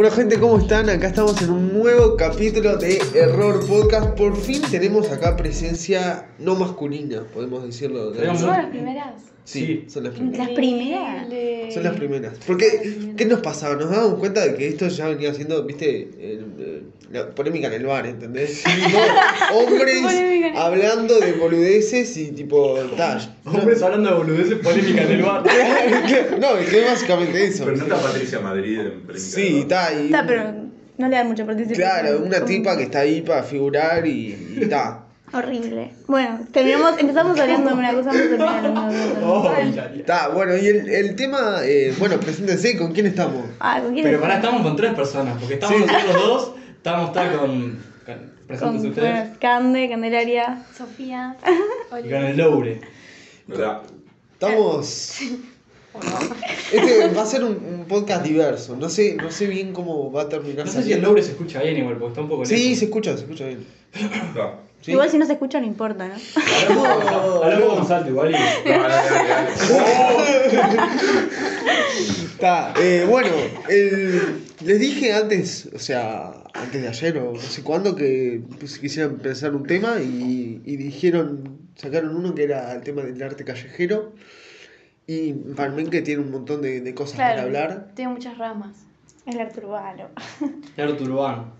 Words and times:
Bueno 0.00 0.14
gente, 0.16 0.40
¿cómo 0.40 0.56
están? 0.56 0.88
Acá 0.88 1.08
estamos 1.08 1.42
en 1.42 1.50
un 1.50 1.74
nuevo 1.74 2.16
capítulo 2.16 2.78
de 2.78 3.02
Error 3.12 3.60
Podcast. 3.66 4.16
Por 4.16 4.34
fin 4.34 4.62
tenemos 4.70 5.10
acá 5.10 5.36
presencia 5.36 6.26
no 6.38 6.54
masculina, 6.56 7.24
podemos 7.34 7.62
decirlo. 7.64 8.14
Somos 8.14 8.40
las 8.44 8.70
primeras. 8.70 9.22
Sí, 9.44 9.84
son 9.88 10.04
las 10.04 10.14
primeras. 10.14 10.38
Las 10.46 10.56
primeras. 10.56 11.74
Son 11.74 11.82
las 11.82 11.96
primeras. 11.96 12.38
Porque, 12.46 13.12
¿qué 13.14 13.26
nos 13.26 13.40
pasaba? 13.40 13.74
Nos 13.76 13.90
dábamos 13.90 14.18
cuenta 14.18 14.46
de 14.46 14.54
que 14.54 14.68
esto 14.68 14.88
ya 14.88 15.08
venía 15.08 15.34
siendo, 15.34 15.62
viste, 15.64 16.08
la 17.10 17.28
polémica 17.30 17.66
en 17.66 17.72
el 17.74 17.86
bar, 17.86 18.06
¿entendés? 18.06 18.62
Tipo, 18.80 18.98
hombres 19.58 20.02
hablando 20.56 21.18
de 21.18 21.32
boludeces 21.32 22.16
y 22.16 22.30
tipo. 22.32 22.76
Hombres 23.44 23.82
hablando 23.82 24.10
de 24.10 24.16
boludeces 24.16 24.58
polémica 24.58 25.02
en 25.02 25.10
el 25.10 25.22
bar. 25.22 25.42
No, 26.40 26.56
es 26.56 26.68
que 26.68 26.82
es 26.82 26.90
básicamente 26.90 27.44
eso. 27.44 27.64
Pero 27.64 27.76
no 27.76 27.82
está 27.82 27.96
Patricia 27.96 28.40
Madrid 28.40 28.80
en 28.80 29.00
Polémica 29.02 29.18
Sí, 29.18 29.58
está 29.60 29.86
ahí. 29.88 30.06
Está, 30.06 30.26
pero 30.26 30.52
no 30.98 31.08
le 31.08 31.16
dan 31.16 31.28
mucha 31.28 31.44
participación. 31.44 31.88
Claro, 31.88 32.18
una 32.24 32.44
tipa 32.44 32.76
que 32.76 32.84
está 32.84 33.00
ahí 33.00 33.22
para 33.22 33.42
figurar 33.42 34.06
y, 34.06 34.58
está. 34.60 35.04
Horrible. 35.32 35.92
Bueno, 36.08 36.40
terminamos, 36.52 36.98
empezamos 36.98 37.38
hablando 37.38 37.70
de 37.70 37.76
una 37.76 37.94
cosa, 37.94 38.10
vamos. 38.38 38.94
Hilaria. 39.62 39.92
Está, 39.96 40.28
bueno, 40.28 40.56
y 40.56 40.66
el, 40.66 40.88
el 40.88 41.14
tema, 41.14 41.60
eh, 41.62 41.94
bueno, 41.98 42.18
preséntense, 42.18 42.76
¿con 42.76 42.92
quién 42.92 43.06
estamos? 43.06 43.44
Ah, 43.60 43.80
¿con 43.80 43.92
quién 43.92 44.04
Pero 44.04 44.20
pará, 44.20 44.36
estamos 44.36 44.62
con 44.62 44.74
tres 44.74 44.92
personas, 44.94 45.36
porque 45.38 45.54
estamos 45.54 45.76
Sí. 45.78 45.84
nosotros 45.86 46.26
dos, 46.26 46.52
estamos 46.80 47.08
está 47.08 47.32
con. 47.38 47.48
con 47.48 47.78
Con 48.06 48.30
presentes 48.46 48.84
ustedes. 48.84 49.12
bueno, 49.14 49.36
Cande, 49.40 49.88
Candelaria. 49.88 50.62
Sofía. 50.76 51.36
Y 52.04 52.08
con 52.08 52.24
el 52.24 52.36
Loure. 52.36 52.80
¿Verdad? 53.46 53.82
Estamos... 54.34 55.18
Este 56.72 57.08
va 57.08 57.22
a 57.22 57.26
ser 57.26 57.42
un, 57.42 57.50
un 57.64 57.84
podcast 57.88 58.22
diverso, 58.24 58.76
no 58.76 58.88
sé, 58.88 59.16
no 59.16 59.28
sé 59.32 59.48
bien 59.48 59.72
cómo 59.72 60.12
va 60.12 60.22
a 60.22 60.28
terminar. 60.28 60.64
No 60.64 60.70
sé 60.70 60.84
si 60.84 60.92
el. 60.92 61.02
Loure 61.02 61.20
se 61.20 61.32
escucha 61.32 61.60
bien 61.62 61.78
igual, 61.78 61.96
porque 61.96 62.10
está 62.10 62.20
un 62.20 62.28
poco 62.28 62.44
Sí, 62.46 62.54
lejos. 62.54 62.78
se 62.78 62.84
escucha, 62.84 63.16
se 63.16 63.22
escucha 63.24 63.46
bien. 63.46 63.66
¿Sí? 64.82 64.92
Igual 64.92 65.10
si 65.10 65.18
no 65.18 65.26
se 65.26 65.32
escucha 65.32 65.58
no 65.58 65.66
importa, 65.66 66.06
¿no? 66.06 66.14
Hablamos 67.42 67.56
un 67.56 67.68
poco 67.70 67.76
más 67.80 67.90
alto 67.90 68.10
igual 68.10 68.30
y. 68.30 68.34
No, 68.34 68.38
dale, 68.88 68.94
dale, 69.10 69.28
dale. 69.28 69.50
Está, 72.40 72.72
eh, 72.80 73.04
bueno, 73.06 73.28
el- 73.68 74.46
les 74.64 74.80
dije 74.80 75.12
antes, 75.12 75.68
o 75.74 75.78
sea, 75.78 76.32
antes 76.54 76.80
de 76.80 76.88
ayer 76.88 77.18
o 77.18 77.34
no 77.34 77.38
sé 77.38 77.62
cuándo, 77.62 77.94
que 77.94 78.40
pues, 78.58 78.78
quisieran 78.78 79.18
pensar 79.18 79.54
un 79.54 79.66
tema 79.66 80.00
y, 80.00 80.62
y 80.64 80.76
dijeron, 80.76 81.58
sacaron 81.74 82.16
uno 82.16 82.34
que 82.34 82.44
era 82.44 82.72
el 82.72 82.80
tema 82.80 83.02
del 83.02 83.22
arte 83.22 83.44
callejero. 83.44 84.14
Y 85.06 85.34
para 85.34 85.70
mí 85.72 85.84
que 85.90 86.00
tiene 86.00 86.22
un 86.22 86.30
montón 86.30 86.62
de, 86.62 86.80
de 86.80 86.94
cosas 86.94 87.18
para 87.18 87.42
hablar. 87.42 87.88
Tiene 87.94 88.10
muchas 88.14 88.38
ramas. 88.38 88.74
El 89.26 89.38
arte 89.38 89.60
urbano. 89.60 90.08
El 90.78 90.88
arte 90.92 91.02
urbano. 91.04 91.52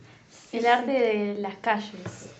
El 0.51 0.65
arte 0.65 0.93
de 0.93 1.35
las 1.41 1.57
calles. 1.59 2.31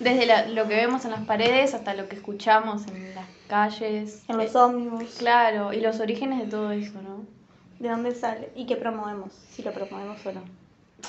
Desde 0.00 0.26
la- 0.26 0.48
lo 0.48 0.66
que 0.66 0.74
vemos 0.74 1.04
en 1.04 1.12
las 1.12 1.24
paredes 1.24 1.72
hasta 1.72 1.94
lo 1.94 2.08
que 2.08 2.16
escuchamos 2.16 2.82
en 2.88 3.14
las 3.14 3.26
calles. 3.46 4.24
En 4.26 4.38
los 4.38 4.52
Eh, 4.52 4.58
ómnibus. 4.58 5.14
Claro, 5.18 5.72
y 5.72 5.80
los 5.80 6.00
orígenes 6.00 6.40
de 6.40 6.46
todo 6.50 6.72
eso, 6.72 7.00
¿no? 7.00 7.35
¿De 7.78 7.88
dónde 7.88 8.14
sale? 8.14 8.48
¿Y 8.54 8.66
qué 8.66 8.76
promovemos? 8.76 9.32
Si 9.52 9.62
lo 9.62 9.72
promovemos 9.72 10.24
o 10.26 10.32
no. 10.32 10.44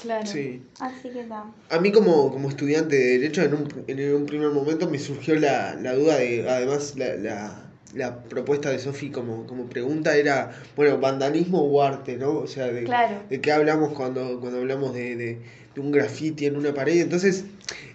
Claro. 0.02 0.28
Sí. 0.28 0.62
Así 0.80 1.09
que 1.09 1.22
está. 1.22 1.46
A 1.70 1.80
mí 1.80 1.92
como, 1.92 2.32
como 2.32 2.50
estudiante 2.50 2.96
de 2.96 3.20
Derecho, 3.20 3.42
en 3.44 3.54
un, 3.54 3.68
en 3.88 4.16
un 4.16 4.26
primer 4.26 4.50
momento 4.50 4.90
me 4.90 5.00
surgió 5.00 5.36
la, 5.36 5.76
la 5.76 5.94
duda 5.94 6.18
de, 6.18 6.47
además, 6.47 6.94
la, 6.97 7.16
la, 7.16 7.64
la 7.96 8.24
propuesta 8.24 8.69
de 8.69 8.80
Sofi 8.80 9.09
como, 9.09 9.47
como 9.47 9.66
pregunta 9.68 10.16
era, 10.18 10.52
bueno, 10.75 10.97
vandalismo 11.00 11.62
o 11.62 11.81
arte, 11.81 12.18
¿no? 12.18 12.31
O 12.40 12.47
sea, 12.47 12.68
de, 12.68 12.84
Claro. 12.84 13.22
de 13.30 13.40
qué 13.41 13.52
hablamos 13.52 13.94
cuando, 13.94 14.40
cuando 14.41 14.59
hablamos 14.59 14.94
de, 14.94 15.16
de, 15.16 15.38
de 15.74 15.81
un 15.81 15.91
graffiti 15.91 16.46
en 16.46 16.58
una 16.58 16.74
pared. 16.74 17.00
Entonces 17.00 17.46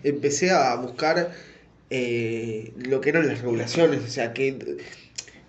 empecé 0.03 0.51
a 0.51 0.75
buscar 0.77 1.31
eh, 1.91 2.73
lo 2.77 3.03
que 3.03 3.11
eran 3.11 3.29
las 3.29 3.43
regulaciones, 3.43 4.03
o 4.03 4.09
sea, 4.09 4.33
que, 4.33 4.79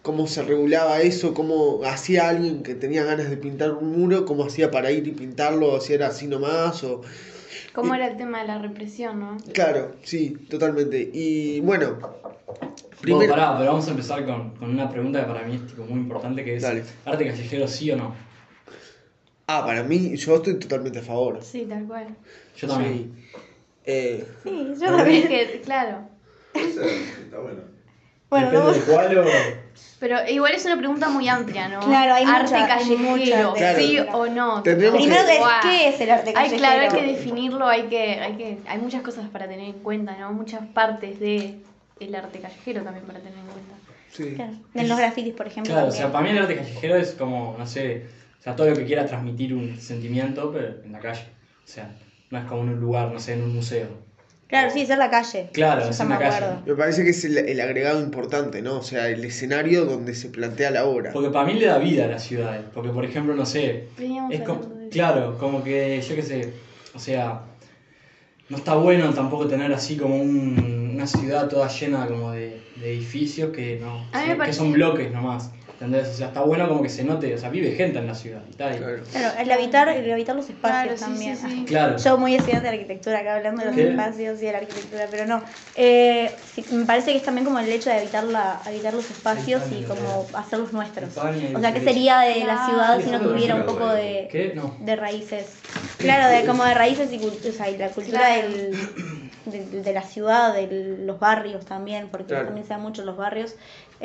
cómo 0.04 0.28
se 0.28 0.44
regulaba 0.44 1.02
eso, 1.02 1.34
cómo 1.34 1.82
hacía 1.86 2.30
alguien 2.30 2.62
que 2.62 2.76
tenía 2.76 3.04
ganas 3.06 3.30
de 3.30 3.38
pintar 3.38 3.72
un 3.72 3.98
muro, 3.98 4.26
cómo 4.26 4.44
hacía 4.46 4.70
para 4.70 4.92
ir 4.92 5.08
y 5.08 5.12
pintarlo, 5.12 5.80
si 5.82 5.94
era 5.94 6.08
así 6.08 6.28
nomás 6.28 6.84
o... 6.84 7.02
¿Cómo 7.74 7.94
Y- 7.96 7.98
era 7.98 8.08
el 8.10 8.18
tema 8.18 8.42
de 8.42 8.48
la 8.48 8.60
represión, 8.60 9.20
no? 9.20 9.38
Claro, 9.54 9.94
sí, 10.04 10.38
totalmente. 10.50 11.10
Y 11.12 11.62
bueno, 11.62 11.96
Bueno, 11.96 12.76
primero... 13.02 13.34
pará, 13.34 13.58
pero 13.58 13.72
vamos 13.72 13.88
a 13.88 13.92
empezar 13.92 14.26
con, 14.26 14.52
con 14.52 14.70
una 14.72 14.90
pregunta 14.92 15.22
que 15.22 15.26
para 15.34 15.48
mí 15.48 15.56
es 15.56 15.68
tipo, 15.68 15.84
muy 15.86 16.00
importante, 16.02 16.44
que 16.44 16.58
es 16.58 16.62
Dale. 16.62 16.84
arte 17.06 17.26
callejero 17.26 17.68
sí 17.68 17.90
o 17.92 17.96
no. 17.96 18.14
Ah, 19.48 19.66
para 19.66 19.84
mí, 19.84 20.16
yo 20.18 20.36
estoy 20.36 20.56
totalmente 20.60 21.00
a 21.00 21.02
favor. 21.02 21.40
Sí, 21.42 21.66
tal 21.68 21.86
cual. 21.86 22.08
Yo 22.58 22.68
también. 22.68 22.94
Sí. 22.94 23.40
Eh, 23.86 24.26
Sí, 24.44 24.68
yo 24.80 24.96
también. 24.98 25.28
que, 25.28 25.62
claro. 25.66 26.08
Está 26.54 27.40
bueno. 27.40 27.62
Bueno, 28.30 28.52
Depende 28.52 28.66
no. 28.68 28.74
de 28.74 28.80
cuál 28.92 29.18
o... 29.18 29.24
Pero 30.00 30.18
igual 30.30 30.54
es 30.54 30.66
una 30.66 30.78
pregunta 30.78 31.10
muy 31.10 31.28
amplia, 31.28 31.68
¿no? 31.70 31.80
Claro, 31.82 32.14
hay 32.16 32.24
arte 32.26 32.44
mucha- 32.44 32.56
hay 32.64 32.68
callejero, 32.68 33.00
mucha 33.52 33.54
Claro. 33.56 33.80
sí 33.80 33.98
o 34.14 34.26
no. 34.28 34.64
Primero, 34.64 34.98
que. 34.98 35.40
¿qué 35.62 35.88
es 35.90 36.02
el 36.02 36.12
arte 36.12 36.30
Hay, 36.30 36.34
callejero? 36.34 36.58
claro, 36.60 36.82
hay 36.82 36.90
que 36.90 37.08
definirlo, 37.14 37.68
hay 37.68 37.84
que, 37.84 38.02
hay 38.20 38.34
que, 38.38 38.58
hay 38.68 38.78
muchas 38.80 39.02
cosas 39.02 39.30
para 39.30 39.48
tener 39.48 39.68
en 39.68 39.80
cuenta, 39.80 40.18
¿no? 40.18 40.32
Muchas 40.34 40.66
partes 40.68 41.20
de 41.20 41.56
el 42.00 42.16
arte 42.16 42.40
callejero 42.40 42.84
también 42.84 43.06
para 43.06 43.20
tener 43.20 43.38
en 43.38 43.46
cuenta. 43.46 43.74
sí. 44.12 44.34
Claro. 44.36 44.54
En 44.76 44.88
los 44.90 44.98
grafitis, 44.98 45.34
por 45.34 45.48
ejemplo. 45.48 45.74
Claro, 45.74 45.88
o 45.88 45.90
también. 45.90 46.04
sea, 46.04 46.12
para 46.12 46.24
mí 46.26 46.30
el 46.32 46.38
arte 46.40 46.56
callejero 46.58 46.96
es 46.98 47.12
como, 47.14 47.56
no 47.58 47.66
sé, 47.66 48.06
o 48.40 48.44
sea, 48.44 48.56
todo 48.56 48.70
lo 48.70 48.76
que 48.76 48.86
quiera 48.86 49.06
transmitir 49.06 49.54
un 49.54 49.80
sentimiento, 49.80 50.52
pero 50.52 50.84
en 50.84 50.92
la 50.92 51.00
calle. 51.00 51.24
O 51.64 51.68
sea, 51.68 51.90
no 52.30 52.40
es 52.40 52.46
como 52.46 52.64
en 52.64 52.70
un 52.70 52.80
lugar, 52.82 53.10
no 53.12 53.20
sé, 53.20 53.34
en 53.34 53.44
un 53.44 53.56
museo. 53.56 53.88
Claro, 54.54 54.72
sí, 54.72 54.82
es 54.82 54.90
en 54.92 55.00
la 55.00 55.10
calle. 55.10 55.50
Claro, 55.52 55.90
es 55.90 56.00
en 56.00 56.08
me 56.10 56.14
la 56.16 56.20
calle. 56.20 56.46
Me 56.66 56.76
parece 56.76 57.04
que 57.04 57.10
es 57.10 57.26
el, 57.26 57.38
el 57.40 57.60
agregado 57.60 58.02
importante, 58.02 58.62
¿no? 58.62 58.78
O 58.78 58.84
sea, 58.84 59.10
el 59.10 59.26
escenario 59.26 59.86
donde 59.86 60.14
se 60.14 60.30
plantea 60.30 60.70
la 60.70 60.86
obra. 60.86 61.12
Porque 61.12 61.30
para 61.30 61.46
mí 61.48 61.54
le 61.56 61.66
da 61.66 61.80
vida 61.80 62.06
a 62.06 62.08
las 62.08 62.24
ciudades. 62.24 62.62
Porque, 62.74 62.90
por 62.90 63.04
ejemplo, 63.04 63.34
no 63.36 63.46
sé, 63.48 63.88
es 64.30 64.42
como, 64.42 64.62
de 64.66 64.90
claro, 64.90 65.38
como 65.40 65.64
que, 65.64 66.00
yo 66.08 66.16
qué 66.16 66.22
sé, 66.22 66.54
o 66.94 67.00
sea, 67.00 67.42
no 68.50 68.58
está 68.58 68.76
bueno 68.76 69.12
tampoco 69.14 69.48
tener 69.48 69.74
así 69.74 69.98
como 69.98 70.16
un- 70.22 70.92
una 70.94 71.08
ciudad 71.08 71.48
toda 71.50 71.68
llena 71.68 72.06
como 72.06 72.32
de, 72.32 72.62
de 72.76 72.94
edificios 72.94 73.52
que 73.52 73.80
no, 73.80 74.06
A 74.12 74.22
mí 74.22 74.36
me 74.36 74.46
que 74.46 74.54
son 74.54 74.72
bloques 74.72 75.12
nomás. 75.12 75.50
¿Entendés? 75.84 76.08
O 76.14 76.14
sea, 76.18 76.28
está 76.28 76.42
bueno 76.42 76.68
como 76.70 76.82
que 76.82 76.88
se 76.90 77.04
note, 77.04 77.34
o 77.36 77.38
sea, 77.38 77.50
vive 77.50 77.72
gente 77.74 78.00
en 78.00 78.08
la 78.08 78.16
ciudad. 78.16 78.42
Claro. 78.56 78.78
Claro, 79.12 79.40
el 79.40 79.52
habitar, 79.52 79.90
el 79.90 80.10
habitar 80.12 80.34
los 80.36 80.50
espacios 80.50 80.98
Claro, 81.00 81.12
también. 81.14 81.36
sí, 81.36 81.48
sí. 81.50 81.66
Claro. 81.66 81.98
Yo 81.98 82.18
muy 82.18 82.36
estudiante 82.36 82.68
de 82.70 82.74
arquitectura 82.76 83.20
acá 83.20 83.36
hablando 83.36 83.62
de 83.62 83.68
los 83.68 83.76
¿Qué? 83.76 83.90
espacios 83.90 84.42
y 84.42 84.46
de 84.46 84.52
la 84.54 84.58
arquitectura, 84.60 85.08
pero 85.12 85.26
no. 85.26 85.44
Eh, 85.76 86.32
me 86.72 86.86
parece 86.86 87.12
que 87.12 87.18
es 87.18 87.24
también 87.24 87.44
como 87.46 87.60
el 87.60 87.70
hecho 87.70 87.90
de 87.90 87.98
habitar, 87.98 88.24
la, 88.24 88.60
habitar 88.66 88.94
los 88.94 89.10
espacios 89.12 89.62
y 89.78 89.84
como 89.84 90.26
hacerlos 90.34 90.72
nuestros. 90.72 91.10
España 91.10 91.50
O 91.56 91.60
sea, 91.60 91.74
¿qué 91.74 91.82
sería 91.82 92.20
de 92.22 92.46
la 92.46 92.66
ciudad 92.66 93.02
si 93.04 93.10
no 93.12 93.20
tuviera 93.20 93.56
un 93.56 93.66
poco 93.66 93.88
de, 93.90 94.30
¿Qué? 94.32 94.54
No. 94.56 94.76
de 94.80 94.96
raíces? 94.96 95.48
Claro, 95.98 96.30
de 96.34 96.46
como 96.46 96.64
de 96.64 96.74
raíces 96.76 97.12
y, 97.12 97.18
o 97.26 97.52
sea, 97.52 97.70
y 97.70 97.78
la 97.78 97.90
cultura 97.90 98.20
Claro. 98.20 98.42
del, 98.50 98.78
de, 99.46 99.82
de 99.82 99.94
la 99.94 100.02
ciudad, 100.04 100.54
de 100.54 100.98
los 101.00 101.20
barrios 101.20 101.66
también, 101.66 102.08
porque 102.10 102.28
Claro. 102.28 102.46
también 102.46 102.66
se 102.66 102.74
dan 102.74 102.82
mucho 102.82 103.04
los 103.04 103.18
barrios. 103.18 103.56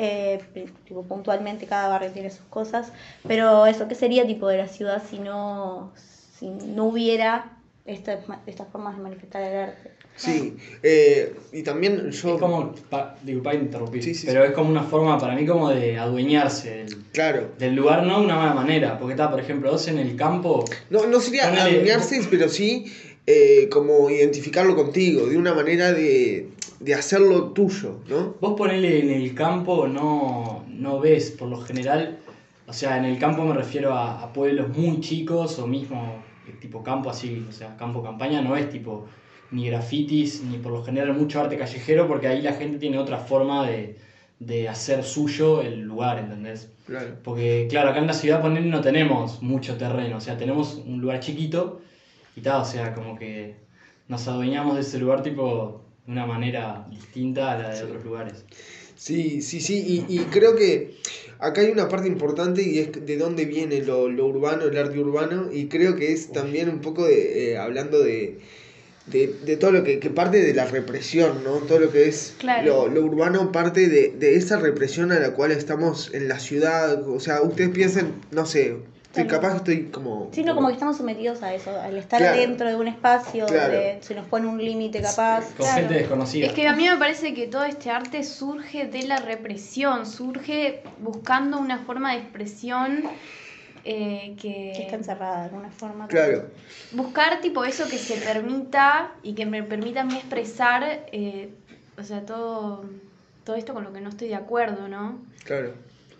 Eh, 0.01 0.39
tipo, 0.85 1.03
puntualmente 1.03 1.65
cada 1.65 1.89
barrio 1.89 2.11
tiene 2.11 2.29
sus 2.29 2.45
cosas, 2.45 2.93
pero 3.27 3.65
eso, 3.65 3.89
¿qué 3.89 3.95
sería 3.95 4.25
tipo 4.25 4.47
de 4.47 4.57
la 4.57 4.69
ciudad 4.69 5.03
si 5.05 5.19
no, 5.19 5.91
si 6.39 6.49
no 6.49 6.85
hubiera 6.85 7.57
estas, 7.85 8.19
estas 8.47 8.69
formas 8.69 8.95
de 8.95 9.03
manifestar 9.03 9.41
el 9.43 9.57
arte? 9.57 9.91
Sí. 10.15 10.55
Eh, 10.83 11.35
y 11.51 11.63
también 11.63 12.11
yo... 12.11 12.35
Es 12.35 12.39
como, 12.39 12.73
pa, 12.89 13.17
disculpa 13.23 13.53
interrumpir, 13.53 14.01
Sí, 14.01 14.13
sí, 14.13 14.25
pero 14.27 14.45
es 14.45 14.51
como 14.51 14.69
una 14.69 14.83
forma 14.83 15.17
para 15.17 15.35
mí 15.35 15.45
como 15.45 15.69
de 15.69 15.97
adueñarse 15.97 16.77
del, 16.77 16.97
Claro. 17.11 17.49
del 17.57 17.75
lugar, 17.75 18.03
no 18.03 18.19
de 18.19 18.25
una 18.25 18.37
mala 18.37 18.53
manera. 18.53 18.97
Porque 18.99 19.13
está, 19.13 19.29
por 19.29 19.41
ejemplo, 19.41 19.69
vos 19.71 19.85
en 19.89 19.97
el 19.97 20.15
campo, 20.15 20.63
No, 20.89 21.07
no 21.07 21.19
sería 21.19 21.47
adueñarse, 21.47 22.21
pero 22.29 22.47
sí 22.47 22.85
eh, 23.27 23.69
como 23.69 24.09
identificarlo 24.09 24.75
contigo, 24.75 25.27
de 25.27 25.37
una 25.37 25.53
manera 25.53 25.93
de, 25.93 26.49
de 26.79 26.93
hacerlo 26.93 27.51
tuyo, 27.51 27.99
¿no? 28.07 28.35
vos 28.39 28.53
ponele 28.57 28.99
en 28.99 29.09
el 29.21 29.35
campo, 29.35 29.87
no, 29.87 30.63
no 30.67 30.99
ves 30.99 31.31
por 31.31 31.49
lo 31.49 31.59
general, 31.61 32.19
o 32.67 32.73
sea, 32.73 32.97
en 32.97 33.05
el 33.05 33.19
campo 33.19 33.43
me 33.43 33.53
refiero 33.53 33.93
a, 33.93 34.21
a 34.23 34.31
pueblos 34.31 34.69
muy 34.69 34.99
chicos 35.01 35.59
o 35.59 35.67
mismo 35.67 36.23
eh, 36.47 36.55
tipo 36.59 36.81
campo 36.81 37.09
así, 37.09 37.45
o 37.47 37.51
sea, 37.51 37.75
campo 37.75 38.01
campaña, 38.01 38.41
no 38.41 38.55
es 38.55 38.69
tipo 38.69 39.07
ni 39.51 39.67
grafitis, 39.67 40.43
ni 40.43 40.57
por 40.57 40.71
lo 40.71 40.83
general 40.83 41.13
mucho 41.13 41.41
arte 41.41 41.57
callejero, 41.57 42.07
porque 42.07 42.27
ahí 42.27 42.41
la 42.41 42.53
gente 42.53 42.77
tiene 42.77 42.99
otra 42.99 43.17
forma 43.17 43.67
de, 43.67 43.97
de 44.39 44.69
hacer 44.69 45.03
suyo 45.03 45.61
el 45.61 45.81
lugar, 45.81 46.19
¿entendés? 46.19 46.71
Claro. 46.85 47.17
Porque, 47.23 47.67
claro, 47.69 47.89
acá 47.89 47.99
en 47.99 48.07
la 48.07 48.13
ciudad 48.13 48.41
poner 48.41 48.63
no 48.65 48.81
tenemos 48.81 49.41
mucho 49.41 49.75
terreno, 49.77 50.17
o 50.17 50.21
sea, 50.21 50.37
tenemos 50.37 50.81
un 50.85 51.01
lugar 51.01 51.19
chiquito 51.19 51.81
y 52.35 52.41
tal, 52.41 52.61
o 52.61 52.65
sea, 52.65 52.93
como 52.93 53.17
que 53.17 53.55
nos 54.07 54.27
adueñamos 54.27 54.75
de 54.75 54.81
ese 54.81 54.99
lugar 54.99 55.23
tipo 55.23 55.88
de 56.09 56.13
una 56.13 56.25
manera 56.25 56.87
distinta 56.89 57.51
a 57.51 57.57
la 57.59 57.69
de 57.69 57.83
otros 57.83 58.03
lugares. 58.03 58.43
Sí, 58.95 59.43
sí, 59.43 59.61
sí, 59.61 60.05
y, 60.09 60.13
y 60.13 60.17
creo 60.25 60.55
que 60.55 60.97
acá 61.37 61.61
hay 61.61 61.69
una 61.69 61.87
parte 61.87 62.07
importante 62.07 62.63
y 62.63 62.79
es 62.79 63.05
de 63.05 63.15
dónde 63.17 63.45
viene 63.45 63.81
lo, 63.83 64.09
lo 64.09 64.25
urbano, 64.25 64.63
el 64.65 64.75
arte 64.75 64.97
urbano, 64.99 65.49
y 65.53 65.67
creo 65.67 65.95
que 65.95 66.11
es 66.11 66.31
también 66.31 66.67
un 66.67 66.79
poco 66.81 67.05
de, 67.05 67.51
eh, 67.51 67.57
hablando 67.59 67.99
de, 67.99 68.39
de, 69.05 69.27
de 69.45 69.55
todo 69.55 69.71
lo 69.71 69.83
que, 69.83 69.99
que 69.99 70.09
parte 70.09 70.41
de 70.41 70.53
la 70.55 70.65
represión, 70.65 71.43
¿no? 71.43 71.57
Todo 71.59 71.77
lo 71.79 71.91
que 71.91 72.07
es 72.07 72.33
Claro. 72.39 72.87
lo, 72.87 72.95
lo 72.95 73.01
urbano 73.05 73.51
parte 73.51 73.87
de, 73.87 74.09
de 74.17 74.35
esa 74.35 74.57
represión 74.59 75.11
a 75.11 75.19
la 75.19 75.33
cual 75.35 75.51
estamos 75.51 76.11
en 76.15 76.27
la 76.27 76.39
ciudad, 76.39 77.07
o 77.07 77.19
sea, 77.19 77.41
ustedes 77.43 77.69
piensen, 77.69 78.15
no 78.31 78.47
sé, 78.47 78.75
Claro. 79.13 79.29
capaz 79.29 79.55
estoy 79.55 79.85
como... 79.85 80.29
Sí, 80.31 80.43
no, 80.43 80.53
como 80.53 80.67
que 80.67 80.73
estamos 80.73 80.95
sometidos 80.97 81.41
a 81.41 81.53
eso, 81.53 81.71
al 81.79 81.97
estar 81.97 82.19
Claro. 82.19 82.37
dentro 82.37 82.67
de 82.69 82.75
un 82.75 82.87
espacio 82.87 83.47
Claro. 83.47 83.73
donde 83.73 83.97
se 84.01 84.13
nos 84.13 84.25
pone 84.27 84.45
un 84.47 84.63
límite 84.63 85.01
capaz. 85.01 85.45
Con 85.47 85.65
Claro. 85.65 85.73
gente 85.79 85.93
desconocida. 85.95 86.45
Es 86.45 86.53
que 86.53 86.67
a 86.67 86.73
mí 86.75 86.87
me 86.87 86.95
parece 86.97 87.33
que 87.33 87.47
todo 87.47 87.63
este 87.63 87.89
arte 87.89 88.23
surge 88.23 88.85
de 88.85 89.03
la 89.07 89.17
represión, 89.17 90.05
surge 90.05 90.83
buscando 90.99 91.57
una 91.59 91.79
forma 91.79 92.11
de 92.13 92.19
expresión 92.19 93.03
eh, 93.85 94.35
que... 94.39 94.73
Que 94.75 94.81
está 94.83 94.97
encerrada 94.97 95.39
de 95.39 95.45
alguna 95.45 95.71
forma. 95.71 96.07
Claro, 96.07 96.43
Buscar 96.91 97.41
tipo 97.41 97.63
eso 97.65 97.87
que 97.89 97.97
se 97.97 98.15
permita 98.17 99.11
y 99.23 99.33
que 99.33 99.45
me 99.45 99.63
permita 99.63 100.01
a 100.01 100.03
mí 100.03 100.15
expresar, 100.17 100.83
eh, 101.11 101.49
o 101.97 102.03
sea, 102.03 102.25
todo, 102.25 102.83
todo 103.43 103.55
esto 103.55 103.73
con 103.73 103.83
lo 103.85 103.91
que 103.93 104.01
no 104.01 104.09
estoy 104.09 104.27
de 104.27 104.35
acuerdo, 104.35 104.87
¿no? 104.87 105.17
claro. 105.45 105.73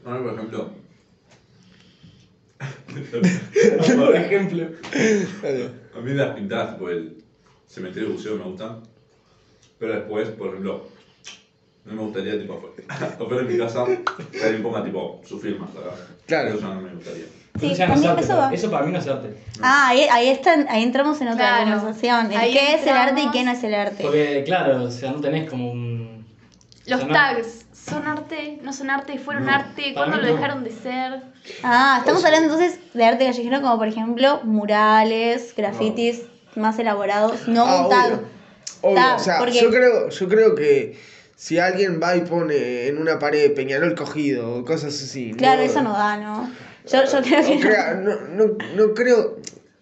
Ahora, 0.06 0.24
por 0.24 0.34
ejemplo, 0.34 0.70
Por 2.60 4.16
ejemplo. 4.16 4.68
a 5.96 6.00
mí 6.02 6.14
las 6.14 6.36
pintadas, 6.36 6.74
tipo 6.74 6.90
el 6.90 7.24
cementerio 7.68 8.10
de 8.10 8.16
buceo 8.16 8.36
me 8.38 8.44
gustan. 8.44 8.82
Pero 9.78 9.94
después, 9.94 10.30
por 10.30 10.50
ejemplo, 10.50 10.88
no 11.86 11.94
me 11.94 12.02
gustaría, 12.02 12.38
tipo, 12.40 12.74
afuera 12.90 13.44
de 13.44 13.54
mi 13.54 13.58
casa, 13.58 13.86
que 13.86 14.44
alguien 14.44 14.64
ponga, 14.64 14.84
tipo, 14.84 15.22
su 15.26 15.40
firma, 15.40 15.68
¿sabes? 15.74 16.00
Claro. 16.28 16.50
Eso 16.50 16.74
no 16.74 16.82
me 16.82 16.94
gustaría. 16.94 17.26
Sí, 17.60 17.66
Eso 17.68 17.76
ya 17.76 17.88
no 17.88 17.94
es 17.96 18.06
arte, 18.06 18.22
eso 18.24 18.38
va. 18.38 18.54
eso 18.54 18.72
para 18.72 18.86
mí 18.86 18.92
no 18.92 19.00
es 19.00 19.08
arte. 19.08 19.36
Ah, 19.62 19.90
ahí, 19.90 20.02
ahí, 20.12 20.28
están, 20.30 20.66
ahí 20.70 20.84
entramos 20.84 21.20
en 21.22 21.28
otra 21.30 21.64
Claro. 21.64 21.72
conversación. 21.82 22.32
El 22.32 22.54
qué 22.54 22.76
es 22.76 22.84
el 22.84 22.90
arte 22.90 23.22
y 23.22 23.24
entramos. 23.26 23.34
qué 23.34 23.44
no 23.44 23.52
es 23.52 23.64
el 23.64 23.74
arte. 23.74 24.04
Porque, 24.04 24.44
claro, 24.46 24.84
o 24.84 24.92
sea, 24.92 25.12
no 25.12 25.20
tenés 25.22 25.50
como 25.50 25.72
un. 25.72 26.26
Los 26.86 27.00
o 27.02 27.06
sea, 27.06 27.08
no- 27.08 27.14
tags, 27.14 27.66
¿son 27.88 28.08
arte? 28.08 28.60
¿No 28.64 28.74
son 28.74 28.90
arte? 28.90 29.18
¿Fueron 29.20 29.46
No, 29.46 29.52
arte? 29.54 29.94
¿Cuándo 29.94 30.18
lo 30.18 30.24
no. 30.28 30.34
dejaron 30.34 30.64
de 30.64 30.72
ser? 30.72 31.22
Ah, 31.64 31.98
estamos 32.00 32.24
hablando 32.26 32.54
entonces 32.54 32.80
de 32.94 33.06
arte 33.06 33.26
callejero 33.26 33.62
como 33.62 33.78
por 33.78 33.88
ejemplo 33.88 34.42
murales, 34.44 35.54
grafitis 35.56 36.22
más 36.56 36.78
elaborados, 36.80 37.48
no 37.48 37.66
Ah, 37.66 37.84
un 37.84 37.90
tag. 37.90 38.20
obvio. 38.82 39.16
O 39.16 39.20
sea, 39.20 39.40
porque- 39.40 39.62
yo 39.62 39.70
creo, 39.70 40.10
yo 40.10 40.28
creo 40.30 40.56
que 40.56 40.98
si 41.36 41.58
alguien 41.60 42.00
va 42.02 42.16
y 42.16 42.22
pone 42.22 42.88
en 42.88 42.98
una 42.98 43.18
pared 43.20 43.54
Peñarol 43.54 43.96
cogido 43.96 44.56
o 44.60 44.66
cosas 44.66 44.94
así. 45.02 45.34
Claro, 45.38 45.62
eso 45.62 45.82
no 45.82 45.94
da, 45.94 46.18
¿no? 46.18 46.52
Yo, 46.92 47.04
yo 47.06 47.22
creo 47.22 47.44
que 47.46 47.56
o 47.58 47.60
crea- 47.60 47.94
no, 47.94 48.16
no, 48.32 48.58
no 48.76 48.94
creo, 48.94 49.38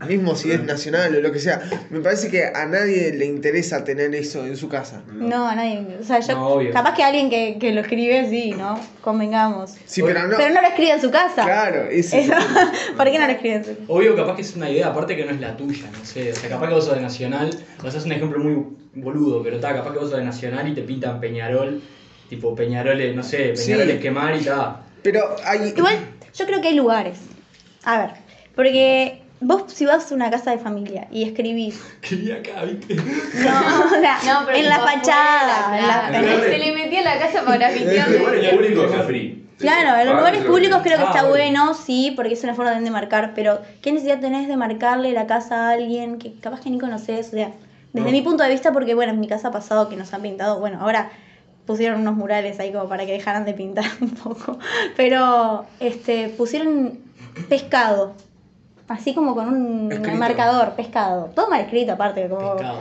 mismo 0.05 0.35
si 0.35 0.51
es 0.51 0.61
nacional 0.63 1.15
o 1.15 1.21
lo 1.21 1.31
que 1.31 1.39
sea, 1.39 1.59
me 1.89 1.99
parece 2.01 2.29
que 2.29 2.45
a 2.45 2.65
nadie 2.67 3.11
le 3.13 3.25
interesa 3.25 3.83
tener 3.83 4.13
eso 4.13 4.45
en 4.45 4.55
su 4.55 4.69
casa. 4.69 5.01
no, 5.11 5.47
a 5.47 5.55
nadie. 5.55 5.87
O 5.99 6.03
sea, 6.03 6.19
yo 6.19 6.35
No, 6.65 6.71
capaz 6.71 6.93
que 6.93 7.03
alguien 7.03 7.29
que, 7.31 7.57
que 7.59 7.71
lo 7.71 7.81
escribe 7.81 8.29
sí, 8.29 8.51
¿no? 8.51 8.79
Convengamos. 9.01 9.75
Sí, 9.85 10.03
pero 10.03 10.27
no. 10.27 10.37
Pero 10.37 10.53
no 10.53 10.61
lo 10.61 10.67
escribe 10.67 10.91
en 10.91 11.01
su 11.01 11.09
casa. 11.09 11.43
Claro, 11.43 11.87
Eso. 11.89 12.15
el- 12.17 12.31
¿Por 12.95 13.05
qué 13.11 13.17
no 13.17 13.25
lo 13.25 13.31
escribe 13.33 13.55
en 13.55 13.65
su 13.65 13.71
casa? 13.71 13.83
Obvio, 13.87 14.15
capaz 14.15 14.35
que 14.35 14.41
es 14.43 14.55
una 14.55 14.69
idea, 14.69 14.87
aparte 14.87 15.15
que 15.15 15.25
no 15.25 15.31
es 15.31 15.39
la 15.41 15.57
tuya, 15.57 15.85
no 15.91 16.05
sé. 16.05 16.31
O 16.31 16.35
sea, 16.35 16.47
capaz 16.49 16.67
que 16.67 16.73
vos 16.75 16.85
sos 16.85 16.95
de 16.95 17.01
Nacional, 17.01 17.49
o 17.83 17.89
sea, 17.89 17.99
es 17.99 18.05
un 18.05 18.11
ejemplo 18.11 18.39
muy 18.39 18.63
boludo, 18.93 19.41
pero 19.41 19.55
está, 19.55 19.73
capaz 19.73 19.93
que 19.93 19.99
vos 19.99 20.09
sos 20.11 20.19
de 20.19 20.25
Nacional 20.25 20.67
y 20.67 20.75
te 20.75 20.81
pintan 20.83 21.19
Peñarol, 21.19 21.81
tipo 22.29 22.53
Peñaroles, 22.55 23.15
no 23.15 23.23
sé, 23.23 23.55
Sí. 23.55 23.65
Peñaroles 23.71 23.99
quemar 23.99 24.35
y 24.35 24.41
ta. 24.45 24.81
Pero 25.01 25.35
hay. 25.43 25.73
Igual, 25.75 25.95
yo 26.35 26.45
creo 26.45 26.61
que 26.61 26.67
hay 26.67 26.75
lugares. 26.75 27.17
A 27.83 27.97
ver, 27.99 28.09
porque 28.55 29.21
vos 29.39 29.63
si 29.67 29.85
vas 29.85 30.11
a 30.11 30.15
una 30.15 30.29
casa 30.31 30.51
de 30.51 30.57
familia 30.59 31.07
y 31.11 31.23
escribís, 31.23 31.79
Quería 32.01 32.35
acá, 32.37 32.63
¿viste? 32.65 32.95
no, 32.95 33.85
o 33.85 33.89
sea, 33.89 34.17
No, 34.25 34.45
pero 34.45 34.57
en 34.57 34.69
la 34.69 34.79
fachada, 34.79 35.77
en 35.79 35.87
la- 35.87 36.35
en 36.35 36.41
Se 36.43 36.57
le 36.59 36.71
metía 36.73 37.01
la 37.03 37.19
casa 37.19 37.43
para 37.45 37.57
grafitear. 37.57 38.09
Los 38.09 38.19
lugares 38.19 38.49
públicos 38.55 38.91
es 38.93 39.05
free. 39.05 39.43
Claro, 39.59 39.99
en 39.99 40.05
los 40.05 40.13
Ah, 40.13 40.17
lugares 40.17 40.43
públicos 40.43 40.79
creo 40.83 40.97
que 40.97 41.03
Ah, 41.03 41.07
está 41.15 41.23
bueno. 41.27 41.61
bueno, 41.65 41.73
sí, 41.73 42.13
porque 42.15 42.33
es 42.33 42.43
una 42.43 42.53
forma 42.53 42.71
también 42.71 42.85
de 42.85 42.91
marcar, 42.91 43.31
pero 43.33 43.59
¿qué 43.81 43.91
necesidad 43.91 44.19
tenés 44.19 44.47
de 44.47 44.55
marcarle 44.55 45.13
la 45.13 45.25
casa 45.25 45.69
a 45.69 45.71
alguien 45.71 46.19
que 46.19 46.33
capaz 46.39 46.61
que 46.61 46.69
ni 46.69 46.77
conoces? 46.77 47.27
O 47.27 47.31
sea, 47.31 47.51
desde 47.91 48.05
No. 48.07 48.11
mi 48.11 48.21
punto 48.21 48.43
de 48.43 48.49
vista, 48.51 48.71
porque 48.71 48.93
bueno, 48.93 49.13
en 49.13 49.19
mi 49.19 49.27
casa 49.27 49.47
ha 49.47 49.51
pasado 49.51 49.89
que 49.89 49.95
nos 49.95 50.13
han 50.13 50.21
pintado, 50.21 50.59
bueno, 50.59 50.77
ahora 50.81 51.09
pusieron 51.65 52.01
unos 52.01 52.13
murales 52.15 52.59
ahí 52.59 52.71
como 52.71 52.87
para 52.87 53.05
que 53.07 53.13
dejaran 53.13 53.45
de 53.45 53.53
pintar 53.55 53.85
un 54.01 54.11
poco, 54.11 54.59
pero 54.95 55.65
este 55.79 56.29
pusieron 56.29 56.99
pescado, 57.49 58.13
así 58.87 59.13
como 59.13 59.35
con 59.35 59.47
un 59.49 59.91
Escrito. 59.91 60.17
marcador, 60.17 60.71
pescado, 60.73 61.25
todo 61.35 61.49
mal 61.49 61.61
escrito 61.61 61.93
aparte, 61.93 62.27
como 62.29 62.55
Pescado. 62.55 62.79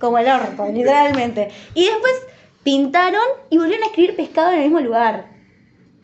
como 0.00 0.18
el 0.18 0.28
orto, 0.28 0.66
literalmente. 0.72 1.50
Y 1.74 1.84
después 1.86 2.12
pintaron 2.62 3.20
y 3.50 3.58
volvieron 3.58 3.84
a 3.84 3.86
escribir 3.86 4.16
pescado 4.16 4.50
en 4.50 4.56
el 4.58 4.64
mismo 4.64 4.80
lugar. 4.80 5.26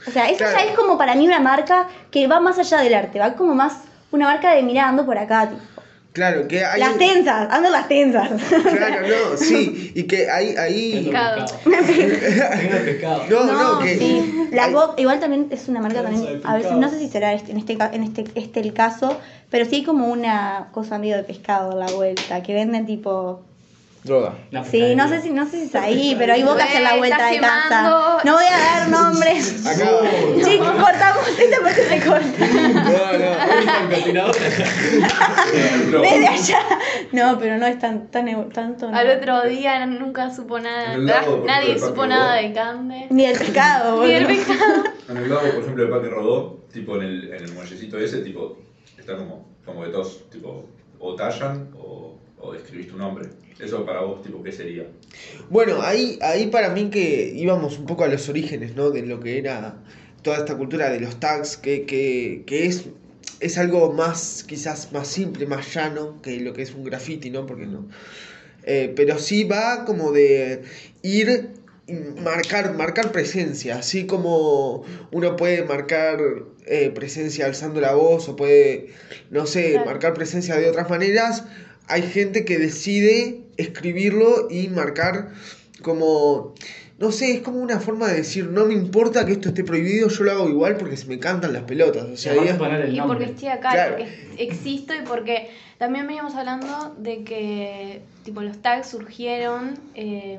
O 0.07 0.11
sea, 0.11 0.29
eso 0.29 0.39
Claro. 0.39 0.57
ya 0.59 0.65
es 0.65 0.77
como 0.77 0.99
para 0.99 1.15
mí 1.15 1.27
una 1.27 1.41
marca 1.41 1.89
que 2.11 2.27
va 2.27 2.41
más 2.41 2.59
allá 2.59 2.79
del 2.81 2.95
arte, 2.95 3.19
va 3.19 3.35
como 3.35 3.55
más 3.55 3.83
una 4.11 4.27
marca 4.27 4.53
de 4.55 4.63
mira, 4.63 4.89
ando 4.89 5.05
por 5.07 5.19
acá, 5.19 5.49
tipo. 5.51 5.74
Claro, 6.15 6.47
que 6.49 6.65
hay. 6.65 6.79
Las 6.81 6.97
tensas, 6.97 7.49
ando 7.51 7.69
las 7.71 7.89
tensas. 7.89 8.31
Claro, 8.51 9.07
no, 9.07 9.37
sí. 9.37 9.91
Y 9.97 10.05
que 10.05 10.31
ahí. 10.31 10.55
ahí... 10.57 11.03
Pescado. 11.05 11.45
Pescado. 11.65 12.57
Tengo 12.57 12.79
pescado. 12.85 13.23
No, 13.29 13.45
no, 13.75 13.79
que. 13.81 13.99
sí. 13.99 14.49
La 14.53 14.65
hay- 14.67 14.75
igual 14.99 15.19
también 15.19 15.49
es 15.51 15.67
una 15.69 15.81
marca 15.81 16.03
también, 16.03 16.41
a 16.45 16.55
veces, 16.57 16.73
no 16.73 16.89
sé 16.89 17.01
si 17.01 17.09
será 17.09 17.33
este, 17.33 17.51
en 17.51 17.59
este 17.59 17.77
en 17.93 18.05
este, 18.05 18.25
este 18.37 18.61
el 18.61 18.73
caso, 18.73 19.19
pero 19.51 19.65
sí 19.65 19.75
hay 19.77 19.83
como 19.85 20.07
una 20.07 20.69
cosa 20.73 20.99
medio 20.99 21.17
de 21.17 21.25
pescado 21.25 21.73
a 21.73 21.75
la 21.75 21.91
vuelta, 21.93 22.43
que 22.45 22.55
venden 22.55 22.87
tipo 22.87 23.43
Droga. 24.05 24.35
Sí, 24.71 24.95
no 24.95 25.09
sé 25.09 25.23
si 25.23 25.31
no 25.31 25.47
sé 25.47 25.61
si 25.61 25.65
es 25.65 25.75
ahí, 25.75 26.15
pero 26.19 26.35
hay 26.35 26.43
bocas 26.43 26.75
en 26.75 26.85
la 26.85 26.97
vuelta 26.99 27.31
de 27.31 27.39
casa. 27.41 28.21
No 28.23 28.35
voy 28.35 28.45
a 28.45 28.59
dar 28.59 28.89
nombres. 28.91 29.67
Acá. 29.67 29.89
Chicos, 30.45 30.71
cortamos 30.73 31.29
esta 31.39 31.61
parte 31.63 31.89
se 31.89 32.01
corta. 32.07 32.45
No, 34.15 34.29
no. 34.29 34.33
Desde 36.03 36.27
allá. 36.27 36.59
No, 37.13 37.39
pero 37.39 37.57
no 37.57 37.67
es 37.67 37.79
tan, 37.79 38.09
tan 38.09 38.51
tanto. 38.51 38.91
no. 38.91 38.97
Al 38.97 39.09
otro 39.09 39.43
día 39.49 39.87
nunca 39.87 40.31
supo 40.35 40.59
nada. 40.61 40.95
El 40.95 41.07
lago, 41.07 41.43
Nadie 41.47 41.71
ejemplo, 41.71 41.89
supo 41.89 42.07
nada 42.07 42.35
de 42.35 42.53
Cande. 42.53 43.07
Ni 43.11 43.25
el 43.25 43.39
pescado, 43.39 44.05
Ni 44.05 44.13
el 44.13 44.25
boludo. 44.25 44.45
pescado. 44.47 44.85
En 45.09 45.17
el 45.19 45.29
lago, 45.29 45.41
por 45.43 45.61
ejemplo, 45.63 45.83
del 45.83 45.91
Parque 45.93 46.09
Rodó, 46.09 46.59
tipo 46.73 46.97
en 46.97 47.03
el, 47.03 47.33
en 47.33 47.45
el 47.45 47.53
muellecito 47.53 47.99
ese, 47.99 48.19
tipo, 48.19 48.59
está 48.99 49.17
como, 49.17 49.47
como 49.65 49.83
que 49.85 49.91
todos, 49.91 50.29
tipo, 50.31 50.65
o 50.99 51.15
tallan 51.15 51.69
o, 51.79 52.14
o 52.45 52.55
escribís 52.55 52.89
tu 52.89 52.97
nombre. 52.97 53.29
Eso 53.59 53.85
para 53.87 54.01
vos, 54.01 54.23
tipo, 54.23 54.43
¿qué 54.43 54.53
sería? 54.53 54.87
Bueno, 55.49 55.81
ahí, 55.83 56.19
ahí 56.23 56.47
para 56.49 56.71
mí 56.71 56.91
que 56.91 57.33
íbamos 57.35 57.79
un 57.79 57.87
poco 57.87 58.05
a 58.05 58.09
los 58.09 58.29
orígenes, 58.29 58.75
¿no? 58.75 58.91
De 58.91 59.03
lo 59.03 59.21
que 59.21 59.39
era 59.39 59.77
toda 60.23 60.39
esta 60.39 60.57
cultura 60.57 60.91
de 60.91 61.01
los 61.01 61.21
tags, 61.21 61.57
que, 61.57 61.85
que, 61.85 62.43
que 62.47 62.67
es, 62.67 62.87
es 63.41 63.59
algo 63.59 63.93
más, 63.93 64.45
quizás 64.47 64.93
más 64.93 65.07
simple, 65.09 65.47
más 65.47 65.73
llano 65.75 66.21
que 66.23 66.41
lo 66.41 66.53
que 66.53 66.63
es 66.63 66.75
un 66.75 66.85
graffiti, 66.85 67.31
¿no? 67.31 67.47
Porque 67.47 67.67
no. 67.67 67.89
Eh, 68.65 68.93
pero 68.97 69.19
sí 69.19 69.45
va 69.45 69.85
como 69.85 70.11
de 70.13 70.63
ir 71.03 71.51
marcar, 72.23 72.75
marcar 72.75 73.13
presencia, 73.13 73.77
así 73.77 74.07
como 74.07 74.85
uno 75.13 75.37
puede 75.37 75.65
marcar 75.65 76.19
eh, 76.67 76.91
presencia 76.95 77.45
alzando 77.47 77.81
la 77.81 77.95
voz 77.95 78.29
o 78.29 78.37
puede, 78.37 78.89
no 79.31 79.47
sé, 79.47 79.73
Claro. 79.73 79.87
marcar 79.87 80.15
presencia 80.15 80.57
de 80.57 80.69
otras 80.71 80.89
maneras, 80.89 81.45
hay 81.89 82.03
gente 82.03 82.45
que 82.45 82.59
decide 82.59 83.41
escribirlo 83.57 84.49
y 84.51 84.69
marcar 84.69 85.33
como, 85.83 86.55
no 86.99 87.13
sé, 87.13 87.33
es 87.33 87.41
como 87.41 87.59
una 87.59 87.79
forma 87.81 88.09
de 88.09 88.17
decir, 88.17 88.47
no 88.47 88.65
me 88.65 88.75
importa 88.75 89.27
que 89.27 89.33
esto 89.33 89.49
esté 89.49 89.65
prohibido, 89.65 90.09
yo 90.09 90.25
lo 90.25 90.33
hago 90.33 90.49
igual 90.49 90.77
porque 90.77 90.97
se 90.97 91.07
me 91.07 91.19
cantan 91.19 91.53
las 91.53 91.65
pelotas. 91.65 92.05
O 92.05 92.17
sea, 92.17 92.33
el 92.33 92.95
Y 92.95 93.01
porque 93.01 93.25
estoy 93.25 93.49
acá, 93.49 93.73
Claro. 93.73 93.97
porque 93.97 94.35
existo 94.39 94.95
y 94.95 95.03
porque 95.03 95.51
también 95.79 96.07
veníamos 96.07 96.35
hablando 96.35 96.95
de 96.99 97.25
que 97.25 98.03
tipo 98.25 98.41
los 98.43 98.63
tags 98.63 98.89
surgieron 98.89 99.79
eh, 99.95 100.39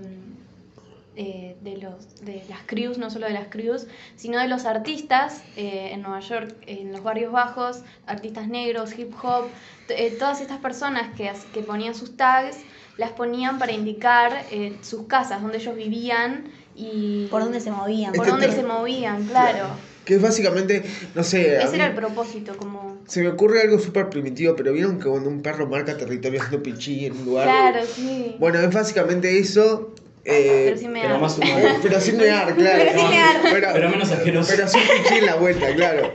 eh, 1.16 1.56
de 1.62 1.78
los 1.78 2.24
de 2.26 2.44
las 2.50 2.60
crews, 2.66 2.98
no 2.98 3.10
solo 3.10 3.28
de 3.28 3.34
las 3.34 3.48
crews, 3.48 3.88
sino 4.16 4.40
de 4.40 4.48
los 4.48 4.66
artistas 4.66 5.42
eh, 5.56 5.90
en 5.94 6.02
Nueva 6.02 6.20
York, 6.20 6.56
en 6.68 6.92
los 6.92 7.04
barrios 7.04 7.32
bajos, 7.32 7.82
artistas 8.06 8.48
negros, 8.48 8.98
hip 8.98 9.14
hop, 9.24 9.46
eh, 9.90 10.16
todas 10.20 10.42
estas 10.42 10.60
personas 10.60 11.16
que, 11.16 11.32
que 11.54 11.62
ponían 11.62 11.96
sus 11.96 12.18
tags 12.18 12.58
las 12.98 13.12
ponían 13.12 13.60
para 13.60 13.72
indicar 13.74 14.46
eh, 14.52 14.78
sus 14.82 15.04
casas, 15.08 15.42
donde 15.42 15.58
ellos 15.58 15.76
vivían 15.76 16.46
y 16.76 17.28
Por 17.30 17.44
dónde 17.44 17.60
se 17.60 17.72
movían. 17.72 18.14
por 18.14 18.26
Este 18.26 18.32
dónde 18.32 18.56
se 18.56 18.64
movían, 18.64 19.26
claro. 19.28 19.68
que 20.06 20.16
es 20.16 20.22
básicamente, 20.22 20.84
no 21.14 21.24
sé, 21.24 21.58
a 21.58 21.64
Ese 21.64 21.76
era 21.76 21.88
el 21.88 21.94
propósito, 21.96 22.56
como 22.58 22.96
se 23.08 23.22
me 23.22 23.28
ocurre 23.30 23.62
algo 23.62 23.80
súper 23.80 24.10
primitivo, 24.10 24.56
pero 24.56 24.74
vieron 24.74 24.98
que 25.00 25.08
cuando 25.08 25.30
un 25.30 25.42
perro 25.42 25.68
marca 25.68 25.96
territorio 25.96 26.42
haciendo 26.42 26.64
pichí 26.64 27.06
en 27.06 27.18
un 27.18 27.26
lugar. 27.26 27.46
Claro, 27.48 27.86
sí. 27.86 28.36
Bueno, 28.40 28.60
es 28.60 28.74
básicamente 28.74 29.38
eso, 29.38 29.94
Eh, 30.26 30.64
Pero 30.66 30.78
sí 30.78 30.88
me 30.88 31.02
Pero 31.02 31.14
da. 31.14 31.20
más 31.20 31.38
humano. 31.38 31.68
pero 31.84 32.02
sin 32.02 32.18
negar, 32.18 32.56
claro. 32.56 32.80
Pero 32.84 33.00
sin 33.00 33.10
negar. 33.12 33.36
Pero, 33.44 33.68
Pero 33.74 33.90
menos 33.90 34.12
asqueroso. 34.12 34.52
pero 34.56 34.68
sin 34.68 34.82
en 35.18 35.26
la 35.28 35.36
vuelta, 35.36 35.74
claro. 35.76 36.12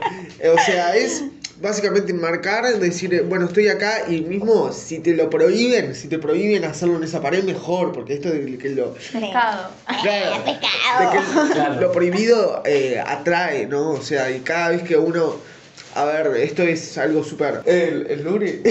O 0.53 0.57
sea, 0.65 0.95
es 0.95 1.23
básicamente 1.61 2.11
marcar, 2.13 2.65
decir, 2.79 3.23
bueno, 3.29 3.45
estoy 3.45 3.67
acá 3.69 4.05
y 4.09 4.21
mismo 4.21 4.73
si 4.73 4.99
te 4.99 5.13
lo 5.13 5.29
prohíben, 5.29 5.93
si 5.95 6.07
te 6.07 6.17
prohíben 6.17 6.65
hacerlo 6.65 6.97
en 6.97 7.03
esa 7.03 7.21
pared, 7.21 7.43
mejor, 7.43 7.91
porque 7.93 8.15
esto 8.15 8.29
de 8.31 8.57
que 8.57 8.69
lo. 8.69 8.93
Pescado. 8.95 9.69
Claro, 10.01 10.43
de 10.43 10.59
que 10.59 11.53
Claro. 11.53 11.79
lo 11.79 11.91
prohibido 11.91 12.63
eh, 12.65 13.01
atrae, 13.05 13.65
¿no? 13.67 13.91
O 13.91 14.01
sea, 14.01 14.29
y 14.31 14.39
cada 14.39 14.69
vez 14.69 14.83
que 14.83 14.97
uno. 14.97 15.35
A 15.93 16.05
ver, 16.05 16.27
esto 16.37 16.63
es 16.63 16.97
algo 16.97 17.23
súper. 17.23 17.61
El, 17.65 18.07
el 18.09 18.23
Luri. 18.23 18.61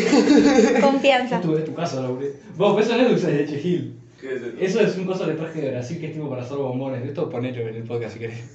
Confianza. 0.80 1.37
Es 1.37 1.42
tu, 1.42 1.56
es 1.56 1.64
tu 1.64 1.75
casa, 1.75 2.00
Laure. 2.00 2.32
Vos, 2.56 2.80
eso 2.85 2.97
no 2.97 3.02
es 3.02 3.09
dulce 3.11 3.26
de 3.28 3.32
leche, 3.35 3.59
Gil. 3.59 3.94
¿Qué 4.21 4.35
es 4.35 4.43
esto? 4.43 4.57
Eso 4.61 4.81
es 4.81 4.97
un 4.99 5.07
coso 5.07 5.27
de 5.27 5.35
traje 5.35 5.61
de 5.61 5.71
Brasil 5.71 5.99
que 6.00 6.07
es 6.09 6.12
tipo 6.12 6.29
para 6.29 6.43
hacer 6.43 6.57
bombones. 6.57 7.05
Esto 7.07 7.29
ponelo 7.31 7.61
en 7.69 7.75
el 7.77 7.83
podcast 7.85 8.15
si 8.15 8.19
querés. 8.21 8.39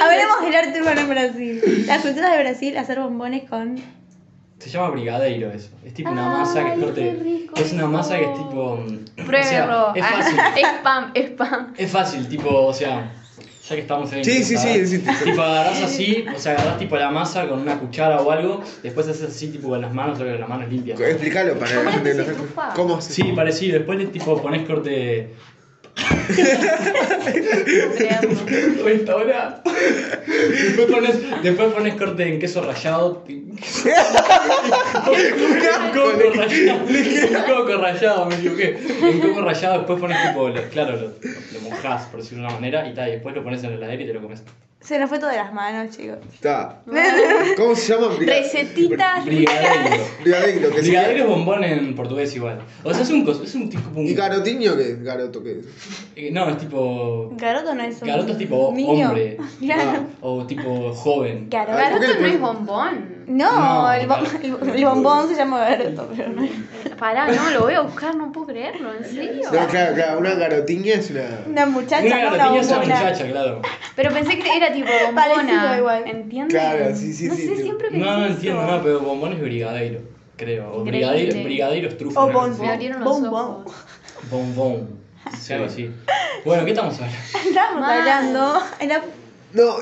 Hablemos 0.00 0.42
del 0.42 0.54
arte 0.54 0.80
urbano 0.80 1.00
en 1.00 1.08
Brasil. 1.08 1.84
La 1.86 1.98
cultura 2.00 2.32
de 2.32 2.38
Brasil, 2.42 2.76
hacer 2.78 3.00
bombones 3.00 3.48
con. 3.48 3.76
Se 4.58 4.68
llama 4.68 4.90
brigadeiro 4.90 5.50
eso. 5.50 5.70
Es 5.86 5.94
tipo 5.94 6.10
una 6.10 6.30
Ay, 6.30 6.38
masa 6.40 6.64
que 6.64 6.72
es 6.74 6.78
corte. 6.84 7.46
Es 7.56 7.72
una 7.72 7.86
masa 7.86 8.18
que 8.18 8.24
es 8.24 8.34
tipo. 8.34 8.76
mm, 8.76 9.24
Pruébelo. 9.26 9.90
O 9.90 9.94
sea, 9.94 9.94
es 9.94 10.06
fácil. 10.06 10.38
spam, 10.80 11.12
spam. 11.14 11.74
Es 11.78 11.90
fácil, 11.90 12.28
tipo, 12.28 12.66
o 12.66 12.72
sea, 12.74 13.10
ya 13.70 13.76
que 13.76 13.82
estamos 13.82 14.12
en 14.12 14.24
Sí, 14.24 14.42
sí, 14.44 14.56
sí, 14.56 14.86
sí, 14.86 14.96
sí. 14.98 15.24
Tipo, 15.24 15.40
agarrás 15.42 15.82
así, 15.82 16.24
o 16.34 16.38
sea, 16.38 16.52
agarrás 16.52 16.78
tipo 16.78 16.96
la 16.96 17.10
masa 17.10 17.48
con 17.48 17.60
una 17.60 17.78
cuchara 17.78 18.20
o 18.20 18.30
algo, 18.30 18.62
después 18.82 19.06
haces 19.08 19.30
así, 19.30 19.48
tipo, 19.48 19.68
con 19.68 19.80
las 19.80 19.92
manos, 19.94 20.18
solo 20.18 20.32
que 20.32 20.38
las 20.38 20.48
manos 20.48 20.68
limpias. 20.70 21.00
Explícalo 21.00 21.54
para 21.58 21.70
la 21.72 21.78
¿Cómo 21.78 21.90
gente 21.92 22.10
que 22.10 22.16
no 22.16 22.24
se 22.24 22.30
sabe. 22.32 22.44
estufa? 22.44 22.72
¿Cómo 22.74 23.00
se 23.00 23.12
Sí, 23.12 23.22
parecido, 23.34 23.78
después 23.78 23.98
le 23.98 24.06
tipo 24.06 24.42
pones 24.42 24.66
corte. 24.66 25.30
Después 29.60 30.90
pones, 30.90 31.42
después 31.42 31.72
pones 31.72 31.94
corte 31.94 32.22
en 32.28 32.38
queso 32.40 32.62
rallado. 32.62 33.24
Un 33.26 33.56
coco 35.92 36.30
rallado. 36.34 36.84
Un 36.84 37.42
coco 37.46 37.76
rallado, 37.80 38.26
me 38.26 38.34
equivoqué. 38.36 38.78
En 39.02 39.20
coco 39.20 39.40
rallado, 39.42 39.78
después 39.78 40.00
pones 40.00 40.18
tipo, 40.28 40.48
lo- 40.48 40.62
claro, 40.70 40.92
lo, 40.96 41.06
lo 41.52 41.60
mojás, 41.70 42.06
por 42.06 42.20
decirlo 42.20 42.42
de 42.44 42.48
una 42.48 42.54
manera, 42.56 42.88
y 42.88 42.94
tal, 42.94 43.08
y 43.08 43.12
después 43.12 43.34
lo 43.34 43.42
pones 43.42 43.62
en 43.64 43.70
la 43.70 43.76
heladera 43.76 44.02
y 44.02 44.06
te 44.06 44.14
lo 44.14 44.22
comes. 44.22 44.42
Se 44.80 44.98
nos 44.98 45.10
fue 45.10 45.18
todo 45.18 45.28
de 45.28 45.36
las 45.36 45.52
manos, 45.52 45.94
chicos. 45.94 46.16
Está. 46.32 46.80
¿Cómo 47.56 47.76
se 47.76 47.92
llama? 47.94 48.14
Recetitas. 48.18 49.24
Brigadeiro. 49.26 50.04
Brigadeiro, 50.22 50.70
que 50.70 50.76
se 50.76 50.80
Brigadeiro 50.82 51.24
es 51.24 51.28
bombón 51.30 51.64
en 51.64 51.94
portugués 51.94 52.34
igual. 52.34 52.60
O 52.82 52.92
sea, 52.94 53.02
es 53.02 53.10
un, 53.10 53.28
es 53.28 53.54
un 53.54 53.68
tipo. 53.68 53.90
un- 53.94 54.06
¿Y 54.06 54.14
garotiño 54.14 54.74
qué 54.76 54.82
es? 54.92 55.02
Garoto 55.02 55.42
qué 55.42 55.58
es? 55.60 55.66
eh, 56.16 56.30
no, 56.32 56.48
es 56.48 56.56
tipo. 56.56 57.30
Garoto 57.36 57.74
no 57.74 57.82
es 57.82 58.00
un. 58.00 58.08
Garoto 58.08 58.32
es 58.32 58.38
tipo 58.38 58.72
niño. 58.74 59.08
hombre. 59.08 59.36
Claro. 59.60 60.06
O 60.22 60.46
tipo 60.46 60.92
joven. 60.94 61.48
Garoto. 61.50 61.78
Ah, 61.78 61.90
¿por 61.90 62.00
qué 62.00 62.06
Garoto 62.06 62.22
le 62.22 62.28
no 62.28 62.34
es 62.34 62.40
bombón. 62.40 63.19
No, 63.30 63.82
No, 63.84 63.92
el, 63.92 64.08
bom- 64.08 64.40
el- 64.42 64.70
el 64.76 64.84
bombón 64.84 65.28
se 65.28 65.36
llama 65.36 65.60
Garoto, 65.60 66.08
pero 66.16 66.30
no 66.30 66.42
es. 66.42 66.50
Pará, 66.98 67.28
no, 67.28 67.50
lo 67.50 67.60
voy 67.60 67.74
a 67.74 67.80
buscar, 67.82 68.14
no 68.16 68.32
puedo 68.32 68.48
creerlo, 68.48 68.92
¿en 68.92 69.04
serio? 69.04 69.42
No, 69.52 69.66
claro, 69.68 69.94
claro, 69.94 70.18
una 70.18 70.34
garotiña 70.34 70.94
es 70.94 71.10
una. 71.10 71.22
Una 71.46 71.66
muchacha, 71.66 72.04
Una 72.06 72.18
garotiña 72.18 72.60
es 72.60 72.66
una 72.68 72.78
muchacha, 72.80 73.26
claro. 73.30 73.62
Pero 73.94 74.10
pensé 74.12 74.38
que 74.38 74.56
era 74.56 74.72
tipo 74.72 74.86
Parecido 75.14 75.36
bombona. 75.46 75.78
igual. 75.78 76.02
¿Entiendes? 76.08 76.54
Claro, 76.60 76.96
sí, 76.96 77.12
sí, 77.12 77.28
no 77.28 77.34
sí, 77.36 77.46
sé, 77.46 77.56
sí. 77.56 77.62
siempre 77.62 77.90
No, 77.92 78.18
no 78.18 78.26
entiendo, 78.26 78.62
no, 78.66 78.82
pero 78.82 79.00
bombón 79.00 79.32
es 79.34 79.40
brigadeiro, 79.40 80.00
creo. 80.36 80.72
O 80.74 80.82
brigadeiro, 80.84 81.42
brigadeiro 81.44 81.88
es 81.88 81.96
trufa. 81.98 82.20
O 82.20 82.32
Bombón. 82.32 82.52
ojos. 83.02 83.74
Bombón. 84.30 85.00
Sí, 85.38 85.52
algo 85.52 85.66
así. 85.66 85.88
Bueno, 86.44 86.64
¿qué 86.64 86.70
estamos 86.72 86.94
hablando? 86.94 87.16
Estábamos 87.48 87.80
Mal. 87.80 87.98
hablando. 88.00 88.62
No, 89.52 89.76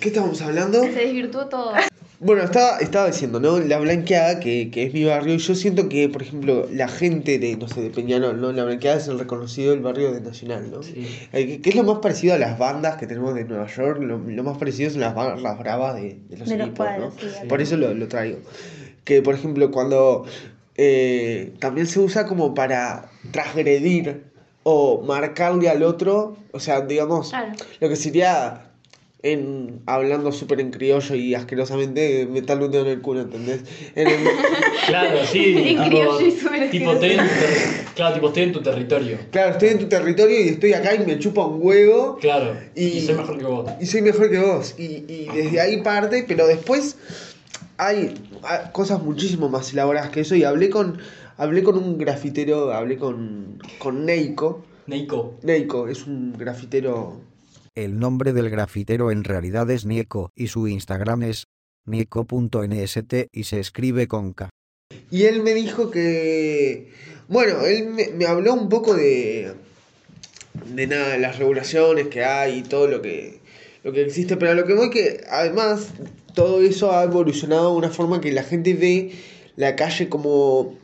¿qué 0.00 0.08
estábamos 0.08 0.40
hablando? 0.40 0.80
Se 0.82 0.92
desvirtuó 0.92 1.46
todo. 1.46 1.72
Bueno, 2.20 2.42
estaba, 2.42 2.78
estaba 2.78 3.06
diciendo, 3.06 3.38
¿no? 3.38 3.60
La 3.60 3.78
Blanqueada, 3.78 4.40
que, 4.40 4.70
que 4.72 4.82
es 4.82 4.92
mi 4.92 5.04
barrio, 5.04 5.34
y 5.34 5.38
yo 5.38 5.54
siento 5.54 5.88
que, 5.88 6.08
por 6.08 6.22
ejemplo, 6.22 6.66
la 6.72 6.88
gente 6.88 7.38
de, 7.38 7.56
no 7.56 7.68
sé, 7.68 7.80
de 7.80 7.90
Peñarol, 7.90 8.40
¿no? 8.40 8.50
La 8.50 8.64
Blanqueada 8.64 8.98
es 8.98 9.06
el 9.06 9.20
reconocido 9.20 9.70
del 9.70 9.80
barrio 9.80 10.12
de 10.12 10.20
Nacional, 10.20 10.68
¿no? 10.68 10.82
Sí. 10.82 11.06
Eh, 11.32 11.60
que, 11.60 11.70
es 11.70 11.76
lo 11.76 11.84
más 11.84 11.98
parecido 12.00 12.34
a 12.34 12.38
las 12.38 12.58
bandas 12.58 12.96
que 12.96 13.06
tenemos 13.06 13.34
de 13.36 13.44
Nueva 13.44 13.68
York, 13.68 14.00
lo, 14.02 14.18
lo 14.18 14.42
más 14.42 14.58
parecido 14.58 14.90
son 14.90 15.00
las 15.02 15.14
barras 15.14 15.58
bravas 15.60 15.94
de, 15.94 16.18
de 16.28 16.36
los 16.38 16.48
De 16.48 16.56
los 16.56 16.66
equipos, 16.66 16.86
cuadros, 16.86 17.14
¿no? 17.14 17.20
sí, 17.20 17.46
Por 17.48 17.60
eso 17.60 17.76
lo, 17.76 17.94
lo 17.94 18.08
traigo. 18.08 18.38
Que, 19.04 19.22
por 19.22 19.36
ejemplo, 19.36 19.70
cuando 19.70 20.24
eh, 20.76 21.52
también 21.60 21.86
se 21.86 22.00
usa 22.00 22.26
como 22.26 22.52
para 22.52 23.10
transgredir 23.30 24.24
o 24.64 25.02
marcarle 25.02 25.68
al 25.70 25.84
otro, 25.84 26.36
o 26.50 26.58
sea, 26.58 26.80
digamos, 26.80 27.30
Claro. 27.30 27.52
lo 27.80 27.88
que 27.88 27.94
sería 27.96 28.67
en 29.22 29.82
hablando 29.86 30.30
súper 30.30 30.60
en 30.60 30.70
criollo 30.70 31.14
y 31.16 31.34
asquerosamente 31.34 32.26
meterle 32.30 32.66
un 32.66 32.70
dedo 32.70 32.84
en 32.86 32.92
el 32.92 33.00
culo, 33.00 33.22
¿entendés? 33.22 33.62
En 33.96 34.06
el- 34.06 34.14
Claro, 34.86 35.18
sí. 35.26 35.54
En 35.56 35.88
criollo 35.88 36.20
y 36.26 36.30
súper 36.30 36.70
tipo, 36.70 36.92
estoy 36.92 37.10
en 37.10 37.18
tu 37.18 37.94
claro, 37.94 38.14
tipo, 38.14 38.28
estoy 38.28 38.42
en 38.44 38.52
tu 38.52 38.60
territorio. 38.62 39.18
claro, 39.32 39.50
estoy 39.52 39.68
en 39.70 39.78
tu 39.80 39.86
territorio 39.86 40.40
y 40.44 40.48
estoy 40.50 40.72
acá 40.72 40.94
y 40.94 41.00
me 41.04 41.18
chupa 41.18 41.44
un 41.46 41.58
huevo 41.60 42.16
Claro. 42.20 42.56
Y- 42.76 42.84
Y, 42.84 43.00
soy 43.00 43.16
mejor 43.16 43.38
que 43.38 43.44
vos. 43.44 43.70
y 43.80 43.86
soy 43.86 44.02
mejor 44.02 44.30
que 44.30 44.38
vos. 44.38 44.74
Y, 44.78 44.82
y 45.08 45.28
desde 45.34 45.60
ahí 45.60 45.82
parte, 45.82 46.24
pero 46.26 46.46
después 46.46 46.96
hay 47.76 48.14
ah, 48.44 48.70
cosas 48.72 49.02
muchísimo 49.02 49.48
más 49.48 49.72
elaboradas 49.72 50.10
que 50.10 50.20
eso 50.20 50.34
y 50.36 50.44
hablé 50.44 50.70
con 50.70 50.98
hablé 51.36 51.62
con 51.62 51.76
un 51.76 51.98
grafitero, 51.98 52.72
hablé 52.72 52.96
con, 52.96 53.62
con 53.78 54.04
Neiko. 54.06 54.64
Neiko. 54.86 55.34
Neiko 55.42 55.86
es 55.88 56.06
un 56.06 56.32
grafitero 56.36 57.20
El 57.78 58.00
nombre 58.00 58.32
del 58.32 58.50
grafitero 58.50 59.12
en 59.12 59.22
realidad 59.22 59.70
es 59.70 59.86
Nieko 59.86 60.32
y 60.34 60.48
su 60.48 60.66
Instagram 60.66 61.22
es 61.22 61.44
nieko.nst 61.86 63.28
y 63.30 63.44
se 63.44 63.60
escribe 63.60 64.08
con 64.08 64.32
K. 64.32 64.48
Y 65.12 65.26
él 65.26 65.44
me 65.44 65.54
dijo 65.54 65.88
que. 65.88 66.90
Bueno, 67.28 67.64
él 67.64 67.90
me, 67.90 68.08
me 68.08 68.26
habló 68.26 68.54
un 68.54 68.68
poco 68.68 68.96
de. 68.96 69.52
de 70.74 70.86
nada, 70.88 71.10
de 71.10 71.18
las 71.20 71.38
regulaciones 71.38 72.08
que 72.08 72.24
hay 72.24 72.58
y 72.58 72.62
todo 72.64 72.88
lo 72.88 73.00
que. 73.00 73.38
lo 73.84 73.92
que 73.92 74.02
existe. 74.02 74.36
Pero 74.36 74.50
a 74.50 74.54
lo 74.56 74.64
que 74.66 74.74
voy 74.74 74.90
que 74.90 75.20
además 75.30 75.90
todo 76.34 76.62
eso 76.62 76.90
ha 76.90 77.04
evolucionado 77.04 77.70
de 77.70 77.76
una 77.76 77.90
forma 77.90 78.20
que 78.20 78.32
la 78.32 78.42
gente 78.42 78.74
ve 78.74 79.12
la 79.54 79.76
calle 79.76 80.08
como 80.08 80.74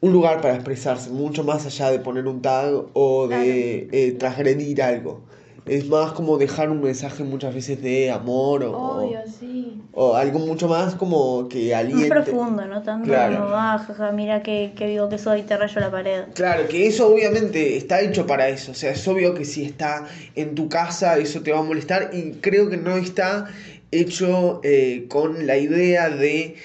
un 0.00 0.12
lugar 0.12 0.40
para 0.40 0.56
expresarse, 0.56 1.10
mucho 1.10 1.44
más 1.44 1.64
allá 1.64 1.92
de 1.92 2.00
poner 2.00 2.26
un 2.26 2.42
tag 2.42 2.74
o 2.92 3.28
de 3.28 3.88
eh, 3.92 4.16
transgredir 4.18 4.82
algo. 4.82 5.27
Es 5.68 5.86
más 5.86 6.12
como 6.12 6.38
dejar 6.38 6.70
un 6.70 6.80
mensaje 6.80 7.22
muchas 7.24 7.54
veces 7.54 7.82
de 7.82 8.10
amor 8.10 8.64
o, 8.64 8.72
Obvio, 9.04 9.20
sí. 9.38 9.80
o 9.92 10.14
algo 10.14 10.38
mucho 10.38 10.66
más 10.68 10.94
como 10.94 11.48
que 11.48 11.70
más 11.72 11.80
aliente. 11.80 12.08
profundo, 12.08 12.64
¿no? 12.66 12.82
Tanto 12.82 13.08
Claro. 13.08 13.36
como, 13.44 13.50
ah, 13.54 13.78
jaja, 13.86 14.12
mira 14.12 14.42
qué, 14.42 14.72
qué 14.76 14.86
vivo 14.86 15.08
que 15.08 15.18
soy, 15.18 15.42
te 15.42 15.56
rayo 15.56 15.80
la 15.80 15.90
pared. 15.90 16.22
Claro, 16.34 16.66
que 16.68 16.86
eso 16.86 17.12
obviamente 17.12 17.76
está 17.76 18.00
hecho 18.00 18.26
para 18.26 18.48
eso. 18.48 18.72
O 18.72 18.74
sea, 18.74 18.92
es 18.92 19.06
obvio 19.06 19.34
que 19.34 19.44
si 19.44 19.64
está 19.64 20.06
en 20.34 20.54
tu 20.54 20.68
casa, 20.68 21.18
eso 21.18 21.42
te 21.42 21.52
va 21.52 21.58
a 21.58 21.62
molestar. 21.62 22.10
Y 22.12 22.32
creo 22.40 22.68
que 22.70 22.76
no 22.76 22.96
está 22.96 23.46
hecho 23.90 24.60
eh, 24.64 25.06
con 25.08 25.46
la 25.46 25.56
idea 25.58 26.08
de. 26.10 26.56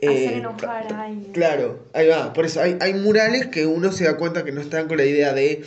eh, 0.00 0.26
Hacer 0.26 0.38
enojar 0.38 0.92
a 0.92 1.02
alguien. 1.04 1.32
Claro, 1.32 1.84
ahí 1.92 2.08
va. 2.08 2.32
Por 2.32 2.44
eso 2.46 2.60
hay, 2.60 2.76
hay 2.80 2.94
murales 2.94 3.46
que 3.46 3.66
uno 3.66 3.92
se 3.92 4.04
da 4.04 4.16
cuenta 4.16 4.44
que 4.44 4.52
no 4.52 4.60
están 4.60 4.88
con 4.88 4.96
la 4.96 5.04
idea 5.04 5.32
de 5.32 5.62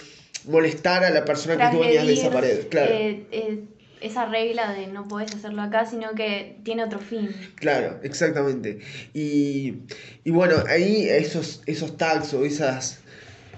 molestar 0.48 1.04
a 1.04 1.10
la 1.10 1.26
persona 1.26 1.58
que 1.58 1.76
tú 1.76 1.80
venías 1.82 2.06
de 2.06 2.14
esa 2.14 2.32
pared. 2.32 2.68
Claro, 2.70 2.92
eh, 2.94 3.24
eh, 3.32 3.64
esa 4.02 4.26
regla 4.26 4.74
de 4.74 4.88
no 4.88 5.08
podés 5.08 5.34
hacerlo 5.34 5.62
acá, 5.62 5.86
sino 5.86 6.12
que 6.14 6.58
tiene 6.64 6.84
otro 6.84 7.00
fin. 7.00 7.30
claro, 7.56 8.00
exactamente. 8.04 8.80
Y, 9.14 9.76
y 10.24 10.32
bueno, 10.32 10.56
ahí 10.68 11.08
esos, 11.10 11.62
esos 11.66 11.98
tags 11.98 12.34
o 12.34 12.46
esas, 12.46 13.00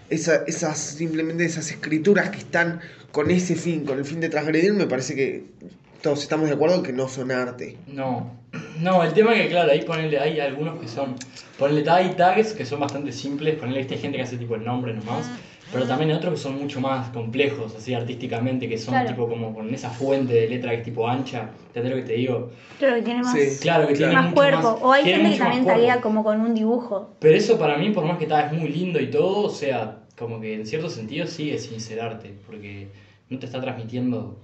esa- 0.10 0.44
esas, 0.48 0.78
simplemente 0.78 1.44
esas 1.46 1.70
escrituras 1.72 2.30
que 2.30 2.38
están 2.40 2.80
con 3.12 3.32
ese 3.32 3.56
fin, 3.56 3.84
con 3.86 3.98
el 3.98 4.06
fin 4.06 4.20
de 4.20 4.30
transgredir, 4.30 4.74
me 4.74 4.86
parece 4.86 5.16
que 5.16 5.44
todos 6.02 6.22
estamos 6.22 6.48
de 6.48 6.54
acuerdo 6.54 6.76
en 6.76 6.84
que 6.84 6.94
no 6.94 7.10
son 7.10 7.32
arte. 7.32 7.78
No, 7.88 8.32
no, 8.80 9.04
el 9.04 9.14
tema 9.14 9.34
es 9.36 9.42
que 9.44 9.50
claro, 9.50 9.72
ahí 9.72 9.82
ponele, 9.82 10.20
hay 10.20 10.40
algunos 10.40 10.80
que 10.80 10.88
son, 10.88 11.16
ponele, 11.58 11.90
hay 11.90 12.10
tags 12.16 12.54
que 12.54 12.66
son 12.66 12.80
bastante 12.80 13.12
simples, 13.12 13.56
ponele, 13.56 13.80
viste, 13.80 13.96
hay 13.96 14.02
gente 14.02 14.18
que 14.18 14.24
hace 14.24 14.38
tipo 14.38 14.56
el 14.56 14.64
nombre 14.64 14.94
nomás, 14.94 15.28
pero 15.72 15.86
también 15.88 16.12
hay 16.12 16.18
otros 16.18 16.34
que 16.36 16.40
son 16.40 16.58
mucho 16.60 16.80
más 16.80 17.10
complejos, 17.10 17.76
así 17.76 17.94
artísticamente, 17.94 18.70
que 18.70 18.78
son 18.78 18.94
Claro. 18.94 19.10
tipo 19.10 19.28
como 19.28 19.54
con 19.54 19.74
esa 19.74 19.90
fuente 19.90 20.34
de 20.34 20.48
letra 20.50 20.72
que 20.72 20.78
es 20.78 20.84
tipo 20.84 21.08
ancha, 21.08 21.50
¿entendés 21.68 21.92
lo 21.92 21.98
que 21.98 22.04
te 22.08 22.14
digo? 22.14 22.52
Claro, 22.80 22.96
que 22.96 23.02
tiene 23.02 23.22
más, 23.22 23.34
Sí. 23.34 23.58
Claro, 23.62 23.88
que 23.88 23.94
tiene 23.96 24.14
más 24.14 24.34
cuerpo. 24.34 24.58
más- 24.62 24.82
o 24.82 24.92
hay 24.94 25.04
gente 25.04 25.32
que 25.32 25.38
también 25.38 25.66
taguea 25.66 26.02
como 26.02 26.24
con 26.24 26.40
un 26.42 26.54
dibujo. 26.54 27.16
Pero 27.20 27.36
eso 27.36 27.58
para 27.60 27.78
mí, 27.78 27.90
por 27.92 28.06
más 28.06 28.18
que 28.18 28.24
está, 28.26 28.48
es 28.48 28.54
muy 28.54 28.70
lindo 28.70 29.00
y 29.00 29.10
todo, 29.12 29.46
o 29.46 29.50
sea, 29.50 30.00
como 30.18 30.40
que 30.40 30.54
en 30.54 30.66
cierto 30.66 30.90
sentido 30.90 31.28
sigue 31.28 31.60
sin 31.60 31.80
ser 31.80 32.02
arte, 32.02 32.34
porque 32.46 32.90
no 33.30 33.38
te 33.40 33.46
está 33.46 33.60
transmitiendo, 33.62 34.38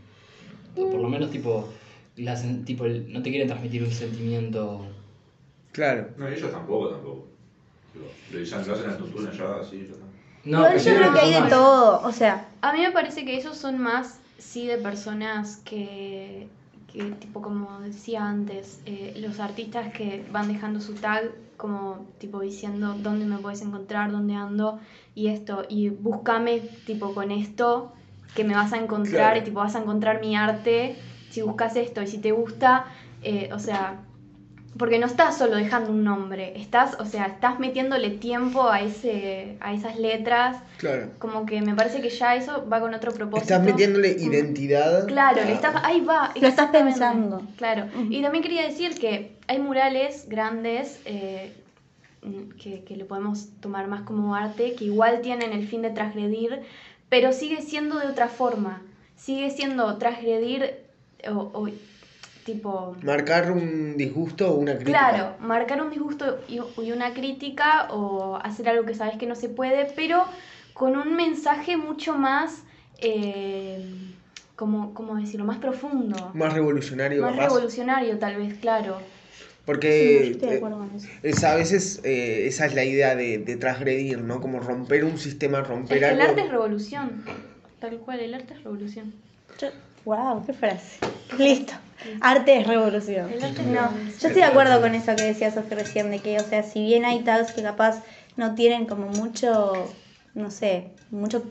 o 0.75 0.89
por 0.89 0.99
lo 1.01 1.07
menos 1.09 1.29
tipo, 1.31 1.69
la 2.17 2.35
tipo 2.65 2.85
el- 2.85 3.11
no 3.11 3.21
te 3.23 3.29
quieren 3.29 3.47
transmitir 3.47 3.83
un 3.83 3.91
sentimiento 3.91 4.85
Claro. 5.71 6.09
No, 6.17 6.27
ellos 6.27 6.51
tampoco, 6.51 6.89
tampoco. 6.89 7.25
Ya 8.31 8.37
lo 8.37 8.41
hacen 8.61 8.75
en 8.75 8.83
la 8.83 8.91
estructura 8.91 9.31
ya, 9.31 9.55
así, 9.59 9.87
ya. 9.89 10.02
No, 10.45 10.59
Igual 10.59 10.79
yo 10.79 10.95
creo 10.95 11.13
que 11.13 11.19
hay 11.19 11.43
de 11.43 11.49
todo, 11.49 12.01
o 12.03 12.11
sea, 12.11 12.47
A 12.61 12.73
mí 12.73 12.81
me 12.81 12.91
parece 12.91 13.23
que 13.25 13.37
esos 13.37 13.57
son 13.57 13.79
más, 13.79 14.19
sí, 14.37 14.67
de 14.67 14.77
personas 14.77 15.61
que, 15.63 16.47
que 16.91 17.03
tipo, 17.11 17.41
como 17.41 17.79
decía 17.79 18.25
antes, 18.25 18.81
eh, 18.85 19.13
los 19.17 19.39
artistas 19.39 19.93
que 19.93 20.25
van 20.31 20.47
dejando 20.49 20.81
su 20.81 20.95
tag 20.95 21.31
como, 21.55 22.05
tipo, 22.19 22.41
diciendo 22.41 22.95
dónde 22.97 23.25
me 23.25 23.37
puedes 23.37 23.61
encontrar, 23.61 24.11
dónde 24.11 24.35
ando 24.35 24.79
y 25.15 25.27
esto, 25.27 25.63
y 25.69 25.89
búscame, 25.89 26.59
tipo, 26.85 27.13
con 27.13 27.31
esto 27.31 27.93
que 28.35 28.43
me 28.43 28.53
vas 28.53 28.73
a 28.73 28.77
encontrar 28.77 29.13
Claro. 29.31 29.39
y, 29.39 29.43
tipo, 29.43 29.59
vas 29.61 29.75
a 29.75 29.79
encontrar 29.79 30.19
mi 30.19 30.35
arte 30.35 30.97
si 31.29 31.41
buscas 31.41 31.75
esto 31.77 32.01
y 32.01 32.07
si 32.07 32.17
te 32.17 32.31
gusta, 32.31 32.85
eh, 33.21 33.49
o 33.53 33.59
sea... 33.59 33.99
Porque 34.77 34.97
no 34.97 35.05
estás 35.05 35.37
solo 35.37 35.55
dejando 35.55 35.91
un 35.91 36.03
nombre, 36.03 36.59
estás, 36.59 36.97
o 36.99 37.05
sea, 37.05 37.27
estás 37.27 37.59
metiéndole 37.59 38.09
tiempo 38.09 38.69
a 38.69 38.81
ese, 38.81 39.55
a 39.59 39.71
esas 39.73 39.97
letras, 39.99 40.57
Claro. 40.77 41.09
como 41.19 41.45
que 41.45 41.61
me 41.61 41.75
parece 41.75 42.01
que 42.01 42.09
ya 42.09 42.35
eso 42.35 42.67
va 42.71 42.79
con 42.79 42.91
otro 42.93 43.11
propósito. 43.13 43.53
Estás 43.53 43.63
metiéndole 43.63 44.15
Mm. 44.15 44.33
identidad. 44.33 45.07
Claro, 45.07 45.41
a- 45.41 45.45
le 45.45 45.53
estás, 45.53 45.75
ahí 45.83 46.01
va. 46.01 46.31
Lo 46.41 46.47
estás 46.47 46.71
pensando. 46.71 47.43
Claro. 47.57 47.85
Y 48.09 48.21
también 48.23 48.41
quería 48.43 48.63
decir 48.63 48.95
que 48.97 49.35
hay 49.47 49.59
murales 49.59 50.25
grandes 50.27 50.99
eh, 51.05 51.53
mm, 52.23 52.49
que, 52.59 52.83
que 52.83 52.95
le 52.95 53.05
podemos 53.05 53.49
tomar 53.59 53.87
más 53.87 54.01
como 54.01 54.33
arte, 54.33 54.73
que 54.73 54.85
igual 54.85 55.21
tienen 55.21 55.53
el 55.53 55.67
fin 55.67 55.81
de 55.83 55.91
transgredir, 55.91 56.61
pero 57.09 57.31
sigue 57.31 57.61
siendo 57.61 57.99
de 57.99 58.07
otra 58.07 58.27
forma. 58.27 58.81
Sigue 59.15 59.51
siendo 59.51 59.97
transgredir 59.97 60.77
o, 61.29 61.51
o 61.53 61.67
tipo... 62.45 62.95
Marcar 63.03 63.51
un 63.51 63.95
disgusto 63.97 64.51
o 64.51 64.55
una 64.57 64.75
crítica. 64.75 64.99
Claro, 65.09 65.35
marcar 65.39 65.81
un 65.81 65.89
disgusto 65.89 66.39
y, 66.47 66.59
y 66.81 66.91
una 66.91 67.13
crítica 67.13 67.87
o 67.91 68.37
hacer 68.43 68.69
algo 68.69 68.85
que 68.85 68.93
sabes 68.95 69.17
que 69.17 69.25
no 69.25 69.35
se 69.35 69.49
puede, 69.49 69.85
pero 69.95 70.25
con 70.73 70.95
un 70.97 71.15
mensaje 71.15 71.77
mucho 71.77 72.15
más, 72.17 72.63
eh, 72.99 73.85
como, 74.55 74.93
¿cómo 74.93 75.15
decirlo? 75.15 75.45
Más 75.45 75.57
profundo, 75.57 76.31
Más 76.33 76.53
revolucionario. 76.53 77.21
más 77.21 77.31
capaz. 77.35 77.45
revolucionario 77.47 78.17
tal 78.19 78.37
vez, 78.37 78.55
claro. 78.59 78.99
sí, 78.99 79.45
Porque 79.65 80.19
yo 80.25 80.31
estoy 80.31 80.49
de 80.49 80.55
acuerdo 80.57 80.77
con 80.79 80.95
eso. 80.95 81.07
es, 81.23 81.43
a 81.43 81.55
veces 81.55 82.01
eh, 82.03 82.47
esa 82.47 82.65
es 82.65 82.75
la 82.75 82.83
idea 82.83 83.15
de, 83.15 83.37
de 83.39 83.55
transgredir, 83.57 84.19
¿no? 84.21 84.41
Como 84.41 84.59
romper 84.59 85.03
un 85.05 85.17
sistema, 85.17 85.59
Es 85.59 85.67
romper 85.67 85.97
el 86.03 86.03
algo. 86.21 86.23
arte 86.23 86.41
es 86.41 86.49
revolución, 86.51 87.23
tal 87.79 87.97
cual, 87.99 88.19
el 88.19 88.33
arte 88.33 88.53
es 88.55 88.63
revolución. 88.63 89.13
Wow, 90.05 90.45
qué 90.45 90.53
frase. 90.53 90.99
Listo. 91.37 91.73
Arte 92.21 92.57
es 92.57 92.67
revolución. 92.67 93.31
El 93.31 93.43
arte 93.43 93.61
es 93.61 93.67
No, 93.67 93.91
yo 93.91 94.11
estoy 94.11 94.33
de 94.33 94.43
acuerdo 94.43 94.81
con 94.81 94.93
eso 94.93 95.15
que 95.15 95.21
decía 95.23 95.51
Sofía 95.51 95.77
recién, 95.77 96.11
de 96.11 96.19
que, 96.19 96.39
o 96.39 96.43
sea, 96.43 96.63
si 96.63 96.83
bien 96.83 97.05
hay 97.05 97.23
tags 97.23 97.51
que 97.53 97.61
capaz 97.61 98.03
no 98.35 98.55
tienen 98.55 98.85
como 98.85 99.07
mucho, 99.07 99.95
no 100.33 100.51
sé, 100.51 100.91
mucho 101.11 101.43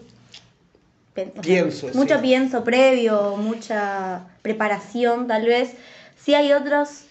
pe- 1.15 1.31
o 1.31 1.43
sea, 1.43 1.43
Pienso, 1.43 1.91
sí. 1.91 1.97
mucho 1.97 2.21
pienso 2.21 2.65
previo, 2.65 3.37
mucha 3.37 4.23
preparación 4.43 5.27
tal 5.27 5.47
vez, 5.47 5.75
sí 6.17 6.35
hay 6.35 6.53
otros 6.53 7.05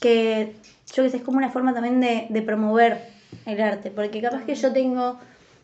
que 0.00 0.54
yo 0.94 1.02
que 1.02 1.10
sé, 1.10 1.16
es 1.18 1.22
como 1.22 1.38
una 1.38 1.50
forma 1.50 1.72
también 1.72 2.00
de, 2.00 2.26
de 2.28 2.42
promover 2.42 2.98
el 3.46 3.60
arte, 3.60 3.90
porque 3.90 4.20
capaz 4.20 4.44
que 4.44 4.54
yo 4.54 4.72
tengo, 4.72 5.18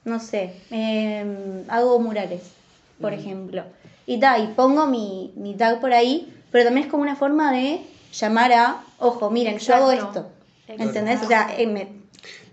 no 0.04 0.20
sé, 0.20 0.54
em, 0.70 1.64
hago 1.68 1.98
murales, 2.00 2.52
por 3.00 3.12
ejemplo, 3.12 3.64
y 4.08 4.18
tal, 4.18 4.42
y 4.44 4.46
pongo 4.54 4.86
mi, 4.86 5.32
mi 5.36 5.54
tag 5.54 5.80
por 5.80 5.92
ahí, 5.92 6.32
pero 6.50 6.64
también 6.64 6.86
es 6.86 6.90
como 6.90 7.02
una 7.02 7.14
forma 7.14 7.52
de 7.52 7.80
llamar 8.12 8.52
a, 8.54 8.80
ojo, 8.98 9.28
miren, 9.30 9.58
yo 9.58 9.74
hago 9.74 9.92
esto, 9.92 10.26
Exacto. 10.66 10.82
¿entendés? 10.82 11.22
O 11.22 11.26
sea, 11.28 11.48
eh, 11.58 11.66
me- 11.66 11.88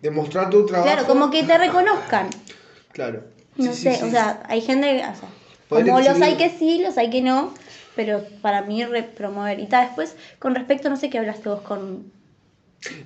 Demostrar 0.02 0.50
tu 0.50 0.66
trabajo. 0.66 0.92
claro, 0.92 1.08
como 1.08 1.32
que 1.32 1.44
te 1.44 1.58
reconozcan. 1.58 2.28
Claro. 2.92 3.24
No 3.56 3.72
Sí, 3.74 3.84
sé, 3.84 3.96
sí. 3.96 4.03
o 4.03 4.10
sea, 4.12 4.44
hay 4.50 4.60
gente, 4.60 4.88
que- 4.98 4.98
o 5.06 5.16
sea, 5.16 5.29
como 5.70 6.00
los 6.01 6.22
hay 6.22 6.36
que 6.36 6.50
sí, 6.50 6.79
los 6.84 6.98
hay 6.98 7.10
que 7.10 7.22
no, 7.22 7.53
pero 7.96 8.22
para 8.42 8.62
mí 8.64 8.84
re- 8.84 9.03
promover. 9.03 9.60
Y 9.62 9.68
tal, 9.68 9.86
después, 9.88 10.16
con 10.40 10.56
respecto, 10.56 10.90
no 10.90 10.98
sé 10.98 11.10
qué 11.10 11.20
hablaste 11.20 11.48
vos 11.48 11.62
con 11.62 12.12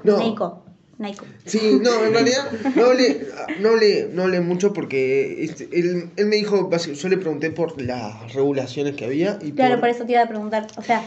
No. 0.03 0.17
Nico. 0.17 0.63
Nico. 0.99 1.25
Sí, 1.45 1.79
no, 1.81 2.03
en 2.03 2.13
realidad 2.13 2.51
no 2.75 2.85
hablé, 2.87 3.25
no 3.61 3.69
hablé, 3.69 4.09
no 4.13 4.23
hablé 4.23 4.41
mucho 4.41 4.73
porque 4.73 5.43
este, 5.45 5.69
él, 5.71 6.09
él 6.17 6.25
me 6.25 6.35
dijo, 6.35 6.69
yo 6.69 7.09
le 7.09 7.17
pregunté 7.17 7.51
por 7.51 7.81
las 7.81 8.33
regulaciones 8.33 8.95
que 8.95 9.05
había 9.05 9.39
y 9.41 9.53
Claro, 9.53 9.75
por, 9.75 9.79
por 9.81 9.89
eso 9.89 10.05
te 10.05 10.11
iba 10.11 10.21
a 10.23 10.27
preguntar. 10.27 10.67
O 10.75 10.81
sea, 10.81 11.01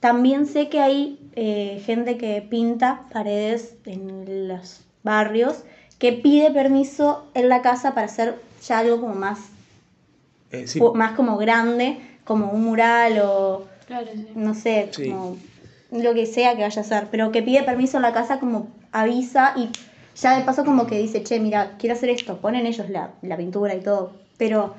también 0.00 0.46
sé 0.46 0.70
que 0.70 0.80
hay 0.80 1.18
eh, 1.34 1.82
gente 1.84 2.16
que 2.16 2.40
pinta 2.48 3.02
paredes 3.12 3.74
en 3.84 4.48
los 4.48 4.80
barrios 5.02 5.58
que 5.98 6.12
pide 6.14 6.50
permiso 6.50 7.26
en 7.34 7.50
la 7.50 7.60
casa 7.60 7.94
para 7.94 8.06
hacer 8.06 8.36
ya 8.66 8.78
algo 8.78 9.00
como 9.00 9.14
más, 9.14 9.40
eh, 10.52 10.66
sí, 10.66 10.80
más 10.94 11.12
como 11.12 11.36
grande, 11.36 11.98
como 12.24 12.50
un 12.50 12.64
mural 12.64 13.18
o 13.22 13.66
Claro, 13.86 14.08
sí. 14.14 14.26
no 14.34 14.54
sé, 14.54 14.88
Sí. 14.90 15.10
como 15.10 15.36
lo 15.90 16.14
que 16.14 16.26
sea 16.26 16.56
que 16.56 16.62
vaya 16.62 16.80
a 16.80 16.84
hacer, 16.84 17.08
pero 17.10 17.30
que 17.32 17.42
pide 17.42 17.62
permiso 17.62 17.96
en 17.98 18.02
la 18.02 18.12
casa 18.12 18.38
como 18.40 18.68
avisa 18.92 19.52
y 19.56 19.70
ya 20.20 20.36
de 20.38 20.44
paso 20.44 20.64
como 20.64 20.86
que 20.86 20.98
dice, 20.98 21.22
che, 21.22 21.38
mira, 21.40 21.74
quiero 21.78 21.94
hacer 21.94 22.10
esto, 22.10 22.38
ponen 22.38 22.66
ellos 22.66 22.88
la, 22.88 23.10
la 23.22 23.36
pintura 23.36 23.74
y 23.74 23.80
todo, 23.80 24.12
pero 24.38 24.74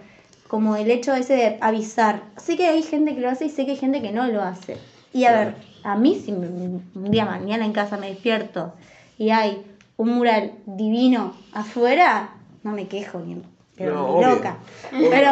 como 0.48 0.76
el 0.76 0.89
hecho 0.91 1.13
ese 1.13 1.34
de 1.36 1.58
avisar, 1.62 2.24
sé 2.38 2.56
que 2.58 2.67
hay 2.67 2.82
gente 2.82 3.13
que 3.15 3.22
lo 3.22 3.30
hace 3.30 3.46
y 3.46 3.50
sé 3.50 3.65
que 3.65 3.72
hay 3.72 3.78
gente 3.78 4.02
que 4.02 4.12
no 4.12 4.28
lo 4.28 4.41
hace. 4.41 4.78
Y 5.13 5.26
a 5.26 5.32
ver, 5.34 5.56
a 5.84 5.96
mí 5.96 6.15
si 6.15 6.32
me- 6.32 6.48
un 6.48 7.12
día 7.12 7.26
mañana 7.26 7.65
en 7.65 7.74
casa 7.74 7.98
me 7.98 8.08
despierto 8.10 8.74
y 9.17 9.30
hay 9.30 9.63
un 9.98 10.10
mural 10.15 10.54
divino 10.65 11.36
afuera, 11.52 12.32
no 12.63 12.72
me 12.72 12.88
quejo 12.88 13.20
ni, 13.20 13.41
pero 13.76 13.93
No, 13.93 14.15
ni 14.17 14.24
loca. 14.26 14.58
Obvio. 14.93 15.10
Pero 15.10 15.32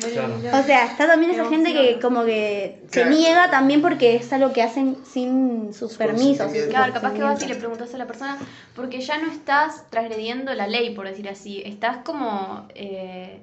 Claro. 0.00 0.34
o 0.36 0.62
sea, 0.64 0.86
está 0.86 1.06
también 1.06 1.30
esa 1.32 1.44
gente 1.46 1.72
que 1.72 2.00
como 2.00 2.24
que 2.24 2.82
se 2.86 3.02
Claro. 3.02 3.10
niega 3.10 3.50
también 3.50 3.80
porque 3.80 4.16
es 4.16 4.32
algo 4.32 4.52
que 4.52 4.62
hacen 4.62 4.96
sin 5.04 5.72
sus 5.72 5.94
permisos. 5.96 6.50
Claro, 6.68 6.92
capaz 6.92 7.12
que 7.12 7.22
vas 7.22 7.42
y 7.42 7.46
le 7.46 7.54
preguntas 7.54 7.94
a 7.94 7.98
la 7.98 8.06
persona, 8.06 8.36
porque 8.74 9.00
ya 9.00 9.18
no 9.18 9.30
estás 9.30 9.88
transgrediendo 9.90 10.52
la 10.54 10.66
ley, 10.66 10.94
por 10.94 11.06
decir 11.06 11.28
así. 11.28 11.62
Estás 11.64 11.98
como. 11.98 12.66
eh, 12.74 13.40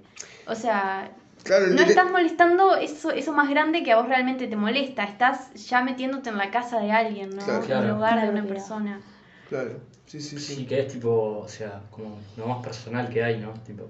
o 0.48 0.56
sea. 0.56 1.12
Claro, 1.44 1.68
No 1.68 1.82
estás 1.82 2.12
molestando 2.12 2.76
eso, 2.76 3.10
eso 3.10 3.34
más 3.34 3.50
grande 3.50 3.82
que 3.82 3.92
a 3.92 3.96
vos 3.98 4.08
realmente 4.08 4.46
te 4.48 4.56
molesta. 4.56 5.06
Estás 5.06 5.52
ya 5.56 5.82
metiénute 5.82 6.30
en 6.30 6.38
la 6.38 6.52
casa 6.52 6.80
de 6.80 6.92
alguien, 6.92 7.32
¿no? 7.36 7.44
Claro. 7.44 7.60
En 7.62 7.66
Claro. 7.66 7.86
el 7.86 7.92
hogar 7.94 8.22
de 8.22 8.30
una 8.30 8.44
persona. 8.44 9.02
Claro, 9.50 9.80
sí, 10.06 10.22
sí, 10.22 10.38
sí. 10.38 10.54
Sí, 10.56 10.66
que 10.66 10.82
es 10.82 10.94
tipo, 10.94 11.40
o 11.40 11.48
sea, 11.48 11.82
como 11.90 12.20
lo 12.38 12.46
más 12.46 12.64
personal 12.64 13.10
que 13.10 13.24
hay, 13.24 13.40
¿no? 13.40 13.54
Tipo, 13.66 13.88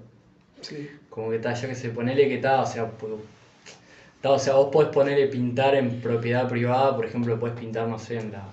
sí. 0.62 0.88
como 1.10 1.30
que 1.30 1.38
tal, 1.38 1.54
yo 1.54 1.68
que 1.68 1.74
sé, 1.74 1.90
ponele 1.90 2.28
que 2.28 2.38
tal, 2.38 2.60
o 2.60 2.66
sea, 2.66 2.90
ta, 4.20 4.30
o 4.30 4.38
sea, 4.38 4.54
vos 4.54 4.68
podés 4.72 4.88
ponerle 4.90 5.26
pintar 5.26 5.74
en 5.74 6.00
propiedad 6.00 6.48
privada, 6.48 6.96
por 6.96 7.04
ejemplo, 7.04 7.38
podés 7.38 7.56
pintar, 7.56 7.86
no 7.88 7.98
sé, 7.98 8.18
en 8.18 8.32
la, 8.32 8.44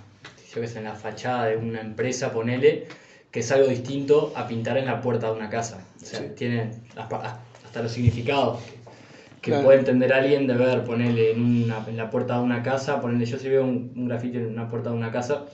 yo 0.54 0.62
que 0.62 0.68
sé, 0.68 0.80
en 0.80 0.86
la 0.86 0.96
fachada 0.96 1.46
de 1.46 1.58
una 1.58 1.82
empresa, 1.82 2.32
ponele, 2.32 2.88
que 3.32 3.42
es 3.42 3.52
algo 3.52 3.68
distinto 3.68 4.34
a 4.36 4.48
pintar 4.48 4.78
en 4.78 4.86
la 4.86 5.02
puerta 5.02 5.28
de 5.28 5.34
una 5.38 5.50
casa. 5.50 5.86
O 6.02 6.06
sea, 6.06 6.20
Sí. 6.20 6.26
tiene 6.36 6.72
hasta 6.96 7.40
hasta 7.66 7.82
los 7.84 7.92
significados 7.92 8.60
que, 9.42 9.52
Claro. 9.52 9.64
puede 9.66 9.78
entender 9.80 10.12
alguien 10.12 10.48
de 10.48 10.56
ver, 10.56 10.84
ponerle 10.84 11.32
en, 11.32 11.64
una, 11.64 11.86
en 11.88 11.96
la 11.96 12.10
puerta 12.10 12.38
de 12.38 12.44
una 12.44 12.64
casa, 12.64 13.00
ponerle, 13.00 13.26
yo 13.26 13.38
si 13.38 13.48
veo 13.48 13.64
un, 13.64 13.94
un 13.96 14.08
grafiti 14.08 14.38
en 14.38 14.48
una 14.48 14.68
puerta 14.68 14.90
de 14.90 14.96
una 14.98 15.12
casa, 15.12 15.46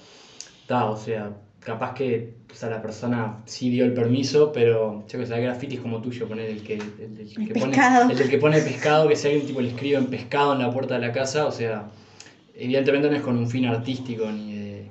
ta, 0.65 0.85
o 0.85 0.95
sea, 0.97 1.31
capaz 1.65 1.93
que 1.95 2.36
o 2.51 2.56
sea, 2.56 2.69
la 2.69 2.82
persona 2.82 3.41
sí 3.45 3.69
dio 3.69 3.84
el 3.86 3.93
permiso, 3.93 4.51
pero 4.54 5.06
yo 5.08 5.19
que 5.19 5.25
sé, 5.25 5.34
hay 5.34 5.43
grafitis 5.43 5.80
como 5.82 5.99
tuyo, 6.01 6.28
poner 6.28 6.49
el 6.49 6.62
que, 6.63 6.75
el, 6.75 7.17
El 7.38 7.47
que 7.47 7.60
pone, 7.60 7.78
el 8.12 8.30
que 8.30 8.38
pone 8.38 8.62
pescado, 8.62 9.10
que 9.10 9.15
si 9.15 9.28
alguien 9.28 9.45
tipo 9.47 9.60
le 9.60 9.69
escribe 9.69 9.97
en 9.97 10.06
pescado 10.08 10.54
en 10.54 10.60
la 10.60 10.71
puerta 10.71 10.93
de 10.93 11.01
la 11.01 11.12
casa, 11.12 11.47
o 11.47 11.51
sea, 11.51 11.89
evidentemente 12.56 13.10
no 13.10 13.15
es 13.15 13.21
con 13.23 13.38
un 13.38 13.49
fin 13.49 13.65
artístico 13.65 14.32
ni 14.32 14.54
de 14.56 14.86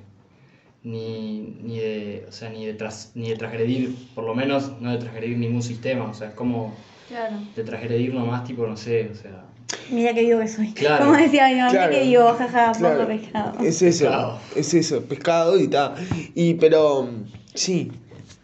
ni, 0.83 1.55
ni 1.63 1.79
de 1.79 2.25
o 2.27 2.31
sea 2.31 2.49
ni 2.49 2.65
de 2.67 2.73
tras, 2.75 3.13
ni 3.15 3.29
de 3.29 3.35
transgredir, 3.37 3.95
por 4.13 4.25
lo 4.25 4.35
menos 4.35 4.79
no 4.79 4.91
de 4.91 4.97
transgredir 4.99 5.37
ningún 5.37 5.63
sistema, 5.63 6.05
o 6.05 6.13
sea, 6.13 6.27
es 6.29 6.33
como 6.35 6.75
Claro. 7.07 7.37
de 7.55 7.63
transgredir 7.63 8.13
nomás 8.13 8.43
tipo, 8.43 8.67
no 8.67 8.75
sé, 8.77 9.09
o 9.11 9.15
sea, 9.15 9.45
Mira 9.91 10.13
que 10.13 10.21
vivo 10.21 10.39
que 10.39 10.47
soy. 10.47 10.71
Claro. 10.73 11.05
Como 11.05 11.17
decía 11.17 11.47
mi 11.47 11.55
mamá, 11.55 11.71
Claro. 11.71 11.91
que 11.93 12.03
vivo, 12.03 12.33
jaja, 12.37 12.71
Claro. 12.73 12.95
poco 12.97 13.07
pescado. 13.07 13.59
Es 13.63 13.81
eso, 13.81 14.05
Pescado. 14.05 14.39
es 14.55 14.73
eso, 14.73 15.01
pescado 15.03 15.59
y 15.59 15.67
tal. 15.67 15.95
Y 16.35 16.53
pero 16.55 17.09
sí, 17.53 17.91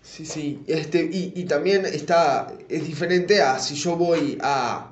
sí, 0.02 0.26
sí. 0.26 0.60
Este, 0.68 1.04
y, 1.12 1.34
y 1.36 1.44
también 1.46 1.86
está, 1.86 2.52
es 2.70 2.86
diferente 2.88 3.42
a 3.42 3.60
si 3.60 3.76
yo 3.76 3.96
voy 3.96 4.38
a, 4.42 4.92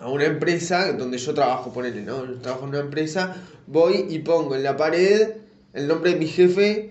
a 0.00 0.08
una 0.08 0.24
empresa 0.24 0.92
donde 0.92 1.18
yo 1.18 1.34
trabajo, 1.34 1.72
ponele, 1.72 2.02
¿no? 2.02 2.24
Yo 2.26 2.38
trabajo 2.38 2.64
en 2.64 2.70
una 2.70 2.80
empresa, 2.80 3.36
voy 3.66 4.06
y 4.08 4.18
pongo 4.20 4.54
en 4.56 4.62
la 4.62 4.76
pared 4.76 5.30
el 5.72 5.86
nombre 5.86 6.12
de 6.12 6.18
mi 6.18 6.26
jefe 6.26 6.90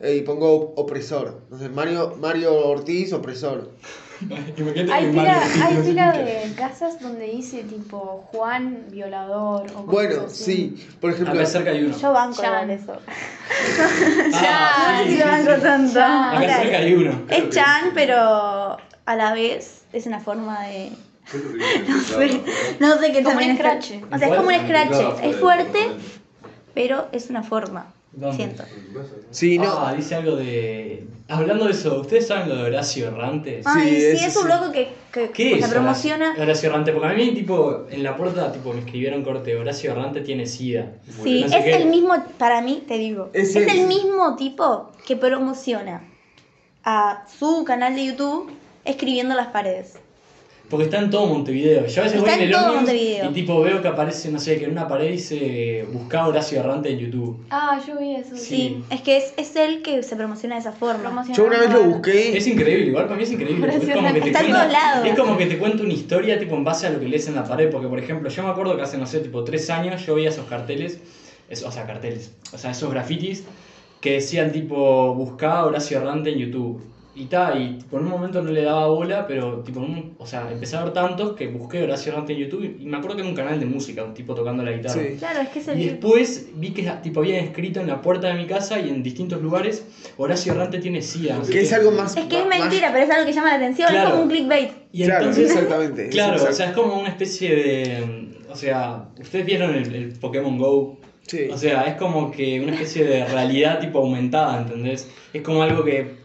eh, 0.00 0.16
y 0.16 0.22
pongo 0.22 0.72
opresor. 0.76 1.40
Entonces, 1.44 1.70
Mario, 1.70 2.16
Mario 2.20 2.54
Ortiz, 2.66 3.12
opresor. 3.12 3.70
Hay 4.92 5.06
pila, 5.10 5.42
hay 5.62 5.76
pila 5.82 6.12
de 6.12 6.52
casas 6.56 7.00
donde 7.00 7.24
dice 7.26 7.62
tipo 7.62 8.24
Juan 8.30 8.84
violador 8.90 9.62
o 9.70 9.74
cosas 9.74 9.86
Bueno, 9.86 10.22
así. 10.26 10.44
sí, 10.44 10.88
por 11.00 11.12
ejemplo. 11.12 11.34
acá 11.34 11.46
cerca 11.46 11.70
hay 11.70 11.84
uno. 11.84 11.96
Yo 11.96 12.12
banco 12.12 12.42
Ya. 12.42 12.48
igual 12.48 12.70
eso. 12.70 12.92
Ah, 14.34 15.02
sí, 15.06 15.16
sí, 15.16 15.22
banco 15.22 15.62
tanto, 15.62 16.00
Acá 16.00 16.56
cerca 16.62 16.78
hay 16.78 16.94
uno. 16.94 17.12
es 17.28 17.48
Chan, 17.50 17.90
pero 17.94 18.76
a 19.06 19.16
la 19.16 19.32
vez 19.32 19.82
es 19.92 20.06
una 20.06 20.20
forma 20.20 20.64
de. 20.66 20.92
No 21.88 22.00
sé, 22.00 22.42
no 22.80 22.98
sé 22.98 23.12
qué 23.12 23.22
Como 23.22 23.30
también 23.38 23.50
un 23.52 23.56
es- 23.56 23.62
scratch. 23.62 23.90
O 24.12 24.18
sea, 24.18 24.28
es 24.28 24.34
como 24.36 24.48
un 24.48 24.54
scratch. 24.54 25.22
Es 25.22 25.36
fuerte, 25.36 25.78
pero 26.74 27.06
es 27.12 27.30
una 27.30 27.42
forma. 27.42 27.86
¿Dónde? 28.12 28.36
Siento. 28.36 28.64
Sí, 29.30 29.58
no. 29.58 29.70
Ah, 29.78 29.94
dice 29.94 30.16
algo 30.16 30.36
de. 30.36 31.06
Hablando 31.28 31.66
de 31.66 31.70
eso, 31.70 32.00
¿ustedes 32.00 32.26
saben 32.26 32.48
lo 32.48 32.56
de 32.56 32.62
Horacio 32.64 33.06
Errante? 33.06 33.60
Ay, 33.64 33.88
sí, 33.88 33.96
ese 34.06 34.26
es 34.26 34.36
un 34.36 34.42
sí. 34.42 34.48
loco 34.48 34.72
que, 34.72 34.88
que 35.12 35.30
¿Qué 35.30 35.50
se 35.50 35.58
es 35.60 35.68
promociona. 35.68 36.24
Horacio, 36.30 36.42
Horacio 36.42 36.68
Errante? 36.70 36.92
Porque 36.92 37.06
a 37.08 37.12
mí, 37.12 37.30
tipo, 37.34 37.86
en 37.88 38.02
la 38.02 38.16
puerta, 38.16 38.50
tipo, 38.50 38.72
me 38.72 38.80
escribieron 38.80 39.22
corte, 39.22 39.54
Horacio 39.56 39.92
Errante 39.92 40.22
tiene 40.22 40.46
SIDA. 40.46 40.94
Sí, 41.22 41.42
No 41.42 41.48
sé 41.50 41.58
es 41.58 41.64
qué. 41.64 41.76
el 41.76 41.86
mismo, 41.88 42.14
para 42.36 42.60
mí, 42.62 42.82
te 42.88 42.98
digo, 42.98 43.30
Es 43.32 43.50
es, 43.50 43.56
el- 43.56 43.68
el 43.78 43.86
mismo 43.86 44.34
tipo 44.34 44.90
que 45.06 45.14
promociona 45.14 46.02
a 46.82 47.24
su 47.38 47.62
canal 47.64 47.94
de 47.94 48.06
YouTube 48.06 48.50
escribiendo 48.84 49.36
las 49.36 49.48
paredes. 49.48 50.00
Porque 50.70 50.84
está 50.84 50.98
en 51.00 51.10
todo 51.10 51.26
Montevideo. 51.26 51.84
Yo 51.86 52.00
a 52.00 52.04
veces 52.04 52.18
Está 52.18 52.20
voy 52.20 52.30
en 52.30 52.40
en 52.40 52.46
el 52.46 52.52
todo 52.52 52.62
ómnibus 52.66 52.82
Montevideo. 52.88 53.30
y 53.30 53.34
tipo 53.34 53.60
veo 53.60 53.82
que 53.82 53.88
aparece, 53.88 54.30
no 54.30 54.38
sé, 54.38 54.56
que 54.58 54.64
en 54.66 54.70
una 54.70 54.86
pared 54.86 55.10
dice 55.10 55.84
buscá 55.92 56.28
Horacio 56.28 56.60
Errante 56.60 56.90
en 56.90 56.98
YouTube. 57.00 57.44
Ah, 57.50 57.80
yo 57.86 57.98
vi 57.98 58.14
eso. 58.14 58.36
Sí. 58.36 58.44
Sí, 58.44 58.84
es 58.88 59.00
que 59.02 59.16
es, 59.16 59.34
es 59.36 59.56
él 59.56 59.82
que 59.82 60.02
se 60.04 60.14
promociona 60.14 60.54
de 60.54 60.60
esa 60.60 60.72
forma. 60.72 61.24
Yo 61.34 61.44
una 61.44 61.58
vez 61.58 61.72
lo 61.72 61.82
busqué. 61.82 62.36
Es 62.38 62.46
increíble, 62.46 62.86
igual 62.86 63.04
para 63.06 63.16
mí 63.16 63.24
es 63.24 63.32
increíble. 63.32 63.66
Es 63.68 63.90
como 63.94 64.12
que 64.14 64.20
te 64.20 64.26
Está 64.28 64.40
en 64.40 64.46
cuenta, 64.46 64.60
todos 64.60 64.72
lados. 64.72 65.06
es 65.08 65.18
como 65.18 65.36
que 65.36 65.46
te 65.46 65.58
cuenta 65.58 65.82
una 65.82 65.92
historia 65.92 66.38
tipo 66.38 66.54
en 66.54 66.62
base 66.64 66.86
a 66.86 66.90
lo 66.90 67.00
que 67.00 67.08
lees 67.08 67.26
en 67.26 67.34
la 67.34 67.44
pared. 67.44 67.68
Porque, 67.68 67.88
por 67.88 67.98
ejemplo, 67.98 68.28
yo 68.30 68.42
me 68.44 68.50
acuerdo 68.50 68.76
que 68.76 68.82
hace, 68.82 68.96
no 68.96 69.06
sé, 69.06 69.18
tipo 69.20 69.42
tres 69.42 69.68
años 69.70 70.06
yo 70.06 70.14
veía 70.14 70.28
esos 70.28 70.46
carteles, 70.46 71.00
es- 71.48 71.64
o 71.64 71.72
sea, 71.72 71.84
carteles, 71.84 72.32
o 72.52 72.58
sea, 72.58 72.70
esos 72.70 72.90
grafitis 72.92 73.42
que 74.00 74.12
decían 74.12 74.52
tipo 74.52 75.14
buscá 75.14 75.64
Horacio 75.64 75.98
Errante 75.98 76.30
en 76.30 76.38
YouTube. 76.38 76.80
Y 77.12 77.24
ta, 77.24 77.54
y 77.58 77.78
en 77.90 77.98
un 77.98 78.08
momento 78.08 78.40
no 78.40 78.52
le 78.52 78.62
daba 78.62 78.86
bola, 78.86 79.26
pero 79.26 79.58
tipo, 79.64 79.80
un- 79.80 80.14
o 80.18 80.26
sea, 80.26 80.48
empecé 80.52 80.76
a 80.76 80.84
ver 80.84 80.92
tantos 80.92 81.32
que 81.34 81.48
busqué 81.48 81.82
Horacio 81.82 82.12
Errante 82.12 82.34
en 82.34 82.38
YouTube 82.38 82.76
y 82.78 82.84
me 82.86 82.96
acuerdo 82.98 83.16
que 83.16 83.22
era 83.22 83.30
un 83.30 83.34
canal 83.36 83.58
de 83.58 83.66
música, 83.66 84.04
un 84.04 84.14
tipo 84.14 84.32
tocando 84.34 84.62
la 84.62 84.70
guitarra. 84.72 84.94
Sí. 85.02 85.16
Claro, 85.18 85.40
es 85.40 85.48
que 85.48 85.58
es 85.58 85.68
el 85.68 85.80
Y 85.80 85.84
después 85.86 86.48
vi 86.54 86.70
que 86.70 86.88
tipo, 87.02 87.18
habían 87.20 87.44
escrito 87.44 87.80
en 87.80 87.88
la 87.88 88.00
puerta 88.00 88.28
de 88.28 88.34
mi 88.34 88.46
casa 88.46 88.78
y 88.78 88.88
en 88.90 89.02
distintos 89.02 89.42
lugares, 89.42 89.84
Horacio 90.18 90.52
Errante 90.52 90.78
tiene 90.78 91.02
SIDA. 91.02 91.40
Que 91.50 91.60
es 91.62 91.72
algo 91.72 91.90
más. 91.90 92.16
Es 92.16 92.26
que 92.26 92.38
es 92.38 92.46
más- 92.46 92.60
mentira, 92.60 92.90
pero 92.92 93.04
es 93.04 93.10
algo 93.10 93.26
que 93.26 93.32
llama 93.32 93.48
la 93.50 93.56
atención, 93.56 93.88
Claro. 93.90 94.06
es 94.06 94.10
como 94.12 94.22
un 94.24 94.28
clickbait. 94.30 94.70
Y 94.92 95.04
Claro, 95.04 95.20
entonces, 95.26 95.50
exactamente. 95.50 96.08
claro, 96.10 96.42
o 96.42 96.52
sea, 96.52 96.66
es 96.66 96.72
como 96.72 96.94
una 97.00 97.08
especie 97.08 97.54
de... 97.56 98.28
O 98.50 98.54
sea, 98.56 99.08
¿ustedes 99.20 99.46
vieron 99.46 99.74
el, 99.74 99.94
el 99.94 100.12
Pokémon 100.12 100.56
GO? 100.58 100.96
Sí. 101.26 101.48
O 101.52 101.56
sea, 101.58 101.82
es 101.86 101.94
como 101.96 102.30
que 102.30 102.60
una 102.60 102.72
especie 102.72 103.04
de 103.04 103.24
realidad 103.26 103.78
tipo 103.80 103.98
aumentada, 103.98 104.62
¿entendés? 104.62 105.08
Es 105.32 105.42
como 105.42 105.62
algo 105.62 105.84
que, 105.84 106.18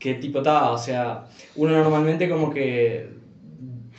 que 0.00 0.14
tipo 0.14 0.38
está, 0.38 0.72
o 0.72 0.78
sea, 0.78 1.26
uno 1.56 1.72
normalmente 1.72 2.28
como 2.28 2.50
que, 2.50 3.10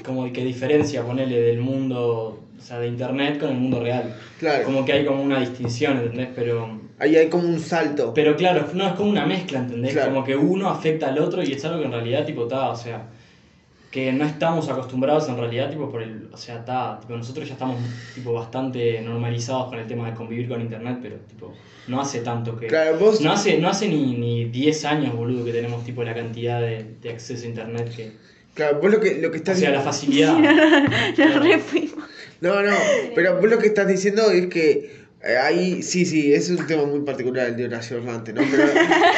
como 0.04 0.34
que 0.34 0.44
diferencia, 0.44 1.04
ponele, 1.04 1.40
del 1.40 1.60
mundo, 1.60 2.42
o 2.58 2.62
sea, 2.62 2.80
de 2.80 2.88
internet 2.88 3.40
con 3.40 3.50
el 3.50 3.58
mundo 3.58 3.80
real. 3.80 4.16
Claro. 4.40 4.66
Como 4.66 4.84
que 4.84 4.94
hay 4.94 5.06
como 5.06 5.22
una 5.22 5.40
distinción, 5.40 5.98
¿entendés? 5.98 6.30
Pero, 6.36 6.82
Ahí 6.98 7.16
hay 7.16 7.30
como 7.30 7.48
un 7.48 7.60
salto. 7.60 8.14
pero 8.14 8.36
claro, 8.36 8.68
no, 8.74 8.88
es 8.88 8.94
como 8.94 9.12
una 9.12 9.28
mezcla, 9.28 9.60
¿entendés? 9.60 9.94
Claro. 9.94 10.12
Como 10.12 10.26
que 10.26 10.36
uno 10.36 10.70
afecta 10.70 11.08
al 11.08 11.20
otro 11.20 11.44
y 11.44 11.54
es 11.54 11.64
algo 11.66 11.80
que 11.80 11.86
en 11.86 11.92
realidad 11.92 12.26
tipo 12.26 12.44
está, 12.44 12.72
o 12.72 12.76
sea, 12.76 13.04
que 13.92 14.14
no 14.14 14.24
estamos 14.26 14.70
acostumbrados 14.70 15.28
en 15.28 15.38
realidad 15.38 15.70
tipo 15.70 15.92
por 15.92 16.02
el, 16.02 16.30
o 16.32 16.38
sea, 16.38 16.60
está, 16.60 16.98
tipo 17.02 17.16
nosotros 17.16 17.46
ya 17.48 17.54
estamos 17.54 17.78
tipo 18.16 18.32
bastante 18.34 19.02
normalizados 19.02 19.70
con 19.70 19.80
el 19.80 19.86
tema 19.88 20.10
de 20.10 20.16
convivir 20.16 20.48
con 20.48 20.62
internet, 20.62 21.00
pero 21.02 21.18
tipo 21.28 21.54
no 21.88 22.00
hace 22.00 22.22
tanto 22.22 22.58
que 22.58 22.68
Claro, 22.68 22.98
vos. 22.98 23.20
no 23.22 23.32
hace 23.34 23.58
no 23.58 23.68
hace 23.68 23.90
ni, 23.90 24.16
ni 24.18 24.46
10 24.46 24.86
años, 24.86 25.16
boludo, 25.16 25.44
que 25.44 25.52
tenemos 25.52 25.84
tipo 25.84 26.04
la 26.04 26.16
cantidad 26.16 26.62
de, 26.62 26.86
de 27.02 27.10
acceso 27.10 27.44
a 27.46 27.50
internet 27.50 27.94
que 27.96 28.12
Claro, 28.54 28.80
vos 28.82 28.92
lo 28.92 29.00
que, 29.00 29.16
lo 29.22 29.30
que 29.32 29.38
o 29.38 29.42
estás 29.42 29.60
sea, 29.60 29.72
la 29.72 29.82
facilidad. 29.82 30.38
No, 32.42 32.62
no, 32.64 32.72
pero 33.14 33.40
vos 33.40 33.50
lo 33.50 33.60
que 33.60 33.68
estás 33.68 33.88
diciendo 33.88 34.32
es 34.32 34.48
que 34.48 35.01
eh, 35.24 35.38
ahí, 35.38 35.84
sí, 35.84 36.04
sí, 36.04 36.34
ese 36.34 36.56
es 36.56 36.60
un 36.60 36.66
tema 36.66 36.84
muy 36.84 37.02
particular 37.02 37.50
el 37.50 37.56
de 37.56 37.66
Horacio 37.66 37.98
Errante, 37.98 38.34
¿no? 38.34 38.42
Pero 38.50 38.64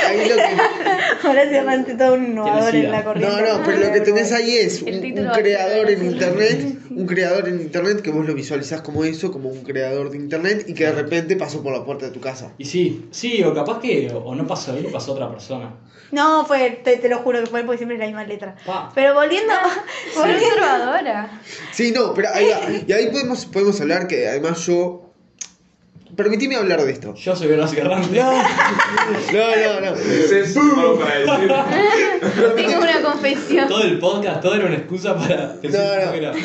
ahí 0.05 0.27
lo 0.27 0.35
que, 0.35 1.45
se 1.49 1.53
llama 1.53 1.85
todo 1.97 2.15
un 2.15 2.25
innovador 2.25 2.75
en 2.75 2.91
la 2.91 3.03
corriente. 3.05 3.41
no, 3.41 3.57
no, 3.57 3.63
pero 3.63 3.77
lo 3.77 3.93
que 3.93 4.01
tenés 4.01 4.33
ahí 4.33 4.57
es 4.57 4.81
un, 4.81 4.99
creador 4.99 5.89
en 5.89 6.01
a 6.01 6.03
internet, 6.03 6.77
un 6.89 7.05
creador 7.05 7.47
en 7.47 7.61
internet 7.61 8.01
que 8.01 8.11
vos 8.11 8.25
lo 8.25 8.33
visualizás 8.33 8.81
como 8.81 9.05
eso, 9.05 9.31
como 9.31 9.47
un 9.47 9.63
creador 9.63 10.09
de 10.09 10.17
internet 10.17 10.65
y 10.67 10.73
que 10.73 10.83
de 10.83 10.91
repente 10.91 11.37
pasó 11.37 11.63
por 11.63 11.71
la 11.71 11.85
puerta 11.85 12.07
de 12.07 12.11
tu 12.11 12.19
casa. 12.19 12.51
Y 12.57 12.65
sí, 12.65 13.07
sí, 13.11 13.41
o 13.41 13.53
capaz 13.53 13.79
que 13.79 14.11
o, 14.13 14.35
no 14.35 14.45
pasó 14.45 14.75
él, 14.75 14.85
pasó 14.91 15.13
otra 15.13 15.31
persona. 15.31 15.73
No, 16.11 16.45
fue, 16.45 16.81
te, 16.83 16.97
te 16.97 17.07
lo 17.07 17.19
juro 17.19 17.39
que 17.39 17.45
fue 17.45 17.63
porque 17.63 17.77
siempre 17.77 17.95
es 17.95 17.99
la 18.01 18.07
misma 18.07 18.25
letra. 18.25 18.57
Pa. 18.65 18.91
Pero 18.93 19.13
volviendo, 19.13 19.53
Soy 20.13 20.21
volviendo 20.33 20.47
observadora. 20.47 21.41
Sí, 21.71 21.93
no, 21.95 22.13
pero 22.13 22.27
ahí, 22.33 22.83
y 22.85 22.91
ahí 22.91 23.07
podemos, 23.07 23.45
podemos 23.45 23.79
hablar 23.79 24.05
que 24.05 24.27
además 24.27 24.65
yo... 24.65 25.02
Permitime 26.15 26.55
hablar 26.57 26.81
de 26.83 26.91
esto. 26.91 27.15
Yo 27.15 27.35
soy 27.35 27.51
Horacio 27.51 27.81
Errante. 27.81 28.07
No, 28.19 28.31
no, 28.31 29.79
no, 29.81 29.91
no. 29.91 29.95
Es 29.95 30.57
algo 30.57 30.99
para 30.99 31.15
decir. 31.19 31.51
Tengo 32.55 32.77
una 32.81 33.01
confesión. 33.01 33.67
Todo 33.67 33.83
el 33.83 33.99
podcast, 33.99 34.41
todo 34.41 34.55
era 34.55 34.65
una 34.67 34.75
excusa 34.75 35.17
para 35.17 35.53
decir 35.55 35.71
No, 35.71 36.05
no. 36.05 36.11
que 36.11 36.17
era. 36.17 36.33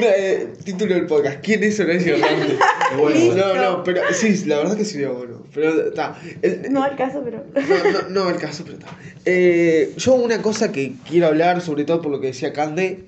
No, 0.00 0.06
eh, 0.06 0.48
título 0.64 0.94
del 0.94 1.06
podcast, 1.06 1.38
¿quién 1.42 1.62
es 1.64 1.78
Horacio 1.80 2.16
Errante? 2.16 2.56
Bueno, 2.96 3.34
No, 3.34 3.54
no, 3.54 3.84
pero 3.84 4.02
sí, 4.12 4.44
la 4.46 4.58
verdad 4.58 4.76
que 4.76 4.84
sería 4.84 5.08
bueno. 5.10 5.42
Pero 5.52 5.88
está. 5.88 6.16
el- 6.42 6.72
no 6.72 6.82
al 6.84 6.94
caso, 6.96 7.22
pero. 7.24 7.44
No, 7.54 7.90
no, 7.90 8.08
no 8.24 8.30
el 8.30 8.36
caso, 8.36 8.62
pero 8.64 8.78
está. 8.78 8.88
Eh, 9.24 9.92
yo 9.96 10.14
una 10.14 10.40
cosa 10.40 10.70
que 10.72 10.92
quiero 11.08 11.26
hablar, 11.26 11.60
sobre 11.62 11.84
todo 11.84 12.00
por 12.00 12.12
lo 12.12 12.20
que 12.20 12.28
decía 12.28 12.52
Cande, 12.52 13.04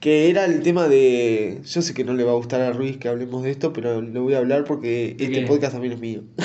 que 0.00 0.30
era 0.30 0.46
el 0.46 0.62
tema 0.62 0.88
de... 0.88 1.60
Yo 1.62 1.82
sé 1.82 1.92
que 1.92 2.04
no 2.04 2.14
le 2.14 2.24
va 2.24 2.32
a 2.32 2.34
gustar 2.34 2.62
a 2.62 2.72
Ruiz 2.72 2.96
que 2.96 3.08
hablemos 3.08 3.42
de 3.42 3.50
esto, 3.50 3.74
pero 3.74 4.00
lo 4.00 4.22
voy 4.22 4.32
a 4.32 4.38
hablar 4.38 4.64
porque 4.64 5.14
¿De 5.16 5.24
este 5.26 5.42
podcast 5.42 5.74
también 5.74 5.92
es 5.92 6.00
mío. 6.00 6.22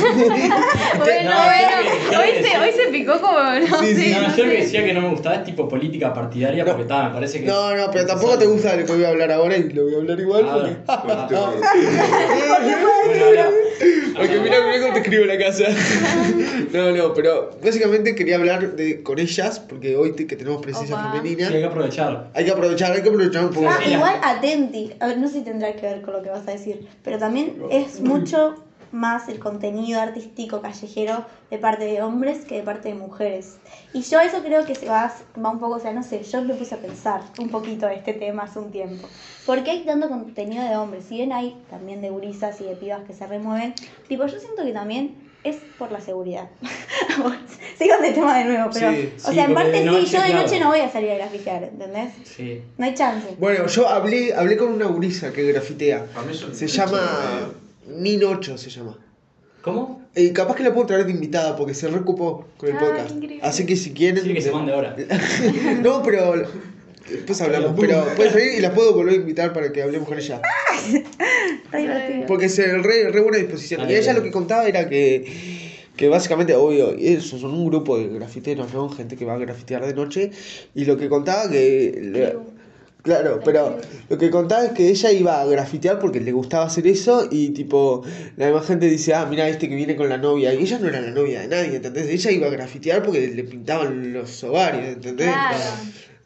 Bueno, 0.00 1.30
No, 1.30 1.36
bueno. 1.44 2.20
Hoy 2.20 2.42
se, 2.42 2.58
hoy 2.58 2.70
se 2.72 2.90
picó 2.90 3.20
como. 3.20 3.38
No 3.38 3.80
Sí, 3.80 3.94
sé, 3.94 4.02
sí. 4.02 4.12
No, 4.12 4.28
no 4.28 4.36
yo 4.36 4.44
lo 4.44 4.50
que 4.50 4.56
decía 4.58 4.84
que 4.84 4.94
no 4.94 5.00
me 5.02 5.08
gustaba 5.10 5.36
es 5.36 5.44
tipo 5.44 5.68
política 5.68 6.14
partidaria 6.14 6.64
porque 6.64 6.82
estaba, 6.82 7.08
me 7.08 7.14
parece 7.14 7.40
que. 7.40 7.46
No, 7.46 7.76
no, 7.76 7.90
pero 7.90 8.06
tampoco 8.06 8.38
te 8.38 8.46
gusta 8.46 8.76
lo 8.76 8.86
que 8.86 8.92
voy 8.92 9.04
a 9.04 9.08
hablar 9.08 9.32
ahora 9.32 9.56
y 9.56 9.68
lo 9.70 9.84
voy 9.84 9.94
a 9.94 9.98
hablar 9.98 10.20
igual 10.20 10.46
ah, 10.86 11.02
Porque 11.02 11.34
bueno, 11.34 11.58
habla. 14.16 14.42
mira, 14.42 14.56
mira 14.66 14.80
cómo 14.80 14.92
te 14.94 14.98
escribo 15.00 15.22
en 15.24 15.28
la 15.28 15.38
casa. 15.38 15.64
No, 16.72 16.92
no, 16.92 17.14
pero 17.14 17.50
básicamente 17.62 18.14
quería 18.14 18.36
hablar 18.36 18.76
de, 18.76 19.02
con 19.02 19.18
ellas, 19.18 19.58
porque 19.58 19.96
hoy 19.96 20.12
te- 20.12 20.26
que 20.26 20.36
tenemos 20.36 20.62
presencia 20.62 20.94
Opa. 20.96 21.10
femenina, 21.10 21.48
Sí, 21.48 21.54
hay 21.54 21.60
que 21.60 21.66
aprovechar. 21.66 22.30
hay 22.34 22.44
que 22.44 22.50
aprovechar, 22.52 22.92
hay 22.92 23.02
que 23.02 23.08
aprovechar 23.08 23.44
un 23.46 23.50
poco. 23.50 23.66
Ah, 23.68 23.84
igual 23.88 24.14
atenti. 24.22 24.92
A 25.00 25.08
ver, 25.08 25.18
no 25.18 25.26
sé 25.26 25.38
si 25.38 25.40
tendrá 25.44 25.72
que 25.74 25.82
ver 25.82 26.00
con 26.02 26.14
lo 26.14 26.22
que 26.22 26.28
vas 26.30 26.46
a 26.46 26.52
decir, 26.52 26.86
pero 27.02 27.18
también 27.18 27.56
es 27.72 28.00
mucho 28.00 28.54
más 28.92 29.28
el 29.28 29.38
contenido 29.38 30.00
artístico 30.00 30.60
callejero 30.60 31.24
de 31.50 31.58
parte 31.58 31.84
de 31.84 32.02
hombres 32.02 32.44
que 32.44 32.56
de 32.56 32.62
parte 32.62 32.88
de 32.88 32.94
mujeres. 32.94 33.56
Y 33.92 34.02
yo 34.02 34.20
eso 34.20 34.42
creo 34.42 34.64
que 34.66 34.74
se 34.74 34.86
va, 34.86 35.12
va 35.42 35.50
un 35.50 35.58
poco, 35.60 35.76
o 35.76 35.80
sea, 35.80 35.92
no 35.92 36.02
sé, 36.02 36.22
yo 36.22 36.42
me 36.42 36.54
puse 36.54 36.74
a 36.74 36.78
pensar 36.78 37.22
un 37.38 37.48
poquito 37.48 37.86
de 37.86 37.94
este 37.94 38.12
tema 38.12 38.44
hace 38.44 38.58
un 38.58 38.70
tiempo. 38.70 39.08
¿Por 39.46 39.62
qué 39.64 39.70
hay 39.72 39.84
tanto 39.84 40.08
contenido 40.08 40.64
de 40.64 40.76
hombres? 40.76 41.04
Si 41.08 41.16
bien 41.16 41.32
hay 41.32 41.56
también 41.70 42.00
de 42.00 42.10
gurisas 42.10 42.60
y 42.60 42.64
de 42.64 42.76
pibas 42.76 43.02
que 43.04 43.12
se 43.14 43.26
remueven, 43.26 43.74
tipo, 44.08 44.26
yo 44.26 44.38
siento 44.38 44.64
que 44.64 44.72
también 44.72 45.30
es 45.42 45.56
por 45.78 45.90
la 45.90 46.00
seguridad. 46.00 46.48
Sigo 47.78 47.96
de 47.98 48.12
tema 48.12 48.36
de 48.38 48.44
nuevo, 48.44 48.70
pero, 48.72 48.92
Sí, 48.92 49.12
o 49.24 49.28
sí, 49.28 49.34
sea, 49.34 49.44
en 49.46 49.54
parte 49.54 49.70
de 49.70 49.78
sí, 49.78 49.84
noche, 49.86 50.06
yo 50.06 50.20
de 50.20 50.26
claro. 50.28 50.42
noche 50.42 50.60
no 50.60 50.68
voy 50.68 50.80
a 50.80 50.90
salir 50.90 51.10
a 51.12 51.14
grafitear, 51.16 51.64
¿entendés? 51.64 52.12
Sí. 52.24 52.62
No 52.76 52.84
hay 52.84 52.94
chance. 52.94 53.26
Bueno, 53.38 53.66
yo 53.66 53.88
hablé, 53.88 54.34
hablé 54.34 54.56
con 54.58 54.72
una 54.72 54.86
gurisa 54.86 55.32
que 55.32 55.44
grafitea. 55.44 56.06
A 56.14 56.22
mí 56.22 56.34
Se 56.34 56.66
llama 56.66 57.52
Ninocho, 57.96 58.56
se 58.58 58.70
llama. 58.70 58.98
¿Cómo? 59.62 60.00
Y 60.16 60.30
capaz 60.32 60.56
que 60.56 60.62
la 60.62 60.72
puedo 60.72 60.86
traer 60.86 61.04
de 61.06 61.12
invitada 61.12 61.54
porque 61.56 61.74
se 61.74 61.88
recupó 61.88 62.46
con 62.56 62.70
el 62.70 62.76
Ah, 62.76 62.80
podcast. 62.80 63.10
increíble. 63.12 63.40
Así 63.42 63.66
que 63.66 63.76
si 63.76 63.92
quieren. 63.92 64.24
Sí, 64.24 64.32
que 64.34 64.40
se 64.42 64.50
mande 64.50 64.72
ahora. 64.72 64.96
no, 65.82 66.02
pero. 66.02 66.44
Después 67.08 67.40
hablamos. 67.40 67.74
Pero 67.78 68.04
puede 68.16 68.30
salir 68.30 68.54
y 68.56 68.60
la 68.60 68.72
puedo 68.72 68.94
volver 68.94 69.14
a 69.14 69.16
invitar 69.16 69.52
para 69.52 69.70
que 69.72 69.82
hablemos 69.82 70.08
con 70.08 70.16
ella. 70.18 70.40
Está 71.64 71.78
divertido. 71.78 72.26
Porque 72.26 72.48
se 72.48 72.66
re, 72.78 73.10
re 73.10 73.20
buena 73.20 73.38
disposición. 73.38 73.80
Dale, 73.82 73.92
Y 73.92 73.96
ella 73.96 74.06
dale. 74.08 74.18
lo 74.20 74.24
que 74.24 74.30
contaba 74.30 74.66
era 74.66 74.88
que. 74.88 75.60
Que 75.96 76.08
básicamente, 76.08 76.54
obvio, 76.54 76.92
eso 76.98 77.38
son 77.38 77.52
un 77.52 77.66
grupo 77.66 77.98
de 77.98 78.08
grafiteros, 78.08 78.72
¿no? 78.72 78.88
Gente 78.88 79.16
que 79.16 79.26
va 79.26 79.34
a 79.34 79.38
grafitear 79.38 79.84
de 79.84 79.92
noche. 79.92 80.30
Y 80.74 80.86
lo 80.86 80.96
que 80.96 81.08
contaba 81.10 81.50
que. 81.50 82.36
Claro, 83.02 83.40
pero 83.44 83.78
lo 84.08 84.18
que 84.18 84.30
contaba 84.30 84.64
es 84.64 84.72
que 84.72 84.88
ella 84.88 85.10
iba 85.12 85.40
a 85.40 85.46
grafitear 85.46 85.98
porque 85.98 86.20
le 86.20 86.32
gustaba 86.32 86.66
hacer 86.66 86.86
eso 86.86 87.28
y 87.30 87.50
tipo, 87.50 88.04
la 88.36 88.46
demás 88.46 88.66
gente 88.66 88.86
dice, 88.86 89.14
ah, 89.14 89.26
mira 89.26 89.48
este 89.48 89.68
que 89.68 89.74
viene 89.74 89.96
con 89.96 90.08
la 90.08 90.18
novia. 90.18 90.52
Y 90.52 90.62
ella 90.62 90.78
no 90.78 90.88
era 90.88 91.00
la 91.00 91.10
novia 91.10 91.40
de 91.40 91.48
nadie, 91.48 91.76
¿entendés? 91.76 92.08
Ella 92.08 92.30
iba 92.30 92.46
a 92.48 92.50
grafitear 92.50 93.02
porque 93.02 93.28
le 93.28 93.44
pintaban 93.44 94.12
los 94.12 94.44
ovarios, 94.44 94.84
¿entendés? 94.88 95.28
Claro. 95.28 95.58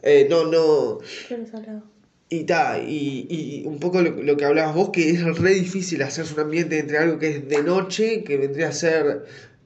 Eh, 0.02 0.26
no, 0.28 0.46
no. 0.46 0.98
Y 2.28 2.44
ta, 2.44 2.78
y, 2.78 3.26
y 3.30 3.66
un 3.66 3.78
poco 3.78 4.02
lo, 4.02 4.10
lo 4.22 4.36
que 4.36 4.44
hablabas 4.44 4.74
vos, 4.74 4.90
que 4.90 5.10
es 5.10 5.38
re 5.38 5.54
difícil 5.54 6.02
hacerse 6.02 6.34
un 6.34 6.40
ambiente 6.40 6.78
entre 6.78 6.98
algo 6.98 7.18
que 7.18 7.28
es 7.28 7.48
de 7.48 7.62
noche, 7.62 8.24
que 8.24 8.36
vendría 8.36 8.68
a 8.68 8.72
ser 8.72 9.24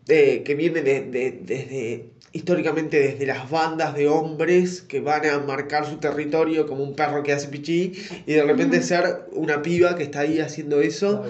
eh, 0.08 0.42
que 0.44 0.54
viene 0.54 0.82
de, 0.82 1.02
de- 1.02 1.38
desde 1.44 2.04
históricamente 2.32 2.98
desde 3.00 3.24
las 3.26 3.50
bandas 3.50 3.94
de 3.94 4.06
hombres 4.06 4.82
que 4.82 5.00
van 5.00 5.24
a 5.26 5.38
marcar 5.38 5.86
su 5.88 5.96
territorio 5.96 6.66
como 6.66 6.84
un 6.84 6.94
perro 6.94 7.22
que 7.22 7.32
hace 7.32 7.48
pichí 7.48 7.92
y 8.26 8.32
de 8.34 8.42
repente 8.44 8.82
ser 8.82 9.26
una 9.32 9.62
piba 9.62 9.96
que 9.96 10.02
está 10.04 10.20
ahí 10.20 10.38
haciendo 10.38 10.80
eso. 10.80 11.24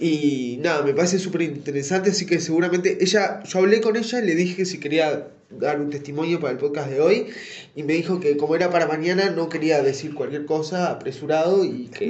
Y 0.00 0.58
nada, 0.62 0.82
me 0.82 0.92
parece 0.92 1.18
súper 1.18 1.42
interesante, 1.42 2.10
así 2.10 2.24
que 2.26 2.38
seguramente 2.40 2.98
ella, 3.00 3.42
yo 3.42 3.58
hablé 3.58 3.80
con 3.80 3.96
ella 3.96 4.20
y 4.20 4.26
le 4.26 4.34
dije 4.36 4.64
si 4.64 4.78
quería 4.78 5.28
dar 5.50 5.80
un 5.80 5.88
testimonio 5.90 6.38
para 6.40 6.52
el 6.52 6.58
podcast 6.58 6.90
de 6.90 7.00
hoy 7.00 7.26
y 7.74 7.82
me 7.82 7.94
dijo 7.94 8.20
que 8.20 8.36
como 8.36 8.54
era 8.54 8.70
para 8.70 8.86
mañana 8.86 9.30
no 9.30 9.48
quería 9.48 9.82
decir 9.82 10.14
cualquier 10.14 10.44
cosa 10.44 10.90
apresurado 10.90 11.64
y 11.64 11.86
que... 11.88 12.06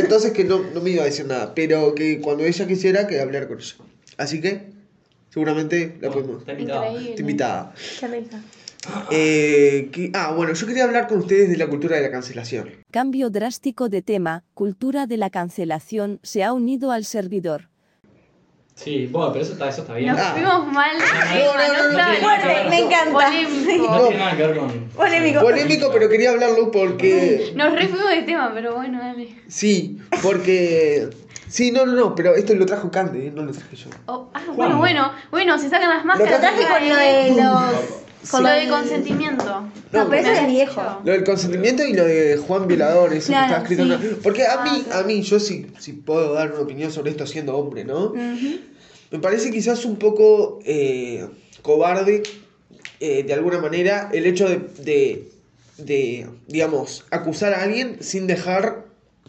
Entonces 0.00 0.32
que 0.32 0.44
no, 0.44 0.62
no 0.72 0.80
me 0.80 0.90
iba 0.90 1.02
a 1.02 1.06
decir 1.06 1.26
nada, 1.26 1.54
pero 1.54 1.94
que 1.94 2.20
cuando 2.20 2.44
ella 2.44 2.66
quisiera 2.66 3.06
que 3.06 3.20
hablar 3.20 3.46
con 3.46 3.58
ella. 3.58 3.74
Así 4.18 4.40
que 4.40 4.70
seguramente 5.30 5.96
la 6.00 6.10
podemos... 6.10 6.40
Está 6.40 6.52
invitada. 7.20 7.74
Qué 8.00 8.06
rica. 8.08 8.40
Eh, 9.10 9.88
que- 9.92 10.10
ah, 10.14 10.32
bueno, 10.36 10.52
yo 10.52 10.66
quería 10.66 10.84
hablar 10.84 11.08
con 11.08 11.18
ustedes 11.18 11.48
de 11.48 11.56
la 11.56 11.66
cultura 11.68 11.96
de 11.96 12.02
la 12.02 12.10
cancelación. 12.10 12.70
Cambio 12.90 13.30
drástico 13.30 13.88
de 13.88 14.02
tema, 14.02 14.44
cultura 14.54 15.06
de 15.06 15.16
la 15.16 15.30
cancelación 15.30 16.20
se 16.22 16.44
ha 16.44 16.52
unido 16.52 16.90
al 16.90 17.04
servidor. 17.04 17.70
Sí, 18.74 19.06
bueno, 19.06 19.32
pero 19.32 19.44
eso 19.44 19.52
está, 19.52 19.68
eso 19.68 19.82
está 19.82 19.94
bien. 19.94 20.10
Nos 20.12 20.20
Ah. 20.20 20.32
fuimos 20.34 20.66
mal. 20.72 20.90
no, 20.98 21.04
tema, 21.04 21.68
no, 21.68 21.92
no, 21.92 22.08
no, 22.08 22.14
fuerte, 22.20 22.68
me 22.70 22.78
encanta. 22.80 23.12
Polémico. 23.12 23.88
No 23.88 24.00
tiene 24.08 24.18
nada 24.18 24.36
que 24.36 24.46
ver 24.46 24.58
con. 24.58 24.80
Polémico. 24.96 25.40
Polémico, 25.40 25.90
pero 25.92 26.08
quería 26.08 26.30
hablarlo 26.30 26.70
porque... 26.72 27.52
Nos 27.54 27.72
re 27.72 27.86
fuimos 27.88 28.10
de 28.10 28.22
tema, 28.22 28.50
pero 28.52 28.74
bueno, 28.74 28.98
dale. 29.00 29.36
Sí, 29.48 29.98
porque... 30.22 31.08
Sí, 31.48 31.70
no, 31.70 31.86
no, 31.86 31.92
no, 31.92 32.14
pero 32.16 32.34
esto 32.34 32.52
lo 32.54 32.66
trajo 32.66 32.90
Cande, 32.90 33.28
¿eh? 33.28 33.32
no 33.32 33.44
lo 33.44 33.52
traje 33.52 33.76
yo. 33.76 33.88
Oh, 34.06 34.28
ah, 34.34 34.40
bueno, 34.56 34.76
bueno, 34.78 35.12
bueno, 35.30 35.56
se 35.56 35.70
sacan 35.70 35.88
las 35.88 36.00
Lo 36.00 36.06
máscaras. 36.06 36.40
traje 36.40 36.64
Traje 36.64 36.80
con 36.80 36.88
lo 36.88 36.96
de 36.96 37.42
los. 37.42 38.03
Con 38.30 38.42
lo 38.42 38.48
de 38.48 38.62
el- 38.64 38.68
consentimiento. 38.70 39.44
No, 39.92 40.08
pero 40.08 40.14
eso 40.28 40.32
es 40.32 40.46
viejo. 40.46 40.82
Lo 41.04 41.12
del 41.12 41.24
consentimiento 41.24 41.84
y 41.84 41.92
lo 41.92 42.04
de 42.04 42.36
Juan 42.36 42.66
Violador, 42.66 43.12
eso 43.12 43.28
Claro, 43.28 43.46
que 43.46 43.52
está 43.52 43.62
escrito 43.62 43.82
en 43.94 44.00
sí. 44.00 44.06
una- 44.14 44.22
Porque 44.22 44.46
a 44.46 44.62
mí, 44.64 44.84
Ah, 44.90 44.98
a 45.00 45.02
mí, 45.04 45.22
yo 45.22 45.38
sí, 45.40 45.66
sí 45.78 45.92
puedo 45.92 46.32
dar 46.34 46.52
una 46.52 46.60
opinión 46.60 46.90
sobre 46.92 47.10
esto 47.10 47.26
siendo 47.26 47.56
hombre, 47.56 47.84
¿no? 47.84 48.12
Me 49.10 49.18
parece 49.20 49.50
quizás 49.50 49.84
un 49.84 49.96
poco 49.96 50.58
eh, 50.64 51.26
cobarde, 51.62 52.22
eh, 53.00 53.22
de 53.22 53.32
alguna 53.34 53.58
manera, 53.60 54.10
el 54.12 54.26
hecho 54.26 54.48
de, 54.48 54.58
de, 54.82 55.28
de, 55.78 56.26
digamos, 56.48 57.04
acusar 57.10 57.52
a 57.54 57.62
alguien 57.62 57.98
sin 58.00 58.26
dejar 58.26 58.84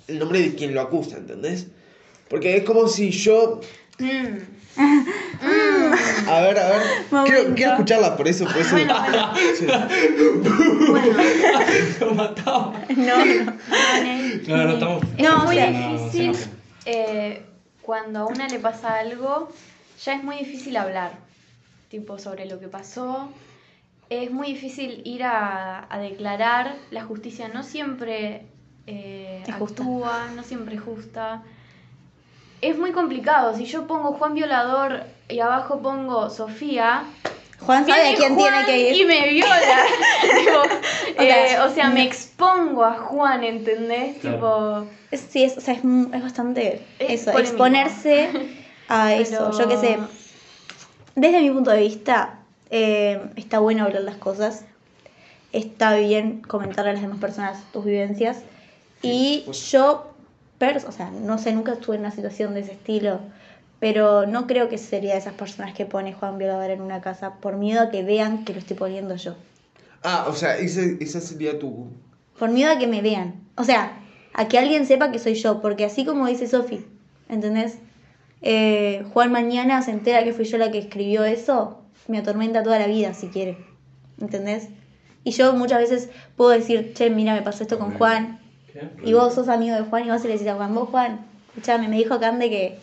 el 0.07 0.19
nombre 0.19 0.39
de 0.39 0.55
quien 0.55 0.73
lo 0.73 0.81
acusa, 0.81 1.17
¿entendés? 1.17 1.67
Porque 2.29 2.57
es 2.57 2.63
como 2.63 2.87
si 2.87 3.11
yo... 3.11 3.61
Mm. 3.99 4.54
A 4.77 6.41
ver, 6.41 6.57
a 6.59 6.69
ver. 6.69 6.81
Quiero, 7.55 7.71
escucharla 7.73 8.17
por 8.17 8.27
eso, 8.27 8.45
por 8.45 8.57
eso. 8.57 8.71
Bueno, 8.71 8.95
bueno. 8.99 9.31
Sí. 9.57 9.65
Bueno, 10.89 11.17
Lo 11.99 12.13
mataba. 12.15 12.73
No, 12.95 13.25
no. 13.25 13.53
No, 14.47 14.63
no, 14.63 14.73
estamos. 14.73 15.03
es 15.17 15.23
No, 15.23 15.43
muy 15.45 15.57
no, 15.57 15.67
difícil 15.97 16.35
eh, 16.85 17.45
cuando 17.81 18.19
a 18.19 18.25
una 18.25 18.47
le 18.47 18.59
pasa 18.59 18.95
algo, 18.99 19.49
ya 20.03 20.13
es 20.15 20.23
muy 20.23 20.37
difícil 20.37 20.75
hablar, 20.77 21.13
tipo 21.89 22.17
sobre 22.19 22.45
lo 22.45 22.59
que 22.59 22.67
pasó. 22.67 23.29
Es 24.09 24.29
muy 24.31 24.47
difícil 24.47 25.01
ir 25.05 25.23
a, 25.23 25.87
a 25.89 25.99
declarar. 25.99 26.75
La 26.91 27.03
justicia 27.03 27.47
no 27.47 27.63
siempre 27.63 28.45
eh, 28.87 29.43
actúa, 29.51 30.27
no 30.35 30.43
siempre 30.43 30.75
es 30.75 30.81
justa. 30.81 31.43
Es 32.61 32.77
muy 32.77 32.91
complicado. 32.91 33.55
Si 33.55 33.65
yo 33.65 33.85
pongo 33.87 34.13
Juan 34.13 34.33
Violador 34.33 35.03
y 35.29 35.39
abajo 35.39 35.79
pongo 35.81 36.29
Sofía, 36.29 37.03
Juan 37.59 37.85
sabe 37.87 38.09
a 38.13 38.15
quién 38.15 38.35
Juan 38.35 38.65
tiene 38.65 38.65
que 38.65 38.89
ir. 38.91 39.01
Y 39.01 39.05
me 39.05 39.29
viola. 39.29 39.83
Tipo, 40.21 41.21
eh, 41.23 41.47
sea, 41.49 41.65
o 41.65 41.69
sea, 41.73 41.89
me 41.89 42.03
expongo 42.03 42.83
a 42.83 42.93
Juan, 42.97 43.43
¿entendés? 43.43 44.17
Claro. 44.17 44.87
Tipo. 45.11 45.17
Sí, 45.29 45.43
es, 45.43 45.57
o 45.57 45.61
sea, 45.61 45.73
es, 45.75 45.79
es 46.13 46.21
bastante 46.23 46.85
Es 46.99 47.21
eso, 47.21 47.31
polémico. 47.31 47.39
exponerse 47.39 48.29
a 48.89 49.13
eso. 49.13 49.49
Pero- 49.51 49.57
Yo 49.59 49.67
qué 49.69 49.77
sé. 49.77 49.99
Desde 51.15 51.39
mi 51.39 51.49
punto 51.49 51.71
de 51.71 51.79
vista, 51.79 52.39
eh, 52.69 53.21
está 53.37 53.59
bueno 53.59 53.85
hablar 53.85 54.01
las 54.03 54.17
cosas. 54.17 54.65
Está 55.53 55.95
bien 55.95 56.41
comentar 56.41 56.85
a 56.87 56.91
las 56.93 57.01
demás 57.01 57.19
personas 57.19 57.63
tus 57.71 57.85
vivencias. 57.85 58.39
Y 59.01 59.43
pues. 59.45 59.71
yo, 59.71 60.11
o 60.59 60.91
sea, 60.91 61.11
no 61.11 61.37
sé, 61.37 61.53
nunca 61.53 61.73
estuve 61.73 61.95
en 61.95 62.01
una 62.01 62.11
situación 62.11 62.53
de 62.53 62.61
ese 62.61 62.73
estilo. 62.73 63.19
Pero 63.79 64.25
no 64.25 64.47
creo 64.47 64.69
que 64.69 64.77
sería 64.77 65.13
de 65.13 65.19
esas 65.19 65.33
personas 65.33 65.73
que 65.73 65.85
pone 65.85 66.13
Juan 66.13 66.37
Violador 66.37 66.71
en 66.71 66.81
una 66.81 67.01
casa 67.01 67.35
por 67.35 67.57
miedo 67.57 67.81
a 67.81 67.89
que 67.89 68.03
vean 68.03 68.45
que 68.45 68.53
lo 68.53 68.59
estoy 68.59 68.77
poniendo 68.77 69.15
yo. 69.15 69.35
Ah, 70.01 70.27
o 70.29 70.33
sea, 70.33 70.57
ese, 70.57 70.97
esa 71.01 71.19
sería 71.19 71.59
tu... 71.59 71.87
Por 72.39 72.49
miedo 72.49 72.71
a 72.71 72.79
que 72.79 72.87
me 72.87 73.01
vean. 73.01 73.35
O 73.55 73.63
sea, 73.63 73.99
a 74.33 74.47
que 74.47 74.57
alguien 74.57 74.85
sepa 74.85 75.11
que 75.11 75.19
soy 75.19 75.35
yo. 75.35 75.61
Porque 75.61 75.85
así 75.85 76.05
como 76.05 76.27
dice 76.27 76.47
Sofi, 76.47 76.85
¿entendés? 77.27 77.79
Eh, 78.41 79.03
Juan 79.13 79.31
mañana 79.31 79.81
se 79.81 79.91
entera 79.91 80.23
que 80.23 80.33
fui 80.33 80.45
yo 80.45 80.57
la 80.57 80.71
que 80.71 80.77
escribió 80.77 81.25
eso, 81.25 81.81
me 82.07 82.19
atormenta 82.19 82.63
toda 82.63 82.79
la 82.79 82.87
vida 82.87 83.13
si 83.13 83.27
quiere. 83.27 83.57
¿Entendés? 84.21 84.69
Y 85.23 85.31
yo 85.31 85.53
muchas 85.53 85.79
veces 85.79 86.09
puedo 86.37 86.51
decir, 86.51 86.93
che, 86.93 87.09
mira, 87.09 87.33
me 87.33 87.41
pasó 87.41 87.63
esto 87.63 87.77
con 87.79 87.97
Juan. 87.97 88.39
Y 89.03 89.13
vos 89.13 89.33
sos 89.33 89.47
amigo 89.49 89.75
de 89.75 89.83
Juan 89.83 90.05
y 90.05 90.09
vas 90.09 90.23
y 90.25 90.27
le 90.27 90.33
decís 90.33 90.47
a 90.47 90.55
Juan, 90.55 90.73
vos 90.75 90.89
Juan, 90.89 91.19
escuchame, 91.49 91.87
me 91.87 91.97
dijo 91.97 92.19
Cande 92.19 92.49
que, 92.49 92.79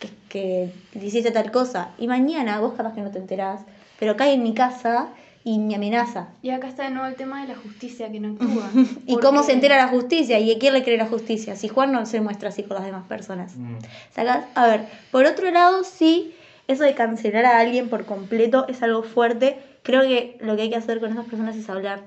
que, 0.00 0.10
que 0.28 0.98
le 0.98 1.06
hiciste 1.06 1.30
tal 1.30 1.50
cosa. 1.50 1.90
Y 1.98 2.08
mañana 2.08 2.60
vos 2.60 2.74
capaz 2.74 2.94
que 2.94 3.00
no 3.02 3.10
te 3.10 3.18
enterás, 3.18 3.60
pero 3.98 4.16
cae 4.16 4.32
en 4.34 4.42
mi 4.42 4.54
casa 4.54 5.08
y 5.44 5.58
me 5.60 5.76
amenaza. 5.76 6.28
Y 6.42 6.50
acá 6.50 6.66
está 6.68 6.82
de 6.84 6.90
nuevo 6.90 7.06
el 7.06 7.14
tema 7.14 7.40
de 7.42 7.48
la 7.48 7.54
justicia 7.56 8.10
que 8.10 8.18
no 8.18 8.28
actúa. 8.34 8.70
¿Y 9.06 9.12
Porque- 9.14 9.26
cómo 9.26 9.42
se 9.44 9.52
entera 9.52 9.76
la 9.76 9.88
justicia? 9.88 10.38
¿Y 10.40 10.52
a 10.52 10.58
quién 10.58 10.72
le 10.74 10.82
cree 10.82 10.96
la 10.98 11.06
justicia? 11.06 11.54
Si 11.54 11.68
Juan 11.68 11.92
no 11.92 12.04
se 12.06 12.20
muestra 12.20 12.48
así 12.48 12.62
con 12.64 12.76
las 12.76 12.84
demás 12.84 13.04
personas. 13.06 13.54
Mm. 13.56 13.76
¿Sacás? 14.14 14.44
A 14.56 14.66
ver, 14.66 14.86
por 15.12 15.24
otro 15.26 15.48
lado, 15.52 15.84
sí, 15.84 16.34
eso 16.66 16.82
de 16.82 16.94
cancelar 16.96 17.44
a 17.46 17.60
alguien 17.60 17.88
por 17.88 18.04
completo 18.06 18.66
es 18.68 18.82
algo 18.82 19.04
fuerte. 19.04 19.56
Creo 19.84 20.02
que 20.02 20.36
lo 20.40 20.56
que 20.56 20.62
hay 20.62 20.70
que 20.70 20.76
hacer 20.76 20.98
con 20.98 21.12
esas 21.12 21.26
personas 21.26 21.54
es 21.54 21.70
hablar, 21.70 22.00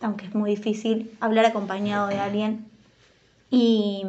aunque 0.00 0.26
es 0.26 0.34
muy 0.34 0.50
difícil, 0.50 1.10
hablar 1.20 1.44
acompañado 1.46 2.08
de 2.08 2.18
alguien. 2.18 2.66
Y, 3.50 4.04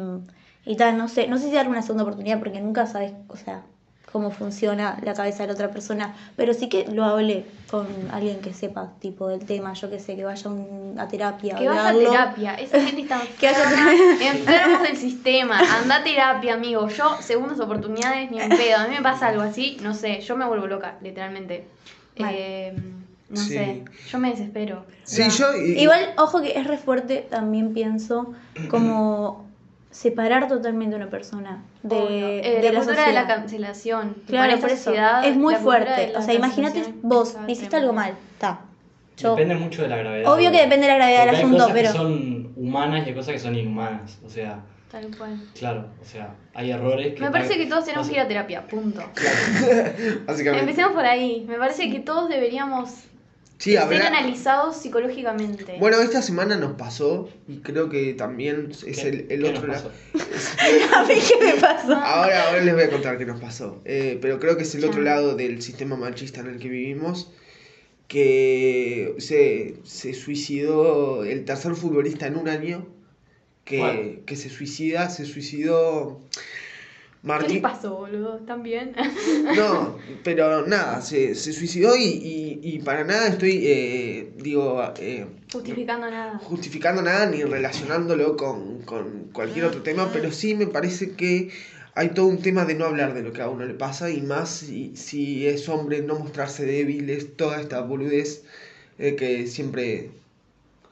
y 0.64 0.76
tal, 0.76 0.96
no 0.98 1.08
sé, 1.08 1.28
no 1.28 1.38
sé 1.38 1.48
si 1.48 1.54
dar 1.54 1.68
una 1.68 1.82
segunda 1.82 2.02
oportunidad 2.04 2.38
porque 2.38 2.60
nunca 2.60 2.86
sabes, 2.86 3.12
o 3.28 3.36
sea, 3.36 3.62
cómo 4.10 4.30
funciona 4.30 4.98
la 5.02 5.12
cabeza 5.14 5.42
de 5.42 5.48
la 5.48 5.52
otra 5.52 5.70
persona, 5.70 6.14
pero 6.34 6.54
sí 6.54 6.68
que 6.70 6.86
lo 6.86 7.04
hable 7.04 7.44
con 7.70 7.86
alguien 8.10 8.40
que 8.40 8.54
sepa 8.54 8.92
tipo 9.00 9.28
del 9.28 9.44
tema, 9.44 9.74
yo 9.74 9.90
que 9.90 10.00
sé, 10.00 10.16
que 10.16 10.24
vaya 10.24 10.48
a 10.48 10.52
un- 10.52 10.96
a 10.98 11.06
terapia, 11.08 11.56
Que 11.56 11.68
vaya 11.68 11.88
a 11.88 11.92
terapia. 11.92 12.54
Esa 12.54 12.80
gente 12.84 13.02
está 13.02 13.20
Que 13.38 14.28
enfermos 14.28 14.82
del 14.82 14.96
sistema. 14.96 15.58
Anda 15.60 15.96
a 15.96 16.04
terapia, 16.04 16.54
amigo. 16.54 16.88
Yo, 16.88 17.16
segundas 17.20 17.60
oportunidades, 17.60 18.30
ni 18.30 18.40
en 18.40 18.48
pedo. 18.48 18.78
A 18.78 18.88
mí 18.88 18.94
me 18.96 19.02
pasa 19.02 19.28
algo 19.28 19.42
así, 19.42 19.76
no 19.82 19.92
sé. 19.94 20.20
Yo 20.22 20.36
me 20.36 20.46
vuelvo 20.46 20.66
loca, 20.66 20.96
literalmente. 21.02 21.66
Eh, 22.16 22.72
no 23.30 23.36
Sí. 23.36 23.48
sé. 23.54 23.84
Yo 24.10 24.18
me 24.18 24.30
desespero. 24.30 24.84
Sí, 25.04 25.22
Ya. 25.22 25.28
yo... 25.28 25.56
y- 25.56 25.80
Igual, 25.82 26.14
ojo 26.16 26.40
que 26.42 26.58
es 26.58 26.66
re 26.66 26.78
fuerte, 26.78 27.26
también 27.30 27.74
pienso, 27.74 28.32
como 28.70 29.46
separar 29.90 30.48
totalmente 30.48 30.94
a 30.94 30.98
una 30.98 31.10
persona 31.10 31.62
de. 31.82 32.38
Eh, 32.40 32.60
de 32.60 32.72
la 32.72 32.72
la 32.72 32.78
cultura 32.80 33.06
de 33.06 33.12
la 33.14 33.26
cancelación. 33.26 34.16
Claro, 34.26 34.58
por 34.60 34.70
eso. 34.70 34.92
Es 35.24 35.36
muy 35.36 35.54
fuerte. 35.56 36.12
O 36.16 36.22
sea, 36.22 36.34
imagínate 36.34 36.84
vos, 37.02 37.36
hiciste 37.48 37.76
algo 37.76 37.92
mal, 37.92 38.14
está. 38.34 38.60
Yo, 39.16 39.30
Depende 39.34 39.56
mucho 39.56 39.82
de 39.82 39.88
la 39.88 39.96
gravedad. 39.96 40.32
obvio 40.32 40.52
que 40.52 40.58
depende 40.58 40.86
de 40.86 40.92
la 40.92 40.94
gravedad 40.96 41.26
del 41.26 41.34
asunto, 41.34 41.56
cosas 41.58 41.72
pero. 41.72 41.90
que 41.92 41.98
son 41.98 42.52
humanas 42.54 43.04
y 43.04 43.08
hay 43.08 43.14
cosas 43.16 43.32
que 43.32 43.40
son 43.40 43.56
inhumanas. 43.56 44.16
O 44.24 44.30
sea, 44.30 44.60
Tal 44.92 45.08
cual. 45.16 45.40
claro, 45.58 45.86
o 46.00 46.04
sea, 46.04 46.34
hay 46.54 46.70
errores 46.70 47.14
que. 47.14 47.20
Me 47.22 47.30
parece 47.32 47.56
que 47.58 47.66
todos 47.66 47.84
tenemos 47.84 48.06
que 48.08 48.14
ir 48.14 48.20
a 48.20 48.28
terapia, 48.28 48.64
punto. 48.68 49.00
Básicamente. 50.26 50.60
Empecemos 50.60 50.92
por 50.92 51.04
ahí. 51.04 51.44
Me 51.48 51.56
parece 51.58 51.90
que 51.90 51.98
todos 52.00 52.28
deberíamos 52.28 52.90
Sí, 53.58 53.72
ser 53.72 53.80
habrá- 53.80 54.06
analizados 54.06 54.76
psicológicamente. 54.80 55.76
Bueno, 55.80 56.00
esta 56.00 56.22
semana 56.22 56.56
nos 56.56 56.74
pasó 56.76 57.28
y 57.48 57.56
creo 57.58 57.88
que 57.88 58.14
también 58.14 58.68
es 58.70 58.84
¿Qué- 58.84 59.08
el, 59.08 59.26
el 59.30 59.42
qué 59.42 59.48
otro 59.50 59.66
nos 59.66 59.76
lado. 59.76 59.92
pasó? 60.12 60.94
a 60.96 61.04
mí 61.04 61.14
qué 61.14 61.44
me 61.44 61.60
pasó. 61.60 61.94
Ahora, 61.94 62.48
ahora 62.48 62.62
les 62.62 62.74
voy 62.74 62.84
a 62.84 62.90
contar 62.90 63.18
qué 63.18 63.26
nos 63.26 63.40
pasó. 63.40 63.80
Eh, 63.84 64.18
pero 64.22 64.38
creo 64.38 64.56
que 64.56 64.62
es 64.62 64.74
el 64.76 64.84
otro 64.84 65.02
lado 65.02 65.34
del 65.34 65.60
sistema 65.62 65.96
machista 65.96 66.40
en 66.40 66.46
el 66.48 66.58
que 66.60 66.68
vivimos. 66.68 67.32
Que 68.06 69.14
se, 69.18 69.74
se 69.84 70.14
suicidó 70.14 71.24
el 71.24 71.44
tercer 71.44 71.74
futbolista 71.74 72.26
en 72.26 72.36
un 72.36 72.48
año. 72.48 72.86
Que, 73.64 74.22
que 74.24 74.34
se 74.36 74.48
suicida, 74.48 75.10
se 75.10 75.26
suicidó 75.26 76.22
¿Qué 77.46 77.60
pasó, 77.60 77.96
boludo? 77.96 78.38
¿Están 78.38 78.62
bien? 78.62 78.94
No, 79.56 79.96
pero 80.22 80.66
nada, 80.66 81.00
se, 81.02 81.34
se 81.34 81.52
suicidó 81.52 81.96
y, 81.96 82.04
y, 82.04 82.60
y 82.62 82.78
para 82.80 83.04
nada 83.04 83.28
estoy, 83.28 83.60
eh, 83.66 84.32
digo, 84.36 84.80
eh, 84.98 85.26
Justificando 85.52 86.10
nada. 86.10 86.38
justificando 86.38 87.02
nada 87.02 87.26
ni 87.26 87.42
relacionándolo 87.42 88.36
con, 88.36 88.82
con 88.82 89.30
cualquier 89.32 89.64
otro 89.64 89.82
tema, 89.82 90.10
pero 90.12 90.30
sí 90.32 90.54
me 90.54 90.66
parece 90.66 91.12
que 91.12 91.50
hay 91.94 92.10
todo 92.10 92.26
un 92.26 92.40
tema 92.40 92.64
de 92.64 92.74
no 92.74 92.84
hablar 92.84 93.14
de 93.14 93.22
lo 93.22 93.32
que 93.32 93.42
a 93.42 93.48
uno 93.48 93.64
le 93.66 93.74
pasa 93.74 94.10
y 94.10 94.20
más 94.20 94.50
si, 94.50 94.94
si 94.96 95.46
es 95.48 95.68
hombre, 95.68 96.02
no 96.02 96.18
mostrarse 96.18 96.64
débil, 96.66 97.10
es 97.10 97.36
toda 97.36 97.60
esta 97.60 97.80
boludez 97.80 98.44
eh, 98.98 99.16
que 99.16 99.46
siempre... 99.48 100.10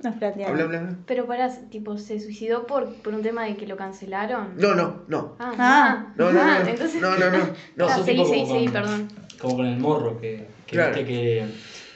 Nos 0.03 0.15
planteamos. 0.17 0.51
Habla, 0.53 0.65
habla, 0.65 0.79
habla. 0.81 0.97
Pero 1.07 1.27
para, 1.27 1.49
tipo, 1.71 1.97
¿se 1.97 2.21
suicidó 2.21 2.67
por, 2.67 2.93
por 2.97 3.15
un 3.15 3.23
tema 3.23 3.45
de 3.45 3.57
que 3.57 3.67
lo 3.67 3.77
cancelaron? 3.77 4.55
No, 4.57 4.75
no, 4.75 5.03
no. 5.09 5.37
Ah, 5.39 5.55
Ah. 5.59 6.13
No, 6.17 6.31
no, 6.33 6.41
ah, 6.41 6.61
no. 6.63 6.69
entonces... 6.69 7.01
No, 7.01 7.17
no, 7.17 7.31
no. 7.31 7.39
no. 7.77 7.87
Ah, 7.89 8.03
seguí, 8.05 8.19
tipo 8.19 8.29
seguí, 8.29 8.41
como 8.43 8.53
seguí, 8.55 8.65
con- 8.67 8.73
perdón. 8.75 9.09
Como 9.41 9.57
con 9.57 9.67
el 9.67 9.79
morro, 9.79 10.21
que, 10.21 10.49
que, 10.67 10.77
Claro. 10.77 10.95
viste 10.95 11.07
que, 11.07 11.47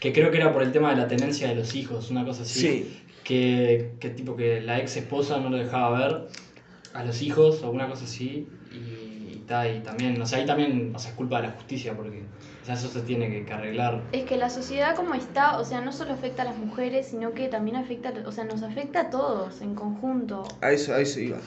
que 0.00 0.12
creo 0.12 0.30
que 0.30 0.38
era 0.38 0.52
por 0.52 0.62
el 0.62 0.72
tema 0.72 0.90
de 0.90 0.96
la 0.96 1.08
tenencia 1.08 1.48
de 1.48 1.54
los 1.56 1.74
hijos, 1.74 2.10
una 2.10 2.24
cosa 2.24 2.42
así. 2.42 2.60
Sí. 2.60 3.00
Que, 3.24 3.92
que 4.00 4.10
tipo 4.10 4.34
que 4.36 4.60
la 4.60 4.78
ex 4.80 4.96
esposa 4.96 5.38
no 5.38 5.50
lo 5.50 5.56
dejaba 5.58 5.98
ver 5.98 6.28
a 6.94 7.04
los 7.04 7.20
hijos 7.22 7.62
o 7.62 7.70
una 7.70 7.88
cosa 7.88 8.04
así. 8.04 8.48
Y, 8.72 9.34
y, 9.36 9.44
ta, 9.46 9.68
y 9.68 9.80
también, 9.80 10.20
o 10.20 10.26
sea, 10.26 10.38
ahí 10.38 10.46
también, 10.46 10.92
o 10.94 10.98
sea, 10.98 11.10
es 11.10 11.16
culpa 11.16 11.40
de 11.40 11.48
la 11.48 11.52
justicia 11.54 11.94
porque 11.94 12.22
o 12.62 12.66
sea, 12.66 12.74
eso 12.74 12.88
se 12.88 13.00
tiene 13.00 13.44
que, 13.44 13.52
arreglar. 13.52 14.02
Es 14.12 14.24
que 14.24 14.36
la 14.36 14.50
sociedad 14.50 14.94
como 14.94 15.14
está, 15.14 15.58
o 15.58 15.64
sea, 15.64 15.80
no 15.80 15.92
solo 15.92 16.12
afecta 16.12 16.42
a 16.42 16.44
las 16.44 16.56
mujeres, 16.56 17.08
sino 17.10 17.32
que 17.32 17.48
también 17.48 17.76
afecta, 17.76 18.12
o 18.26 18.32
sea, 18.32 18.44
nos 18.44 18.62
afecta 18.62 19.00
a 19.00 19.10
todos 19.10 19.60
en 19.62 19.74
conjunto, 19.74 20.42
A 20.60 20.70
eso, 20.70 20.94
a 20.94 21.00
eso 21.00 21.20
iba. 21.20 21.38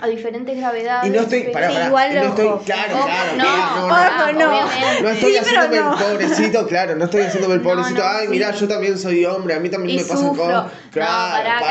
a 0.00 0.06
diferentes 0.06 0.56
gravedades. 0.56 1.08
Y 1.10 1.12
no 1.16 1.22
estoy, 1.22 1.42
Sí, 1.42 1.48
pará, 1.52 1.86
igual 1.88 2.14
no 2.14 2.20
estoy, 2.22 2.46
claro, 2.64 2.92
claro, 3.04 3.36
no, 3.36 3.42
claro, 3.88 4.32
no, 4.32 4.38
no, 4.38 4.56
ojo, 4.56 4.66
no. 4.68 5.02
No 5.02 5.08
estoy 5.10 5.32
Sí, 5.32 5.38
haciéndome 5.38 5.76
no. 5.76 5.92
el 5.92 5.98
pobrecito, 6.04 6.66
claro, 6.68 6.94
no 6.96 7.04
estoy 7.06 7.22
haciéndome 7.22 7.54
el 7.54 7.60
No, 7.64 7.68
pobrecito. 7.68 8.00
no, 8.00 8.06
Ay, 8.08 8.26
sí. 8.26 8.30
mirá, 8.30 8.50
yo 8.52 8.68
también 8.68 8.96
soy 8.98 9.24
hombre, 9.24 9.54
a 9.54 9.58
mí 9.60 9.68
también 9.68 9.98
Y 9.98 10.02
me 10.02 10.08
pasan 10.08 10.28
cosas. 10.36 10.66
No, 10.66 10.70
Claro, 10.92 11.64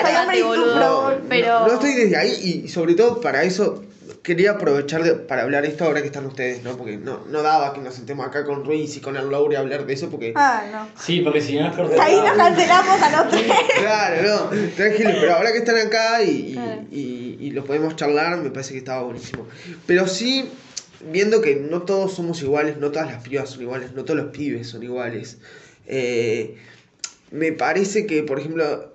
boludo. 0.45 1.11
sufro, 1.11 1.21
pero... 1.29 1.59
No, 1.61 1.67
no 1.67 1.73
estoy 1.75 1.93
desde 1.93 2.17
ahí 2.17 2.61
y 2.65 2.67
sobre 2.67 2.95
todo 2.95 3.21
para 3.21 3.43
eso 3.43 3.83
quería 4.35 4.51
aprovechar 4.51 5.03
de- 5.03 5.15
para 5.15 5.41
hablar 5.41 5.65
esto 5.65 5.85
ahora 5.85 6.01
que 6.01 6.07
están 6.07 6.25
ustedes, 6.27 6.63
¿no? 6.63 6.77
Porque 6.77 6.97
no, 6.97 7.25
no 7.29 7.41
daba 7.41 7.73
que 7.73 7.81
nos 7.81 7.95
sentemos 7.95 8.25
acá 8.27 8.45
con 8.45 8.63
Ruiz 8.63 8.95
y 8.95 9.01
con 9.01 9.17
el 9.17 9.29
Laure 9.31 9.57
a 9.57 9.59
hablar 9.61 9.85
de 9.87 9.93
eso 9.93 10.09
porque... 10.09 10.33
Ah, 10.35 10.63
no. 10.71 10.87
Sí, 11.01 11.21
porque 11.21 11.41
si 11.41 11.55
no 11.57 11.67
es 11.69 11.75
corto. 11.75 11.99
Ahí 11.99 12.15
nos 12.15 12.33
cancelamos 12.37 13.01
a 13.01 13.09
los 13.23 13.31
tres. 13.31 13.51
Claro, 13.79 14.21
no, 14.51 14.57
tranquilo, 14.75 15.09
pero 15.19 15.33
ahora 15.35 15.51
que 15.51 15.57
están 15.57 15.77
acá 15.77 16.21
y, 16.21 16.29
y- 16.29 16.53
Claro. 16.53 16.81
y- 16.91 17.37
y 17.39 17.51
lo 17.51 17.63
podemos 17.65 17.95
charlar, 17.95 18.37
me 18.37 18.51
parece 18.51 18.73
que 18.73 18.77
estaba 18.79 19.01
buenísimo. 19.01 19.47
Pero 19.87 20.07
sí, 20.07 20.49
viendo 21.11 21.41
que 21.41 21.55
no 21.55 21.81
todos 21.81 22.13
somos 22.13 22.41
iguales, 22.43 22.77
no 22.77 22.91
todas 22.91 23.07
las 23.11 23.23
pibas 23.23 23.49
son 23.49 23.61
iguales, 23.63 23.93
no 23.93 24.03
todos 24.05 24.19
los 24.21 24.31
pibes 24.31 24.67
son 24.67 24.83
iguales, 24.83 25.39
eh, 25.87 26.55
me 27.31 27.51
parece 27.53 28.05
que, 28.05 28.23
por 28.23 28.39
ejemplo, 28.39 28.93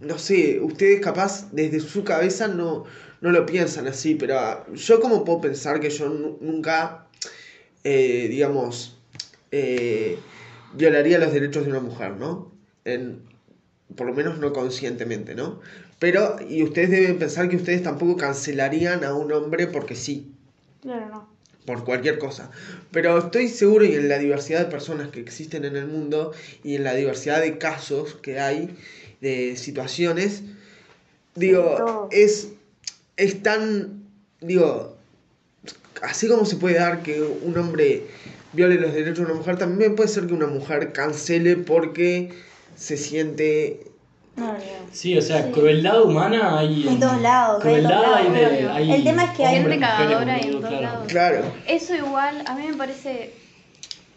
no 0.00 0.18
sé, 0.18 0.58
ustedes 0.60 1.00
capaz 1.00 1.48
desde 1.52 1.80
su 1.80 2.02
cabeza 2.04 2.48
no, 2.48 2.84
no 3.24 3.30
lo 3.32 3.46
piensan 3.46 3.86
así, 3.88 4.14
pero 4.16 4.38
ah, 4.38 4.66
yo 4.74 5.00
como 5.00 5.24
puedo 5.24 5.40
pensar 5.40 5.80
que 5.80 5.88
yo 5.88 6.10
nu- 6.10 6.36
nunca, 6.42 7.06
eh, 7.82 8.26
digamos, 8.28 8.98
eh, 9.50 10.18
violaría 10.74 11.18
los 11.18 11.32
derechos 11.32 11.64
de 11.64 11.70
una 11.70 11.80
mujer, 11.80 12.12
¿no? 12.18 12.52
En, 12.84 13.22
por 13.96 14.06
lo 14.06 14.12
menos 14.12 14.38
no 14.38 14.52
conscientemente, 14.52 15.34
¿no? 15.34 15.60
Pero, 15.98 16.36
y 16.46 16.62
ustedes 16.62 16.90
deben 16.90 17.18
pensar 17.18 17.48
que 17.48 17.56
ustedes 17.56 17.82
tampoco 17.82 18.16
cancelarían 18.18 19.04
a 19.04 19.14
un 19.14 19.32
hombre 19.32 19.68
porque 19.68 19.94
sí, 19.94 20.30
Claro, 20.82 21.08
no. 21.08 21.28
por 21.64 21.82
cualquier 21.86 22.18
cosa. 22.18 22.50
Pero 22.90 23.16
estoy 23.16 23.48
seguro 23.48 23.86
y 23.86 23.94
en 23.94 24.10
la 24.10 24.18
diversidad 24.18 24.60
de 24.66 24.70
personas 24.70 25.08
que 25.08 25.20
existen 25.20 25.64
en 25.64 25.76
el 25.76 25.86
mundo 25.86 26.32
y 26.62 26.74
en 26.76 26.84
la 26.84 26.92
diversidad 26.94 27.40
de 27.40 27.56
casos 27.56 28.16
que 28.16 28.38
hay, 28.38 28.76
de 29.22 29.56
situaciones, 29.56 30.42
digo, 31.34 32.08
es, 32.10 32.48
es 33.16 33.42
tan, 33.42 34.04
digo, 34.40 34.96
así 36.02 36.28
como 36.28 36.44
se 36.44 36.56
puede 36.56 36.78
dar 36.78 37.02
que 37.02 37.20
un 37.22 37.56
hombre 37.58 38.06
viole 38.52 38.76
los 38.76 38.92
derechos 38.92 39.18
de 39.18 39.24
una 39.26 39.34
mujer, 39.34 39.58
también 39.58 39.94
puede 39.96 40.08
ser 40.08 40.26
que 40.26 40.34
una 40.34 40.46
mujer 40.46 40.92
cancele 40.92 41.56
porque 41.56 42.32
se 42.76 42.96
siente... 42.96 43.80
No. 44.36 44.56
Sí, 44.90 45.16
o 45.16 45.22
sea, 45.22 45.44
Sí. 45.46 45.52
crueldad 45.52 46.02
humana 46.02 46.58
hay 46.58 46.88
En 46.88 46.98
todos 46.98 47.20
lados, 47.20 47.62
Crueldad 47.62 48.14
hay 48.14 48.30
de. 48.32 48.68
Hay 48.68 48.90
El 48.92 49.04
tema 49.04 49.24
es 49.26 49.30
que 49.36 49.46
hay- 49.46 49.78
cagadora 49.78 50.38
en 50.40 50.50
todos 50.50 50.68
claro. 50.68 50.82
lados. 50.82 51.06
Claro, 51.06 51.44
Eso 51.68 51.94
igual, 51.94 52.42
a 52.46 52.54
mí 52.56 52.66
me 52.66 52.74
parece 52.74 53.32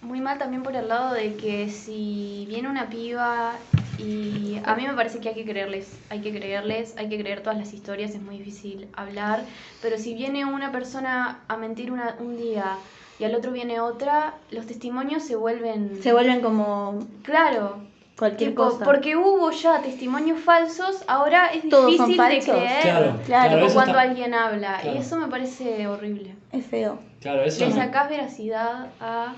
muy 0.01 0.19
mal 0.19 0.39
también 0.39 0.63
por 0.63 0.75
el 0.75 0.87
lado 0.87 1.13
de 1.13 1.35
que 1.35 1.69
si 1.69 2.45
viene 2.47 2.67
una 2.67 2.89
piba 2.89 3.57
y 3.97 4.59
a 4.63 4.75
mí 4.75 4.85
me 4.87 4.93
parece 4.93 5.19
que 5.19 5.29
hay 5.29 5.35
que 5.35 5.45
creerles, 5.45 6.01
hay 6.09 6.21
que 6.21 6.31
creerles, 6.31 6.95
hay 6.97 7.09
que 7.09 7.17
creer 7.19 7.41
todas 7.41 7.57
las 7.57 7.73
historias, 7.73 8.11
es 8.11 8.21
muy 8.21 8.37
difícil 8.37 8.87
hablar, 8.93 9.47
pero 9.81 9.97
si 9.97 10.13
viene 10.13 10.45
una 10.45 10.71
persona 10.71 11.43
a 11.47 11.57
mentir 11.57 11.91
una- 11.91 12.15
un 12.19 12.35
día 12.37 12.79
y 13.19 13.23
al 13.23 13.33
otro 13.35 13.51
viene 13.51 13.79
otra, 13.79 14.35
los 14.51 14.67
testimonios 14.67 15.23
se 15.23 15.35
vuelven... 15.35 16.01
Se 16.01 16.13
vuelven 16.13 16.41
como 16.41 16.99
Claro, 17.23 17.87
cualquier 18.17 18.49
tipo, 18.51 18.63
cosa. 18.69 18.83
porque 18.85 19.15
hubo 19.15 19.51
ya 19.51 19.81
testimonios 19.81 20.39
falsos, 20.39 21.03
ahora 21.07 21.47
es 21.53 21.67
Todos 21.69 21.95
son 21.97 22.09
difícil 22.09 22.29
de 22.29 22.39
creer 22.39 22.81
Claro, 22.81 23.15
Claro, 23.25 23.59
tipo, 23.59 23.73
cuando 23.73 23.91
está- 23.91 24.01
alguien 24.01 24.33
habla, 24.33 24.77
Claro. 24.81 24.97
y 24.97 25.01
eso 25.01 25.17
me 25.17 25.27
parece 25.27 25.87
horrible. 25.87 26.35
Es 26.51 26.65
feo. 26.65 26.99
Claro, 27.21 27.43
eso, 27.43 27.65
Le 27.65 27.71
sacás 27.73 28.09
veracidad 28.09 28.87
a, 29.01 29.33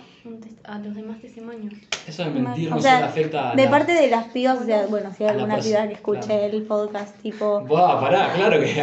a 0.65 0.77
los 0.79 0.95
demás 0.95 1.19
testimonios. 1.21 1.73
eso 2.07 2.23
de 2.25 2.29
mentir 2.29 2.69
no 2.69 2.79
sea, 2.79 3.05
afecta 3.05 3.51
a. 3.51 3.55
De 3.55 3.63
la- 3.65 3.71
parte 3.71 3.93
de 3.93 4.09
las 4.09 4.25
pibas, 4.25 4.59
o 4.61 4.65
sea, 4.65 4.85
bueno, 4.87 5.11
si 5.17 5.23
hay 5.23 5.29
alguna 5.31 5.57
piba 5.59 5.87
que 5.87 5.93
escuche 5.93 6.21
claro. 6.27 6.43
el 6.43 6.63
podcast, 6.63 7.15
tipo. 7.21 7.61
Buah, 7.61 7.99
pará, 7.99 8.31
claro 8.33 8.59
que. 8.59 8.73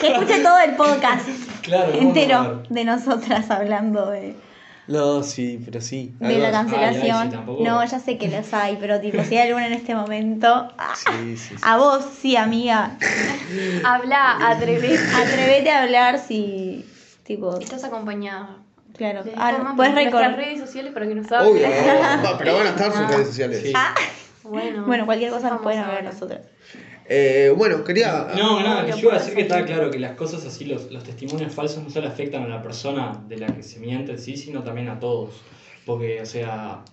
Que 0.00 0.06
escuche 0.12 0.40
todo 0.42 0.58
el 0.60 0.72
podcast 0.76 1.26
Claro, 1.62 1.92
entero 1.94 2.62
de 2.68 2.84
nosotras 2.84 3.50
hablando 3.50 4.10
de, 4.10 4.34
no, 4.90 5.22
sí, 5.22 5.60
pero 5.64 5.80
sí. 5.80 6.12
de 6.18 6.38
la 6.38 6.50
cancelación. 6.50 7.28
Ay, 7.32 7.34
ay, 7.34 7.56
sí, 7.58 7.62
no, 7.62 7.84
ya 7.84 7.98
sé 8.00 8.18
que 8.18 8.28
los 8.28 8.52
hay, 8.52 8.76
pero 8.80 9.00
tipo, 9.00 9.22
si 9.24 9.36
hay 9.36 9.48
alguna 9.48 9.68
en 9.68 9.72
este 9.74 9.94
momento. 9.94 10.68
ah, 10.76 10.94
Sí, 10.96 11.36
sí, 11.36 11.48
sí. 11.50 11.54
A 11.62 11.76
vos, 11.76 12.04
sí, 12.20 12.36
amiga. 12.36 12.96
Habla, 13.84 14.48
atrevete. 14.50 14.98
Atrévete 15.14 15.70
a 15.70 15.82
hablar 15.82 16.18
si. 16.18 16.84
Tipo, 17.24 17.58
Estás 17.58 17.84
acompañada. 17.84 18.56
claro. 18.96 19.22
Ah, 19.36 19.72
puedes 19.76 19.92
nuestras 19.94 20.04
recordar. 20.22 20.36
redes 20.36 20.60
sociales 20.60 20.92
para 20.92 21.06
que 21.06 21.14
nos 21.14 21.26
Obvio, 21.26 21.66
hablen. 21.66 22.24
va, 22.24 22.38
pero 22.38 22.54
van 22.54 22.66
a 22.66 22.70
estar 22.70 22.92
sus 22.92 23.06
redes 23.08 23.26
sociales. 23.28 23.60
Sí. 23.62 23.72
Bueno, 24.42 24.84
Bueno, 24.86 25.06
cualquier 25.06 25.30
cosa 25.30 25.50
nos 25.50 25.60
pueden 25.62 25.80
a 25.80 25.86
hablar 25.86 26.06
a 26.06 26.26
ver. 26.26 26.42
Eh, 27.12 27.52
bueno, 27.56 27.82
quería... 27.82 28.28
No, 28.36 28.62
nada, 28.62 28.84
que 28.84 28.92
Lo 28.92 28.96
yo 28.96 29.08
iba 29.08 29.16
a 29.16 29.18
decir 29.18 29.34
que 29.34 29.40
está 29.40 29.56
hacer. 29.56 29.66
claro 29.66 29.90
que 29.90 29.98
las 29.98 30.12
cosas 30.12 30.46
así, 30.46 30.64
los, 30.64 30.92
los 30.92 31.02
testimonios 31.02 31.52
falsos 31.52 31.82
no 31.82 31.90
solo 31.90 32.06
afectan 32.06 32.44
a 32.44 32.48
la 32.48 32.62
persona 32.62 33.20
de 33.26 33.36
la 33.36 33.48
que 33.48 33.64
se 33.64 33.80
miente, 33.80 34.16
sí, 34.16 34.36
sino 34.36 34.62
también 34.62 34.88
a 34.88 35.00
todos. 35.00 35.30
Porque, 35.84 36.22
o 36.22 36.26
sea, 36.26 36.84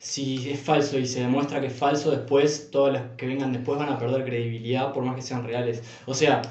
si 0.00 0.50
es 0.50 0.58
falso 0.58 0.98
y 0.98 1.06
se 1.06 1.20
demuestra 1.20 1.60
que 1.60 1.68
es 1.68 1.72
falso, 1.72 2.10
después 2.10 2.72
todos 2.72 2.94
los 2.94 3.02
que 3.16 3.28
vengan 3.28 3.52
después 3.52 3.78
van 3.78 3.88
a 3.88 4.00
perder 4.00 4.24
credibilidad 4.24 4.92
por 4.92 5.04
más 5.04 5.14
que 5.14 5.22
sean 5.22 5.44
reales. 5.44 5.80
O 6.06 6.14
sea, 6.14 6.42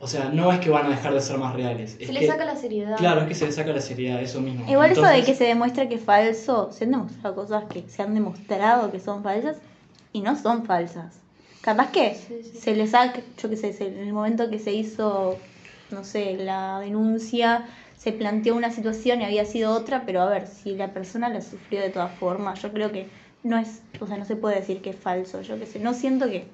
o 0.00 0.08
sea, 0.08 0.30
no 0.30 0.50
es 0.50 0.58
que 0.58 0.68
van 0.68 0.86
a 0.86 0.90
dejar 0.90 1.14
de 1.14 1.20
ser 1.20 1.38
más 1.38 1.54
reales. 1.54 1.92
Es 2.00 2.08
Se 2.08 2.12
que, 2.12 2.12
le 2.12 2.26
saca 2.26 2.44
la 2.44 2.56
seriedad. 2.56 2.96
Claro, 2.96 3.20
es 3.20 3.28
que 3.28 3.36
se 3.36 3.46
le 3.46 3.52
saca 3.52 3.72
la 3.72 3.80
seriedad, 3.80 4.20
eso 4.20 4.40
mismo. 4.40 4.68
Igual 4.68 4.90
eso 4.90 5.04
de 5.04 5.22
que 5.22 5.36
se 5.36 5.44
demuestra 5.44 5.88
que 5.88 5.94
es 5.94 6.02
falso, 6.02 6.72
se 6.72 6.86
han 6.86 6.90
demostrado 6.90 7.36
cosas 7.36 7.64
que 7.72 7.84
se 7.86 8.02
han 8.02 8.14
demostrado 8.14 8.90
que 8.90 8.98
son 8.98 9.22
falsas 9.22 9.58
y 10.12 10.22
no 10.22 10.36
son 10.36 10.66
falsas. 10.66 11.21
Capaz 11.62 11.92
que 11.92 12.14
Sí, 12.16 12.42
sí. 12.42 12.58
se 12.58 12.74
le 12.74 12.86
saca, 12.86 13.20
yo 13.40 13.48
qué 13.48 13.56
sé, 13.56 13.74
en 13.86 13.98
el 13.98 14.12
momento 14.12 14.50
que 14.50 14.58
se 14.58 14.72
hizo, 14.72 15.38
no 15.90 16.04
sé, 16.04 16.36
la 16.36 16.80
denuncia, 16.80 17.64
se 17.96 18.12
planteó 18.12 18.56
una 18.56 18.70
situación 18.72 19.22
y 19.22 19.24
había 19.24 19.44
sido 19.44 19.72
otra, 19.72 20.02
pero 20.04 20.22
a 20.22 20.28
ver, 20.28 20.48
si 20.48 20.74
la 20.74 20.92
persona 20.92 21.28
la 21.28 21.40
sufrió 21.40 21.80
de 21.80 21.90
todas 21.90 22.10
formas, 22.18 22.60
yo 22.60 22.72
creo 22.72 22.90
que 22.90 23.06
no 23.44 23.56
es, 23.58 23.80
o 24.00 24.08
sea, 24.08 24.16
no 24.16 24.24
se 24.24 24.34
puede 24.34 24.56
decir 24.56 24.82
que 24.82 24.90
es 24.90 24.96
falso, 24.96 25.40
yo 25.42 25.56
qué 25.58 25.66
sé, 25.66 25.78
no 25.78 25.94
siento 25.94 26.26
que... 26.28 26.44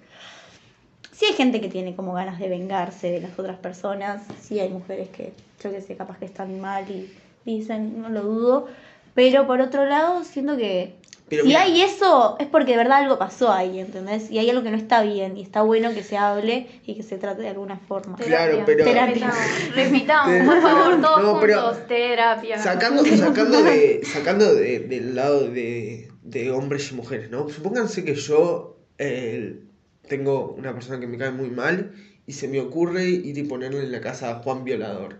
Sí 1.10 1.24
hay 1.24 1.32
gente 1.32 1.60
que 1.60 1.68
tiene 1.68 1.96
como 1.96 2.12
ganas 2.12 2.38
de 2.38 2.48
vengarse 2.48 3.10
de 3.10 3.20
las 3.20 3.36
otras 3.38 3.56
personas, 3.56 4.22
sí 4.40 4.60
hay 4.60 4.68
mujeres 4.68 5.08
que, 5.08 5.32
yo 5.60 5.70
qué 5.72 5.80
sé, 5.80 5.96
capaz 5.96 6.18
que 6.18 6.26
están 6.26 6.60
mal 6.60 6.88
y 6.90 7.10
dicen, 7.46 8.00
no 8.00 8.10
lo 8.10 8.22
dudo, 8.22 8.66
pero 9.14 9.46
por 9.46 9.60
otro 9.62 9.86
lado 9.86 10.22
siento 10.22 10.56
que 10.56 10.94
Pero 11.28 11.42
si 11.42 11.48
mira. 11.48 11.62
hay 11.62 11.82
eso 11.82 12.36
es 12.38 12.46
porque 12.46 12.72
de 12.72 12.78
verdad 12.78 12.98
algo 12.98 13.18
pasó 13.18 13.52
ahí, 13.52 13.80
¿entendés? 13.80 14.30
Y 14.30 14.38
hay 14.38 14.48
algo 14.50 14.62
que 14.62 14.70
no 14.70 14.76
está 14.76 15.02
bien 15.02 15.36
y 15.36 15.42
está 15.42 15.62
bueno 15.62 15.92
que 15.92 16.02
se 16.02 16.16
hable 16.16 16.66
y 16.86 16.94
que 16.94 17.02
se 17.02 17.18
trate 17.18 17.42
de 17.42 17.48
alguna 17.48 17.76
forma. 17.76 18.16
Claro, 18.16 18.62
pero- 18.64 18.84
Terapia. 18.84 19.30
Repitamos, 19.74 20.46
por 20.46 20.62
favor, 20.62 21.00
todos 21.02 21.22
No, 21.22 21.40
pero- 21.40 21.60
juntos, 21.62 21.86
terapia. 21.86 22.58
Sacando, 22.58 23.04
sacando, 23.04 23.62
de, 23.62 24.00
sacando 24.04 24.54
de- 24.54 24.80
del 24.80 25.14
lado 25.14 25.48
de, 25.50 26.08
de 26.22 26.50
hombres 26.50 26.90
y 26.92 26.94
mujeres, 26.94 27.30
¿no? 27.30 27.48
Supónganse 27.48 28.04
que 28.04 28.14
yo 28.14 28.78
eh, 28.98 29.60
tengo 30.08 30.54
una 30.58 30.72
persona 30.72 30.98
que 30.98 31.06
me 31.06 31.18
cae 31.18 31.30
muy 31.30 31.50
mal 31.50 31.92
y 32.26 32.32
se 32.32 32.48
me 32.48 32.60
ocurre 32.60 33.04
ir 33.04 33.36
y 33.36 33.42
ponerle 33.42 33.80
en 33.80 33.92
la 33.92 34.00
casa 34.00 34.30
a 34.30 34.34
Juan 34.42 34.64
Violador. 34.64 35.16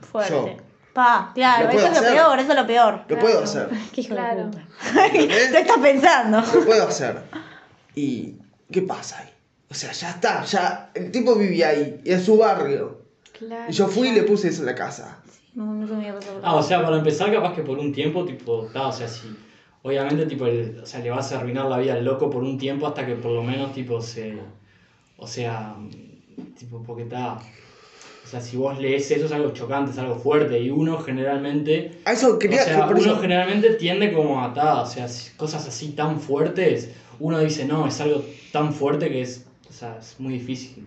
Fuerte. 0.00 0.30
Yo. 0.32 0.56
Pa, 0.98 1.30
claro, 1.32 1.64
Lo 1.66 1.70
eso 1.70 1.78
puedo 1.78 1.86
es 1.86 1.92
lo 1.92 1.98
hacer. 2.06 2.12
peor, 2.18 2.38
eso 2.40 2.50
es 2.52 2.58
lo 2.58 2.66
peor. 2.66 2.94
Lo 2.94 3.06
Claro. 3.06 3.20
puedo 3.22 3.44
hacer. 3.44 3.68
Qué 3.94 4.00
hijo 4.00 4.14
de 4.14 4.20
Claro. 4.20 4.50
puta. 4.50 4.62
¿Entendés? 5.06 5.48
¿Qué 5.52 5.58
estás 5.60 5.78
pensando? 5.78 6.40
Lo 6.54 6.64
puedo 6.64 6.88
hacer. 6.88 7.22
¿Y 7.94 8.34
qué 8.72 8.82
pasa 8.82 9.20
ahí? 9.20 9.28
O 9.70 9.74
sea, 9.74 9.92
ya 9.92 10.10
está, 10.10 10.44
ya. 10.44 10.90
El 10.94 11.12
tipo 11.12 11.36
vivía 11.36 11.68
ahí, 11.68 12.00
en 12.04 12.20
su 12.24 12.36
barrio. 12.38 13.02
Claro, 13.38 13.70
Y 13.70 13.72
yo 13.72 13.86
fui 13.86 14.08
y 14.08 14.12
le 14.12 14.24
puse 14.24 14.48
eso 14.48 14.62
en 14.62 14.66
la 14.66 14.74
casa. 14.74 15.18
No, 15.54 15.66
no 15.74 15.86
se 15.86 15.92
me 15.92 16.00
había 16.00 16.14
pasado 16.16 16.40
Ah, 16.42 16.54
o 16.56 16.62
sea, 16.64 16.82
para 16.82 16.96
empezar, 16.98 17.32
capaz 17.32 17.54
que 17.54 17.62
por 17.62 17.78
un 17.78 17.92
tiempo, 17.92 18.24
tipo, 18.24 18.68
ta, 18.72 18.88
o 18.88 18.92
sea, 18.92 19.06
si. 19.06 19.36
Obviamente, 19.82 20.26
tipo, 20.26 20.46
el- 20.46 20.80
o 20.82 20.86
sea, 20.86 20.98
le 20.98 21.10
vas 21.10 21.30
a 21.32 21.38
arruinar 21.38 21.66
la 21.66 21.78
vida 21.78 21.94
al 21.94 22.04
loco 22.04 22.28
por 22.28 22.42
un 22.42 22.58
tiempo 22.58 22.88
hasta 22.88 23.06
que 23.06 23.14
por 23.14 23.30
lo 23.30 23.42
menos, 23.44 23.72
tipo, 23.72 24.00
se. 24.00 24.36
O 25.16 25.26
sea, 25.28 25.76
tipo, 26.58 26.82
porque 26.84 27.02
está. 27.04 27.38
O 28.28 28.30
sea, 28.30 28.42
si 28.42 28.58
vos 28.58 28.78
lees 28.78 29.10
eso 29.10 29.24
es 29.24 29.32
algo 29.32 29.52
chocante, 29.52 29.90
es 29.92 29.96
algo 29.98 30.16
fuerte, 30.16 30.60
y 30.60 30.68
uno 30.68 30.98
generalmente. 30.98 31.92
A 32.04 32.12
eso 32.12 32.38
quería. 32.38 32.60
o 32.60 32.64
sea, 32.66 32.86
uno 32.86 32.98
eso- 32.98 33.18
generalmente 33.20 33.70
tiende 33.76 34.12
como 34.12 34.44
a, 34.44 34.52
ta, 34.52 34.82
o 34.82 34.86
sea, 34.86 35.06
cosas 35.38 35.66
así 35.66 35.92
tan 35.92 36.20
fuertes, 36.20 36.90
uno 37.20 37.38
dice, 37.40 37.64
no, 37.64 37.86
es 37.86 37.98
algo 38.02 38.22
tan 38.52 38.74
fuerte 38.74 39.08
que 39.08 39.22
es. 39.22 39.46
O 39.66 39.72
sea, 39.72 39.96
es 39.98 40.20
muy 40.20 40.34
difícil. 40.34 40.86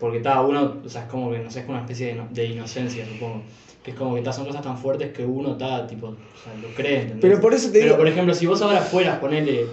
Porque 0.00 0.16
está, 0.16 0.40
uno, 0.42 0.78
o 0.84 0.88
sea, 0.88 1.02
es 1.02 1.08
como 1.08 1.30
que, 1.30 1.38
no 1.38 1.48
sé, 1.50 1.60
es 1.60 1.66
como 1.66 1.78
una 1.78 1.86
especie 1.86 2.14
de, 2.14 2.22
de 2.30 2.46
inocencia, 2.46 3.06
supongo. 3.06 3.44
Que 3.84 3.92
es 3.92 3.96
como 3.96 4.16
que 4.16 4.22
ta, 4.22 4.32
son 4.32 4.46
cosas 4.46 4.62
tan 4.62 4.76
fuertes 4.76 5.12
que 5.12 5.24
uno 5.24 5.52
está, 5.52 5.86
tipo, 5.86 6.08
o 6.08 6.36
sea, 6.36 6.52
lo 6.54 6.74
cree, 6.74 7.02
¿entendés? 7.02 7.20
Pero 7.20 7.40
por 7.40 7.54
eso 7.54 7.68
te 7.68 7.74
Pero, 7.74 7.84
digo. 7.84 7.96
por 7.98 8.08
ejemplo, 8.08 8.34
si 8.34 8.46
vos 8.46 8.60
ahora 8.60 8.80
fueras, 8.80 9.18
ponele, 9.20 9.68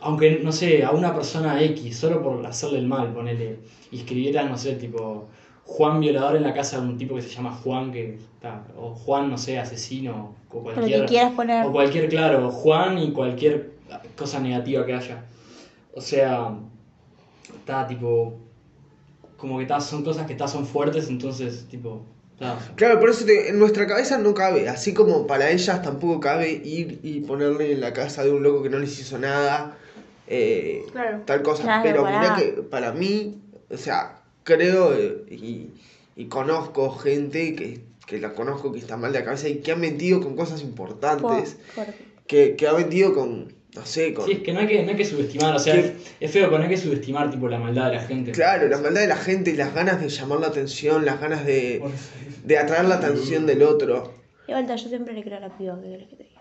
aunque, 0.00 0.40
no 0.44 0.52
sé, 0.52 0.84
a 0.84 0.90
una 0.90 1.14
persona 1.14 1.62
X, 1.62 1.96
solo 1.96 2.22
por 2.22 2.44
hacerle 2.44 2.80
el 2.80 2.86
mal, 2.86 3.14
ponele, 3.14 3.60
y 3.90 4.00
escribieras, 4.00 4.50
no 4.50 4.58
sé, 4.58 4.74
tipo, 4.74 5.28
Juan 5.64 6.00
violador 6.00 6.36
en 6.36 6.42
la 6.42 6.52
casa 6.54 6.80
de 6.80 6.86
un 6.86 6.98
tipo 6.98 7.14
que 7.14 7.22
se 7.22 7.28
llama 7.30 7.52
Juan, 7.52 7.92
que 7.92 8.14
está, 8.14 8.64
o 8.76 8.94
Juan, 8.94 9.30
no 9.30 9.38
sé, 9.38 9.58
asesino, 9.58 10.34
o 10.50 10.62
cualquier... 10.62 11.00
que 11.02 11.06
quieras 11.06 11.32
poner. 11.32 11.64
O 11.66 11.72
cualquier, 11.72 12.08
claro, 12.08 12.50
Juan 12.50 12.98
y 12.98 13.12
cualquier 13.12 13.70
cosa 14.16 14.40
negativa 14.40 14.84
que 14.84 14.94
haya. 14.94 15.24
O 15.94 16.00
sea, 16.00 16.54
está 17.54 17.86
tipo. 17.86 18.34
Como 19.36 19.56
que 19.58 19.62
está, 19.62 19.80
son 19.80 20.04
cosas 20.04 20.26
que 20.26 20.32
está, 20.32 20.46
son 20.48 20.66
fuertes, 20.66 21.08
entonces, 21.08 21.66
tipo. 21.68 22.02
está. 22.34 22.58
Claro, 22.76 23.00
por 23.00 23.10
eso 23.10 23.24
te- 23.24 23.48
en 23.50 23.58
nuestra 23.58 23.86
cabeza 23.86 24.18
no 24.18 24.34
cabe, 24.34 24.68
así 24.68 24.92
como 24.94 25.26
para 25.26 25.50
ellas 25.50 25.80
tampoco 25.82 26.20
cabe 26.20 26.50
ir 26.52 27.00
y 27.02 27.20
ponerle 27.20 27.72
en 27.72 27.80
la 27.80 27.92
casa 27.92 28.24
de 28.24 28.30
un 28.30 28.42
loco 28.42 28.62
que 28.62 28.68
no 28.70 28.78
les 28.78 28.98
hizo 29.00 29.18
nada, 29.18 29.76
eh, 30.26 30.84
Claro. 30.92 31.20
tal 31.24 31.42
cosa. 31.42 31.62
Claro, 31.64 31.82
Pero 31.84 32.02
pará. 32.02 32.20
mirá 32.20 32.36
que 32.36 32.62
para 32.62 32.92
mí, 32.92 33.40
o 33.70 33.76
sea, 33.76 34.21
creo 34.44 34.94
eh, 34.94 35.24
y, 35.30 35.70
y 36.16 36.26
conozco 36.26 36.90
gente 36.90 37.54
que, 37.54 37.80
que 38.06 38.18
la 38.20 38.32
conozco 38.34 38.72
que 38.72 38.78
está 38.78 38.96
mal 38.96 39.12
de 39.12 39.20
la 39.20 39.24
cabeza 39.24 39.48
y 39.48 39.56
que 39.56 39.72
ha 39.72 39.76
mentido 39.76 40.20
con 40.20 40.36
cosas 40.36 40.62
importantes, 40.62 41.56
Por- 41.74 41.86
que, 42.26 42.56
que 42.56 42.66
ha 42.68 42.72
mentido 42.72 43.12
con, 43.14 43.52
no 43.74 43.84
sé, 43.86 44.14
con... 44.14 44.26
Sí, 44.26 44.32
es 44.32 44.38
que 44.40 44.52
no 44.52 44.60
hay 44.60 44.66
que, 44.66 44.82
no 44.82 44.90
hay 44.90 44.96
que 44.96 45.04
subestimar, 45.04 45.54
o 45.54 45.58
sea, 45.58 45.74
es, 45.74 46.30
feo, 46.30 46.46
pero 46.46 46.58
no 46.58 46.64
hay 46.64 46.70
que 46.70 46.76
subestimar, 46.76 47.30
tipo, 47.30 47.48
la 47.48 47.58
maldad 47.58 47.90
de 47.90 47.96
la 47.96 48.02
gente. 48.02 48.32
Claro, 48.32 48.68
la 48.68 48.78
maldad 48.78 49.00
de 49.02 49.06
la 49.08 49.16
gente 49.16 49.50
y 49.50 49.56
las 49.56 49.74
ganas 49.74 50.00
de 50.00 50.08
llamar 50.08 50.40
la 50.40 50.46
atención, 50.48 51.04
las 51.04 51.20
ganas 51.20 51.44
de, 51.44 51.82
de 52.44 52.58
atraer 52.58 52.86
la 52.86 52.94
atención 52.96 53.46
del 53.46 53.62
otro. 53.62 54.14
Y 54.48 54.52
vuelta, 54.52 54.76
yo 54.76 54.88
siempre 54.88 55.14
le 55.14 55.22
creo 55.22 55.36
a 55.36 55.40
la 55.40 55.56
piba, 55.56 55.78
¿qué 55.82 55.90
querés 55.90 56.08
que 56.08 56.16
te 56.16 56.22
diga? 56.24 56.31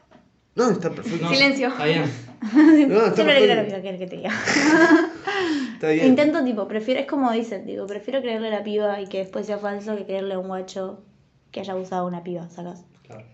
No, 0.55 0.69
está 0.69 0.89
perfecto. 0.89 1.25
No, 1.25 1.33
Silencio. 1.33 1.67
Está 1.69 1.85
bien. 1.85 2.03
No, 2.89 3.05
está 3.05 3.15
siempre 3.15 3.39
le 3.39 3.45
creo 3.45 3.51
a 3.53 3.55
la 3.57 3.65
piba, 3.65 3.75
¿qué 3.77 3.81
querés 3.83 3.99
que 3.99 4.07
te 4.07 4.15
diga? 4.17 4.31
Está 5.73 5.89
bien. 5.89 6.07
Intento, 6.07 6.43
tipo, 6.43 6.67
prefiero, 6.67 6.99
es 6.99 7.05
como 7.05 7.31
dicen, 7.31 7.65
digo, 7.67 7.85
prefiero 7.85 8.19
creerle 8.21 8.47
a 8.47 8.51
la 8.51 8.63
piba 8.63 8.99
y 8.99 9.05
que 9.07 9.19
después 9.19 9.45
sea 9.45 9.59
falso 9.59 9.95
que 9.95 10.05
creerle 10.05 10.33
a 10.33 10.39
un 10.39 10.47
guacho 10.47 11.03
que 11.51 11.59
haya 11.59 11.75
usado 11.75 12.03
a 12.03 12.07
una 12.07 12.23
piba, 12.23 12.49
¿sacas? 12.49 12.83
Claro. 13.05 13.25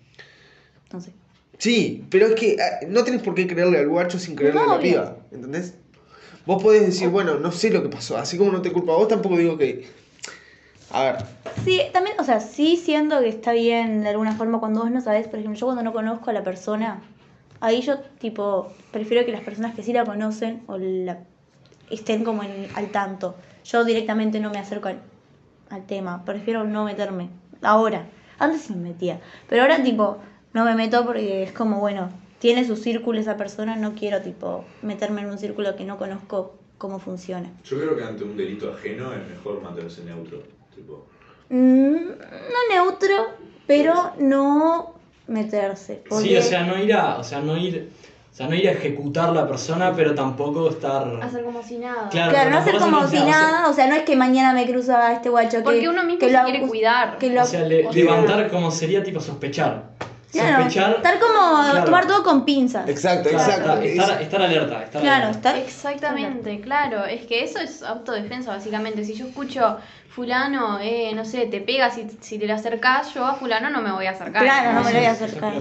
No 0.91 0.99
sé. 0.99 1.11
Sí, 1.57 2.03
pero 2.09 2.27
es 2.27 2.35
que 2.35 2.53
eh, 2.53 2.57
no 2.89 3.03
tenés 3.05 3.21
por 3.21 3.33
qué 3.33 3.47
creerle 3.47 3.77
al 3.79 3.87
guacho 3.87 4.19
sin 4.19 4.35
creerle 4.35 4.59
No, 4.59 4.65
a 4.65 4.67
la 4.73 4.79
obvio. 4.79 4.91
piba, 4.91 5.17
¿entendés? 5.31 5.73
Vos 6.45 6.61
podés 6.61 6.85
decir, 6.85 7.07
bueno, 7.09 7.39
no 7.39 7.51
sé 7.53 7.69
lo 7.69 7.81
que 7.81 7.89
pasó, 7.89 8.17
así 8.17 8.37
como 8.37 8.51
no 8.51 8.61
te 8.61 8.71
culpo 8.73 8.93
a 8.93 8.97
vos, 8.97 9.07
tampoco 9.07 9.37
digo 9.37 9.57
que... 9.57 9.87
A 10.91 11.03
ver, 11.03 11.17
Sí, 11.63 11.81
también, 11.91 12.17
o 12.19 12.23
sea, 12.23 12.39
sí 12.39 12.77
siento 12.77 13.19
que 13.19 13.27
está 13.27 13.51
bien 13.51 14.03
de 14.03 14.09
alguna 14.09 14.33
forma 14.35 14.59
cuando 14.59 14.81
vos 14.81 14.91
no 14.91 15.01
sabés, 15.01 15.27
por 15.27 15.39
ejemplo, 15.39 15.59
yo 15.59 15.65
cuando 15.65 15.83
no 15.83 15.91
conozco 15.91 16.29
a 16.29 16.33
la 16.33 16.43
persona, 16.43 17.01
ahí 17.59 17.81
yo, 17.81 17.99
tipo, 18.19 18.71
prefiero 18.91 19.25
que 19.25 19.31
las 19.31 19.41
personas 19.41 19.75
que 19.75 19.83
sí 19.83 19.91
la 19.91 20.05
conocen 20.05 20.63
o 20.67 20.77
la 20.77 21.19
estén 21.89 22.23
como 22.23 22.43
en, 22.43 22.67
al 22.75 22.89
tanto. 22.91 23.35
Yo 23.65 23.83
directamente 23.83 24.39
no 24.39 24.49
me 24.49 24.59
acerco 24.59 24.87
al, 24.87 24.99
al 25.69 25.85
tema, 25.85 26.23
prefiero 26.23 26.63
no 26.63 26.85
meterme. 26.85 27.29
Ahora, 27.61 28.05
antes 28.39 28.61
sí 28.61 28.73
me 28.73 28.89
metía, 28.89 29.19
pero 29.49 29.63
ahora, 29.63 29.83
tipo, 29.83 30.19
no 30.53 30.63
me 30.63 30.75
meto 30.75 31.05
porque 31.05 31.43
es 31.43 31.51
como, 31.51 31.79
bueno, 31.79 32.09
tiene 32.39 32.65
su 32.65 32.75
círculo 32.75 33.19
esa 33.19 33.35
persona, 33.35 33.75
no 33.75 33.93
quiero, 33.93 34.21
tipo, 34.21 34.63
meterme 34.83 35.21
en 35.21 35.31
un 35.31 35.37
círculo 35.37 35.75
que 35.75 35.83
no 35.83 35.97
conozco 35.97 36.55
cómo 36.77 36.99
funciona. 36.99 37.49
Yo 37.65 37.77
creo 37.77 37.95
que 37.95 38.03
ante 38.03 38.23
un 38.23 38.37
delito 38.37 38.71
ajeno 38.71 39.11
es 39.11 39.27
mejor 39.27 39.61
mantenerse 39.61 40.03
neutro. 40.03 40.56
Tipo, 40.77 41.05
Mm, 41.49 41.93
no 41.95 42.59
neutro, 42.75 43.29
pero 43.65 44.11
no 44.19 44.93
meterse. 45.27 46.03
Porque, 46.07 46.27
Sí, 46.27 46.37
o 46.37 46.41
sea, 46.41 46.63
no 46.63 46.77
ir 46.81 46.93
a. 46.93 47.17
O 47.17 47.23
sea, 47.23 47.39
no 47.41 47.57
ir. 47.57 47.89
O 48.31 48.35
sea, 48.37 48.47
no 48.47 48.53
ir 48.55 48.67
a 48.69 48.73
ejecutar 48.73 49.29
la 49.33 49.47
persona, 49.47 49.93
pero 49.95 50.13
tampoco 50.13 50.69
estar. 50.69 51.07
Hacer 51.23 51.43
como 51.43 51.63
si 51.63 51.77
nada. 51.77 52.09
Claro, 52.09 52.31
claro, 52.31 52.49
no 52.51 52.57
hacer 52.59 52.77
como 52.77 52.97
hacer 52.99 53.09
si 53.09 53.17
o 53.17 53.27
sea, 53.27 53.31
nada, 53.31 53.69
o 53.69 53.73
sea, 53.73 53.87
no 53.87 53.95
es 53.95 54.03
que 54.03 54.15
mañana 54.15 54.53
me 54.53 54.67
cruza 54.69 55.07
a 55.07 55.13
este 55.13 55.29
guacho 55.29 55.57
que, 55.57 55.63
Porque 55.63 55.89
uno 55.89 56.03
mismo 56.03 56.19
que 56.19 56.27
se 56.29 56.33
lo 56.37 56.43
quiere 56.43 56.67
cuidar. 56.67 57.17
que 57.17 57.29
lo 57.31 57.41
O 57.41 57.45
sea, 57.45 57.61
le- 57.61 57.91
levantar 57.91 58.47
como 58.51 58.69
sería 58.69 59.01
tipo 59.01 59.19
sospechar. 59.21 59.85
Claro, 60.31 60.57
sospechar. 60.65 60.95
estar 60.97 61.19
como 61.19 61.61
Claro. 61.71 61.85
tomar 61.85 62.05
todo 62.05 62.21
con 62.21 62.45
pinzas. 62.45 62.87
exacto, 62.87 63.29
Claro, 63.29 63.43
exacto. 63.51 63.71
Estar, 63.81 63.85
estar, 64.09 64.21
estar 64.21 64.41
alerta. 64.41 64.83
Estar 64.83 65.01
Claro, 65.01 65.23
alerta. 65.29 65.49
estar 65.49 65.57
Exactamente, 65.57 66.59
claro. 66.61 67.05
Es 67.05 67.25
que 67.25 67.43
eso 67.43 67.57
es 67.59 67.81
autodefensa, 67.81 68.51
básicamente. 68.51 69.03
Si 69.03 69.13
yo 69.15 69.25
escucho 69.27 69.77
fulano, 70.09 70.79
eh, 70.81 71.11
no 71.13 71.25
sé, 71.25 71.45
te 71.45 71.61
pega 71.61 71.91
si, 71.91 72.07
si 72.21 72.39
te 72.39 72.47
le 72.47 72.53
acercás, 72.53 73.13
yo 73.13 73.25
a 73.25 73.35
fulano 73.35 73.69
no 73.69 73.81
me 73.81 73.91
voy 73.91 74.05
a 74.07 74.11
acercar. 74.11 74.43
Claro, 74.43 74.73
no 74.73 74.83
me 74.83 74.91
lo 74.93 74.97
voy 74.99 75.07
a 75.07 75.11
acercar. 75.11 75.53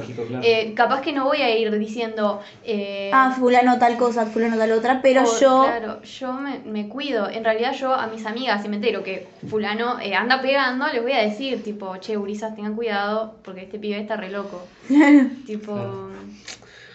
Eh, 0.43 0.73
capaz 0.75 1.01
que 1.03 1.13
no 1.13 1.25
voy 1.25 1.43
a 1.43 1.57
ir 1.57 1.77
diciendo... 1.79 2.41
eh, 2.65 3.11
Ah, 3.13 3.35
fulano 3.39 3.79
tal 3.79 3.97
cosa, 3.97 4.27
fulano 4.27 4.57
tal 4.57 4.73
otra, 4.73 5.03
pero 5.03 5.23
o- 5.25 5.39
yo 5.41 5.63
Claro, 5.65 6.03
yo 6.03 6.33
me, 6.33 6.61
me 6.61 6.89
cuido. 6.89 7.29
En 7.29 7.45
realidad 7.45 7.73
yo 7.75 7.93
a 7.93 8.07
mis 8.07 8.25
amigas, 8.25 8.63
si 8.63 8.69
me 8.69 8.77
entero 8.77 9.03
que 9.03 9.29
fulano 9.49 10.01
eh, 10.01 10.15
anda 10.15 10.41
pegando, 10.41 10.87
les 10.89 11.03
voy 11.03 11.13
a 11.13 11.21
decir, 11.23 11.63
tipo, 11.63 11.95
che, 12.01 12.17
gurisas, 12.17 12.55
tengan 12.55 12.75
cuidado, 12.77 13.37
porque 13.45 13.63
este 13.63 13.79
pibe 13.79 14.01
está 14.01 14.17
re 14.17 14.31
loco. 14.31 14.63
tipo, 15.45 15.75
Claro. 15.75 16.09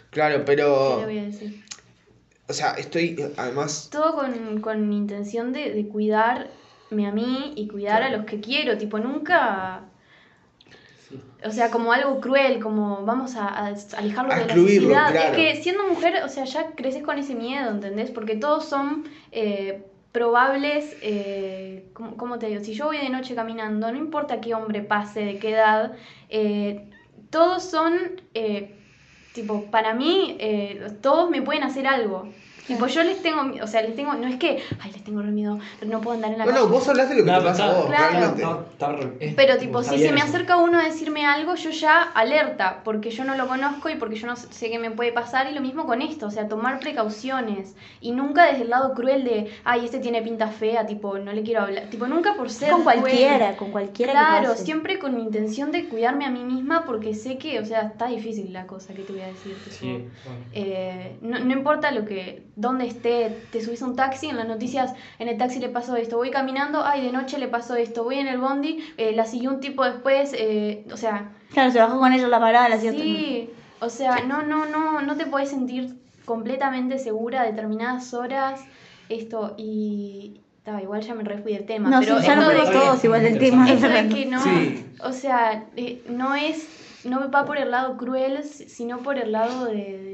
Claro, 0.10 0.38
¿qué 0.40 0.44
pero... 0.46 0.98
le 1.00 1.06
voy 1.06 1.18
a 1.20 1.24
decir? 1.24 1.64
O 2.50 2.54
sea, 2.54 2.72
estoy, 2.74 3.16
además... 3.38 3.88
Todo 3.92 4.14
con, 4.16 4.60
con 4.60 4.92
intención 4.92 5.54
de, 5.54 5.72
de 5.74 5.88
cuidarme 6.92 7.08
a 7.08 7.12
mí 7.12 7.54
y 7.56 7.68
cuidar 7.68 8.04
a 8.04 8.10
los 8.10 8.26
que 8.26 8.40
quiero, 8.40 8.78
tipo, 8.78 9.00
nunca... 9.00 9.82
O 11.44 11.50
sea, 11.50 11.72
como 11.72 11.92
algo 11.92 12.22
cruel, 12.22 12.60
como 12.60 13.04
vamos 13.04 13.36
a, 13.36 13.48
a 13.48 13.74
alejarlo 13.98 14.34
de 14.36 14.46
la 14.46 14.56
sociedad. 14.56 15.12
claro. 15.12 15.20
Es 15.20 15.36
que 15.36 15.62
siendo 15.62 15.88
mujer, 15.88 16.24
o 16.24 16.30
sea, 16.30 16.46
ya 16.46 16.72
creces 16.72 17.04
con 17.04 17.18
ese 17.18 17.34
miedo, 17.36 17.72
¿entendés? 17.72 18.12
Porque 18.12 18.36
todos 18.36 18.66
son 18.66 19.06
eh, 19.32 19.84
probables, 20.12 20.96
eh, 21.02 21.90
¿cómo, 21.94 22.16
cómo 22.16 22.38
te 22.40 22.48
digo? 22.48 22.64
Si 22.64 22.74
yo 22.74 22.86
voy 22.86 23.00
de 23.00 23.10
noche 23.10 23.34
caminando, 23.36 23.92
no 23.92 23.98
importa 23.98 24.40
qué 24.40 24.54
hombre 24.54 24.84
pase, 24.84 25.26
de 25.26 25.40
qué 25.40 25.52
edad, 25.52 25.94
eh, 26.30 26.88
todos 27.30 27.64
son, 27.64 28.22
eh, 28.36 28.76
tipo, 29.34 29.66
para 29.72 29.94
mí, 29.96 30.38
eh, 30.40 30.94
todos 31.02 31.30
me 31.30 31.42
pueden 31.42 31.64
hacer 31.64 31.88
algo. 31.88 32.30
Tipo, 32.72 32.88
yo 32.88 33.04
les 33.04 33.22
tengo, 33.22 33.42
o 33.64 33.68
sea, 33.68 33.82
les 33.82 33.96
tengo, 33.96 34.14
no 34.14 34.28
es 34.28 34.38
que, 34.38 34.64
ay, 34.80 34.92
les 34.92 35.04
tengo 35.04 35.22
re 35.22 35.32
miedo, 35.32 35.60
no 35.86 36.02
puedo 36.02 36.16
andar 36.16 36.32
en 36.32 36.38
la 36.38 36.46
No, 36.46 36.52
calle. 36.52 36.64
no, 36.64 36.70
vos 36.72 36.88
hablas 36.88 37.10
de 37.10 37.16
lo 37.16 37.24
que 37.26 37.32
No, 37.32 37.38
te 37.38 37.44
pero 37.44 37.52
pasa 37.52 37.66
a 37.66 37.74
vos, 37.74 37.86
Claro. 37.88 38.10
realmente. 38.12 38.42
Está- 38.44 38.60
está 38.72 38.92
re- 38.94 39.18
es- 39.20 39.36
Pero 39.36 39.58
tipo, 39.58 39.80
está 39.82 39.94
si 39.94 40.00
se 40.04 40.12
me 40.12 40.22
acerca 40.22 40.58
uno 40.58 40.80
a 40.80 40.84
decirme 40.84 41.26
algo, 41.26 41.56
yo 41.56 41.70
ya 41.72 42.02
alerta, 42.02 42.82
porque 42.84 43.10
yo 43.12 43.24
no 43.26 43.36
lo 43.36 43.48
conozco 43.48 43.90
y 43.90 43.96
porque 43.96 44.16
yo 44.16 44.28
no 44.28 44.36
sé 44.36 44.70
qué 44.70 44.80
me 44.80 44.92
puede 44.92 45.12
pasar. 45.12 45.50
Y 45.52 45.54
lo 45.54 45.62
mismo 45.62 45.86
con 45.86 46.02
esto, 46.02 46.28
o 46.28 46.32
sea, 46.32 46.48
tomar 46.48 46.80
precauciones. 46.80 47.76
Y 48.00 48.12
nunca 48.12 48.46
desde 48.46 48.64
el 48.64 48.70
lado 48.70 48.94
cruel 48.94 49.24
de, 49.24 49.52
ay, 49.64 49.86
este 49.86 50.00
tiene 50.00 50.22
pinta 50.22 50.48
fea, 50.48 50.86
tipo, 50.86 51.18
no 51.18 51.34
le 51.34 51.44
quiero 51.44 51.62
hablar. 51.64 51.90
Tipo, 51.90 52.08
nunca 52.08 52.36
por 52.36 52.50
ser 52.50 52.72
con 52.72 52.82
cruel. 52.84 53.00
cualquiera, 53.02 53.58
con 53.58 53.72
cualquiera 53.72 54.14
que 54.14 54.18
Claro, 54.20 54.56
siempre 54.56 55.00
con 55.00 55.20
intención 55.20 55.72
de 55.72 55.88
cuidarme 55.90 56.26
a 56.26 56.30
mí 56.30 56.44
misma 56.44 56.86
porque 56.86 57.14
sé 57.14 57.38
que, 57.38 57.60
o 57.60 57.66
sea, 57.66 57.82
está 57.82 58.08
difícil 58.08 58.54
la 58.54 58.66
cosa 58.68 58.94
que 58.94 59.04
te 59.04 59.12
voy 59.12 59.22
a 59.22 59.28
decir. 59.28 59.56
tipo, 59.56 59.76
Sí, 59.76 60.06
bueno. 60.26 60.46
eh, 60.54 61.18
no, 61.22 61.40
no 61.40 61.52
importa 61.54 61.92
lo 61.92 62.06
que, 62.06 62.44
dónde 62.62 62.86
esté, 62.86 63.48
te 63.52 63.60
subís 63.62 63.82
a 63.82 63.86
un 63.86 63.96
taxi, 63.96 64.28
en 64.28 64.38
las 64.38 64.48
noticias, 64.48 64.94
en 65.20 65.28
el 65.28 65.38
taxi 65.38 65.60
le 65.60 65.70
pasó 65.70 65.96
esto, 65.96 66.18
voy 66.18 66.30
caminando, 66.32 66.84
ay, 66.86 67.04
de 67.04 67.12
noche 67.12 67.38
le 67.40 67.48
pasó 67.48 67.76
esto, 67.76 68.04
voy 68.04 68.16
en 68.20 68.28
el 68.28 68.38
bondi, 68.38 68.80
eh, 68.98 69.14
la 69.14 69.26
siguió 69.26 69.50
un 69.52 69.60
tipo 69.60 69.84
después, 69.84 70.34
eh, 70.38 70.86
o 70.94 70.98
sea, 70.98 71.32
Claro, 71.52 71.72
se 71.72 71.80
bajó 71.80 72.00
con 72.00 72.14
ella 72.14 72.28
la 72.30 72.40
parada, 72.40 72.70
la 72.70 72.80
sí, 72.80 73.50
o 73.80 73.90
sea, 73.90 74.22
no, 74.26 74.44
no, 74.44 74.66
no, 74.68 75.02
no 75.02 75.18
te 75.18 75.26
puedes 75.26 75.50
sentir 75.50 75.96
completamente 76.24 76.98
segura 77.00 77.42
a 77.42 77.46
determinadas 77.46 78.14
horas, 78.14 78.66
esto, 79.10 79.56
y, 79.58 80.42
ta, 80.64 80.82
igual 80.82 81.02
ya 81.02 81.14
me 81.16 81.24
refui 81.24 81.54
del 81.54 81.66
tema, 81.66 81.90
No, 81.90 82.00
pero 82.00 82.20
sí, 82.22 82.28
ya 82.28 82.36
nos 82.36 82.48
de 82.48 82.72
todos 82.72 83.04
igual 83.04 83.24
del 83.24 83.38
tema. 83.40 83.70
esto 83.70 83.90
de 83.90 84.08
que 84.08 84.26
no, 84.28 84.42
Sí. 84.44 84.86
o 85.02 85.12
sea, 85.12 85.66
eh, 85.76 86.04
no 86.08 86.36
es, 86.36 86.70
no 87.04 87.30
va 87.32 87.46
por 87.46 87.58
el 87.58 87.72
lado 87.72 87.98
cruel, 87.98 88.44
si- 88.44 88.70
sino 88.70 89.00
por 89.00 89.18
el 89.18 89.32
lado 89.32 89.66
de, 89.66 89.74
de, 89.74 90.11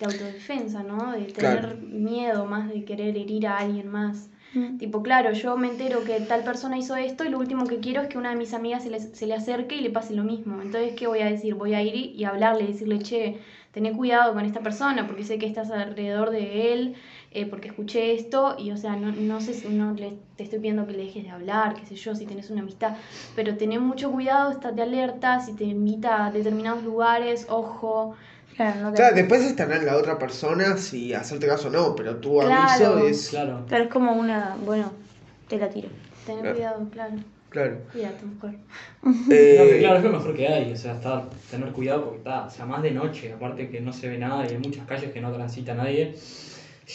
de 0.00 0.06
autodefensa, 0.06 0.82
¿no? 0.82 1.12
De 1.12 1.26
tener 1.26 1.60
Claro. 1.60 1.76
miedo 1.82 2.46
más 2.46 2.68
de 2.68 2.84
querer 2.84 3.16
herir 3.16 3.46
a 3.46 3.58
alguien 3.58 3.88
más. 3.88 4.30
Mm. 4.54 4.78
Tipo, 4.78 5.02
claro, 5.02 5.32
yo 5.32 5.56
me 5.56 5.68
entero 5.68 6.02
que 6.02 6.18
tal 6.22 6.42
persona 6.42 6.76
hizo 6.76 6.96
esto 6.96 7.24
y 7.24 7.28
lo 7.28 7.38
último 7.38 7.66
que 7.66 7.78
quiero 7.78 8.02
es 8.02 8.08
que 8.08 8.18
una 8.18 8.30
de 8.30 8.36
mis 8.36 8.52
amigas 8.52 8.82
se 8.82 8.90
le, 8.90 8.98
se 8.98 9.26
le 9.26 9.34
acerque 9.34 9.76
y 9.76 9.80
le 9.80 9.90
pase 9.90 10.14
lo 10.14 10.24
mismo. 10.24 10.60
Entonces, 10.60 10.94
¿qué 10.96 11.06
voy 11.06 11.20
a 11.20 11.26
decir? 11.26 11.54
Voy 11.54 11.74
a 11.74 11.82
ir 11.82 11.94
y, 11.94 12.04
y 12.16 12.24
hablarle, 12.24 12.66
decirle, 12.66 12.98
che, 12.98 13.36
tené 13.72 13.92
cuidado 13.92 14.32
con 14.34 14.44
esta 14.44 14.60
persona 14.60 15.06
porque 15.06 15.22
sé 15.22 15.38
que 15.38 15.46
estás 15.46 15.70
alrededor 15.70 16.30
de 16.30 16.72
él, 16.72 16.94
eh, 17.30 17.46
porque 17.46 17.68
escuché 17.68 18.14
esto 18.14 18.56
y, 18.58 18.72
o 18.72 18.76
sea, 18.76 18.96
no, 18.96 19.12
no 19.12 19.40
sé 19.40 19.54
si 19.54 19.68
no 19.68 19.92
le, 19.92 20.18
te 20.36 20.42
estoy 20.42 20.58
pidiendo 20.58 20.84
que 20.86 20.92
le 20.94 21.04
dejes 21.04 21.22
de 21.22 21.30
hablar, 21.30 21.74
qué 21.74 21.86
sé 21.86 21.94
yo, 21.94 22.16
si 22.16 22.26
tenés 22.26 22.50
una 22.50 22.62
amistad, 22.62 22.96
pero 23.36 23.56
tené 23.56 23.78
mucho 23.78 24.10
cuidado, 24.10 24.50
estate 24.50 24.82
alerta, 24.82 25.38
si 25.38 25.52
te 25.54 25.62
invita 25.64 26.26
a 26.26 26.32
determinados 26.32 26.82
lugares, 26.82 27.46
ojo. 27.48 28.16
Claro, 28.60 28.80
no 28.82 28.92
te- 28.92 29.12
después 29.14 29.40
estará 29.42 29.76
en 29.76 29.86
la 29.86 29.96
otra 29.96 30.18
persona 30.18 30.76
si 30.76 31.14
hacerte 31.14 31.46
caso 31.46 31.68
o 31.68 31.70
no, 31.70 31.96
pero 31.96 32.16
tu 32.16 32.38
Claro. 32.40 32.52
aviso 32.62 32.98
es. 33.06 33.28
Claro. 33.30 33.64
Pero 33.66 33.84
es 33.84 33.90
como 33.90 34.12
una, 34.12 34.54
bueno, 34.62 34.92
te 35.48 35.56
la 35.56 35.70
tiro. 35.70 35.88
Tener 36.26 36.42
Claro. 36.42 36.56
cuidado, 36.56 36.88
claro. 36.90 37.14
Claro. 37.48 37.78
Cuídate, 37.90 38.24
mujer. 38.26 38.54
Eh, 39.32 39.76
claro, 39.80 39.96
es 39.98 40.04
lo 40.04 40.10
mejor 40.12 40.34
que 40.36 40.46
hay, 40.46 40.72
o 40.72 40.76
sea, 40.76 40.92
estar, 40.92 41.30
tener 41.50 41.72
cuidado 41.72 42.02
porque 42.04 42.18
está, 42.18 42.44
o 42.44 42.50
sea, 42.50 42.66
más 42.66 42.82
de 42.82 42.90
noche, 42.90 43.32
aparte 43.32 43.70
que 43.70 43.80
no 43.80 43.94
se 43.94 44.08
ve 44.10 44.18
nada 44.18 44.44
y 44.44 44.50
hay 44.50 44.58
muchas 44.58 44.86
calles 44.86 45.10
que 45.10 45.22
no 45.22 45.32
transita 45.32 45.72
nadie, 45.74 46.14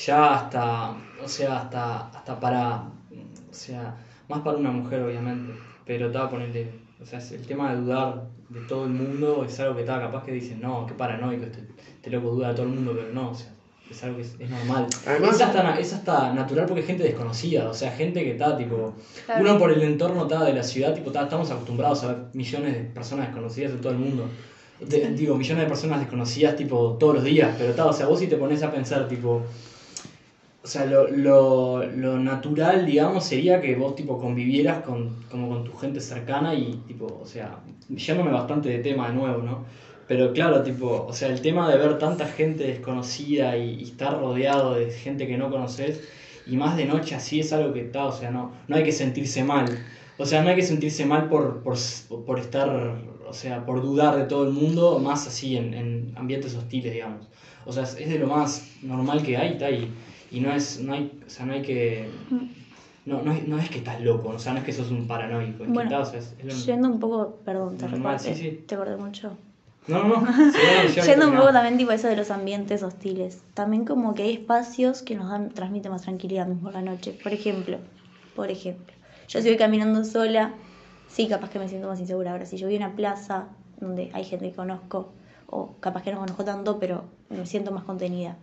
ya 0.05 0.35
hasta, 0.35 0.91
o 1.19 1.27
sea, 1.27 1.61
hasta, 1.61 2.09
hasta 2.09 2.39
para, 2.39 2.83
o 3.49 3.53
sea, 3.53 3.95
más 4.29 4.41
para 4.41 4.57
una 4.57 4.69
mujer 4.71 5.01
obviamente, 5.01 5.53
pero 5.83 6.07
está 6.07 6.29
ponerle, 6.29 6.69
o 7.01 7.05
sea, 7.05 7.19
el 7.19 7.41
tema 7.45 7.71
de 7.73 7.81
dudar 7.81 8.23
de 8.49 8.59
todo 8.61 8.85
el 8.85 8.91
mundo 8.91 9.43
es 9.45 9.59
algo 9.59 9.75
que 9.75 9.81
está, 9.81 9.99
capaz 9.99 10.23
que 10.23 10.31
dicen, 10.31 10.61
no, 10.61 10.85
qué 10.85 10.93
paranoico, 10.93 11.43
este, 11.45 11.59
este 11.95 12.09
loco 12.09 12.29
duda 12.31 12.49
de 12.49 12.53
todo 12.55 12.65
el 12.67 12.71
mundo, 12.73 12.93
pero 12.95 13.11
no, 13.13 13.31
o 13.31 13.35
sea, 13.35 13.51
es 13.89 14.03
algo 14.03 14.17
que 14.17 14.23
es, 14.23 14.35
es 14.39 14.49
normal. 14.49 14.87
Además- 15.05 15.35
es, 15.35 15.41
hasta, 15.41 15.79
es 15.79 15.93
hasta 15.93 16.33
natural 16.33 16.65
porque 16.65 16.81
es 16.81 16.87
gente 16.87 17.03
desconocida, 17.03 17.69
o 17.69 17.73
sea, 17.73 17.91
gente 17.91 18.23
que 18.23 18.31
está 18.31 18.57
tipo... 18.57 18.93
Claro. 19.25 19.41
Uno 19.43 19.59
por 19.59 19.71
el 19.71 19.81
entorno 19.83 20.25
ta, 20.27 20.43
de 20.43 20.53
la 20.53 20.63
ciudad, 20.63 20.93
tipo, 20.93 21.11
ta, 21.11 21.23
estamos 21.23 21.51
acostumbrados 21.51 22.03
a 22.03 22.07
ver 22.07 22.17
millones 22.33 22.73
de 22.73 22.79
personas 22.85 23.27
desconocidas 23.27 23.71
en 23.73 23.81
todo 23.81 23.91
el 23.91 23.99
mundo. 23.99 24.29
De- 24.79 25.09
digo, 25.11 25.35
millones 25.35 25.63
de 25.63 25.67
personas 25.69 25.99
desconocidas, 25.99 26.55
tipo, 26.55 26.97
todos 26.99 27.15
los 27.15 27.23
días, 27.23 27.55
pero 27.57 27.73
ta, 27.73 27.85
o 27.85 27.93
sea, 27.93 28.07
vos 28.07 28.19
si 28.19 28.27
te 28.27 28.35
pones 28.37 28.61
a 28.63 28.71
pensar, 28.71 29.07
tipo, 29.07 29.41
o 30.65 30.67
sea, 30.67 30.85
lo, 30.87 31.07
lo, 31.11 31.85
lo 31.85 32.17
natural, 32.17 32.87
digamos, 32.87 33.23
sería 33.23 33.61
que 33.61 33.75
vos, 33.75 33.95
tipo, 33.95 34.19
convivieras 34.19 34.81
con, 34.81 35.23
como 35.29 35.47
con 35.47 35.63
tu 35.63 35.77
gente 35.77 35.99
cercana 35.99 36.55
y, 36.55 36.81
tipo, 36.87 37.05
o 37.21 37.25
sea, 37.27 37.59
yéndome 37.87 38.31
bastante 38.31 38.69
de 38.69 38.79
tema 38.79 39.09
de 39.09 39.13
nuevo, 39.13 39.43
¿no? 39.43 39.63
Pero 40.07 40.33
claro, 40.33 40.63
tipo, 40.63 41.05
o 41.07 41.13
sea, 41.13 41.29
el 41.29 41.39
tema 41.41 41.69
de 41.69 41.77
ver 41.77 41.99
tanta 41.99 42.25
gente 42.25 42.63
desconocida 42.63 43.55
y, 43.55 43.75
y 43.75 43.83
estar 43.83 44.19
rodeado 44.19 44.73
de 44.73 44.89
gente 44.89 45.27
que 45.27 45.37
no 45.37 45.51
conoces, 45.51 46.01
y 46.47 46.57
más 46.57 46.75
de 46.77 46.85
noche 46.85 47.13
así 47.13 47.41
es 47.41 47.53
algo 47.53 47.71
que 47.71 47.81
está, 47.81 48.05
o 48.07 48.11
sea, 48.11 48.31
no, 48.31 48.51
no 48.67 48.75
hay 48.75 48.83
que 48.83 48.91
sentirse 48.91 49.43
mal. 49.43 49.65
O 50.17 50.25
sea, 50.25 50.41
no 50.41 50.49
hay 50.49 50.55
que 50.55 50.63
sentirse 50.63 51.05
mal 51.05 51.29
por, 51.29 51.61
por, 51.61 51.77
por 52.25 52.39
estar, 52.39 52.69
o 53.27 53.33
sea, 53.33 53.63
por 53.67 53.83
dudar 53.83 54.17
de 54.17 54.23
todo 54.23 54.45
el 54.45 54.51
mundo, 54.51 54.97
más 54.97 55.27
así 55.27 55.57
en, 55.57 55.75
en 55.75 56.13
ambientes 56.15 56.55
hostiles, 56.55 56.91
digamos. 56.91 57.27
O 57.67 57.71
sea, 57.71 57.83
es, 57.83 57.95
de 57.97 58.17
lo 58.17 58.25
más 58.25 58.67
normal 58.81 59.21
que 59.21 59.37
hay, 59.37 59.53
está 59.53 59.69
y, 59.69 59.91
y 60.35 60.39
no 60.41 60.51
es, 60.53 60.79
no 60.81 60.93
hay, 60.93 61.21
o 61.25 61.29
sea, 61.29 61.45
no 61.45 61.53
hay 61.53 61.61
que, 61.61 62.09
no, 63.05 63.21
no, 63.21 63.31
es, 63.31 63.47
no 63.47 63.57
es 63.59 63.69
que 63.69 63.77
estás 63.77 64.01
loco, 64.01 64.29
o 64.29 64.39
sea, 64.39 64.53
no 64.53 64.59
es 64.59 64.65
que 64.65 64.73
sos 64.73 64.91
un 64.91 65.07
paranoico, 65.07 65.63
es 65.63 65.69
Bueno, 65.71 65.89
que 65.89 65.95
o 65.95 66.05
sea, 66.05 66.19
es, 66.19 66.35
es 66.39 66.45
lo- 66.45 66.73
Yendo 66.73 66.89
un 66.89 66.99
poco, 66.99 67.37
perdón, 67.45 67.77
te 67.77 67.87
Normal, 67.87 68.19
sí, 68.19 68.35
sí. 68.35 68.63
te 68.67 68.75
corté 68.75 68.97
mucho. 68.97 69.37
No, 69.87 70.03
no, 70.03 70.21
no. 70.21 70.33
sí, 70.51 70.99
Yendo 71.05 71.29
un 71.29 71.35
poco 71.37 71.51
también 71.53 71.77
tipo 71.77 71.91
eso 71.91 72.07
de 72.07 72.15
los 72.15 72.31
ambientes 72.31 72.81
hostiles. 72.81 73.43
También 73.53 73.85
como 73.85 74.15
que 74.15 74.23
hay 74.23 74.33
espacios 74.33 75.03
que 75.03 75.15
nos 75.15 75.29
dan, 75.29 75.51
transmiten 75.51 75.91
más 75.91 76.01
tranquilidad 76.01 76.47
mismo 76.47 76.71
la 76.71 76.81
noche. 76.81 77.11
Por 77.21 77.33
ejemplo, 77.33 77.77
por 78.35 78.49
ejemplo, 78.49 78.95
yo 79.27 79.41
si 79.41 79.47
voy 79.47 79.57
caminando 79.57 80.03
sola, 80.03 80.53
sí, 81.07 81.27
capaz 81.27 81.51
que 81.51 81.59
me 81.59 81.69
siento 81.69 81.87
más 81.87 81.99
insegura. 81.99 82.31
Ahora, 82.31 82.47
si 82.47 82.57
yo 82.57 82.65
voy 82.67 82.75
a 82.75 82.79
una 82.79 82.95
plaza 82.95 83.47
donde 83.79 84.09
hay 84.13 84.23
gente 84.23 84.49
que 84.49 84.55
conozco, 84.55 85.13
o 85.47 85.75
capaz 85.79 86.01
que 86.01 86.11
no 86.11 86.19
conozco 86.19 86.43
tanto, 86.43 86.79
pero 86.79 87.03
me 87.29 87.45
siento 87.45 87.71
más 87.71 87.83
contenida. 87.83 88.37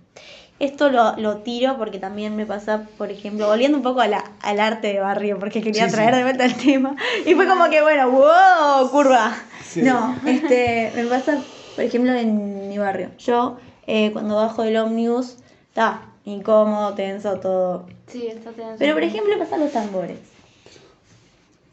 Esto 0.62 0.90
lo, 0.90 1.16
lo 1.16 1.38
tiro 1.38 1.76
porque 1.76 1.98
también 1.98 2.36
me 2.36 2.46
pasa, 2.46 2.86
por 2.96 3.10
ejemplo, 3.10 3.48
volviendo 3.48 3.76
un 3.76 3.82
poco 3.82 4.00
a 4.00 4.06
la- 4.06 4.30
al 4.40 4.60
arte 4.60 4.92
de 4.92 5.00
barrio, 5.00 5.38
porque 5.40 5.60
quería 5.60 5.84
Sí, 5.86 5.90
sí. 5.90 5.96
traer 5.96 6.14
de 6.14 6.22
vuelta 6.22 6.44
el 6.44 6.54
tema. 6.56 6.94
Y 7.26 7.34
fue 7.34 7.48
como 7.48 7.68
que, 7.68 7.82
bueno, 7.82 8.10
wow, 8.10 8.88
curva. 8.90 9.34
Sí. 9.64 9.82
No, 9.82 10.16
este, 10.24 10.92
me 10.94 11.06
pasa, 11.06 11.42
por 11.74 11.82
ejemplo, 11.84 12.12
en 12.14 12.68
mi 12.68 12.78
barrio. 12.78 13.10
Yo, 13.18 13.56
eh, 13.88 14.12
cuando 14.12 14.36
bajo 14.36 14.62
del 14.62 14.76
ómnibus, 14.76 15.38
está 15.68 16.02
incómodo, 16.24 16.94
tenso, 16.94 17.40
todo. 17.40 17.86
Sí, 18.06 18.28
está 18.28 18.52
tenso. 18.52 18.76
Pero, 18.78 18.94
por 18.94 19.02
ejemplo, 19.02 19.36
pasan 19.40 19.58
los 19.60 19.72
tambores. 19.72 20.20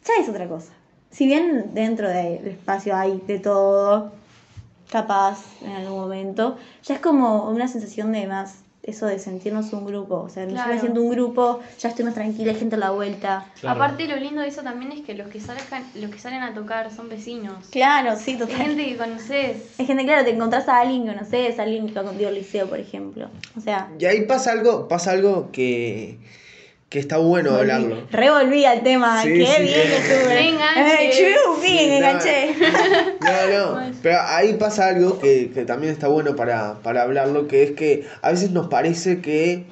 Ya 0.04 0.14
es 0.20 0.28
otra 0.28 0.48
cosa. 0.48 0.72
Si 1.12 1.26
bien 1.26 1.74
dentro 1.74 2.08
del 2.08 2.44
espacio 2.48 2.96
hay 2.96 3.22
de 3.26 3.38
todo, 3.38 4.10
capaz 4.90 5.38
en 5.62 5.70
algún 5.72 6.00
momento, 6.00 6.56
ya 6.82 6.94
es 6.96 7.00
como 7.00 7.48
una 7.48 7.68
sensación 7.68 8.10
de 8.10 8.26
más, 8.26 8.64
eso 8.82 9.06
de 9.06 9.18
sentirnos 9.18 9.72
un 9.72 9.84
grupo. 9.84 10.16
O 10.20 10.28
sea, 10.28 10.44
yo 10.46 10.52
Claro. 10.52 10.72
me 10.74 10.80
siento 10.80 11.02
un 11.02 11.10
grupo, 11.10 11.60
ya 11.78 11.90
estoy 11.90 12.04
más 12.04 12.14
tranquila, 12.14 12.52
hay 12.52 12.58
gente 12.58 12.76
a 12.76 12.78
la 12.78 12.90
vuelta. 12.90 13.46
Claro. 13.60 13.76
Aparte, 13.76 14.08
lo 14.08 14.16
lindo 14.16 14.40
de 14.40 14.48
eso 14.48 14.62
también 14.62 14.92
es 14.92 15.02
que 15.02 15.14
los 15.14 15.28
que, 15.28 15.38
salen, 15.40 15.62
los 15.96 16.10
que 16.10 16.18
salen 16.18 16.42
a 16.42 16.54
tocar 16.54 16.90
son 16.90 17.08
vecinos. 17.08 17.66
Claro, 17.70 18.16
sí, 18.16 18.32
Es 18.32 18.38
total. 18.38 18.56
gente 18.56 18.84
que 18.86 18.96
conoces. 18.96 19.78
Es 19.78 19.86
gente, 19.86 20.04
claro, 20.04 20.24
te 20.24 20.30
encontrás 20.30 20.68
a 20.68 20.80
alguien 20.80 21.04
que 21.06 21.12
conoces, 21.12 21.58
a 21.58 21.62
alguien 21.62 21.86
que 21.88 21.92
va 21.94 22.04
contigo 22.04 22.28
al 22.28 22.34
liceo, 22.34 22.68
por 22.68 22.78
ejemplo. 22.80 23.28
O 23.56 23.60
sea, 23.60 23.90
Y 23.98 24.04
ahí 24.06 24.22
pasa 24.22 24.52
algo, 24.52 24.88
pasa 24.88 25.10
algo 25.12 25.50
que, 25.52 26.18
que 26.90 26.98
está 26.98 27.16
bueno 27.18 27.54
hablarlo. 27.54 28.06
revolví 28.10 28.64
al 28.66 28.82
tema. 28.82 29.22
Sí, 29.22 29.28
Qué 29.32 29.46
sí. 29.46 29.62
bien 29.62 29.74
que 29.88 29.96
estuve. 29.96 30.34
Me 30.34 30.48
enganché. 30.50 31.30
Eh, 31.32 31.50
No. 31.88 31.96
enganché. 31.96 32.54
No, 33.20 33.74
no, 33.76 33.92
pero 34.02 34.18
ahí 34.26 34.54
pasa 34.54 34.88
algo 34.88 35.18
que, 35.20 35.50
que 35.54 35.64
también 35.64 35.92
está 35.92 36.08
bueno 36.08 36.34
para, 36.36 36.80
para 36.82 37.02
hablarlo, 37.02 37.46
que 37.46 37.62
es 37.62 37.70
que 37.72 38.06
a 38.22 38.30
veces 38.32 38.50
nos 38.50 38.66
parece 38.68 39.20
que... 39.20 39.64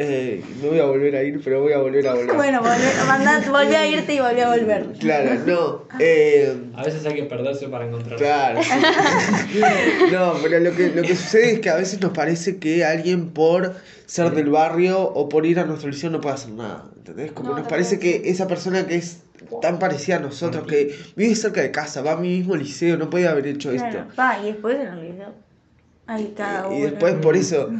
eh, 0.00 0.44
me 0.62 0.68
voy 0.68 0.78
a 0.78 0.84
volver 0.84 1.16
a 1.16 1.22
ir, 1.24 1.40
pero 1.42 1.60
voy 1.60 1.72
a 1.72 1.78
volver 1.78 2.06
a 2.06 2.14
volver. 2.14 2.36
Bueno, 2.36 2.60
volví, 2.62 3.50
volví 3.50 3.74
a 3.74 3.84
irte 3.86 4.14
y 4.14 4.20
volví 4.20 4.40
a 4.40 4.48
volver. 4.48 4.86
Claro, 5.00 5.30
no. 5.44 5.88
eh, 5.98 6.56
A 6.76 6.84
veces 6.84 7.04
hay 7.04 7.14
que 7.16 7.24
perderse 7.24 7.66
para 7.68 7.84
encontrar. 7.86 8.16
Claro. 8.16 8.60
sí. 8.62 9.60
No, 10.12 10.34
pero 10.40 10.60
lo 10.60 10.70
que, 10.74 10.90
lo 10.90 11.02
que 11.02 11.16
sucede 11.16 11.54
es 11.54 11.58
que 11.60 11.68
a 11.70 11.74
veces 11.74 12.00
nos 12.00 12.12
parece 12.12 12.58
que 12.58 12.84
alguien 12.84 13.30
por 13.30 13.74
ser 14.06 14.30
del 14.30 14.48
barrio 14.50 15.00
o 15.02 15.28
por 15.28 15.44
ir 15.44 15.58
a 15.58 15.64
nuestro 15.64 15.90
liceo 15.90 16.10
no 16.10 16.20
puede 16.20 16.36
hacer 16.36 16.50
nada. 16.52 16.84
¿Entendés? 16.96 17.32
Como 17.32 17.50
No, 17.50 17.58
nos 17.58 17.66
parece 17.68 17.98
que 17.98 18.22
esa 18.26 18.46
persona 18.46 18.86
que 18.86 18.94
es 18.94 19.22
tan 19.60 19.78
parecida 19.80 20.16
a 20.16 20.20
nosotros, 20.20 20.64
que 20.66 20.96
vive 21.16 21.34
cerca 21.34 21.60
de 21.60 21.72
casa, 21.72 22.02
va 22.02 22.12
a 22.12 22.16
mi 22.16 22.28
mismo 22.38 22.54
liceo, 22.54 22.96
no 22.96 23.10
puede 23.10 23.26
haber 23.26 23.46
hecho 23.48 23.72
Claro, 23.72 23.98
esto. 24.00 24.12
va, 24.18 24.38
y 24.42 24.46
después 24.52 24.76
en 24.76 24.86
el 24.86 25.10
liceo. 25.10 25.47
Hay 26.08 26.32
cada 26.36 26.66
uno. 26.66 26.76
Y 26.78 26.80
después 26.82 27.14
por 27.16 27.36
eso, 27.36 27.70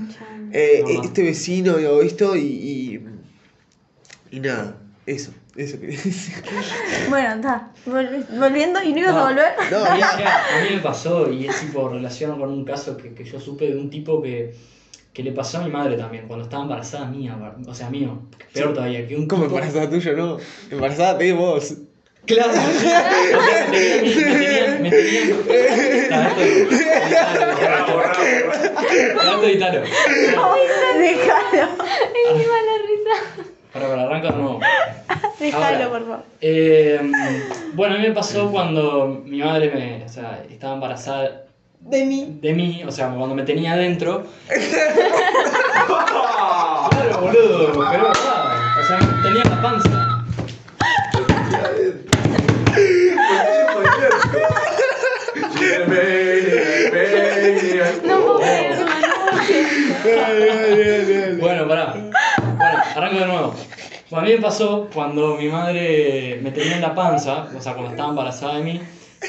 eh, 0.52 0.82
No, 0.86 0.98
va. 1.00 1.04
este 1.04 1.22
vecino 1.24 1.72
o 1.74 2.02
esto 2.02 2.36
y, 2.36 2.40
y, 2.40 3.00
y 4.36 4.40
nada, 4.40 4.76
eso, 5.06 5.32
eso 5.56 5.76
decir. 5.78 6.34
Bueno, 7.08 7.34
está. 7.36 7.72
Volvi- 7.86 8.38
Volviendo 8.38 8.82
y 8.82 8.92
no 8.92 8.98
ibas 9.00 9.14
No. 9.14 9.20
a 9.20 9.28
volver. 9.30 9.52
No, 9.70 9.78
A 9.84 9.94
mí, 9.94 10.00
ya. 10.00 10.58
a 10.58 10.62
mí 10.68 10.76
me 10.76 10.80
pasó 10.82 11.32
y 11.32 11.46
es 11.46 11.60
tipo 11.60 11.88
relacionado 11.88 12.38
con 12.40 12.50
un 12.50 12.64
caso 12.64 12.96
que, 12.96 13.14
que 13.14 13.24
yo 13.24 13.40
supe 13.40 13.66
de 13.72 13.76
un 13.80 13.88
tipo 13.90 14.20
que, 14.22 14.54
que 15.14 15.22
le 15.22 15.32
pasó 15.32 15.58
a 15.58 15.64
mi 15.64 15.70
madre 15.70 15.96
también 15.96 16.26
cuando 16.28 16.44
estaba 16.44 16.62
embarazada 16.64 17.06
mía, 17.06 17.36
o 17.66 17.74
sea, 17.74 17.88
mío, 17.90 18.22
peor 18.52 18.74
todavía, 18.74 19.08
que 19.08 19.16
un 19.16 19.26
¿Cómo 19.26 19.44
tipo- 19.44 19.54
embarazada 19.56 19.88
tuyo, 19.90 20.14
no? 20.16 20.36
Embarazada 20.70 21.14
de 21.14 21.32
vos. 21.32 21.74
Claro, 22.28 22.52
me 22.52 23.78
tenían, 23.78 24.82
me 24.82 24.90
tenían, 24.90 25.32
me 25.38 25.40
tenían... 25.46 26.10
Nah, 26.10 26.28
esto- 26.38 27.96
Gato 29.24 29.48
y 29.48 29.58
taro. 29.58 29.80
Déjalo. 29.82 31.58
La 31.78 32.74
risa. 32.84 33.16
Para, 33.72 33.88
para, 33.88 34.02
arranca 34.02 34.28
de 34.30 34.36
nuevo. 34.36 34.60
Déjalo, 35.40 35.64
Ahora. 35.66 35.88
por 35.88 36.00
favor. 36.02 36.22
Eh, 36.40 37.00
bueno, 37.74 37.94
a 37.94 37.98
mí 37.98 38.08
me 38.08 38.14
pasó 38.14 38.50
cuando 38.50 39.22
mi 39.24 39.38
madre 39.38 39.70
me, 39.74 40.04
o 40.04 40.08
sea, 40.08 40.42
estaba 40.50 40.74
embarazada 40.74 41.44
De 41.80 42.04
mí. 42.04 42.38
de 42.42 42.52
mí, 42.52 42.82
o 42.86 42.90
sea, 42.92 43.08
cuando 43.08 43.34
me 43.34 43.42
tenía 43.44 43.72
adentro. 43.72 44.26
claro, 45.88 47.20
boludo, 47.20 47.72
pero 47.72 47.84
es 47.84 47.90
verdad. 47.90 48.12
O 48.80 48.82
sea, 48.86 48.98
tenía 49.22 49.44
la 49.44 49.62
panza. 49.62 49.97
No 58.04 58.20
puedo 58.26 58.38
no. 58.38 58.44
Bueno, 61.40 61.68
pará. 61.68 61.94
Bueno, 61.94 62.12
arranco 62.94 63.18
de 63.20 63.26
nuevo. 63.26 63.54
Bueno, 64.10 64.26
a 64.26 64.28
mí 64.28 64.34
me 64.36 64.42
pasó 64.42 64.88
cuando 64.92 65.36
mi 65.36 65.48
madre 65.48 66.40
me 66.42 66.50
tenía 66.50 66.76
en 66.76 66.82
la 66.82 66.94
panza, 66.94 67.48
o 67.56 67.60
sea, 67.60 67.74
cuando 67.74 67.90
estaba 67.90 68.08
embarazada 68.10 68.56
de 68.56 68.62
mí, 68.64 68.80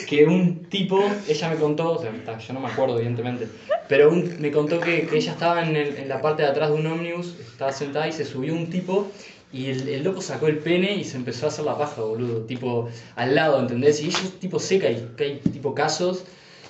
que 0.07 0.25
un 0.25 0.63
tipo, 0.69 1.03
ella 1.27 1.49
me 1.49 1.55
contó, 1.57 1.93
o 1.93 2.01
sea, 2.01 2.11
yo 2.39 2.53
no 2.53 2.59
me 2.61 2.67
acuerdo 2.69 2.95
evidentemente, 2.97 3.47
pero 3.89 4.09
un- 4.09 4.37
me 4.39 4.51
contó 4.51 4.79
que, 4.79 5.05
que 5.07 5.17
ella 5.17 5.31
estaba 5.33 5.63
en, 5.63 5.75
el- 5.75 5.97
en 5.97 6.07
la 6.07 6.21
parte 6.21 6.43
de 6.43 6.47
atrás 6.49 6.69
de 6.69 6.75
un 6.75 6.87
ómnibus, 6.87 7.35
estaba 7.39 7.71
sentada 7.73 8.07
y 8.07 8.13
se 8.13 8.23
subió 8.23 8.53
un 8.53 8.69
tipo 8.69 9.07
Y 9.51 9.67
el, 9.71 9.89
el 9.89 10.03
loco 10.03 10.21
sacó 10.21 10.47
el 10.47 10.57
pene 10.59 10.93
y 10.95 11.03
se 11.03 11.17
empezó 11.17 11.45
a 11.45 11.49
hacer 11.49 11.65
la 11.65 11.77
paja, 11.77 12.01
boludo. 12.01 12.41
Tipo, 12.41 12.89
al 13.15 13.33
lado, 13.35 13.59
¿entendés? 13.59 14.01
Y 14.03 14.09
eso 14.09 14.29
tipo 14.39 14.59
seca 14.59 14.89
y 14.89 15.09
que 15.17 15.23
hay 15.23 15.35
tipo 15.51 15.73
casos 15.73 16.23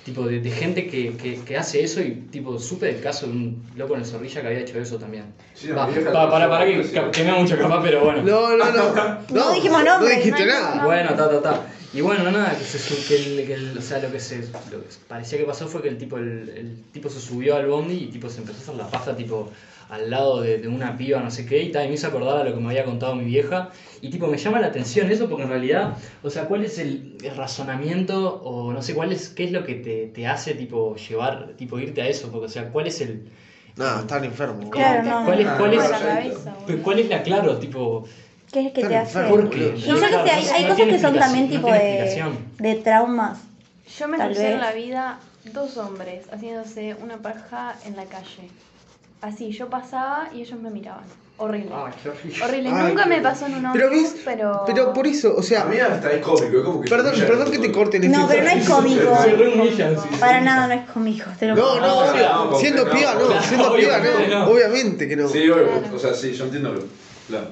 tipo 0.04 0.26
de, 0.26 0.40
de 0.40 0.50
gente 0.50 0.86
que, 0.88 1.14
que, 1.14 1.34
que 1.42 1.58
hace 1.58 1.82
eso 1.84 2.00
y 2.00 2.12
tipo 2.30 2.58
supe 2.58 2.86
del 2.86 3.02
caso 3.02 3.26
de 3.26 3.32
un 3.32 3.62
loco 3.76 3.94
en 3.94 4.00
el 4.00 4.06
Zorrilla 4.06 4.40
que 4.40 4.46
había 4.46 4.60
hecho 4.60 4.78
eso 4.80 4.96
también. 4.96 5.24
Sí, 5.52 5.68
Va, 5.72 5.86
pa- 5.86 6.30
para, 6.30 6.48
para 6.48 6.64
que, 6.64 6.80
que, 6.90 7.10
que 7.10 7.24
da 7.24 7.34
mucho 7.34 7.58
capaz, 7.58 7.82
pero 7.82 8.02
bueno. 8.02 8.22
No, 8.22 8.56
no, 8.56 8.64
no. 8.72 9.18
No 9.30 9.52
dijimos 9.52 9.84
nombres, 9.84 10.16
No 10.16 10.16
dijiste 10.16 10.46
no 10.46 10.52
nada. 10.54 10.84
Bueno, 10.86 11.10
ta, 11.14 11.28
ta, 11.28 11.42
ta. 11.42 11.66
Y 11.92 12.00
bueno, 12.00 12.30
nada, 12.30 12.56
que, 12.56 12.64
se, 12.64 13.06
que, 13.06 13.16
el, 13.40 13.46
que 13.46 13.52
el- 13.52 13.76
o 13.76 13.82
sea, 13.82 13.98
lo 13.98 14.10
que 14.10 14.20
se 14.20 14.38
lo 14.38 14.80
que 14.80 14.86
parecía 15.06 15.36
que 15.38 15.44
pasó 15.44 15.68
fue 15.68 15.82
que 15.82 15.88
el 15.88 15.98
tipo, 15.98 16.16
el, 16.16 16.48
el 16.48 16.82
tipo 16.92 17.10
se 17.10 17.20
subió 17.20 17.56
al 17.56 17.66
bondi 17.66 17.94
y 17.96 18.06
tipo 18.06 18.30
se 18.30 18.38
empezó 18.38 18.58
a 18.58 18.62
hacer 18.62 18.74
la 18.76 18.88
paja 18.88 19.14
tipo 19.14 19.50
al 19.90 20.08
lado 20.08 20.40
de, 20.40 20.58
de 20.58 20.68
una 20.68 20.96
piba, 20.96 21.20
no 21.20 21.30
sé 21.30 21.44
qué, 21.46 21.62
y, 21.62 21.72
tal, 21.72 21.86
y 21.86 21.88
me 21.88 21.94
hizo 21.94 22.06
acordar 22.06 22.38
a 22.38 22.44
lo 22.44 22.54
que 22.54 22.60
me 22.60 22.68
había 22.68 22.84
contado 22.84 23.14
mi 23.16 23.24
vieja. 23.24 23.70
Y 24.00 24.08
tipo, 24.10 24.28
me 24.28 24.38
llama 24.38 24.60
la 24.60 24.68
atención 24.68 25.10
eso 25.10 25.28
porque 25.28 25.42
en 25.42 25.50
realidad, 25.50 25.96
o 26.22 26.30
sea, 26.30 26.44
¿cuál 26.46 26.64
es 26.64 26.78
el, 26.78 27.16
el 27.22 27.36
razonamiento 27.36 28.40
o 28.42 28.72
no 28.72 28.82
sé 28.82 28.94
cuál 28.94 29.12
es, 29.12 29.28
qué 29.28 29.44
es 29.44 29.52
lo 29.52 29.64
que 29.64 29.74
te, 29.74 30.06
te 30.06 30.26
hace 30.26 30.54
tipo 30.54 30.96
llevar, 30.96 31.54
tipo 31.56 31.78
irte 31.78 32.02
a 32.02 32.08
eso? 32.08 32.30
Porque, 32.30 32.46
o 32.46 32.50
sea, 32.50 32.68
¿cuál 32.70 32.86
es 32.86 33.00
el... 33.00 33.28
No, 33.76 34.00
están 34.00 34.24
enfermos. 34.24 34.70
Claro, 34.70 35.02
no. 35.02 35.24
¿Cuál 35.24 35.40
es, 35.40 35.48
cuál 35.48 35.76
no, 35.76 35.82
es, 35.82 35.88
cabeza, 35.90 36.56
cuál 36.82 36.98
es 36.98 37.08
la, 37.08 37.22
claro, 37.22 37.58
tipo... 37.58 38.04
¿Qué 38.52 38.66
es 38.66 38.72
que 38.72 38.84
te 38.84 38.96
hace? 38.96 39.22
¿Por 39.24 39.48
qué? 39.50 39.76
Yo 39.76 39.96
hay, 39.96 40.44
hay 40.48 40.62
No 40.64 40.70
cosas 40.70 40.86
que 40.86 40.98
son 40.98 41.14
también 41.14 41.44
no 41.46 41.50
tipo 41.50 41.66
tiene 41.66 41.84
de, 41.84 42.32
de 42.58 42.74
traumas. 42.76 43.38
Yo 43.98 44.08
me 44.08 44.18
crucé 44.18 44.52
en 44.52 44.60
la 44.60 44.72
vida 44.72 45.20
dos 45.52 45.76
hombres 45.76 46.26
haciéndose 46.32 46.96
una 47.02 47.16
paja 47.18 47.76
en 47.84 47.96
la 47.96 48.04
calle. 48.04 48.48
Así, 49.22 49.50
yo 49.50 49.68
pasaba 49.68 50.28
y 50.34 50.40
ellos 50.40 50.58
me 50.60 50.70
miraban. 50.70 51.04
Horrible. 51.36 51.70
Ah, 51.72 51.90
qué 52.02 52.08
horrible. 52.10 52.42
Horrible. 52.44 52.70
Ay, 52.70 52.88
Nunca 52.88 53.02
qué- 53.04 53.08
me 53.08 53.20
pasó 53.22 53.46
en 53.46 53.64
un 53.66 53.72
Pero 53.72 53.90
ves, 53.90 54.16
pero... 54.26 54.62
pero 54.66 54.92
por 54.92 55.06
eso, 55.06 55.34
o 55.36 55.40
A 55.40 55.42
sea, 55.42 55.64
mí 55.64 55.78
hasta 55.78 56.12
es 56.12 56.22
cómico, 56.22 56.58
es 56.58 56.64
como 56.64 56.80
que. 56.82 56.88
perdón, 56.90 57.14
perdón 57.18 57.50
que 57.50 57.58
te 57.58 57.72
corten 57.72 58.04
este 58.04 58.16
No, 58.16 58.28
pero 58.28 58.42
no 58.44 58.50
es 58.50 58.68
cómico. 58.68 59.16
Se 59.22 59.32
re 59.36 59.48
humillan, 59.48 59.96
sí, 59.96 60.08
sí. 60.12 60.16
Para 60.20 60.40
nada 60.42 60.66
no 60.66 60.74
es 60.74 60.90
cómico, 60.90 61.30
te 61.38 61.46
lo 61.48 61.56
No, 61.56 61.62
juro. 61.62 61.80
no, 61.80 61.86
No, 62.04 62.10
obvio. 62.12 62.28
no, 62.28 62.50
porque 62.50 62.60
siendo 62.66 62.84
no, 62.84 62.90
piba 62.92 63.14
no, 63.14 63.42
siendo 63.42 63.74
piba 63.74 63.96
obviamente 63.96 64.28
no, 64.28 64.38
no. 64.46 64.50
obviamente 64.52 65.08
que 65.08 65.16
no. 65.16 65.28
Sí, 65.28 65.48
obvio, 65.50 65.68
o 65.94 65.98
sea, 65.98 66.12
sí, 66.14 66.32
yo 66.32 66.44
entiendo 66.44 66.74
que. 66.74 66.84
Claro. 67.28 67.46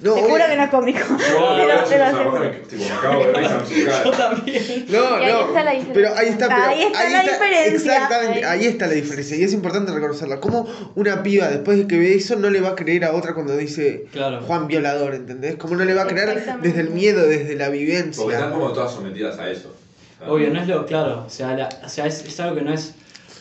No, 0.00 0.12
juro 0.14 0.44
que 0.46 0.56
no 0.56 0.62
es 0.64 0.70
cómico. 0.70 0.98
Lo- 1.08 1.58
yo, 1.68 1.84
te 1.84 1.98
lo 1.98 2.04
aseguro. 2.04 2.52
Yo 4.04 4.10
también. 4.16 4.86
No, 4.88 5.20
Y 5.20 5.24
ahí 5.24 5.32
no, 5.32 5.40
está 5.46 5.64
la 5.64 5.70
diferencia. 5.72 5.92
pero 5.94 6.14
ahí 6.16 6.28
está, 6.28 6.48
pero 6.48 6.62
Ahí 6.62 6.82
está 6.82 7.08
la 7.08 7.22
diferencia. 7.22 7.66
Exactamente, 7.74 8.44
Ahí. 8.44 8.66
está 8.66 8.86
la 8.86 8.92
diferencia 8.92 9.36
y 9.36 9.42
es 9.44 9.52
importante 9.52 9.92
reconocerla. 9.92 10.40
Como 10.40 10.66
una 10.96 11.22
piba 11.22 11.48
después 11.48 11.78
de 11.78 11.86
que 11.86 11.98
ve 11.98 12.14
eso 12.14 12.36
no 12.36 12.50
le 12.50 12.60
va 12.60 12.70
a 12.70 12.74
creer 12.74 13.04
a 13.04 13.12
otra 13.14 13.34
cuando 13.34 13.56
dice 13.56 14.06
Claro. 14.12 14.42
Juan 14.42 14.66
violador, 14.66 15.14
¿entendés? 15.14 15.56
Como 15.56 15.76
no 15.76 15.84
le 15.84 15.94
va 15.94 16.02
a 16.02 16.06
creer 16.06 16.44
desde 16.60 16.80
el 16.80 16.90
miedo, 16.90 17.26
desde 17.26 17.54
la 17.56 17.66
Porque 17.66 17.82
están 17.92 18.12
vivencia. 18.12 18.50
como 18.50 18.72
todas 18.72 18.92
sometidas 18.92 19.38
a 19.38 19.50
eso. 19.50 19.74
Obvio, 20.26 20.50
no 20.50 20.60
es 20.60 20.68
lo 20.68 20.84
claro. 20.86 21.24
O 21.26 21.30
sea, 21.30 21.54
la- 21.56 21.68
o 21.84 21.88
sea 21.88 22.06
es, 22.06 22.24
es 22.24 22.38
algo 22.40 22.56
que 22.56 22.62
no 22.62 22.72
es. 22.72 22.94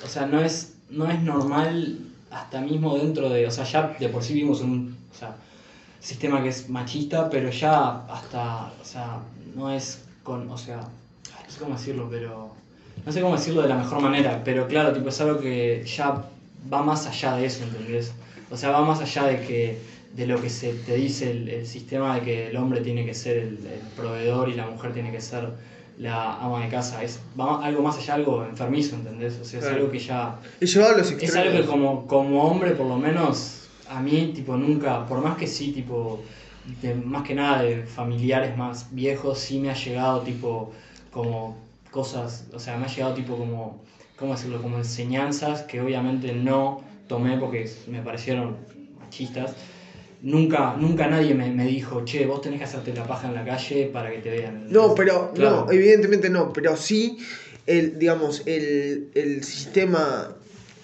O 0.03 0.07
sea, 0.07 0.25
no 0.25 0.41
es, 0.41 0.73
no 0.89 1.09
es 1.09 1.19
normal 1.21 1.97
hasta 2.31 2.61
mismo 2.61 2.97
dentro 2.97 3.29
de. 3.29 3.47
O 3.47 3.51
sea, 3.51 3.63
ya 3.65 3.95
de 3.99 4.09
por 4.09 4.23
sí 4.23 4.33
vivimos 4.33 4.61
en 4.61 4.69
un 4.69 4.97
o 5.13 5.17
sea, 5.17 5.35
sistema 6.05 6.41
que 6.43 6.49
es 6.49 6.69
machista, 6.69 7.29
pero 7.29 7.49
ya 7.49 8.01
hasta. 8.07 8.71
O 8.81 8.85
sea, 8.85 9.19
no 9.55 9.71
es 9.71 10.03
con. 10.23 10.49
O 10.49 10.57
sea, 10.57 10.77
no 10.77 11.49
sé 11.51 11.59
cómo 11.59 11.75
decirlo, 11.75 12.07
pero. 12.09 12.51
No 13.05 13.11
sé 13.11 13.21
cómo 13.21 13.35
decirlo 13.35 13.61
de 13.61 13.67
la 13.69 13.75
mejor 13.77 14.01
manera, 14.01 14.41
pero 14.43 14.67
claro, 14.67 14.93
tipo, 14.93 15.09
es 15.09 15.19
algo 15.21 15.39
que 15.39 15.83
ya 15.85 16.23
va 16.71 16.81
más 16.81 17.05
allá 17.07 17.35
de 17.35 17.45
eso, 17.45 17.63
¿entendés? 17.63 18.13
O 18.49 18.57
sea, 18.57 18.69
va 18.71 18.81
más 18.81 18.99
allá 19.01 19.25
de 19.25 19.41
que 19.45 19.77
de 20.15 20.25
lo 20.27 20.41
que 20.41 20.49
se 20.49 20.73
te 20.73 20.95
dice 20.95 21.29
el, 21.29 21.49
el 21.49 21.67
sistema 21.67 22.15
de 22.15 22.21
que 22.21 22.47
el 22.47 22.55
hombre 22.57 22.79
tiene 22.81 23.05
que 23.05 23.13
ser 23.13 23.35
el, 23.37 23.47
el 23.67 23.79
proveedor 23.97 24.47
y 24.49 24.53
la 24.53 24.65
mujer 24.65 24.93
tiene 24.93 25.11
que 25.11 25.19
ser 25.19 25.49
la 25.99 26.35
ama 26.37 26.63
de 26.63 26.69
casa. 26.69 27.03
Es 27.03 27.19
va 27.39 27.63
algo 27.63 27.81
más 27.81 27.97
allá, 27.97 28.13
algo 28.15 28.43
enfermizo, 28.45 28.95
¿entendés? 28.95 29.37
O 29.41 29.45
sea, 29.45 29.59
es 29.59 29.65
Claro. 29.65 29.81
algo 29.81 29.91
que 29.91 29.99
ya... 29.99 30.35
Los 30.61 30.75
Es 31.11 31.35
algo 31.35 31.51
que 31.57 31.65
como, 31.65 32.07
como 32.07 32.43
hombre, 32.45 32.71
por 32.71 32.87
lo 32.87 32.97
menos, 32.97 33.64
a 33.89 33.99
mí, 34.01 34.31
tipo, 34.35 34.55
nunca, 34.57 35.05
por 35.05 35.19
más 35.21 35.37
que 35.37 35.47
sí, 35.47 35.71
tipo, 35.71 36.21
de- 36.81 36.95
más 36.95 37.23
que 37.23 37.35
nada 37.35 37.61
de 37.61 37.83
familiares 37.83 38.55
más 38.57 38.87
viejos, 38.91 39.39
sí 39.39 39.59
me 39.59 39.69
ha 39.69 39.75
llegado, 39.75 40.21
tipo, 40.21 40.71
como 41.11 41.57
cosas, 41.91 42.45
o 42.53 42.59
sea, 42.59 42.77
me 42.77 42.85
ha 42.85 42.87
llegado, 42.87 43.13
tipo, 43.13 43.37
como, 43.37 43.81
¿cómo 44.15 44.33
decirlo? 44.33 44.61
Como 44.61 44.77
enseñanzas 44.77 45.63
que 45.63 45.79
obviamente 45.81 46.33
no 46.33 46.81
tomé 47.07 47.37
porque 47.37 47.69
me 47.87 48.01
parecieron 48.01 48.57
machistas. 48.99 49.55
Nunca, 50.21 50.75
nunca 50.79 51.07
nadie 51.07 51.35
me, 51.35 51.51
me 51.51 51.65
dijo, 51.65 52.03
che, 52.03 52.25
vos 52.25 52.41
tenés 52.41 52.57
que 52.59 52.63
hacerte 52.65 52.93
la 52.93 53.05
paja 53.05 53.27
en 53.27 53.35
la 53.35 53.45
calle 53.45 53.85
para 53.93 54.09
que 54.11 54.17
te 54.19 54.29
vean. 54.31 54.71
No, 54.71 54.95
pero 54.95 55.31
Claro. 55.33 55.65
no, 55.67 55.71
evidentemente 55.71 56.29
no, 56.29 56.51
pero 56.51 56.75
sí 56.75 57.17
el 57.67 57.99
digamos 57.99 58.41
el, 58.45 59.09
el 59.13 59.43
sistema 59.43 60.29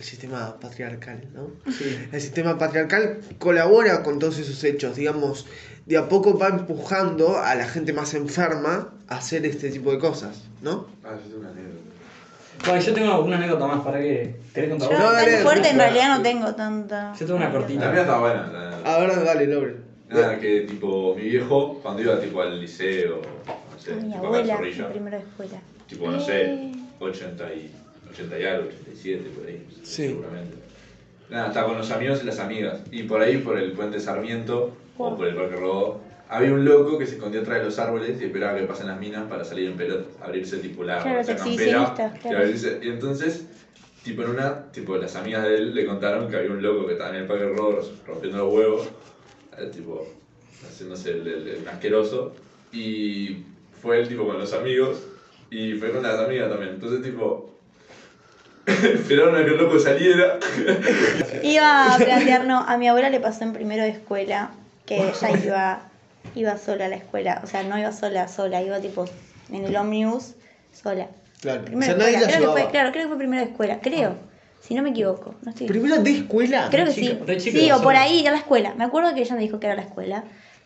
el 0.02 0.08
sistema 0.08 0.60
patriarcal, 0.60 1.22
¿no? 1.34 1.52
Sí. 1.72 1.96
El 2.12 2.20
sistema 2.22 2.58
patriarcal 2.58 3.20
colabora 3.38 4.02
con 4.02 4.18
todos 4.18 4.40
esos 4.40 4.64
hechos, 4.64 4.96
digamos, 4.96 5.46
de 5.86 5.98
a 5.98 6.10
poco 6.10 6.38
va 6.40 6.48
empujando 6.48 7.38
a 7.38 7.54
la 7.54 7.66
gente 7.68 7.94
más 7.94 8.16
enferma 8.16 8.90
a 9.08 9.18
hacer 9.18 9.46
este 9.46 9.70
tipo 9.70 9.92
de 9.92 10.00
cosas, 10.00 10.42
¿no? 10.64 10.88
Ah, 11.04 11.12
yo 11.16 11.22
tengo 11.30 11.40
una 11.42 11.50
anécdota. 11.52 11.82
Bueno, 12.66 12.82
yo 12.82 12.94
tengo 12.94 13.22
una 13.22 13.38
anécdota 13.38 13.68
más 13.68 13.82
para 13.84 14.00
que. 14.00 14.36
¿Querés 14.54 14.70
contar 14.72 14.92
Yo? 14.92 14.98
No, 15.00 15.12
dale, 15.12 15.32
tan 15.34 15.44
fuerte 15.44 15.70
en 15.70 15.78
realidad 15.78 16.18
no 16.18 16.24
tengo 16.24 16.56
tanta. 16.56 17.14
Yo 17.14 17.26
tengo 17.26 17.36
una 17.38 17.52
cortita. 17.52 17.86
La 17.86 17.92
mía 17.92 18.02
está 18.02 18.20
buena. 18.20 18.48
la- 18.52 18.96
Ahora 18.96 19.16
dale, 19.24 19.46
Lore. 19.48 19.76
Nada, 20.10 20.40
que 20.40 20.62
tipo, 20.62 21.16
mi 21.16 21.22
viejo, 21.24 21.80
cuando 21.82 22.02
iba 22.02 22.20
tipo 22.20 22.42
al 22.42 22.60
liceo, 22.60 23.22
no 23.72 23.80
sé, 23.80 23.94
Mi 23.94 24.12
tipo 24.14 24.26
abuela, 24.26 24.56
en 24.56 24.62
de 24.64 24.70
escuela. 25.18 25.62
tipo, 25.88 26.08
no 26.10 26.20
sé, 26.20 26.72
80 27.00 27.54
y, 27.54 27.72
80 28.12 28.40
y 28.40 28.44
algo, 28.44 28.68
87 28.68 29.30
por 29.36 29.48
ahí, 29.48 29.66
Sí. 29.84 30.08
seguramente. 30.08 30.58
Nada, 31.30 31.48
estaba 31.48 31.68
con 31.70 31.78
los 31.78 31.92
amigos 31.92 32.20
y 32.24 32.26
las 32.26 32.40
amigas. 32.40 32.82
Y 32.92 33.04
por 33.04 33.22
ahí, 33.22 33.38
por 33.38 33.58
el 33.58 33.72
puente 33.72 34.00
Sarmiento, 34.00 34.76
o 34.98 35.04
Wow. 35.10 35.18
por 35.18 35.28
el 35.28 35.36
Parque 35.36 35.56
Rodó, 35.56 36.02
había 36.30 36.54
un 36.54 36.66
loco 36.66 36.98
que 36.98 37.06
se 37.06 37.16
escondía 37.16 37.42
atrás 37.42 37.60
de 37.60 37.66
los 37.66 37.80
árboles 37.80 38.22
y 38.22 38.26
esperaba 38.26 38.58
que 38.58 38.66
pasen 38.66 38.88
las 38.88 39.00
minas 39.00 39.28
para 39.30 39.44
salir 39.46 39.70
en 39.70 39.78
pelota, 39.78 40.06
abrirse 40.22 40.58
tipo 40.58 40.84
la, 40.84 41.02
Claro, 41.02 41.26
campera, 41.26 42.14
y 42.16 42.20
claro. 42.20 42.38
abrirse- 42.46 42.80
Y 42.84 42.90
entonces, 42.90 43.46
tipo 44.04 44.24
en 44.24 44.30
una, 44.32 44.72
tipo 44.72 44.98
las 44.98 45.16
amigas 45.16 45.44
de 45.48 45.56
él 45.56 45.74
le 45.76 45.86
contaron 45.86 46.30
que 46.30 46.36
había 46.38 46.52
un 46.52 46.62
loco 46.62 46.86
que 46.86 46.94
estaba 46.94 47.12
en 47.12 47.22
el 47.24 47.28
Parque 47.28 47.46
Rodó 47.46 47.82
rompiendo 48.08 48.38
los 48.40 48.54
huevos, 48.54 48.90
eh, 49.58 49.70
tipo, 49.74 50.08
haciéndose 50.68 51.12
el, 51.12 51.28
el- 51.28 51.48
el 51.48 51.68
asqueroso, 51.68 52.34
y 52.74 53.44
fue 53.82 54.00
el 54.02 54.08
tipo 54.08 54.26
con 54.28 54.38
los 54.38 54.54
amigos, 54.54 55.04
y 55.50 55.74
fue 55.74 55.92
con 55.92 56.04
las 56.04 56.20
amigas 56.20 56.50
también. 56.50 56.74
Entonces, 56.76 57.02
tipo, 57.02 57.54
esperaron 58.66 59.36
a 59.36 59.44
que 59.44 59.52
el 59.52 59.58
loco 59.58 59.80
saliera. 59.80 60.40
Iba 61.44 61.96
a 61.96 61.98
plantear, 61.98 62.46
no, 62.46 62.60
a 62.60 62.78
mi 62.78 62.88
abuela 62.88 63.10
le 63.10 63.20
pasó 63.20 63.44
en 63.44 63.54
primero 63.54 63.84
de 63.84 63.90
escuela 63.90 64.52
que 64.86 64.98
ella 64.98 65.30
iba, 65.44 65.90
iba 66.36 66.58
sola 66.58 66.86
a 66.86 66.90
la 66.90 66.96
escuela. 66.96 67.42
O 67.44 67.48
sea, 67.48 67.64
no 67.64 67.78
iba 67.78 67.92
sola, 67.92 68.28
sola, 68.28 68.62
iba 68.62 68.80
tipo 68.80 69.06
en 69.52 69.66
el 69.66 69.76
ómnibus 69.76 70.36
sola. 70.72 71.08
Claro. 71.42 71.62
O 71.62 71.66
Primero 71.66 71.86
sea, 71.86 71.96
nadie 71.96 72.18
escuela, 72.18 72.32
la 72.32 72.38
creo 72.38 72.56
que 72.56 72.62
fue, 72.62 72.72
claro, 72.72 72.92
creo 72.92 73.04
que 73.04 73.10
fue 73.10 73.18
primero 73.18 73.44
de 73.44 73.52
escuela, 73.52 73.80
creo. 73.82 74.16
Si 74.62 74.76
no 74.76 74.84
me 74.84 74.92
equivoco, 74.92 75.34
no 75.42 75.50
estoy. 75.50 75.68
Primero 75.68 75.98
de 75.98 76.12
escuela. 76.12 76.68
Creo 76.70 76.86
que 76.86 76.94
chica, 76.94 77.26
sí. 77.28 77.38
chica 77.38 77.60
Sí, 77.60 77.72
o 77.72 77.82
por 77.82 77.96
ahí 77.96 78.22
era 78.22 78.32
la 78.32 78.38
escuela. 78.38 78.76
Me 78.78 78.84
acuerdo 78.84 79.14
que 79.16 79.22
ella 79.22 79.36
me 79.36 79.42
dijo 79.42 79.60
que 79.60 79.66
era 79.66 79.76
la 79.76 79.82
escuela, 79.82 80.24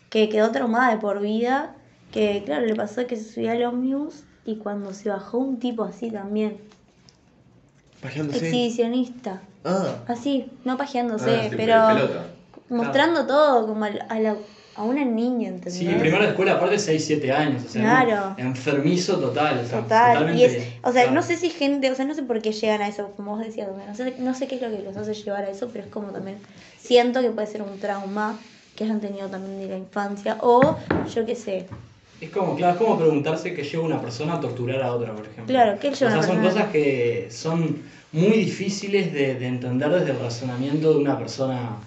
que 0.09 0.27
quedó 0.27 0.51
traumada 0.51 0.91
de 0.91 0.97
por 0.99 1.21
vida, 1.21 1.75
que 2.11 2.43
claro, 2.45 2.65
le 2.65 2.75
pasó 2.75 3.07
que 3.07 3.15
se 3.15 3.33
subía 3.33 3.53
al 3.53 3.63
ómnibus 3.63 4.23
y 4.45 4.57
cuando 4.57 4.93
se 4.93 5.09
bajó 5.09 5.37
un 5.37 5.59
tipo 5.59 5.83
así 5.83 6.11
también, 6.11 6.57
Pajeándose. 8.05 8.45
exhibicionista, 8.45 9.41
Ah. 9.63 9.95
así, 10.07 10.45
no 10.63 10.77
pajeándose, 10.77 11.29
Ah, 11.29 11.49
pero 11.55 11.87
pelota. 11.87 12.25
mostrando 12.69 13.25
todo 13.25 13.67
como 13.67 13.85
a, 13.85 13.89
la- 13.89 14.35
a 14.77 14.83
una 14.83 15.05
niña, 15.05 15.47
¿entendés? 15.49 15.73
Sí, 15.75 15.85
primero 15.85 16.21
de 16.23 16.29
escuela, 16.29 16.53
aparte 16.55 16.77
6, 16.79 17.03
7 17.05 17.31
años. 17.31 17.63
O 17.65 17.69
sea, 17.69 17.81
Claro. 17.81 18.35
Enfermizo 18.37 19.17
total. 19.19 19.59
O 19.63 19.67
sea, 19.67 19.79
Total, 19.81 20.13
totalmente, 20.17 20.41
y 20.41 20.45
es, 20.45 20.67
o 20.83 20.91
sea, 20.91 21.03
claro. 21.03 21.11
no 21.13 21.21
sé 21.21 21.37
si 21.37 21.49
gente, 21.49 21.89
o 21.91 21.95
sea, 21.95 22.03
no 22.05 22.13
sé 22.13 22.23
por 22.23 22.41
qué 22.41 22.51
llegan 22.51 22.81
a 22.81 22.87
eso, 22.89 23.11
como 23.15 23.35
vos 23.37 23.45
decías, 23.45 23.69
no 23.87 23.95
sé, 23.95 24.15
no 24.19 24.33
sé 24.35 24.47
qué 24.47 24.55
es 24.55 24.61
lo 24.61 24.69
que 24.69 24.83
los 24.83 24.97
hace 24.97 25.13
llevar 25.13 25.45
a 25.45 25.49
eso, 25.49 25.69
pero 25.71 25.85
es 25.85 25.89
como 25.91 26.09
también, 26.09 26.37
siento 26.77 27.21
que 27.21 27.29
puede 27.31 27.47
ser 27.47 27.61
un 27.61 27.79
trauma 27.79 28.37
que 28.75 28.83
hayan 28.83 28.99
tenido 28.99 29.29
también 29.29 29.57
de 29.59 29.67
la 29.69 29.77
infancia, 29.77 30.37
o 30.41 30.77
yo 31.13 31.25
qué 31.25 31.35
sé, 31.37 31.67
Es 32.21 32.29
como, 32.29 32.55
claro, 32.55 32.73
es 32.73 32.79
como 32.79 32.97
preguntarse 32.97 33.53
qué 33.53 33.63
lleva 33.63 33.83
una 33.83 34.01
persona 34.01 34.35
a 34.35 34.39
torturar 34.39 34.81
a 34.81 34.93
otra, 34.93 35.11
por 35.13 35.25
ejemplo. 35.25 35.45
Claro, 35.47 35.77
¿qué 35.79 35.91
lleva 35.91 36.11
O 36.11 36.13
sea, 36.13 36.23
son 36.23 36.37
persona? 36.37 36.43
cosas 36.49 36.71
que 36.71 37.27
son 37.29 37.81
muy 38.13 38.37
difíciles 38.37 39.11
de, 39.13 39.35
de 39.35 39.47
entender 39.47 39.89
desde 39.91 40.11
el 40.11 40.19
razonamiento 40.19 40.93
de 40.93 40.99
una 40.99 41.17
persona, 41.17 41.77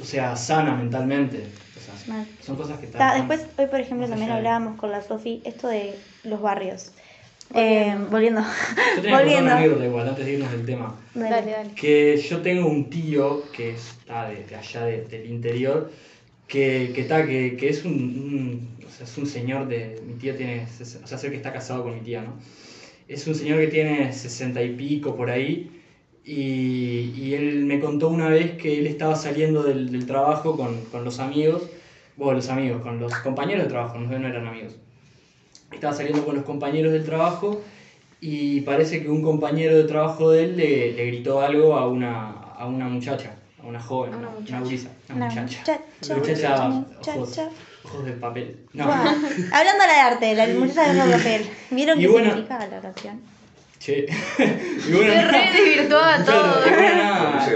o 0.00 0.04
sea, 0.04 0.36
sana 0.36 0.74
mentalmente. 0.76 1.38
O 1.76 1.80
sea, 2.06 2.14
Mal. 2.14 2.26
son 2.40 2.56
cosas 2.56 2.78
que 2.78 2.86
están... 2.86 3.16
después, 3.26 3.46
hoy 3.58 3.66
por 3.66 3.80
ejemplo 3.80 4.08
también 4.08 4.30
hablábamos 4.30 4.78
con 4.78 4.90
la 4.92 5.02
Sofi 5.02 5.42
esto 5.44 5.68
de 5.68 5.96
los 6.24 6.40
barrios. 6.40 6.92
Eh, 7.54 7.96
volviendo. 8.10 8.40
Yo 8.96 9.02
tenía 9.02 9.18
volviendo. 9.18 9.42
una 9.44 9.56
anécdota 9.58 9.84
igual, 9.86 10.08
antes 10.08 10.24
de 10.26 10.32
irnos 10.32 10.50
del 10.52 10.66
tema. 10.66 10.94
Dale, 11.14 11.50
dale. 11.52 11.70
Que 11.76 12.16
yo 12.16 12.40
tengo 12.42 12.68
un 12.68 12.90
tío 12.90 13.44
que 13.52 13.70
está 13.70 14.28
de, 14.28 14.44
de 14.46 14.56
allá 14.56 14.84
de- 14.84 15.04
del 15.04 15.30
interior, 15.30 15.92
que, 16.48 16.92
que, 16.94 17.04
ta, 17.04 17.24
que, 17.26 17.56
que 17.56 17.68
es 17.68 17.84
un, 17.84 18.75
sea, 18.96 19.04
es 19.06 19.18
un 19.18 19.26
señor 19.26 19.66
de, 19.68 20.00
mi 20.06 20.14
tía 20.14 20.36
tiene, 20.36 20.66
o 21.02 21.06
sea, 21.06 21.18
sé 21.18 21.30
que 21.30 21.36
está 21.36 21.52
casado 21.52 21.82
con 21.84 21.94
mi 21.94 22.00
tía, 22.00 22.22
¿no? 22.22 22.34
Es 23.08 23.26
un 23.26 23.34
señor 23.34 23.60
que 23.60 23.68
tiene 23.68 24.12
sesenta 24.12 24.62
y 24.62 24.70
pico 24.74 25.14
por 25.16 25.30
ahí 25.30 25.70
y, 26.24 27.12
y 27.16 27.34
él 27.34 27.64
me 27.64 27.78
contó 27.78 28.08
una 28.08 28.28
vez 28.28 28.52
que 28.60 28.78
él 28.78 28.86
estaba 28.86 29.14
saliendo 29.14 29.62
del, 29.62 29.92
del 29.92 30.06
trabajo 30.06 30.56
con, 30.56 30.80
con 30.86 31.04
los 31.04 31.20
amigos, 31.20 31.62
bueno, 32.16 32.34
los 32.34 32.48
amigos, 32.48 32.82
con 32.82 32.98
los 32.98 33.14
compañeros 33.18 33.64
de 33.64 33.68
trabajo, 33.68 33.98
no, 33.98 34.18
no 34.18 34.26
eran 34.26 34.46
amigos. 34.46 34.74
Estaba 35.72 35.92
saliendo 35.94 36.24
con 36.24 36.34
los 36.36 36.44
compañeros 36.44 36.92
del 36.92 37.04
trabajo 37.04 37.60
y 38.20 38.62
parece 38.62 39.02
que 39.02 39.08
un 39.10 39.22
compañero 39.22 39.76
de 39.76 39.84
trabajo 39.84 40.30
de 40.30 40.44
él 40.44 40.56
le, 40.56 40.92
le 40.92 41.06
gritó 41.06 41.40
algo 41.42 41.74
a 41.76 41.86
una, 41.88 42.30
a 42.30 42.66
una 42.66 42.88
muchacha, 42.88 43.36
a 43.62 43.66
una 43.66 43.80
joven, 43.80 44.14
A 44.14 44.16
una 44.16 44.28
una, 44.30 44.38
muchacha. 44.40 44.60
gurisa, 44.60 44.90
una 45.10 45.16
Una 45.16 45.26
muchacha. 45.42 45.60
muchacha, 45.60 46.14
Muchacha, 46.16 46.68
muchacha. 46.68 47.14
ojos, 47.16 47.38
ojos 47.88 48.04
de 48.04 48.12
papel. 48.12 48.56
No. 48.72 48.84
Buah. 48.86 49.08
Hablando 49.52 49.84
de 49.84 50.00
arte, 50.02 50.34
la 50.34 50.46
muchacha 50.48 51.04
de 51.06 51.12
papel. 51.16 51.46
¿Vieron 51.70 51.98
Y 51.98 52.02
qué 52.02 52.08
bueno- 52.08 52.30
significa 52.30 52.66
la 52.66 52.80
canción? 52.80 53.20
Che. 53.78 54.06
y 54.88 54.92
bueno, 54.92 55.12
Se 55.12 55.24
re 55.24 55.38
desvirtuaba 55.52 56.24
todo. 56.24 56.62
Claro, 56.62 56.76
bueno, 56.76 56.94
nada. 56.96 57.48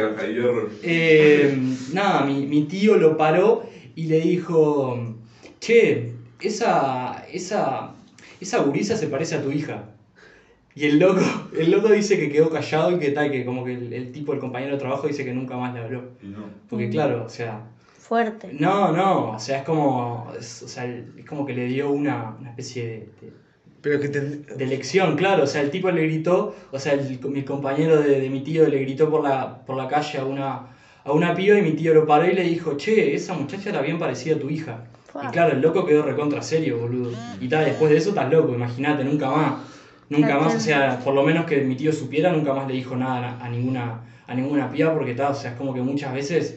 Eh, 0.83 1.59
nada, 1.93 2.25
mi, 2.25 2.47
mi 2.47 2.65
tío 2.65 2.97
lo 2.97 3.17
paró 3.17 3.65
y 3.97 4.05
le 4.07 4.21
dijo, 4.21 5.15
che, 5.61 6.13
esa, 6.41 7.25
esa, 7.33 7.91
esa 8.41 8.59
gurisa 8.61 8.97
se 8.97 9.09
parece 9.09 9.37
a 9.37 9.43
tu 9.43 9.51
hija. 9.51 9.85
Y 10.75 10.87
el 10.87 10.99
loco, 11.01 11.21
el 11.59 11.71
loco 11.71 11.89
dice 11.89 12.17
que 12.19 12.31
quedó 12.31 12.49
callado 12.49 12.93
y 12.93 12.99
que 13.01 13.11
tal, 13.11 13.31
que 13.33 13.45
como 13.45 13.65
que 13.65 13.75
el, 13.75 13.93
el 13.93 14.13
tipo, 14.13 14.33
el 14.33 14.39
compañero 14.39 14.73
de 14.75 14.79
trabajo 14.79 15.09
dice 15.09 15.25
que 15.25 15.33
nunca 15.33 15.57
más 15.57 15.75
le 15.75 15.81
habló. 15.81 16.11
Y 16.23 16.27
no. 16.29 16.45
Porque 16.69 16.89
claro, 16.91 17.25
o 17.27 17.29
sea, 17.29 17.63
Fuerte. 18.11 18.49
no, 18.53 18.91
no, 18.91 19.31
o 19.37 19.39
sea, 19.39 19.59
es 19.59 19.63
como, 19.63 20.33
es, 20.37 20.63
o 20.63 20.69
sea, 20.69 20.85
es 20.85 21.25
como 21.25 21.47
que 21.47 21.55
le 21.55 21.67
dio 21.67 21.91
una, 21.91 22.35
una 22.41 22.51
especie 22.51 22.85
de, 22.85 22.99
de- 23.21 23.33
Pero 23.81 24.01
que 24.01 24.09
te... 24.09 24.21
de 24.21 24.67
lección, 24.67 25.15
claro, 25.17 25.45
o 25.45 25.47
sea, 25.47 25.61
el 25.63 25.71
tipo 25.71 25.89
le 25.93 26.03
gritó, 26.03 26.53
o 26.73 26.79
sea, 26.81 26.95
el- 26.95 27.21
mi 27.29 27.45
compañero 27.45 28.01
de, 28.01 28.19
de 28.21 28.29
mi 28.29 28.41
tío 28.43 28.67
le 28.67 28.81
gritó 28.81 29.09
por 29.09 29.23
la, 29.23 29.65
por 29.65 29.77
la 29.77 29.87
calle 29.87 30.19
a 30.19 30.25
una, 30.25 30.49
a 31.05 31.13
una 31.13 31.35
piba 31.37 31.57
y 31.57 31.63
mi 31.63 31.75
tío 31.75 31.95
lo 31.95 32.05
paró 32.05 32.27
y 32.27 32.35
le 32.35 32.43
dijo, 32.43 32.77
che, 32.77 33.15
esa 33.15 33.35
muchacha 33.35 33.71
era 33.71 33.81
bien 33.81 33.99
parecida 34.01 34.35
a 34.35 34.39
tu 34.41 34.51
hija. 34.51 34.83
Fua. 35.13 35.25
Y 35.25 35.29
claro, 35.29 35.53
el 35.53 35.61
loco 35.61 35.85
quedó 35.87 36.03
recontra 36.03 36.43
serio, 36.43 36.79
boludo. 36.79 37.13
Y 37.41 37.49
tal, 37.49 37.65
después 37.67 37.93
de 37.93 37.99
eso 37.99 38.09
estás 38.11 38.29
loco, 38.29 38.53
imagínate, 38.53 39.05
nunca 39.05 39.31
más. 39.31 39.53
Nunca 40.09 40.27
Claro, 40.27 40.41
más, 40.43 40.57
o 40.57 40.61
sea, 40.61 40.99
por 41.05 41.15
lo 41.15 41.23
menos 41.23 41.45
que 41.47 41.59
mi 41.63 41.77
tío 41.77 41.93
supiera, 41.93 42.33
nunca 42.33 42.53
más 42.55 42.67
le 42.67 42.75
dijo 42.75 42.97
nada 42.97 43.37
a, 43.39 43.45
a 43.45 43.49
ninguna, 43.49 44.01
a 44.27 44.35
ninguna 44.35 44.69
piba 44.69 44.93
porque 44.93 45.15
tal, 45.15 45.31
o 45.33 45.35
sea, 45.37 45.53
es 45.53 45.57
como 45.57 45.73
que 45.73 45.81
muchas 45.83 46.13
veces, 46.13 46.57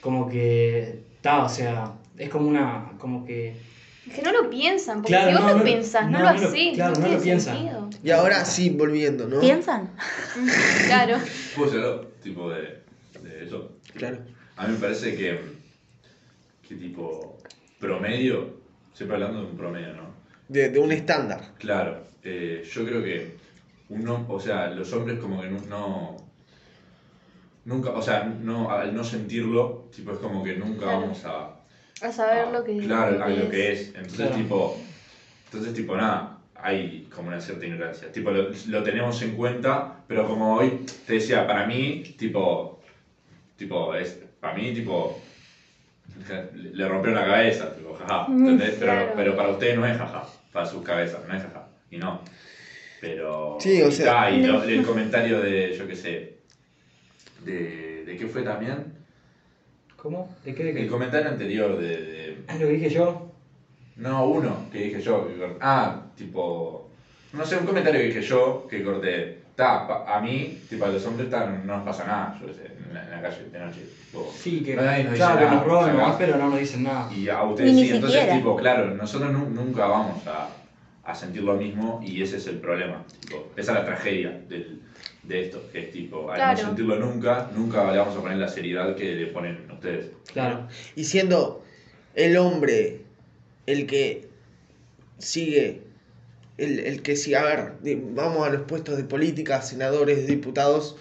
como 0.00 0.28
que, 0.28 1.00
tal, 1.20 1.42
o 1.46 1.48
sea, 1.48 1.92
es 2.16 2.28
como 2.28 2.48
una, 2.48 2.92
como 2.98 3.24
que... 3.24 3.54
Que 4.14 4.22
no 4.22 4.32
lo 4.32 4.48
piensan, 4.48 5.02
porque 5.02 5.08
Claro, 5.12 5.28
si 5.28 5.34
vos 5.34 5.42
no, 5.42 5.48
lo 5.52 5.58
no, 5.58 5.64
pensás, 5.64 6.04
no, 6.10 6.18
no, 6.18 6.24
lo 6.24 6.28
hacés, 6.30 6.74
claro, 6.74 6.94
no, 6.94 7.00
no 7.00 7.06
lo 7.06 7.06
tiene 7.08 7.22
piensan. 7.22 7.56
sentido. 7.56 7.90
Y 8.02 8.10
ahora 8.10 8.44
sí, 8.44 8.70
volviendo, 8.70 9.26
¿no? 9.28 9.40
¿Piensan? 9.40 9.90
Claro. 10.86 11.18
¿Puedo 11.56 11.70
ser 11.70 11.80
algo 11.80 12.00
tipo 12.22 12.48
de, 12.50 12.82
de 13.22 13.44
eso? 13.44 13.72
Claro. 13.94 14.18
A 14.56 14.66
mí 14.66 14.72
me 14.74 14.78
parece 14.80 15.14
que, 15.14 15.40
que 16.66 16.74
tipo 16.76 17.38
promedio, 17.78 18.54
siempre 18.94 19.16
hablando 19.16 19.40
de 19.42 19.46
un 19.50 19.56
promedio, 19.56 19.92
¿no? 19.94 20.04
De, 20.48 20.70
de 20.70 20.78
un 20.78 20.90
estándar. 20.92 21.52
Claro, 21.58 22.04
eh, 22.22 22.62
yo 22.72 22.84
creo 22.86 23.02
que 23.02 23.36
uno, 23.90 24.24
o 24.28 24.40
sea, 24.40 24.68
los 24.70 24.90
hombres 24.94 25.18
como 25.18 25.40
que 25.42 25.48
no- 25.50 26.16
nunca, 27.68 27.90
o 27.90 28.02
sea, 28.02 28.24
no, 28.24 28.70
al 28.70 28.94
no 28.94 29.04
sentirlo, 29.04 29.88
tipo 29.94 30.12
es 30.12 30.18
como 30.18 30.42
que 30.42 30.54
nunca 30.56 30.84
Claro. 30.86 31.00
vamos 31.02 31.24
a, 31.24 31.54
A 32.00 32.12
saber 32.12 32.46
a- 32.46 32.50
lo 32.50 32.64
que 32.64 32.78
claro, 32.78 33.18
lo 33.18 33.24
a 33.24 33.26
que 33.28 33.36
lo 33.36 33.50
que 33.50 33.72
es. 33.72 33.88
Entonces 33.94 34.16
Claro. 34.16 34.34
tipo, 34.36 34.80
entonces 35.46 35.74
tipo 35.74 35.96
nada, 35.96 36.38
hay 36.54 37.06
como 37.14 37.28
una 37.28 37.40
cierta 37.40 37.66
ignorancia. 37.66 38.10
Tipo 38.10 38.30
lo, 38.30 38.48
lo 38.68 38.82
tenemos 38.82 39.20
en 39.22 39.32
cuenta, 39.36 39.96
pero 40.08 40.26
como 40.26 40.54
hoy 40.56 40.86
te 41.06 41.14
decía, 41.14 41.46
para 41.46 41.66
mí 41.66 42.02
tipo, 42.18 42.80
tipo 43.56 43.94
es, 43.94 44.18
para 44.40 44.54
mí 44.54 44.72
tipo 44.72 45.20
le 46.54 46.88
rompieron 46.88 47.20
la 47.20 47.26
cabeza, 47.26 47.74
tipo, 47.74 47.94
jaja, 47.94 48.26
¿entendés? 48.28 48.76
Pero, 48.80 48.92
Claro. 48.92 49.12
pero 49.14 49.36
para 49.36 49.50
ustedes 49.50 49.76
no 49.76 49.86
es 49.86 49.96
jaja, 49.96 50.24
para 50.52 50.66
sus 50.66 50.82
cabezas, 50.82 51.20
no 51.28 51.34
es 51.36 51.42
jaja, 51.42 51.68
y 51.90 51.98
no. 51.98 52.22
Pero. 53.00 53.56
Sí, 53.60 53.80
o 53.82 53.88
y 53.88 53.92
sea- 53.92 54.12
ta, 54.12 54.30
y 54.30 54.42
lo- 54.44 54.62
el 54.64 54.82
comentario 54.84 55.40
de, 55.40 55.74
yo 55.78 55.86
qué 55.86 55.94
sé, 55.94 56.37
de, 57.44 58.04
de 58.04 58.16
qué 58.16 58.26
fue 58.26 58.42
también. 58.42 58.92
¿Cómo? 59.96 60.32
¿De 60.44 60.54
qué? 60.54 60.64
¿De 60.64 60.72
qué? 60.74 60.82
El 60.82 60.88
comentario 60.88 61.28
anterior 61.28 61.76
de, 61.78 61.88
de- 61.88 62.36
Lo 62.58 62.66
que 62.66 62.72
dije 62.72 62.90
yo. 62.90 63.26
No, 63.96 64.26
uno 64.26 64.64
que 64.70 64.78
dije 64.82 65.00
yo. 65.00 65.26
que 65.26 65.36
corté. 65.38 65.56
Ah, 65.60 66.02
tipo. 66.16 66.88
No 67.32 67.44
sé, 67.44 67.56
un 67.56 67.66
comentario 67.66 68.00
que 68.00 68.06
dije 68.06 68.22
yo 68.22 68.66
que 68.70 68.82
corté. 68.82 69.38
Ta, 69.56 69.88
pa- 69.88 70.04
a 70.16 70.20
mí, 70.20 70.56
tipo, 70.70 70.84
a 70.84 70.88
los 70.88 71.04
hombres 71.04 71.28
ta, 71.28 71.46
no 71.46 71.74
nos 71.78 71.84
pasa 71.84 72.04
nada, 72.04 72.38
yo 72.40 72.46
qué 72.46 72.54
sé, 72.54 72.66
en 72.66 72.94
la, 72.94 73.02
en 73.02 73.10
la 73.10 73.20
calle 73.20 73.48
de 73.50 73.58
noche. 73.58 73.80
tipo, 74.06 74.30
Sí, 74.32 74.62
que, 74.62 74.76
no, 74.76 74.82
nadie 74.82 75.02
nos 75.02 75.12
dice 75.14 75.24
claro, 75.24 75.38
que 75.40 75.44
nada, 75.46 75.56
nos 75.56 75.64
roban 75.66 75.84
sacás. 75.86 75.98
nomás, 75.98 76.16
pero 76.16 76.36
no 76.38 76.48
nos 76.50 76.58
dicen 76.60 76.84
nada. 76.84 77.12
Y 77.12 77.28
a 77.28 77.42
ustedes 77.42 77.74
Ni 77.74 77.80
sí, 77.86 77.90
entonces, 77.92 78.20
siquiera. 78.20 78.36
tipo, 78.38 78.54
claro, 78.56 78.94
nosotros 78.94 79.32
nu- 79.32 79.50
nunca 79.50 79.86
vamos 79.86 80.24
a, 80.28 80.48
a 81.08 81.14
sentir 81.14 81.42
lo 81.42 81.54
mismo 81.54 82.00
y 82.04 82.22
ese 82.22 82.36
es 82.36 82.46
el 82.46 82.58
problema. 82.58 83.02
Tipo, 83.20 83.50
esa 83.56 83.72
es 83.72 83.78
la 83.78 83.84
tragedia 83.86 84.40
del, 84.46 84.82
de 85.22 85.46
esto, 85.46 85.62
que 85.72 85.84
es 85.84 85.90
tipo, 85.92 86.30
al 86.30 86.36
Claro. 86.36 86.58
no 86.58 86.66
sentirlo 86.66 86.96
nunca, 86.98 87.50
nunca 87.56 87.90
le 87.90 87.98
vamos 87.98 88.14
a 88.16 88.20
poner 88.20 88.36
la 88.36 88.48
seriedad 88.48 88.94
que 88.94 89.14
le 89.14 89.26
ponen 89.28 89.58
ustedes. 89.70 90.10
Claro. 90.32 90.68
Y 90.96 91.04
siendo 91.04 91.64
el 92.14 92.36
hombre 92.36 93.00
el 93.66 93.86
que 93.86 94.28
sigue, 95.16 95.80
el, 96.58 96.78
el 96.80 97.00
que 97.02 97.16
sigue, 97.16 97.36
a 97.36 97.44
ver, 97.44 97.72
vamos 98.12 98.46
a 98.46 98.50
los 98.50 98.62
puestos 98.62 98.98
de 98.98 99.04
política, 99.04 99.62
senadores, 99.62 100.26
diputados, 100.26 100.96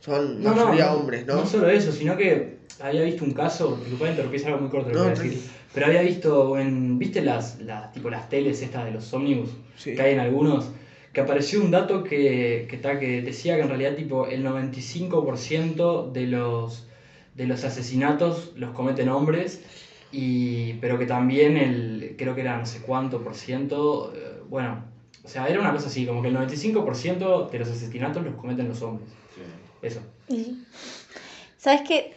son 0.00 0.42
No, 0.42 0.54
mayoría 0.54 0.86
no, 0.86 0.96
hombres, 0.96 1.26
¿no? 1.26 1.36
No 1.36 1.46
solo 1.46 1.68
eso, 1.70 1.92
sino 1.92 2.16
que 2.16 2.58
había 2.78 3.02
visto 3.04 3.24
un 3.24 3.32
caso, 3.32 3.76
disculpa 3.78 4.10
interrumpir, 4.10 4.40
es 4.40 4.46
algo 4.46 4.58
muy 4.58 4.70
corto 4.70 4.90
lo 4.90 5.14
que 5.14 5.28
No, 5.28 5.32
pero 5.74 5.86
había 5.86 6.02
visto 6.02 6.58
en, 6.58 6.98
¿viste 6.98 7.22
las, 7.22 7.60
las, 7.60 7.92
tipo 7.92 8.10
las 8.10 8.28
teles 8.28 8.60
estas 8.62 8.84
de 8.84 8.90
los 8.92 9.12
ómnibus 9.14 9.50
Sí. 9.76 9.94
que 9.94 10.02
hay 10.02 10.12
en 10.14 10.20
algunos? 10.20 10.70
Que 11.12 11.20
apareció 11.22 11.60
un 11.60 11.70
dato 11.70 12.04
que, 12.04 12.66
que, 12.70 12.76
ta- 12.76 12.98
que 13.00 13.22
decía 13.22 13.56
que 13.56 13.62
en 13.62 13.68
realidad 13.68 13.94
tipo 13.96 14.26
el 14.26 14.44
95% 14.44 16.12
de 16.12 16.26
los, 16.26 16.86
de 17.34 17.46
los 17.46 17.64
asesinatos 17.64 18.52
los 18.56 18.70
cometen 18.74 19.08
hombres, 19.08 19.62
y, 20.12 20.74
pero 20.74 20.98
que 20.98 21.06
también 21.06 21.56
el, 21.56 22.14
creo 22.18 22.34
que 22.34 22.40
era 22.42 22.58
no 22.58 22.66
sé 22.66 22.80
cuánto 22.80 23.22
por 23.22 23.34
ciento, 23.34 24.12
eh, 24.14 24.40
bueno, 24.48 24.84
o 25.22 25.28
sea, 25.28 25.46
era 25.48 25.60
una 25.60 25.72
cosa 25.72 25.86
así, 25.88 26.06
como 26.06 26.22
que 26.22 26.28
el 26.28 26.34
95% 26.36 27.50
de 27.50 27.58
los 27.58 27.68
asesinatos 27.68 28.24
los 28.24 28.34
cometen 28.34 28.68
los 28.68 28.82
hombres. 28.82 29.08
Sí. 29.34 29.42
Eso. 29.86 30.00
¿Sabes 31.58 31.82
qué? 31.86 32.12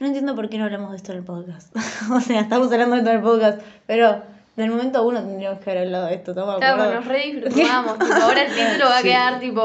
No 0.00 0.06
entiendo 0.06 0.34
por 0.36 0.48
qué 0.48 0.58
no 0.58 0.64
hablamos 0.64 0.90
de 0.92 0.96
esto 0.98 1.12
en 1.12 1.18
el 1.18 1.24
podcast. 1.24 1.74
o 2.12 2.20
sea, 2.20 2.40
estamos 2.40 2.70
hablando 2.72 2.94
de 2.96 3.00
esto 3.02 3.10
en 3.10 3.16
el 3.16 3.22
podcast, 3.22 3.60
pero 3.86 4.22
del 4.56 4.70
momento 4.70 5.02
uno 5.06 5.20
tendríamos 5.20 5.60
que 5.60 5.70
haber 5.70 5.84
hablado 5.84 6.06
de 6.06 6.14
esto, 6.14 6.30
¿estamos 6.32 6.54
de 6.54 6.60
Claro, 6.60 6.94
nos 6.94 7.04
re 7.04 7.20
tipo, 7.50 8.04
ahora 8.22 8.42
el 8.42 8.54
título 8.54 8.86
va 8.88 8.96
a 8.98 9.02
Sí. 9.02 9.08
quedar 9.08 9.40
tipo. 9.40 9.62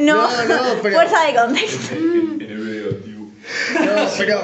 No, 0.00 0.14
No, 0.14 0.44
no, 0.44 0.62
pero- 0.82 0.94
fuerza 0.96 1.24
de 1.26 1.34
contexto. 1.34 1.94
No, 3.74 4.08
pero 4.18 4.40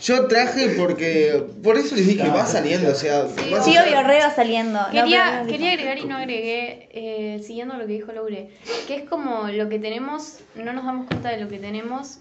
yo 0.00 0.26
traje 0.26 0.70
porque, 0.78 1.44
por 1.62 1.76
eso 1.76 1.94
les 1.94 2.06
dije, 2.06 2.26
va 2.30 2.46
saliendo, 2.46 2.90
o 2.90 2.94
sea, 2.94 3.26
Sí, 3.28 3.54
Sí, 3.62 3.76
obvio, 3.78 4.02
re 4.02 4.18
va 4.20 4.34
saliendo. 4.34 4.80
Quería, 4.90 5.42
no- 5.42 5.46
quería 5.46 5.72
agregar 5.72 5.98
y 5.98 6.04
no 6.06 6.16
agregué, 6.16 6.88
eh, 6.92 7.42
siguiendo 7.46 7.74
lo 7.76 7.86
que 7.86 7.92
dijo 7.92 8.12
Laure, 8.12 8.50
que 8.86 8.94
es 8.96 9.08
como 9.08 9.48
lo 9.48 9.68
que 9.68 9.78
tenemos, 9.78 10.38
no 10.54 10.72
nos 10.72 10.84
damos 10.86 11.06
cuenta 11.06 11.28
de 11.28 11.38
lo 11.38 11.48
que 11.48 11.58
tenemos. 11.58 12.18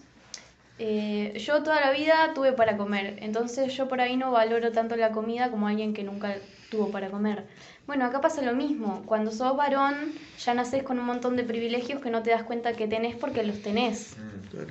Eh, 0.79 1.33
yo 1.37 1.61
toda 1.61 1.81
la 1.81 1.91
vida 1.91 2.31
tuve 2.33 2.53
para 2.53 2.77
comer, 2.77 3.17
entonces 3.21 3.73
yo 3.75 3.87
por 3.89 3.99
ahí 4.01 4.15
no 4.17 4.31
valoro 4.31 4.71
tanto 4.71 4.95
la 4.95 5.11
comida 5.11 5.51
como 5.51 5.67
alguien 5.67 5.93
que 5.93 6.03
nunca 6.03 6.37
tuvo 6.69 6.89
para 6.89 7.09
comer. 7.09 7.45
Bueno, 7.85 8.05
acá 8.05 8.21
pasa 8.21 8.41
lo 8.41 8.55
mismo, 8.55 9.03
cuando 9.05 9.31
sos 9.31 9.57
varón 9.57 10.19
ya 10.37 10.53
naces 10.53 10.83
con 10.83 10.97
un 10.99 11.05
montón 11.05 11.35
de 11.35 11.43
privilegios 11.43 11.99
que 12.01 12.09
no 12.09 12.23
te 12.23 12.29
das 12.29 12.43
cuenta 12.43 12.73
que 12.73 12.87
tenés 12.87 13.15
porque 13.15 13.43
los 13.43 13.61
tenés. 13.61 14.17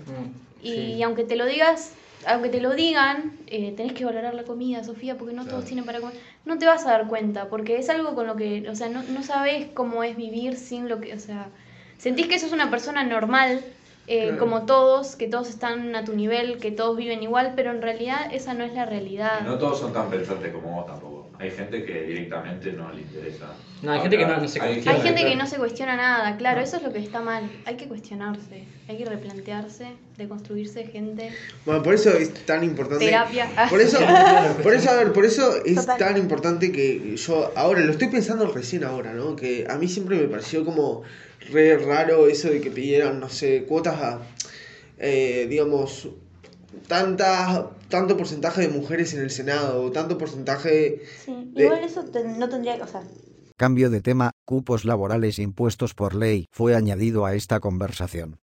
Mm, 0.06 0.62
Y 0.62 0.70
sí. 0.96 1.02
aunque 1.02 1.24
te 1.24 1.36
lo 1.36 1.44
digas, 1.46 1.96
aunque 2.26 2.48
te 2.48 2.60
lo 2.60 2.74
digan, 2.74 3.36
eh, 3.46 3.72
tenés 3.76 3.92
que 3.92 4.04
valorar 4.04 4.34
la 4.34 4.44
comida, 4.44 4.82
Sofía, 4.84 5.16
porque 5.18 5.34
no 5.34 5.42
Claro. 5.42 5.56
todos 5.58 5.66
tienen 5.66 5.84
para 5.84 6.00
comer. 6.00 6.16
No 6.44 6.58
te 6.58 6.66
vas 6.66 6.86
a 6.86 6.90
dar 6.92 7.06
cuenta, 7.06 7.48
porque 7.48 7.76
es 7.78 7.90
algo 7.90 8.14
con 8.14 8.26
lo 8.26 8.36
que, 8.36 8.68
o 8.68 8.74
sea, 8.74 8.88
no, 8.88 9.02
no 9.02 9.22
sabes 9.22 9.68
cómo 9.74 10.02
es 10.04 10.16
vivir 10.16 10.56
sin 10.56 10.88
lo 10.88 11.00
que, 11.00 11.14
o 11.14 11.18
sea, 11.18 11.50
sentís 11.98 12.28
que 12.28 12.38
sos 12.38 12.52
una 12.52 12.70
persona 12.70 13.04
normal, 13.04 13.64
eh, 14.08 14.22
Claro. 14.28 14.38
como 14.38 14.66
todos, 14.66 15.16
que 15.16 15.28
todos 15.28 15.48
están 15.48 15.94
a 15.94 16.04
tu 16.04 16.14
nivel, 16.14 16.58
que 16.58 16.70
todos 16.72 16.96
viven 16.96 17.22
igual, 17.22 17.52
pero 17.56 17.70
en 17.70 17.82
realidad 17.82 18.30
esa 18.32 18.54
no 18.54 18.64
es 18.64 18.72
la 18.74 18.86
realidad. 18.86 19.40
Y 19.42 19.44
no 19.44 19.58
todos 19.58 19.78
son 19.78 19.92
tan 19.92 20.08
pensantes 20.10 20.52
como 20.52 20.74
vos 20.74 20.86
tampoco. 20.86 21.17
Hay 21.38 21.50
gente 21.50 21.84
que 21.84 22.02
directamente 22.02 22.72
no 22.72 22.92
le 22.92 23.02
interesa. 23.02 23.54
No, 23.82 23.92
hay 23.92 24.00
gente 24.00 24.18
que 24.18 24.26
no- 24.26 24.48
se 24.48 24.58
cuestiona. 24.58 24.90
Hay 24.92 25.00
gente 25.02 25.24
que 25.24 25.36
no 25.36 25.46
se 25.46 25.56
cuestiona 25.56 25.96
nada, 25.96 26.36
claro, 26.36 26.60
eso 26.60 26.76
es 26.78 26.82
lo 26.82 26.92
que 26.92 26.98
está 26.98 27.20
mal. 27.20 27.48
Hay 27.64 27.76
que 27.76 27.86
cuestionarse, 27.86 28.64
hay 28.88 28.96
que 28.98 29.04
replantearse, 29.04 29.86
deconstruirse 30.16 30.84
gente, 30.86 31.30
Bueno, 31.64 31.82
por 31.82 31.94
eso 31.94 32.10
es 32.10 32.34
tan 32.44 32.64
importante. 32.64 33.04
terapia. 33.04 33.48
Por 33.70 33.80
eso, 33.80 33.98
por 34.62 34.74
eso, 34.74 34.90
a 34.90 34.96
ver, 34.96 35.12
por 35.12 35.24
eso 35.24 35.64
es 35.64 35.76
Total. 35.76 35.96
tan 35.98 36.16
importante 36.16 36.72
que 36.72 37.14
yo 37.16 37.52
ahora, 37.54 37.80
lo 37.82 37.92
estoy 37.92 38.08
pensando 38.08 38.50
recién 38.52 38.82
ahora, 38.82 39.12
¿no? 39.12 39.36
Que 39.36 39.66
a 39.68 39.76
mí 39.78 39.86
siempre 39.86 40.16
me 40.16 40.26
pareció 40.28 40.64
como 40.64 41.02
re 41.52 41.78
raro 41.78 42.26
eso 42.26 42.50
de 42.50 42.60
que 42.60 42.70
pidieran, 42.70 43.20
no 43.20 43.28
sé, 43.28 43.62
cuotas 43.64 43.94
a, 44.02 44.22
eh, 44.98 45.46
digamos, 45.48 46.08
tanta, 46.86 47.70
tanto 47.88 48.16
porcentaje 48.16 48.62
de 48.62 48.68
mujeres 48.68 49.14
en 49.14 49.20
el 49.20 49.30
Senado, 49.30 49.82
o 49.82 49.90
tanto 49.90 50.18
porcentaje... 50.18 51.02
Sí, 51.24 51.50
De- 51.54 51.64
igual 51.64 51.82
eso 51.84 52.04
te- 52.04 52.24
no 52.24 52.48
tendría 52.48 52.76
que, 52.76 52.82
o 52.82 52.86
sea, 52.86 53.02
Cambio 53.56 53.90
de 53.90 54.00
tema, 54.00 54.30
cupos 54.44 54.84
laborales 54.84 55.38
impuestos 55.40 55.92
por 55.94 56.14
ley 56.14 56.46
fue 56.52 56.76
añadido 56.76 57.26
a 57.26 57.34
esta 57.34 57.58
conversación. 57.58 58.38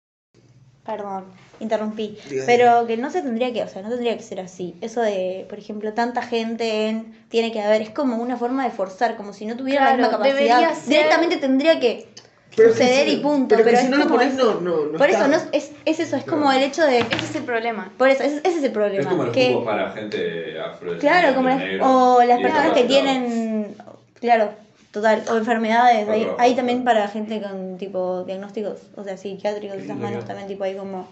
perdón, 0.86 1.26
interrumpí, 1.60 2.18
Diga, 2.30 2.44
pero 2.46 2.86
que 2.86 2.98
no 2.98 3.10
se 3.10 3.22
tendría 3.22 3.52
que, 3.54 3.64
o 3.64 3.68
sea, 3.68 3.82
no 3.82 3.90
tendría 3.90 4.16
que 4.18 4.24
ser 4.24 4.40
así. 4.42 4.76
Eso 4.82 5.02
de, 5.02 5.46
por 5.50 5.58
ejemplo, 5.58 5.94
tanta 5.94 6.22
gente 6.22 6.88
en, 6.90 7.16
tiene 7.30 7.52
que 7.52 7.62
haber, 7.62 7.82
es 7.82 7.90
como 7.92 8.18
una 8.18 8.38
forma 8.38 8.66
de 8.66 8.72
forzar, 8.72 9.16
como 9.18 9.34
si 9.34 9.46
no 9.46 9.56
tuviera 9.58 9.86
la 9.86 9.96
Claro, 9.98 10.04
misma 10.12 10.18
capacidad. 10.30 10.76
ser- 10.76 10.90
Directamente 10.90 11.38
tendría 11.38 11.80
que 11.80 12.08
Pero 12.56 12.70
suceder 12.72 13.08
si- 13.08 13.14
y 13.16 13.18
punto, 13.18 13.56
pero 13.56 13.64
pero, 13.66 13.78
si 13.78 13.84
es 13.86 13.90
no 13.90 13.98
lo 13.98 14.08
pones, 14.08 14.28
es- 14.30 14.36
no, 14.36 14.62
no, 14.62 14.86
no 14.86 14.98
Por 14.98 15.10
está. 15.10 15.26
eso 15.26 15.28
no 15.28 15.36
es, 15.36 15.48
es, 15.52 15.72
es 15.86 16.00
eso, 16.00 16.16
es 16.16 16.24
como 16.24 16.52
el 16.52 16.64
hecho 16.64 16.84
de 16.86 17.00
Ese 17.00 17.16
es 17.30 17.36
el 17.36 17.44
problema. 17.44 17.92
por 17.98 18.10
eso, 18.10 18.24
ese, 18.24 18.38
ese 18.44 18.58
es 18.60 18.64
el 18.64 18.72
problema. 18.72 19.02
Es 19.02 19.08
como 19.08 19.24
los 19.26 19.34
que, 19.34 19.48
cupos 19.52 19.66
para 19.66 19.92
gente 19.92 20.60
afro. 20.60 20.98
claro, 21.00 21.36
como 21.36 21.50
las, 21.50 21.62
o 21.82 22.24
las 22.24 22.40
personas 22.40 22.72
que 22.72 22.84
tienen, 22.86 23.76
claro, 24.20 24.52
total, 24.92 25.24
o 25.30 25.36
enfermedades, 25.38 26.08
hay, 26.38 26.56
también 26.56 26.84
para 26.86 27.08
gente 27.10 27.42
con 27.42 27.78
tipo 27.78 28.24
diagnósticos, 28.24 28.80
o 28.96 29.04
sea, 29.04 29.18
psiquiátricos, 29.18 29.78
esas 29.78 29.98
manos 29.98 30.24
también 30.26 30.48
tipo 30.48 30.64
hay 30.64 30.76
como 30.76 31.08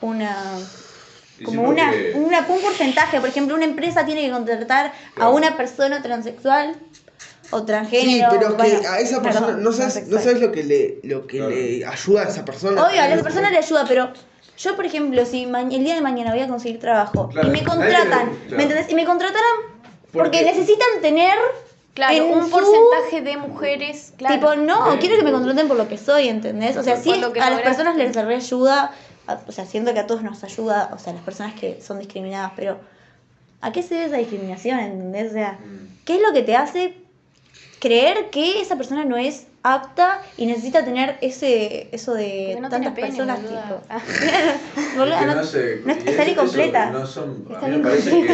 una 0.00 0.34
como 1.44 1.62
una, 1.62 1.90
que- 1.90 2.12
una 2.14 2.46
un 2.48 2.60
porcentaje, 2.62 3.18
por 3.20 3.28
ejemplo, 3.28 3.54
una 3.56 3.64
empresa 3.64 4.06
tiene 4.06 4.22
que 4.24 4.30
contratar 4.30 4.92
a 5.18 5.28
una 5.30 5.56
persona 5.56 6.00
transexual 6.00 6.76
o 7.50 7.60
Sí, 7.60 7.66
transgénero. 7.66 8.28
pero 8.30 8.42
es 8.42 8.54
que 8.54 8.74
bueno, 8.74 8.88
a 8.90 8.98
esa 9.00 9.22
persona 9.22 9.46
perdón, 9.46 9.62
no 9.64 9.72
sabes, 9.72 10.06
no 10.08 10.18
sabes 10.18 10.40
lo 10.40 10.52
que 10.52 10.62
le, 10.64 10.98
lo 11.02 11.26
que 11.26 11.36
Claro. 11.38 11.50
le 11.50 11.84
ayuda 11.86 12.22
a 12.22 12.28
esa 12.28 12.44
persona. 12.44 12.86
Obvio, 12.86 13.00
a 13.00 13.08
esa 13.08 13.22
persona 13.22 13.50
le 13.50 13.58
ayuda, 13.58 13.84
pero 13.88 14.10
yo, 14.56 14.76
por 14.76 14.86
ejemplo, 14.86 15.24
si 15.26 15.44
el 15.44 15.84
día 15.84 15.94
de 15.96 16.00
mañana 16.00 16.30
voy 16.32 16.40
a 16.40 16.48
conseguir 16.48 16.78
trabajo 16.80 17.28
Claro, 17.28 17.48
y 17.48 17.50
me 17.50 17.64
contratan. 17.64 18.30
¿me 18.50 18.62
entendés? 18.62 18.90
Y 18.90 18.94
me 18.94 19.04
contrataran 19.04 19.42
porque, 20.12 20.38
Porque- 20.38 20.44
necesitan 20.44 20.86
tener 21.02 21.34
Claro, 21.94 22.14
en 22.14 22.22
un 22.24 22.44
su- 22.44 22.50
porcentaje 22.50 23.22
de 23.22 23.36
mujeres, 23.36 24.12
claro. 24.16 24.34
Tipo, 24.34 24.54
no, 24.56 24.92
Sí. 24.92 24.98
quiero 24.98 25.16
que 25.16 25.22
me 25.22 25.32
contraten 25.32 25.68
por 25.68 25.76
lo 25.76 25.86
que 25.88 25.98
soy, 25.98 26.28
¿entendés? 26.28 26.76
O 26.76 26.82
sea, 26.82 26.96
sí, 26.96 27.10
Por 27.10 27.18
lo 27.18 27.32
que 27.32 27.40
a 27.40 27.50
las 27.50 27.60
personas 27.62 27.96
les 27.96 28.14
reayuda, 28.16 28.92
o 29.46 29.52
sea, 29.52 29.64
siento 29.66 29.92
que 29.94 30.00
a 30.00 30.06
todos 30.06 30.22
nos 30.22 30.42
ayuda, 30.44 30.90
o 30.92 30.98
sea, 30.98 31.12
a 31.12 31.16
las 31.16 31.24
personas 31.24 31.54
que 31.54 31.80
son 31.80 31.98
discriminadas, 31.98 32.52
pero 32.56 32.78
¿a 33.60 33.72
qué 33.72 33.82
se 33.82 33.94
debe 33.94 34.06
esa 34.06 34.16
discriminación, 34.18 34.78
¿entendés? 34.80 35.30
O 35.30 35.34
sea, 35.34 35.52
Mm. 35.52 35.98
¿qué 36.04 36.16
es 36.16 36.22
lo 36.22 36.32
que 36.32 36.42
te 36.42 36.54
hace 36.56 36.94
creer 37.88 38.30
que 38.30 38.60
esa 38.62 38.76
persona 38.76 39.04
no 39.04 39.16
es 39.18 39.46
apta 39.62 40.22
y 40.38 40.46
necesita 40.46 40.84
tener 40.84 41.18
ese 41.20 41.88
eso 41.92 42.14
de 42.14 42.56
no 42.60 42.70
tantas 42.70 42.94
pene, 42.94 43.08
personas 43.08 43.42
boluda. 43.42 43.62
tipo 43.62 43.80
Ah. 43.90 44.00
Boluda, 44.96 45.14
Es 45.16 45.20
que 45.20 45.26
no- 45.26 45.34
no 45.34 45.44
sé, 45.44 45.80
no 45.84 45.92
es- 45.92 46.04
y 46.04 46.08
está 46.08 46.28
incompleta. 46.28 46.90
eso 46.90 46.98
No 46.98 47.06
son, 47.06 47.46
a 47.60 47.66
mí 47.68 47.76
me 47.76 47.82
parece 47.82 48.10
que. 48.10 48.32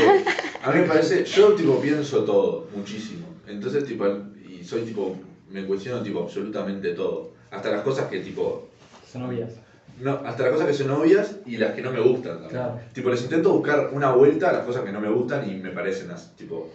A 0.62 0.70
mí 0.72 0.80
me 0.80 0.86
parece. 0.86 1.24
Yo, 1.24 1.54
tipo, 1.54 1.80
pienso 1.80 2.24
todo, 2.24 2.68
muchísimo. 2.76 3.26
Entonces, 3.48 3.84
tipo, 3.84 4.06
y 4.48 4.62
soy, 4.64 4.82
tipo, 4.82 5.16
me 5.50 5.64
cuestiono, 5.66 6.00
tipo, 6.02 6.20
absolutamente 6.20 6.94
todo. 6.94 7.32
Hasta 7.50 7.70
las 7.70 7.82
cosas 7.82 8.06
que, 8.08 8.20
tipo. 8.20 8.68
Son 9.10 9.22
obvias. 9.24 9.50
No, 10.00 10.20
hasta 10.24 10.44
las 10.44 10.52
cosas 10.52 10.66
que 10.68 10.74
son 10.74 10.90
obvias 10.92 11.36
y 11.44 11.56
las 11.58 11.72
que 11.74 11.82
no 11.82 11.90
me 11.90 12.00
gustan 12.00 12.32
también. 12.34 12.50
Claro. 12.50 12.80
Tipo, 12.94 13.10
les 13.10 13.22
intento 13.22 13.52
buscar 13.52 13.90
una 13.92 14.12
vuelta 14.12 14.50
a 14.50 14.52
las 14.52 14.64
cosas 14.64 14.82
que 14.84 14.92
no 14.92 15.00
me 15.00 15.10
gustan 15.10 15.50
y 15.50 15.54
me 15.56 15.70
parecen 15.70 16.10
así, 16.10 16.28
tipo. 16.38 16.70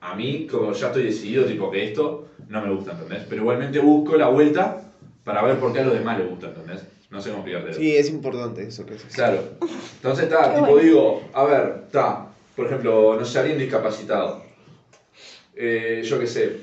A 0.00 0.14
mí, 0.14 0.46
como 0.46 0.72
ya 0.72 0.88
estoy 0.88 1.04
decidido, 1.04 1.44
tipo, 1.44 1.70
que 1.70 1.84
esto 1.84 2.28
no 2.48 2.62
me 2.62 2.72
gusta, 2.74 2.92
¿entendés? 2.92 3.24
Pero 3.28 3.42
igualmente 3.42 3.78
busco 3.80 4.16
la 4.16 4.28
vuelta 4.28 4.92
para 5.24 5.42
ver 5.42 5.58
por 5.58 5.72
qué 5.72 5.80
a 5.80 5.84
los 5.84 5.94
demás 5.94 6.18
les 6.18 6.28
gusta, 6.28 6.48
¿entendés? 6.48 6.84
No 7.10 7.20
sé 7.20 7.30
cómo 7.30 7.42
explicarte. 7.42 7.74
Sí, 7.74 7.96
es 7.96 8.08
importante 8.08 8.62
eso 8.62 8.86
que. 8.86 8.94
Claro. 9.12 9.42
Entonces 9.96 10.24
está, 10.24 10.54
tipo 10.54 10.66
bueno. 10.66 10.82
digo, 10.82 11.22
a 11.32 11.44
ver, 11.44 11.82
está, 11.86 12.28
por 12.56 12.66
ejemplo, 12.66 13.16
no 13.18 13.24
sé, 13.24 13.40
alguien 13.40 13.58
discapacitado. 13.58 14.44
Eh, 15.54 16.02
yo 16.04 16.18
qué 16.18 16.26
sé, 16.26 16.56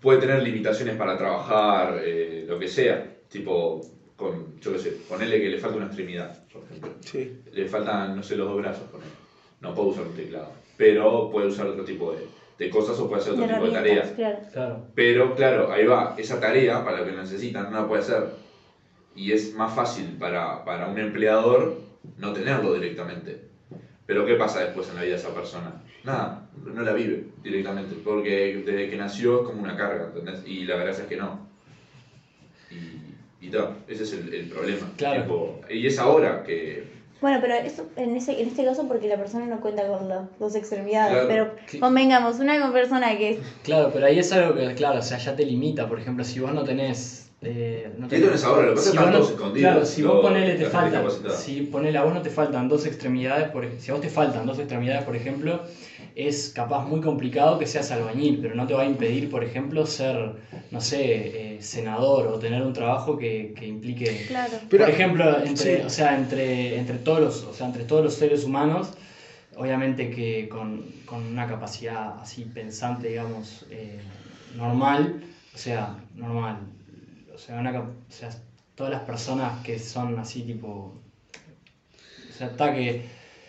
puede 0.00 0.20
tener 0.20 0.42
limitaciones 0.42 0.96
para 0.96 1.16
trabajar, 1.16 2.00
eh, 2.02 2.44
lo 2.48 2.58
que 2.58 2.66
sea. 2.66 3.06
Tipo, 3.28 3.80
con, 4.16 4.58
yo 4.60 4.72
qué 4.72 4.78
sé, 4.78 4.90
ponerle 5.08 5.40
que 5.40 5.48
le 5.50 5.58
falta 5.58 5.76
una 5.76 5.86
extremidad, 5.86 6.44
por 6.52 6.64
ejemplo. 6.64 6.90
Sí. 7.04 7.40
Le 7.52 7.68
faltan, 7.68 8.16
no 8.16 8.22
sé, 8.22 8.36
los 8.36 8.48
dos 8.48 8.56
brazos, 8.56 8.88
ponele. 8.90 9.12
No 9.60 9.74
puede 9.74 9.88
usar 9.90 10.06
un 10.06 10.14
teclado. 10.14 10.52
Pero 10.80 11.28
puede 11.30 11.48
usar 11.48 11.66
otro 11.66 11.84
tipo 11.84 12.10
de, 12.12 12.26
de 12.58 12.70
cosas 12.70 12.98
o 12.98 13.06
puede 13.06 13.20
hacer 13.20 13.34
otro 13.34 13.46
de 13.46 13.52
tipo 13.52 13.66
de 13.66 13.72
tareas. 13.72 14.08
claro. 14.12 14.38
Claro. 14.50 14.86
Pero 14.94 15.34
claro, 15.34 15.70
ahí 15.70 15.84
va, 15.84 16.14
esa 16.16 16.40
tarea 16.40 16.82
para 16.82 17.00
lo 17.00 17.04
que 17.04 17.12
necesitan 17.12 17.70
no 17.70 17.82
la 17.82 17.86
puede 17.86 18.00
hacer. 18.00 18.28
Y 19.14 19.32
es 19.32 19.54
más 19.54 19.74
fácil 19.74 20.16
para, 20.18 20.64
para 20.64 20.88
un 20.88 20.98
empleador 20.98 21.82
no 22.16 22.32
tenerlo 22.32 22.72
directamente. 22.72 23.42
Pero 24.06 24.24
¿qué 24.24 24.36
pasa 24.36 24.60
después 24.60 24.88
en 24.88 24.94
la 24.94 25.02
vida 25.02 25.16
de 25.16 25.20
esa 25.20 25.34
persona? 25.34 25.82
Nada, 26.02 26.48
no 26.64 26.80
la 26.80 26.94
vive 26.94 27.26
directamente. 27.42 27.96
Porque 28.02 28.62
desde 28.64 28.88
que 28.88 28.96
nació 28.96 29.42
es 29.42 29.48
como 29.48 29.62
una 29.62 29.76
carga, 29.76 30.06
¿entendés? 30.06 30.42
Y 30.46 30.64
la 30.64 30.76
verdad 30.76 30.98
es 30.98 31.06
que 31.06 31.16
no. 31.18 31.46
Y, 32.70 33.46
y 33.46 33.50
ta, 33.50 33.76
ese 33.86 34.04
es 34.04 34.14
el, 34.14 34.32
el 34.32 34.48
problema. 34.48 34.90
Claro. 34.96 35.22
Tipo, 35.24 35.60
y 35.68 35.86
es 35.86 35.98
ahora 35.98 36.42
que... 36.42 36.99
Bueno, 37.20 37.38
pero 37.40 37.54
eso 37.54 37.86
en 37.96 38.16
ese 38.16 38.40
en 38.40 38.48
este 38.48 38.64
caso 38.64 38.88
porque 38.88 39.06
la 39.08 39.16
persona 39.16 39.46
no 39.46 39.60
cuenta 39.60 39.86
con 39.86 40.08
las 40.08 40.38
dos 40.38 40.54
extremidades, 40.54 41.12
Claro. 41.12 41.28
pero 41.28 41.50
Sí. 41.66 41.78
convengamos, 41.78 42.38
una 42.40 42.72
persona 42.72 43.16
que 43.18 43.38
Claro, 43.62 43.90
pero 43.92 44.06
ahí 44.06 44.18
es 44.18 44.32
algo 44.32 44.54
que, 44.54 44.74
claro, 44.74 45.00
o 45.00 45.02
sea, 45.02 45.18
ya 45.18 45.36
te 45.36 45.44
limita. 45.44 45.86
Por 45.88 46.00
ejemplo, 46.00 46.24
si 46.24 46.40
vos 46.40 46.52
no 46.52 46.64
tenés. 46.64 47.29
Eh, 47.42 47.90
no 47.96 48.06
¿Qué 48.06 48.18
tenés 48.18 48.44
ahora? 48.44 48.66
Lo 48.66 48.74
que 48.74 48.76
pasa 48.76 48.92
no- 48.92 49.12
todos 49.12 49.30
escondidos, 49.30 49.70
Claro, 49.72 49.86
si 49.86 50.02
vos 50.02 50.20
ponele, 50.20 50.54
te 50.56 50.66
faltan. 50.66 51.04
Si 51.30 51.62
ponele, 51.62 51.96
a 51.96 52.02
vos 52.02 52.12
no 52.12 52.20
te 52.20 52.28
faltan 52.28 52.68
dos 52.68 52.84
extremidades, 52.84 53.50
por, 53.50 53.66
si 53.78 53.90
a 53.90 53.94
vos 53.94 54.02
te 54.02 54.10
faltan 54.10 54.44
dos 54.44 54.58
extremidades, 54.58 55.04
por 55.04 55.16
ejemplo, 55.16 55.64
es 56.14 56.50
capaz 56.54 56.84
muy 56.84 57.00
complicado 57.00 57.58
que 57.58 57.66
seas 57.66 57.90
albañil, 57.92 58.40
pero 58.42 58.54
no 58.54 58.66
te 58.66 58.74
va 58.74 58.82
a 58.82 58.84
impedir, 58.84 59.30
por 59.30 59.42
ejemplo, 59.42 59.86
ser, 59.86 60.34
no 60.70 60.80
sé, 60.82 61.56
eh, 61.56 61.62
senador 61.62 62.26
o 62.26 62.38
tener 62.38 62.60
un 62.62 62.74
trabajo 62.74 63.16
que, 63.16 63.54
que 63.56 63.66
implique. 63.66 64.24
Claro. 64.28 64.58
Pero- 64.68 64.84
por 64.84 64.92
ejemplo, 64.92 65.38
entre, 65.42 65.78
sí. 65.78 65.82
o 65.82 65.88
sea, 65.88 66.14
entre, 66.14 66.76
entre 66.76 66.98
todos 66.98 67.20
los, 67.20 67.42
o 67.44 67.54
sea, 67.54 67.64
entre 67.66 67.84
todos 67.84 68.02
los 68.02 68.12
seres 68.12 68.44
humanos, 68.44 68.92
obviamente 69.56 70.10
que 70.10 70.46
con, 70.50 70.84
con 71.06 71.24
una 71.24 71.46
capacidad 71.46 72.18
así 72.20 72.44
pensante, 72.44 73.08
digamos, 73.08 73.64
eh, 73.70 73.98
normal, 74.58 75.22
o 75.54 75.58
sea, 75.58 75.96
normal, 76.14 76.58
sea, 77.40 77.58
una, 77.58 77.78
o 77.80 77.86
sea, 78.08 78.30
todas 78.74 78.92
las 78.92 79.02
personas 79.02 79.64
que 79.64 79.78
son 79.78 80.18
así 80.18 80.42
tipo, 80.42 80.68
o 80.68 82.32
sea, 82.36 82.48
está 82.48 82.74
que, 82.74 83.02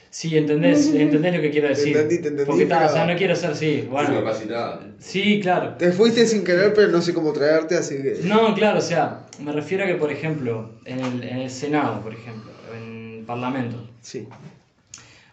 sí, 0.10 0.38
entendés, 0.38 0.88
entendés 0.96 1.36
lo 1.36 1.42
que 1.42 1.52
quiero 1.52 1.68
decir, 1.68 1.96
Entendí, 1.96 2.22
te 2.22 2.28
entendí, 2.30 2.46
porque 2.48 2.64
está, 2.64 2.86
o 2.86 2.90
sea, 2.90 3.06
no 3.06 3.16
quiero 3.16 3.36
ser, 3.36 3.56
sí, 3.56 3.88
bueno, 3.90 4.10
Discapacitada. 4.10 4.82
sí, 5.00 5.40
claro, 5.42 5.76
Te 5.76 5.92
fuiste 5.92 6.26
sin 6.26 6.44
querer, 6.44 6.74
pero 6.74 6.90
no 6.90 7.02
sé 7.02 7.14
cómo 7.14 7.32
traerte, 7.34 7.76
así 7.76 7.96
que. 8.02 8.20
no, 8.24 8.54
claro, 8.56 8.80
o 8.80 8.82
sea, 8.82 9.28
me 9.40 9.52
refiero 9.52 9.84
a 9.84 9.88
que, 9.88 9.96
por 9.96 10.12
ejemplo, 10.12 10.72
en 10.86 11.00
el, 11.00 11.24
en 11.24 11.38
el 11.40 11.50
Senado, 11.50 12.02
por 12.02 12.14
ejemplo, 12.14 12.52
en 12.76 13.18
el 13.20 13.26
Parlamento, 13.26 13.88
Sí. 14.02 14.28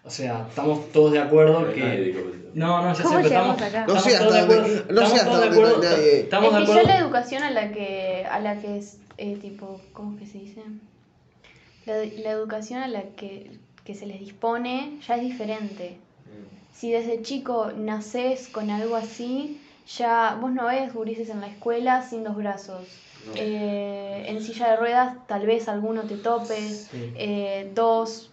O 0.09 0.11
sea, 0.11 0.47
estamos 0.49 0.91
todos 0.93 1.13
de 1.13 1.21
acuerdo 1.21 1.61
No 1.61 1.73
que... 1.73 2.39
No, 2.55 2.83
no, 2.83 2.89
ya 2.89 2.95
sé, 2.97 3.03
¿Cómo 3.05 3.15
pero 3.17 3.29
estamos, 3.29 3.63
acá? 3.63 3.87
No 3.87 3.97
estamos 3.97 4.03
sé 4.03 4.11
hasta 4.17 4.19
todos 4.29 4.35
de 4.35 4.41
dónde- 4.41 4.55
acuerdo. 4.57 4.93
no 4.93 5.07
sé 5.07 5.15
estamos 5.15 5.15
hasta 5.15 5.25
de 5.25 5.47
dónde 5.47 5.61
no 5.61 5.67
acuerdo. 5.69 5.97
nadie. 5.97 6.21
Estamos 6.21 6.53
de 6.53 6.59
es 6.59 6.65
que 6.65 6.71
acuerdo. 6.73 6.89
ya 6.89 6.95
la 6.95 7.01
educación 7.01 7.43
a 7.43 7.51
la 7.51 7.73
que, 7.73 8.27
a 8.31 8.41
la 8.41 8.61
que 8.61 8.79
es, 8.79 8.99
eh, 9.19 9.37
tipo, 9.41 9.81
¿cómo 9.93 10.15
es 10.15 10.21
que 10.21 10.27
se 10.27 10.39
dice? 10.39 10.63
La, 11.87 11.95
la 11.97 12.31
educación 12.31 12.81
a 12.83 12.89
la 12.89 13.03
que, 13.17 13.51
que 13.85 13.95
se 13.95 14.07
les 14.07 14.19
dispone 14.21 14.99
ya 15.07 15.17
es 15.17 15.23
diferente. 15.23 15.99
Si 16.75 16.91
desde 16.91 17.23
chico 17.23 17.73
nacés 17.77 18.49
con 18.49 18.71
algo 18.71 18.97
así, 18.97 19.61
ya 19.97 20.39
vos 20.41 20.51
no 20.53 20.67
ves 20.67 20.93
gurises 20.95 21.29
en 21.31 21.41
la 21.41 21.49
escuela 21.49 22.03
sin 22.09 22.25
dos 22.25 22.37
brazos. 22.37 22.83
No. 23.27 23.33
Eh, 23.37 24.25
en 24.29 24.43
silla 24.43 24.71
de 24.71 24.77
ruedas 24.77 25.17
tal 25.27 25.45
vez 25.47 25.69
alguno 25.69 26.03
te 26.03 26.17
topes, 26.17 26.89
Sí. 26.91 27.13
eh, 27.17 27.71
dos. 27.75 28.31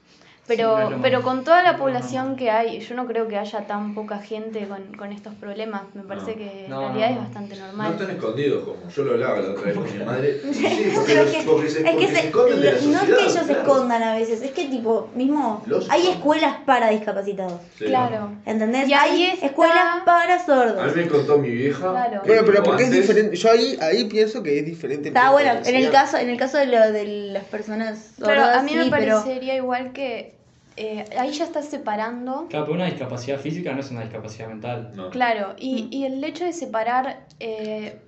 Pero, 0.48 0.78
Sí, 0.78 0.84
no 0.92 0.96
es 0.98 1.02
pero 1.02 1.24
con 1.24 1.44
toda 1.44 1.64
la 1.64 1.72
no 1.72 1.76
es 1.78 1.82
población 1.82 2.36
que 2.36 2.52
hay, 2.52 2.80
yo 2.80 2.94
no 2.94 3.08
creo 3.08 3.28
que 3.28 3.36
haya 3.36 3.66
tan 3.66 3.96
poca 3.96 4.20
gente 4.20 4.68
con, 4.68 4.84
con 4.96 5.12
estos 5.12 5.34
problemas. 5.34 5.82
Me 5.96 6.04
parece 6.04 6.32
No. 6.34 6.38
que 6.38 6.66
en 6.66 6.70
No, 6.70 6.82
realidad 6.82 7.08
no, 7.08 7.12
es 7.14 7.16
no. 7.16 7.22
bastante 7.24 7.56
No 7.56 7.66
normal. 7.66 7.92
están 7.94 8.10
escondidos 8.12 8.64
como 8.64 8.90
yo 8.90 9.04
lo 9.04 9.12
hablaba 9.14 9.40
la 9.40 9.50
otra 9.50 9.64
vez 9.64 9.74
con 9.76 9.84
mi 9.98 10.06
madre. 10.06 10.40
Sí, 10.54 10.92
porque, 10.94 11.16
los- 11.16 11.26
es 11.28 11.36
que, 11.36 11.44
porque 11.50 11.70
se, 11.70 11.80
es 11.80 11.86
que 11.86 11.92
porque 11.92 12.08
se- 12.08 12.16
se 12.16 12.28
esconden 12.28 12.60
de 12.62 12.66
la 12.66 12.72
sociedad. 12.78 12.94
no 12.94 13.00
es 13.02 13.18
que 13.18 13.24
ellos 13.24 13.34
se 13.34 13.44
claro. 13.46 13.62
escondan 13.62 14.04
a 14.04 14.16
veces, 14.16 14.42
es 14.44 14.52
que 14.52 14.66
tipo, 14.66 15.10
mismo, 15.16 15.64
Los- 15.66 15.90
hay 15.90 16.08
escuelas 16.10 16.58
para 16.66 16.90
discapacitados. 16.90 17.60
Sí. 17.80 17.86
Claro. 17.86 18.30
¿Entendés? 18.46 18.88
Y 18.88 18.94
ahí 18.94 19.24
hay 19.24 19.32
está- 19.34 19.46
escuelas 19.48 20.04
para 20.06 20.36
A 20.36 20.38
mí 20.38 20.44
sordos. 20.46 20.96
me 20.96 21.08
contó 21.08 21.38
mi 21.40 21.50
vieja. 21.50 21.80
Claro. 21.92 22.22
que 22.22 22.28
Bueno, 22.28 22.44
pero 22.46 22.62
porque 22.64 22.84
es 22.84 22.90
antes- 22.90 23.02
diferente. 23.08 23.36
Yo 23.36 23.50
ahí, 23.52 23.78
ahí 23.82 24.06
pienso 24.06 24.44
que 24.44 24.60
es 24.60 24.66
diferente. 24.66 25.08
Está 25.08 25.32
bueno, 25.32 25.54
en 25.66 25.76
el 25.76 25.90
caso, 25.90 26.18
en 26.18 26.30
el 26.30 26.38
caso 26.38 26.60
de 26.60 26.68
lo 26.68 26.92
de 26.92 27.06
las 27.34 27.46
personas 27.46 28.12
Pero 28.18 28.28
sordas, 28.28 28.58
a 28.58 28.62
mí 28.62 28.76
me 28.76 28.84
sí, 28.84 28.90
pero 28.92 29.22
parecería 29.24 29.56
igual 29.56 29.92
que 29.92 30.35
eh, 30.78 31.06
ahí 31.18 31.32
ya 31.32 31.46
estás 31.46 31.66
separando. 31.70 32.48
Claro, 32.50 32.66
pero 32.66 32.76
una 32.76 32.86
discapacidad 32.86 33.40
física 33.40 33.72
no 33.74 33.80
es 33.80 33.92
una 33.92 34.02
discapacidad 34.02 34.48
mental. 34.50 34.92
No. 34.96 35.10
Claro, 35.10 35.50
Mm. 35.54 35.58
y, 35.60 35.88
y 35.92 36.06
el 36.06 36.24
hecho 36.24 36.44
de 36.46 36.54
separar 36.54 37.26
eh, 37.40 38.00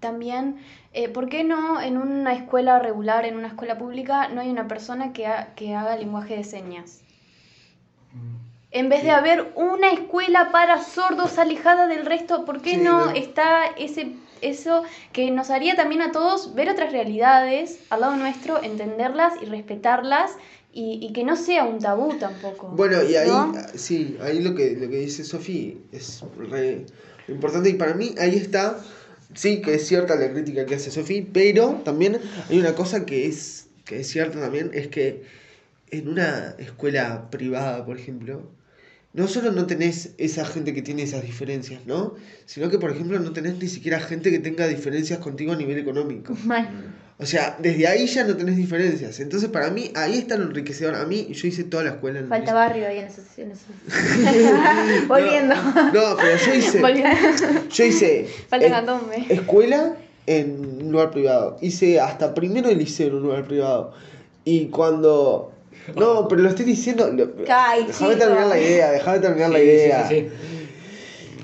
también, 0.00 0.56
eh, 0.94 1.08
¿por 1.08 1.28
qué 1.28 1.44
no 1.44 1.80
en 1.80 1.96
una 1.96 2.32
escuela 2.34 2.78
regular, 2.78 3.24
en 3.24 3.36
una 3.36 3.48
escuela 3.48 3.78
pública, 3.78 4.28
no 4.28 4.40
hay 4.40 4.50
una 4.50 4.66
persona 4.68 5.12
que, 5.12 5.26
ha- 5.26 5.54
que 5.54 5.74
haga 5.74 5.96
lenguaje 5.96 6.36
de 6.36 6.44
señas? 6.44 7.02
Mm. 8.12 8.36
En 8.74 8.88
vez 8.88 9.02
de 9.02 9.10
haber 9.10 9.52
una 9.54 9.90
escuela 9.90 10.50
para 10.50 10.82
sordos 10.82 11.38
alejada 11.38 11.86
del 11.88 12.06
resto, 12.06 12.44
¿por 12.46 12.62
qué 12.62 12.76
Sí, 12.76 12.76
no 12.78 13.06
no. 13.06 13.10
está 13.12 13.66
ese 13.76 14.14
eso 14.40 14.82
que 15.12 15.30
nos 15.30 15.50
haría 15.50 15.76
también 15.76 16.02
a 16.02 16.10
todos 16.10 16.54
ver 16.56 16.68
otras 16.68 16.90
realidades 16.90 17.84
al 17.90 18.00
lado 18.00 18.16
nuestro, 18.16 18.60
entenderlas 18.60 19.34
y 19.40 19.44
respetarlas 19.44 20.32
y, 20.72 20.98
y 21.06 21.12
que 21.12 21.24
no 21.24 21.36
sea 21.36 21.64
un 21.64 21.78
tabú 21.78 22.16
tampoco? 22.18 22.68
Bueno, 22.68 23.02
y 23.02 23.14
ahí, 23.14 23.28
¿no? 23.28 23.52
sí, 23.74 24.16
ahí 24.20 24.40
lo 24.40 24.54
que, 24.54 24.76
lo 24.76 24.88
que 24.88 24.98
dice 24.98 25.24
Sofi 25.24 25.80
es 25.92 26.24
re 26.36 26.86
importante 27.28 27.68
y 27.68 27.74
para 27.74 27.94
mí 27.94 28.14
ahí 28.18 28.36
está, 28.36 28.78
sí 29.34 29.60
que 29.60 29.74
es 29.74 29.86
cierta 29.86 30.16
la 30.16 30.32
crítica 30.32 30.66
que 30.66 30.74
hace 30.74 30.90
Sofi, 30.90 31.22
pero 31.22 31.80
también 31.84 32.18
hay 32.48 32.58
una 32.58 32.74
cosa 32.74 33.04
que 33.04 33.26
es, 33.26 33.68
que 33.84 34.00
es 34.00 34.08
cierta 34.08 34.40
también, 34.40 34.70
es 34.72 34.88
que 34.88 35.24
en 35.90 36.08
una 36.08 36.54
escuela 36.58 37.30
privada, 37.30 37.84
por 37.84 37.98
ejemplo, 37.98 38.42
no 39.12 39.28
solo 39.28 39.52
no 39.52 39.66
tenés 39.66 40.14
esa 40.16 40.46
gente 40.46 40.72
que 40.72 40.80
tiene 40.80 41.02
esas 41.02 41.22
diferencias, 41.22 41.84
¿no? 41.86 42.14
Sino 42.46 42.70
que, 42.70 42.78
por 42.78 42.90
ejemplo, 42.90 43.18
no 43.18 43.32
tenés 43.32 43.58
ni 43.58 43.68
siquiera 43.68 44.00
gente 44.00 44.30
que 44.30 44.38
tenga 44.38 44.66
diferencias 44.66 45.18
contigo 45.18 45.52
a 45.52 45.56
nivel 45.56 45.78
económico. 45.78 46.34
mal. 46.44 46.94
O 47.22 47.26
sea, 47.26 47.56
desde 47.60 47.86
ahí 47.86 48.06
ya 48.06 48.24
no 48.24 48.36
tenés 48.36 48.56
diferencias. 48.56 49.20
Entonces, 49.20 49.48
para 49.48 49.70
mí, 49.70 49.92
ahí 49.94 50.18
está 50.18 50.36
lo 50.36 50.44
enriquecedor. 50.44 50.96
A 50.96 51.06
mí, 51.06 51.28
yo 51.32 51.46
hice 51.46 51.62
toda 51.64 51.84
la 51.84 51.90
escuela 51.90 52.18
en 52.18 52.28
Falta 52.28 52.52
barrio 52.52 52.88
ahí 52.88 52.98
en 52.98 53.04
esos. 53.06 53.24
En 53.38 53.52
esos- 53.52 55.06
Volviendo. 55.08 55.54
No, 55.54 56.16
pero 56.16 56.36
yo 56.44 56.54
hice. 56.54 56.80
Volviendo. 56.80 57.10
Yo 57.70 57.84
hice. 57.84 58.26
Falta 58.48 58.66
eh, 58.66 58.70
candombe. 58.70 59.26
escuela 59.28 59.94
en 60.26 60.80
un 60.82 60.92
lugar 60.92 61.10
privado. 61.10 61.58
Hice 61.60 62.00
hasta 62.00 62.34
primero 62.34 62.68
de 62.68 62.74
liceo 62.76 63.08
en 63.08 63.14
un 63.14 63.22
lugar 63.22 63.44
privado. 63.46 63.92
Y 64.44 64.66
cuando. 64.66 65.52
No, 65.96 66.28
pero 66.28 66.42
lo 66.42 66.48
estoy 66.48 66.64
diciendo. 66.64 67.06
Déjame 67.10 68.16
terminar 68.16 68.46
la 68.46 68.58
idea, 68.60 68.90
déjame 68.92 69.18
terminar 69.20 69.50
la 69.50 69.58
Sí, 69.58 69.64
idea. 69.64 70.08
sí, 70.08 70.14
sí. 70.20 70.28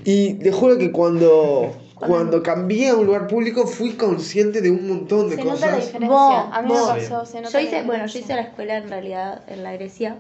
Y 0.05 0.35
te 0.35 0.51
juro 0.53 0.77
que 0.79 0.91
cuando. 0.93 1.73
Cuando 2.07 2.43
cambié 2.43 2.89
a 2.91 2.95
un 2.97 3.07
lugar 3.07 3.27
público 3.27 3.67
fui 3.67 3.95
consciente 3.95 4.61
de 4.61 4.71
un 4.71 4.87
montón 4.87 5.29
de 5.31 5.37
Se 5.37 5.45
nota 5.45 5.61
la 5.61 5.67
cosas. 5.67 5.87
diferencia. 5.87 6.09
Vos, 6.09 6.47
a 6.53 6.63
mí 6.63 6.73
me 6.73 6.81
pasó, 6.81 7.25
se 7.27 7.41
nota 7.41 7.51
Yo 7.51 7.59
la 7.59 7.65
hice, 7.65 7.83
bueno, 7.83 8.07
yo 8.07 8.19
hice 8.19 8.35
la 8.35 8.43
escuela 8.43 8.77
en 8.77 8.89
realidad 8.89 9.43
en 9.49 9.63
la 9.63 9.73
Grecia. 9.73 10.17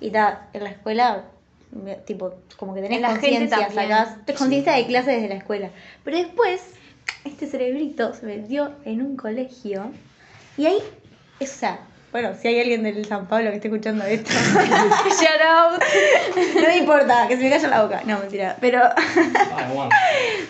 Y 0.00 0.10
ta, 0.10 0.48
en 0.52 0.64
la 0.64 0.70
escuela, 0.70 1.24
tipo, 2.06 2.34
como 2.56 2.74
que 2.74 2.82
tenés 2.82 3.00
la 3.00 3.10
conciencia, 3.10 3.70
sacás 3.70 4.24
te 4.26 4.34
conciencia 4.34 4.72
de 4.74 4.86
clase 4.86 5.12
desde 5.12 5.28
la 5.28 5.36
escuela. 5.36 5.70
Pero 6.04 6.18
después, 6.18 6.60
este 7.24 7.46
cerebrito 7.46 8.12
se 8.14 8.26
metió 8.26 8.72
en 8.84 9.02
un 9.02 9.16
colegio. 9.16 9.90
Y 10.56 10.66
ahí, 10.66 10.78
o 11.40 11.46
sea, 11.46 11.80
bueno, 12.14 12.30
si 12.40 12.46
hay 12.46 12.60
alguien 12.60 12.84
del 12.84 13.04
San 13.06 13.26
Pablo 13.26 13.50
que 13.50 13.56
esté 13.56 13.66
escuchando 13.66 14.04
esto, 14.04 14.30
Shout 14.60 15.40
out. 15.44 15.82
no 16.54 16.68
me 16.68 16.76
importa, 16.76 17.26
que 17.26 17.36
se 17.36 17.42
me 17.42 17.50
calla 17.50 17.66
la 17.66 17.82
boca. 17.82 18.02
No, 18.06 18.20
mentira. 18.20 18.56
Pero, 18.60 18.82
Ah, 18.84 19.68
bueno. 19.74 19.90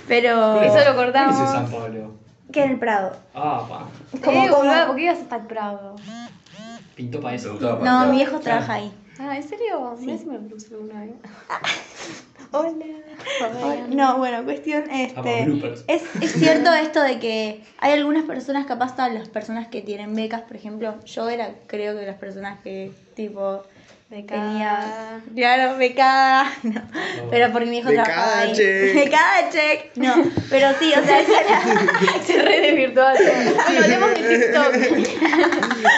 pero. 0.07 0.61
Eso 0.61 0.77
lo 0.81 0.91
¿Qué 0.91 0.95
cortamos. 0.95 1.41
dice 1.41 1.51
San 1.53 1.67
Pablo? 1.71 2.13
Que 2.53 2.65
en 2.65 2.71
el 2.73 2.79
Prado. 2.79 3.17
Ah, 3.35 3.65
pa. 3.67 3.89
Como- 4.23 4.45
eh, 4.45 4.51
¿por 4.87 4.95
qué 4.97 5.03
ibas 5.05 5.19
hasta 5.21 5.37
el 5.37 5.47
Prado? 5.47 5.97
Pintó 6.95 7.23
para 7.23 7.35
eso. 7.35 7.55
No, 7.83 8.07
mi 8.09 8.17
viejo 8.19 8.39
trabaja 8.41 8.75
ahí. 8.75 8.93
Ah, 9.19 9.35
¿en 9.35 9.43
serio? 9.49 9.97
Mira 10.01 10.19
si 10.19 10.27
me 10.27 10.35
lo 10.35 10.41
puse 10.47 10.75
alguna 10.75 11.01
vez. 11.01 11.15
Hola. 12.57 12.73
Hola. 13.41 13.87
No, 13.89 14.19
bueno, 14.19 14.45
cuestión 14.45 14.85
este 14.91 15.47
es, 15.89 16.03
es 16.21 16.33
cierto 16.33 16.73
esto 16.73 17.01
de 17.03 17.19
que 17.19 17.63
hay 17.79 17.93
algunas 17.93 18.25
personas, 18.25 18.67
capaz 18.67 18.95
todas 18.95 19.13
las 19.13 19.29
personas 19.29 19.67
que 19.69 19.81
tienen 19.83 20.15
becas, 20.15 20.43
por 20.43 20.57
ejemplo, 20.57 20.95
yo 21.05 21.29
era 21.29 21.51
creo 21.67 21.99
que 21.99 22.07
las 22.07 22.17
personas 22.17 22.61
que 22.63 22.93
tipo 23.17 23.63
Becada. 24.11 24.43
tenía 24.43 25.21
claro, 25.35 25.79
becada, 25.79 26.53
no, 26.63 26.83
pero 27.31 27.51
porque 27.51 27.67
mi 27.67 27.79
hijo 27.79 27.89
Becada, 27.89 28.05
trabajaba 28.05 28.41
ahí. 28.43 28.53
check. 28.53 28.95
Becada, 29.05 29.51
check. 29.51 29.97
No, 29.97 30.15
pero 30.51 30.69
sí, 30.79 30.93
o 30.97 31.05
sea, 31.05 31.21
esa 31.21 31.41
era 31.41 32.23
Se 32.27 32.43
re 32.43 32.61
desvirtuó. 32.61 33.05
Bueno, 33.05 33.83
hablemos 33.83 34.11
de 34.11 34.39
TikTok. 34.39 34.73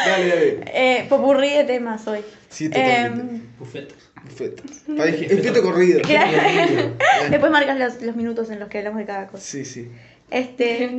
Dale, 0.06 0.28
dale. 0.28 0.60
eh, 0.72 1.06
popurrí 1.08 1.50
de 1.50 1.64
temas 1.64 2.06
hoy. 2.06 2.20
Sí, 2.48 2.68
totalmente. 2.70 3.44
Buffet. 3.58 4.05
Perfecto. 4.26 4.62
Efecto 4.96 5.62
corrido. 5.62 6.00
Después 7.30 7.52
marcas 7.52 7.78
los, 7.78 8.02
los 8.02 8.16
minutos 8.16 8.50
en 8.50 8.60
los 8.60 8.68
que 8.68 8.78
hablamos 8.78 8.98
de 9.00 9.06
cada 9.06 9.26
cosa. 9.28 9.42
Sí, 9.42 9.64
sí. 9.64 9.90
Este, 10.30 10.90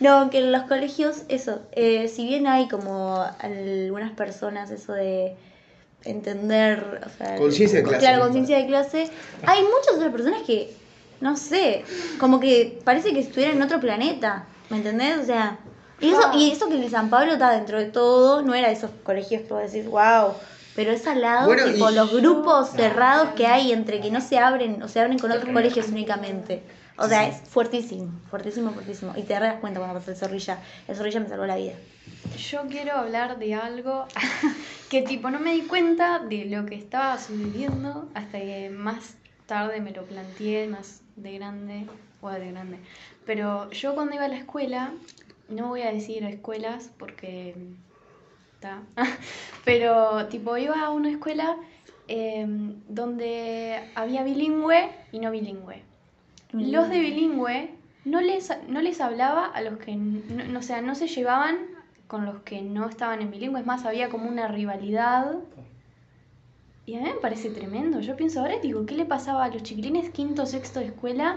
no, 0.00 0.30
que 0.30 0.38
en 0.38 0.52
los 0.52 0.62
colegios, 0.64 1.22
eso, 1.28 1.62
eh, 1.72 2.08
si 2.08 2.26
bien 2.26 2.46
hay 2.46 2.68
como 2.68 3.24
algunas 3.40 4.12
personas 4.12 4.70
eso 4.70 4.92
de 4.92 5.34
entender, 6.04 7.00
o 7.04 7.08
sea, 7.18 7.36
Conciencia 7.36 7.78
de 7.78 7.84
clase. 7.84 7.98
Claro, 7.98 8.22
conciencia 8.22 8.58
de 8.58 8.66
clase, 8.66 9.10
hay 9.46 9.62
muchas 9.62 9.94
otras 9.96 10.12
personas 10.12 10.42
que, 10.46 10.72
no 11.20 11.36
sé, 11.36 11.84
como 12.20 12.38
que 12.38 12.78
parece 12.84 13.12
que 13.12 13.20
estuvieran 13.20 13.56
en 13.56 13.62
otro 13.62 13.80
planeta, 13.80 14.46
¿me 14.70 14.76
entendés? 14.76 15.18
O 15.18 15.24
sea, 15.24 15.58
y 16.00 16.10
eso, 16.10 16.20
Ah. 16.24 16.32
y 16.36 16.52
eso 16.52 16.68
que 16.68 16.74
el 16.74 16.88
San 16.90 17.10
Pablo 17.10 17.32
está 17.32 17.50
dentro 17.50 17.78
de 17.78 17.86
todo, 17.86 18.42
no 18.42 18.54
era 18.54 18.68
de 18.68 18.74
esos 18.74 18.90
colegios 19.02 19.42
que 19.42 19.52
vos 19.52 19.62
decís, 19.72 19.88
wow. 19.88 20.34
Pero 20.78 20.92
es 20.92 21.08
al 21.08 21.22
lado, 21.22 21.46
Bueno, 21.46 21.64
tipo, 21.64 21.90
y- 21.90 21.94
los 21.96 22.12
grupos 22.12 22.70
No. 22.70 22.76
cerrados 22.76 23.30
que 23.30 23.48
hay 23.48 23.72
entre 23.72 24.00
que 24.00 24.12
no 24.12 24.20
se 24.20 24.38
abren, 24.38 24.80
o 24.80 24.86
se 24.86 25.00
abren 25.00 25.18
con 25.18 25.32
otros 25.32 25.52
colegios 25.52 25.88
únicamente. 25.88 26.62
O 26.96 27.08
sea, 27.08 27.26
es 27.26 27.40
fuertísimo, 27.48 28.12
fuertísimo, 28.30 28.70
fuertísimo. 28.70 29.12
Y 29.16 29.22
te 29.22 29.32
das 29.34 29.58
cuenta 29.58 29.80
cuando 29.80 29.98
pasó 29.98 30.12
el 30.12 30.16
zorrilla. 30.16 30.60
El 30.86 30.94
zorrilla 30.94 31.18
me 31.18 31.28
salvó 31.28 31.46
la 31.46 31.56
vida. 31.56 31.72
Yo 32.36 32.60
quiero 32.70 32.92
hablar 32.96 33.40
de 33.40 33.54
algo 33.56 34.06
que 34.88 35.02
tipo 35.02 35.30
no 35.30 35.40
me 35.40 35.52
di 35.52 35.62
cuenta 35.62 36.20
de 36.20 36.44
lo 36.44 36.64
que 36.64 36.76
estaba 36.76 37.18
sucediendo 37.18 38.08
hasta 38.14 38.38
que 38.38 38.70
más 38.70 39.16
tarde 39.46 39.80
me 39.80 39.90
lo 39.90 40.04
planteé, 40.04 40.68
más 40.68 41.00
de 41.16 41.38
grande, 41.38 41.86
o 42.20 42.30
de 42.30 42.52
grande. 42.52 42.78
Pero 43.26 43.68
yo 43.72 43.96
cuando 43.96 44.14
iba 44.14 44.26
a 44.26 44.28
la 44.28 44.36
escuela, 44.36 44.92
no 45.48 45.70
voy 45.70 45.82
a 45.82 45.90
decir 45.90 46.22
escuelas 46.22 46.88
porque 46.98 47.56
pero 49.64 50.26
tipo 50.26 50.56
iba 50.56 50.80
a 50.84 50.90
una 50.90 51.10
escuela 51.10 51.56
eh, 52.08 52.46
donde 52.88 53.80
había 53.94 54.22
bilingüe 54.24 54.90
y 55.12 55.18
no 55.20 55.30
bilingüe. 55.30 55.82
Los 56.52 56.88
de 56.88 57.00
bilingüe 57.00 57.70
no 58.04 58.20
les, 58.20 58.50
no 58.68 58.80
les 58.80 59.00
hablaba 59.00 59.46
a 59.46 59.60
los 59.60 59.78
que, 59.78 59.94
no, 59.96 60.44
no- 60.44 60.58
o 60.58 60.62
sea, 60.62 60.80
no 60.80 60.94
se 60.94 61.06
llevaban 61.08 61.58
con 62.06 62.24
los 62.24 62.40
que 62.40 62.62
no 62.62 62.88
estaban 62.88 63.20
en 63.20 63.30
bilingüe, 63.30 63.60
es 63.60 63.66
más, 63.66 63.84
había 63.84 64.08
como 64.08 64.28
una 64.28 64.48
rivalidad. 64.48 65.36
Y 66.86 66.94
a 66.96 67.00
mí 67.00 67.04
me 67.04 67.14
parece 67.20 67.50
tremendo. 67.50 68.00
Yo 68.00 68.16
pienso 68.16 68.40
ahora, 68.40 68.58
digo, 68.60 68.86
¿qué 68.86 68.94
le 68.94 69.04
pasaba 69.04 69.44
a 69.44 69.48
los 69.48 69.62
chiquilines 69.62 70.08
quinto, 70.08 70.46
sexto 70.46 70.80
de 70.80 70.86
escuela? 70.86 71.36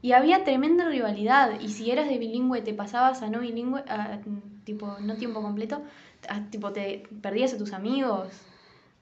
Y 0.00 0.12
había 0.12 0.44
tremenda 0.44 0.84
rivalidad. 0.88 1.58
Y 1.60 1.68
si 1.70 1.90
eras 1.90 2.08
de 2.08 2.18
bilingüe, 2.18 2.62
te 2.62 2.72
pasabas 2.74 3.22
a 3.22 3.30
no 3.30 3.40
bilingüe, 3.40 3.80
a, 3.88 4.20
tipo, 4.64 4.96
no 5.00 5.16
tiempo 5.16 5.42
completo, 5.42 5.82
a- 6.28 6.40
tipo, 6.50 6.72
te 6.72 7.02
perdías 7.20 7.52
a 7.54 7.58
tus 7.58 7.72
amigos. 7.72 8.28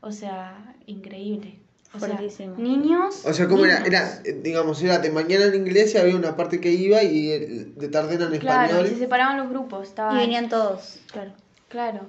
O 0.01 0.12
sea, 0.12 0.74
increíble. 0.86 1.59
O 1.94 1.99
sea, 1.99 2.20
niños. 2.59 3.24
O 3.24 3.32
sea, 3.32 3.49
¿cómo 3.49 3.64
era? 3.64 3.82
Era, 3.84 4.20
eh, 4.24 4.38
digamos, 4.42 4.82
era 4.82 4.99
de 4.99 5.11
mañana 5.11 5.47
en 5.47 5.55
inglés 5.55 5.94
y 5.94 5.99
había 5.99 6.16
una 6.16 6.36
parte 6.36 6.61
que 6.61 6.70
iba 6.72 7.03
y 7.03 7.30
el- 7.30 7.74
de 7.74 7.88
tarde 7.88 8.16
era 8.16 8.26
en 8.26 8.38
Claro, 8.38 8.64
y 8.64 8.68
se 8.68 8.74
español. 8.80 8.99
separaban 8.99 9.38
los 9.38 9.49
grupos. 9.49 9.88
Estaba, 9.88 10.14
Y 10.14 10.18
venían 10.18 10.49
todos, 10.49 11.01
claro. 11.11 11.32
Claro. 11.68 12.01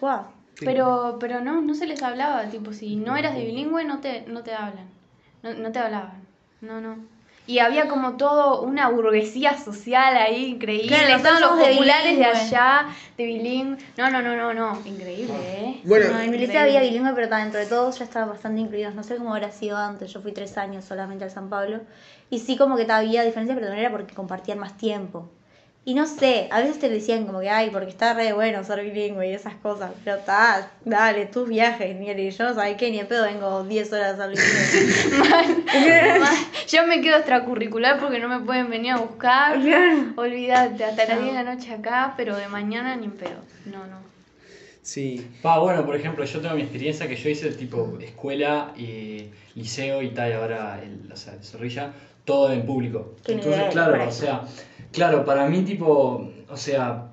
Wow. 0.00 0.20
Sí. 0.58 0.64
Pero, 0.66 1.16
pero 1.20 1.40
no, 1.40 1.62
no 1.62 1.74
se 1.74 1.86
les 1.86 2.02
hablaba, 2.02 2.44
tipo, 2.50 2.72
si 2.72 2.96
no 2.96 3.16
eras 3.16 3.34
de 3.34 3.44
bilingüe 3.44 3.84
no 3.84 4.00
te, 4.00 4.22
no 4.26 4.42
te 4.42 4.52
hablan, 4.54 4.88
no, 5.42 5.54
no 5.54 5.72
te 5.72 5.78
hablaban, 5.78 6.22
no, 6.60 6.80
no. 6.80 6.96
Y 7.50 7.58
había 7.58 7.88
como 7.88 8.16
todo 8.16 8.62
una 8.62 8.88
burguesía 8.88 9.58
social 9.58 10.16
ahí 10.16 10.44
increíble. 10.44 10.86
Claro, 10.86 11.16
Estaban 11.16 11.40
los 11.40 11.58
de 11.58 11.72
populares 11.72 12.16
de 12.16 12.24
allá, 12.24 12.86
de 13.18 13.24
bilingüe. 13.24 13.76
No, 13.96 14.08
no, 14.08 14.22
no, 14.22 14.36
no, 14.36 14.54
no. 14.54 14.80
Increíble, 14.86 15.34
¿eh? 15.34 15.80
Bueno, 15.82 16.12
No, 16.12 16.20
en 16.20 16.30
mi 16.30 16.38
liceo 16.38 16.60
había 16.60 16.80
bilingüe, 16.80 17.12
pero 17.12 17.36
dentro 17.36 17.58
de 17.58 17.66
todos 17.66 17.98
ya 17.98 18.04
estaban 18.04 18.28
bastante 18.28 18.60
incluidos. 18.60 18.94
No 18.94 19.02
sé 19.02 19.16
cómo 19.16 19.34
habrá 19.34 19.50
sido 19.50 19.76
antes. 19.76 20.12
Yo 20.12 20.20
fui 20.20 20.30
tres 20.30 20.56
años 20.58 20.84
solamente 20.84 21.24
al 21.24 21.32
San 21.32 21.48
Pablo. 21.50 21.80
Y 22.30 22.38
sí, 22.38 22.56
como 22.56 22.76
que 22.76 22.86
había 22.88 23.24
diferencia, 23.24 23.56
pero 23.56 23.66
también 23.66 23.86
era 23.86 23.90
porque 23.90 24.14
compartían 24.14 24.60
más 24.60 24.76
tiempo. 24.76 25.28
Y 25.90 25.94
no 25.94 26.06
sé, 26.06 26.46
a 26.52 26.60
veces 26.60 26.78
te 26.78 26.88
decían 26.88 27.26
como 27.26 27.40
que, 27.40 27.50
ay, 27.50 27.70
porque 27.70 27.88
está 27.88 28.14
re 28.14 28.32
bueno 28.32 28.62
ser 28.62 28.80
bilingüe 28.84 29.28
y 29.28 29.32
esas 29.32 29.54
cosas. 29.54 29.90
Pero 30.04 30.18
ta, 30.18 30.70
dale, 30.84 31.26
tus 31.26 31.48
viajes, 31.48 31.98
Mieli. 31.98 32.30
Yo 32.30 32.44
no 32.44 32.54
sabía 32.54 32.76
qué, 32.76 32.92
ni 32.92 33.00
en 33.00 33.08
pedo 33.08 33.24
vengo 33.24 33.64
10 33.64 33.92
horas 33.94 34.20
al 34.20 34.30
bilingüe. 34.30 35.18
Mal. 36.20 36.36
Yo 36.68 36.86
me 36.86 37.00
quedo 37.00 37.16
extracurricular 37.16 37.98
porque 37.98 38.20
no 38.20 38.28
me 38.28 38.38
pueden 38.38 38.70
venir 38.70 38.92
a 38.92 38.98
buscar. 38.98 39.58
Olvídate, 40.14 40.84
hasta 40.84 41.06
las 41.06 41.22
10 41.22 41.34
de 41.34 41.42
la 41.42 41.54
noche 41.56 41.74
acá, 41.74 42.14
pero 42.16 42.36
de 42.36 42.46
mañana 42.46 42.94
ni 42.94 43.06
en 43.06 43.10
pedo. 43.10 43.40
No, 43.66 43.84
no. 43.88 43.98
Sí. 44.82 45.28
Pa, 45.42 45.58
bueno, 45.58 45.84
por 45.84 45.96
ejemplo, 45.96 46.24
yo 46.24 46.40
tengo 46.40 46.54
mi 46.54 46.62
experiencia 46.62 47.08
que 47.08 47.16
yo 47.16 47.30
hice 47.30 47.50
tipo 47.50 47.98
escuela, 48.00 48.72
y 48.76 49.28
liceo 49.56 50.02
y 50.02 50.10
tal, 50.10 50.30
y 50.30 50.34
ahora 50.34 50.80
el, 50.84 51.10
o 51.10 51.16
sea, 51.16 51.32
el 51.32 51.42
Zorrilla, 51.42 51.90
todo 52.24 52.52
en 52.52 52.64
público. 52.64 53.16
Qué 53.24 53.32
Entonces, 53.32 53.56
nivel, 53.58 53.72
claro, 53.72 54.08
o 54.08 54.12
sea, 54.12 54.42
claro, 54.92 55.24
para 55.24 55.46
mí 55.48 55.62
tipo, 55.62 56.30
o 56.48 56.56
sea, 56.56 57.06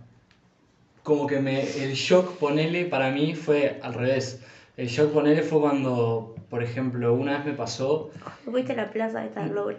como 1.03 1.27
que 1.27 1.39
me, 1.39 1.61
el 1.61 1.93
shock, 1.93 2.37
ponele, 2.37 2.85
para 2.85 3.11
mí 3.11 3.33
fue 3.35 3.79
al 3.81 3.93
revés. 3.93 4.41
El 4.77 4.87
shock, 4.87 5.11
ponele, 5.11 5.41
fue 5.41 5.59
cuando, 5.61 6.35
por 6.49 6.61
ejemplo, 6.63 7.13
una 7.13 7.37
vez 7.37 7.45
me 7.45 7.53
pasó, 7.53 8.11
Fuiste 8.45 8.73
a 8.73 8.75
la 8.77 8.89
plaza 8.91 9.21
de 9.21 9.29
Tarlobre. 9.29 9.77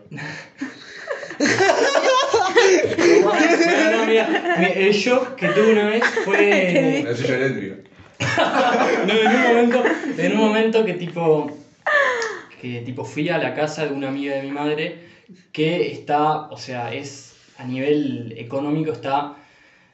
Bueno, 3.23 3.91
no, 3.97 4.07
mira, 4.07 4.57
mi- 4.59 4.83
el 4.83 4.93
shock 4.93 5.35
que 5.37 5.49
tuve 5.49 5.73
una 5.73 5.87
vez 5.87 6.05
fue... 6.25 7.03
La 7.09 7.15
silla 7.15 7.37
eléctrica. 7.37 7.77
No, 9.07 9.15
en 9.15 9.29
un 9.29 9.43
momento, 9.43 9.85
en 10.19 10.33
un 10.33 10.39
momento 10.39 10.85
que 10.85 10.95
tipo 10.95 11.51
que 12.61 12.81
tipo 12.83 13.05
fui 13.05 13.29
a 13.29 13.39
la 13.39 13.55
casa 13.55 13.87
de 13.87 13.93
una 13.95 14.09
amiga 14.09 14.35
de 14.35 14.43
mi 14.43 14.51
madre 14.51 15.05
que 15.53 15.93
está, 15.93 16.49
o 16.51 16.59
sea, 16.59 16.93
es 16.93 17.35
a 17.59 17.65
nivel 17.65 18.35
económico 18.39 18.93
está 18.93 19.37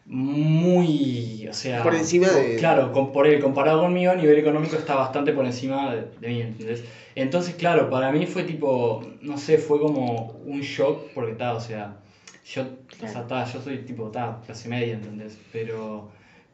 muy, 0.07 1.47
o 1.49 1.53
sea, 1.53 1.83
Por 1.83 1.95
encima 1.95 2.29
de- 2.31 2.57
Claro, 2.57 2.93
con- 2.93 3.11
por 3.13 3.27
él 3.27 3.41
comparado 3.41 3.81
conmigo 3.81 4.13
a 4.13 4.17
nivel 4.17 4.39
económico 4.39 4.77
está 4.77 4.95
bastante 4.97 5.33
por 5.33 5.47
encima 5.47 5.95
de, 5.95 6.05
de 6.21 6.29
mí, 6.29 6.41
¿entendés? 6.43 6.85
Entonces, 7.15 7.55
claro, 7.55 7.89
para 7.91 8.11
mí 8.13 8.27
fue 8.27 8.45
tipo, 8.45 9.03
no 9.23 9.39
sé, 9.39 9.59
fue 9.59 9.79
como 9.81 10.33
un 10.45 10.61
shock 10.61 11.13
porque 11.15 11.33
está, 11.33 11.55
o 11.55 11.61
sea, 11.61 11.97
yo, 12.45 12.63
o 13.03 13.09
sea, 13.09 13.27
ta, 13.27 13.45
yo 13.47 13.61
soy 13.61 13.79
tipo, 13.79 14.11
ta, 14.11 14.41
clase 14.45 14.69
media, 14.69 14.95
¿entendés? 14.95 15.39
Pero, 15.53 16.11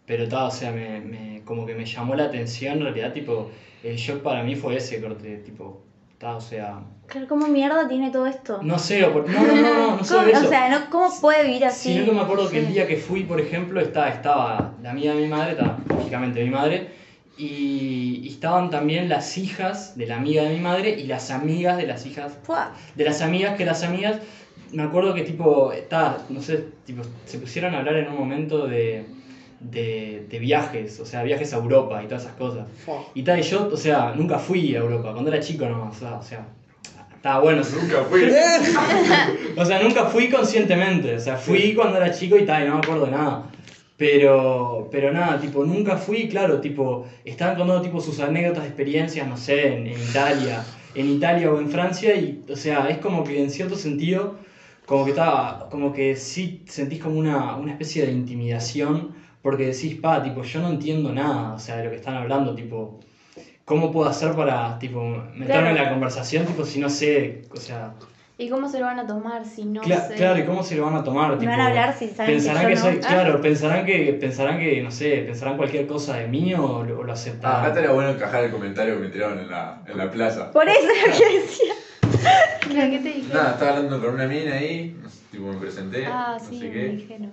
pero 0.07 0.29
ta, 0.29 0.45
o 0.47 0.51
sea, 0.51 0.71
me, 0.73 1.01
me- 1.01 1.43
como 1.45 1.67
que 1.67 1.75
me 1.75 1.85
llamó 1.87 2.15
la 2.15 2.25
atención, 2.25 2.77
en 2.79 2.83
realidad, 2.85 3.13
tipo, 3.13 3.51
el 3.83 3.97
shock 3.97 4.23
para 4.23 4.43
mí 4.45 4.55
fue 4.57 4.77
ese 4.77 5.01
corte, 5.01 5.39
tipo, 5.39 5.81
o 6.23 6.41
sea, 6.41 6.81
Claro, 7.07 7.27
¿cómo 7.29 7.49
mierda 7.49 7.89
tiene 7.89 8.11
todo 8.11 8.27
esto? 8.27 8.61
no 8.63 8.79
sé, 8.79 9.01
no, 9.01 9.09
no, 9.11 9.23
no, 9.23 9.63
no, 9.63 9.97
no 9.97 10.05
solo 10.05 10.21
¿Cómo- 10.29 10.37
eso. 10.39 10.47
O 10.47 10.49
sea, 10.51 10.69
no, 10.69 10.91
¿cómo 10.91 11.09
puede 11.21 11.45
vivir 11.45 11.65
así? 11.65 11.93
Sino 11.95 12.05
que 12.05 12.13
me 12.13 12.21
acuerdo 12.21 12.49
que 12.51 12.59
el 12.61 12.69
día 12.73 12.87
que 12.87 12.97
fui, 12.97 13.25
por 13.25 13.41
ejemplo, 13.41 13.81
estaba, 13.81 14.09
estaba 14.11 14.75
la 14.83 14.91
amiga 14.91 15.15
de 15.15 15.23
mi 15.23 15.29
madre, 15.29 15.53
estaba 15.53 15.79
lógicamente 15.89 16.45
mi 16.45 16.51
madre, 16.51 16.89
y, 17.37 18.21
y 18.23 18.29
estaban 18.29 18.71
también 18.71 19.09
las 19.09 19.39
hijas 19.39 19.97
de 19.97 20.07
la 20.07 20.17
amiga 20.17 20.43
de 20.45 20.51
mi 20.51 20.61
madre 20.61 20.91
y 20.91 21.05
las 21.05 21.31
amigas 21.31 21.79
de 21.79 21.87
las 21.87 22.05
hijas 22.05 22.37
Fua. 22.43 22.73
de 22.95 23.05
las 23.05 23.23
amigas 23.23 23.57
que 23.57 23.65
las 23.65 23.83
amigas 23.83 24.19
me 24.73 24.83
acuerdo 24.83 25.15
que 25.15 25.23
tipo 25.23 25.73
está 25.73 26.19
no 26.29 26.43
sé 26.43 26.65
tipo 26.85 27.03
se 27.25 27.39
pusieron 27.39 27.75
a 27.75 27.79
hablar 27.79 27.97
en 27.97 28.09
un 28.09 28.17
momento 28.17 28.67
de, 28.67 29.05
de, 29.61 30.27
de 30.29 30.39
viajes 30.39 30.99
o 31.01 31.07
sea 31.07 31.23
viajes 31.23 31.53
a 31.53 31.59
Europa 31.59 32.03
y 32.03 32.07
todas 32.07 32.25
esas 32.25 32.35
cosas. 32.37 32.67
Y 33.15 33.23
tal 33.23 33.39
y 33.39 33.43
yo 33.43 33.69
o 33.73 33.77
sea 33.77 34.15
nunca 34.17 34.39
fui 34.39 34.75
a 34.75 34.79
Europa 34.79 35.13
cuando 35.13 35.31
era 35.31 35.41
chico 35.41 35.67
nomás 35.67 35.97
o 35.97 36.01
sea, 36.01 36.15
o 36.17 36.23
sea 36.23 36.47
estaba 37.15 37.41
bueno. 37.41 37.63
Nunca 37.63 38.03
fui. 38.05 38.23
o 39.57 39.65
sea 39.65 39.83
nunca 39.83 40.07
fui 40.07 40.31
conscientemente 40.31 41.17
o 41.17 41.21
sea 41.21 41.37
fui 41.37 41.75
cuando 41.75 41.99
era 41.99 42.11
chico 42.11 42.37
y 42.39 42.47
tal 42.47 42.63
y 42.63 42.67
no 42.67 42.75
me 42.75 42.81
acuerdo 42.81 43.05
de 43.07 43.13
nada. 43.13 43.45
Pero, 44.01 44.89
pero 44.91 45.13
nada, 45.13 45.39
tipo, 45.39 45.63
nunca 45.63 45.95
fui, 45.99 46.27
claro, 46.27 46.59
tipo, 46.59 47.05
estaban 47.23 47.55
contando 47.55 47.83
tipo 47.83 48.01
sus 48.01 48.19
anécdotas, 48.19 48.65
experiencias, 48.65 49.29
no 49.29 49.37
sé, 49.37 49.75
en, 49.75 49.87
en 49.89 50.01
Italia, 50.01 50.65
en 50.95 51.11
Italia 51.11 51.53
o 51.53 51.61
en 51.61 51.69
Francia, 51.69 52.17
y, 52.17 52.43
o 52.49 52.57
sea, 52.57 52.89
es 52.89 52.97
como 52.97 53.25
que 53.25 53.39
en 53.39 53.51
cierto 53.51 53.77
sentido, 53.77 54.39
como 54.87 55.05
que 55.05 55.11
estaba, 55.11 55.69
como 55.69 55.93
que 55.93 56.17
sí 56.17 56.63
sentís 56.67 57.03
como 57.03 57.19
una, 57.19 57.57
una 57.57 57.73
especie 57.73 58.07
de 58.07 58.13
intimidación, 58.13 59.15
porque 59.43 59.67
decís, 59.67 59.97
pa, 60.01 60.23
tipo, 60.23 60.43
yo 60.43 60.61
no 60.61 60.69
entiendo 60.69 61.13
nada, 61.13 61.55
o 61.55 61.59
sea, 61.59 61.77
de 61.77 61.85
lo 61.85 61.91
que 61.91 61.97
están 61.97 62.17
hablando, 62.17 62.55
tipo, 62.55 63.01
¿cómo 63.65 63.91
puedo 63.93 64.09
hacer 64.09 64.35
para, 64.35 64.79
tipo, 64.79 65.01
meterme 65.35 65.47
Claro. 65.47 65.69
en 65.71 65.75
la 65.77 65.91
conversación, 65.91 66.45
tipo, 66.47 66.65
si 66.65 66.79
no 66.81 66.89
sé, 66.91 67.43
o 67.53 67.57
sea, 67.57 67.95
¿Y 68.39 68.49
cómo 68.49 68.71
se 68.71 68.79
lo 68.81 68.87
van 68.87 68.99
a 68.99 69.07
tomar 69.07 69.45
si 69.45 69.67
no 69.67 69.83
cla- 69.83 70.09
sé? 70.09 70.15
claro, 70.15 70.39
¿y 70.41 70.45
cómo 70.45 70.63
se 70.63 70.75
lo 70.75 70.87
van 70.87 70.97
a 70.97 71.05
tomar? 71.05 71.33
Me 71.33 71.37
tipo, 71.41 71.51
van 71.51 71.61
a 71.61 71.67
hablar 71.67 71.93
si 71.93 72.09
saben 72.09 72.27
que 72.39 72.43
Pensarán 72.43 72.63
yo 72.63 72.69
que, 72.71 72.75
no. 72.75 72.81
soy, 72.81 73.01
Ah. 73.05 73.07
claro, 73.07 73.41
pensarán 73.43 73.85
que, 73.85 74.13
pensarán 74.19 74.59
que, 74.59 74.81
no 74.83 74.91
sé, 74.91 75.19
pensarán 75.27 75.59
cualquier 75.59 75.87
cosa 75.87 76.17
de 76.17 76.27
mí 76.27 76.55
o 76.55 76.83
lo, 76.83 77.01
o 77.01 77.03
lo 77.03 77.13
Ah, 77.13 77.15
aceptarán. 77.15 77.59
acá 77.59 77.69
estaría 77.69 77.91
bueno 77.91 78.09
encajar 78.11 78.45
el 78.45 78.51
comentario 78.51 78.95
que 78.95 79.01
me 79.01 79.09
tiraron 79.11 79.41
en 79.41 79.51
la, 79.51 79.83
en 79.87 79.99
la 79.99 80.11
plaza. 80.11 80.51
Por 80.53 80.67
eso 80.67 80.79
es 80.89 81.09
lo 81.21 81.27
que 81.27 81.39
decía. 81.39 81.75
Claro, 82.61 82.91
¿Qué 82.91 82.99
te 83.01 83.09
dije? 83.11 83.33
Nada, 83.35 83.51
estaba 83.53 83.71
hablando 83.77 84.01
con 84.01 84.15
una 84.15 84.27
mina 84.27 84.55
ahí, 84.55 84.97
no 85.03 85.09
sé, 85.11 85.21
tipo 85.31 85.45
me 85.53 85.59
presenté, 85.59 86.07
Ah, 86.07 86.39
no 86.41 86.49
sí, 86.49 86.61
sé 86.61 86.65
me 86.67 86.73
qué. 86.73 86.89
dijeron. 86.89 87.33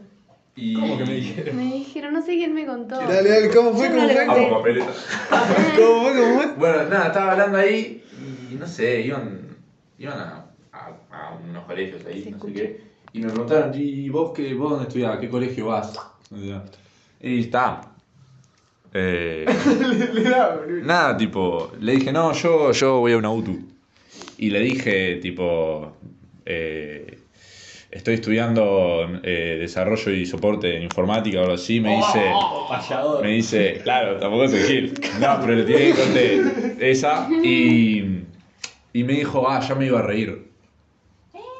Y... 0.58 0.74
¿Cómo 0.74 0.98
que 0.98 1.06
me 1.06 1.14
dijeron? 1.14 1.56
Me 1.56 1.64
dijeron, 1.76 2.14
no 2.14 2.22
sé 2.22 2.36
quién 2.36 2.54
me 2.54 2.66
contó. 2.66 2.98
Dale, 2.98 3.30
dale, 3.30 3.50
¿cómo 3.50 3.74
fue? 3.74 3.90
¿Cómo 3.90 4.10
fue? 4.10 4.50
papeleta. 4.50 4.88
¿Cómo 5.78 6.02
fue? 6.04 6.14
¿Cómo 6.20 6.36
fue? 6.36 6.48
Bueno, 6.58 6.84
nada, 6.90 7.08
estaba 7.08 7.32
hablando 7.34 7.58
ahí 7.58 8.04
y 8.52 8.56
no 8.56 8.68
sé, 8.68 9.02
iban, 9.02 9.56
iban 10.00 10.18
a, 10.18 10.46
a, 10.72 10.88
a 11.12 11.36
unos 11.36 11.64
colegios 11.66 12.04
ahí, 12.06 12.28
no 12.32 12.44
sé 12.44 12.54
qué. 12.54 12.82
Y 13.14 13.20
me 13.20 13.30
preguntaron, 13.30 13.72
¿y 13.76 14.10
vos, 14.10 14.32
qué, 14.36 14.54
vos 14.54 14.72
dónde 14.72 14.88
estudiás? 14.88 15.16
¿A 15.16 15.20
qué 15.20 15.30
colegio 15.30 15.68
vas? 15.68 15.94
Y 17.22 17.40
está. 17.40 17.82
Eh, 18.94 19.46
nada, 20.84 21.16
tipo, 21.18 21.72
le 21.80 21.94
dije, 21.94 22.12
no, 22.12 22.34
yo, 22.34 22.72
yo 22.72 23.00
voy 23.00 23.14
a 23.14 23.18
una 23.18 23.30
UTU. 23.30 23.60
Y 24.38 24.50
le 24.50 24.60
dije, 24.62 25.16
tipo, 25.18 25.94
eh, 26.46 27.17
estoy 27.98 28.16
estudiando 28.16 29.20
eh, 29.24 29.58
desarrollo 29.60 30.12
y 30.12 30.26
soporte 30.26 30.76
en 30.78 30.84
informática 30.84 31.40
o 31.40 31.42
algo 31.42 31.54
así. 31.56 31.80
Me 31.80 31.96
dice, 31.98 32.32
Payador. 32.70 33.22
me 33.24 33.32
dice, 33.32 33.80
claro, 33.84 34.18
tampoco 34.18 34.48
soy 34.48 34.60
Gil. 34.60 34.94
No, 35.20 35.38
pero 35.42 35.56
le 35.56 35.64
tiré 35.64 35.92
que 35.92 35.94
conté 35.94 36.92
esa. 36.92 37.28
Y, 37.44 38.04
y 38.94 39.04
me 39.04 39.14
dijo, 39.14 39.50
ah, 39.50 39.60
ya 39.68 39.76
me 39.76 39.86
iba 39.88 40.00
a 40.00 40.04
reír. 40.04 40.48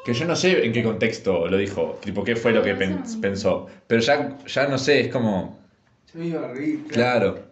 Que 0.04 0.14
yo 0.14 0.24
no 0.24 0.34
sé 0.36 0.64
en 0.64 0.72
qué 0.72 0.82
contexto 0.82 1.48
lo 1.48 1.56
dijo, 1.58 1.98
tipo, 2.02 2.24
qué 2.24 2.34
fue 2.36 2.52
lo 2.52 2.62
que 2.62 2.74
pen- 2.74 3.02
pensó. 3.20 3.66
Pero 3.86 4.00
ya, 4.00 4.38
ya 4.46 4.66
no 4.68 4.78
sé, 4.78 5.00
es 5.00 5.08
como, 5.08 5.58
Yo 6.14 6.20
me 6.20 6.26
iba 6.28 6.48
a 6.48 6.52
reír. 6.54 6.84
claro. 6.88 7.46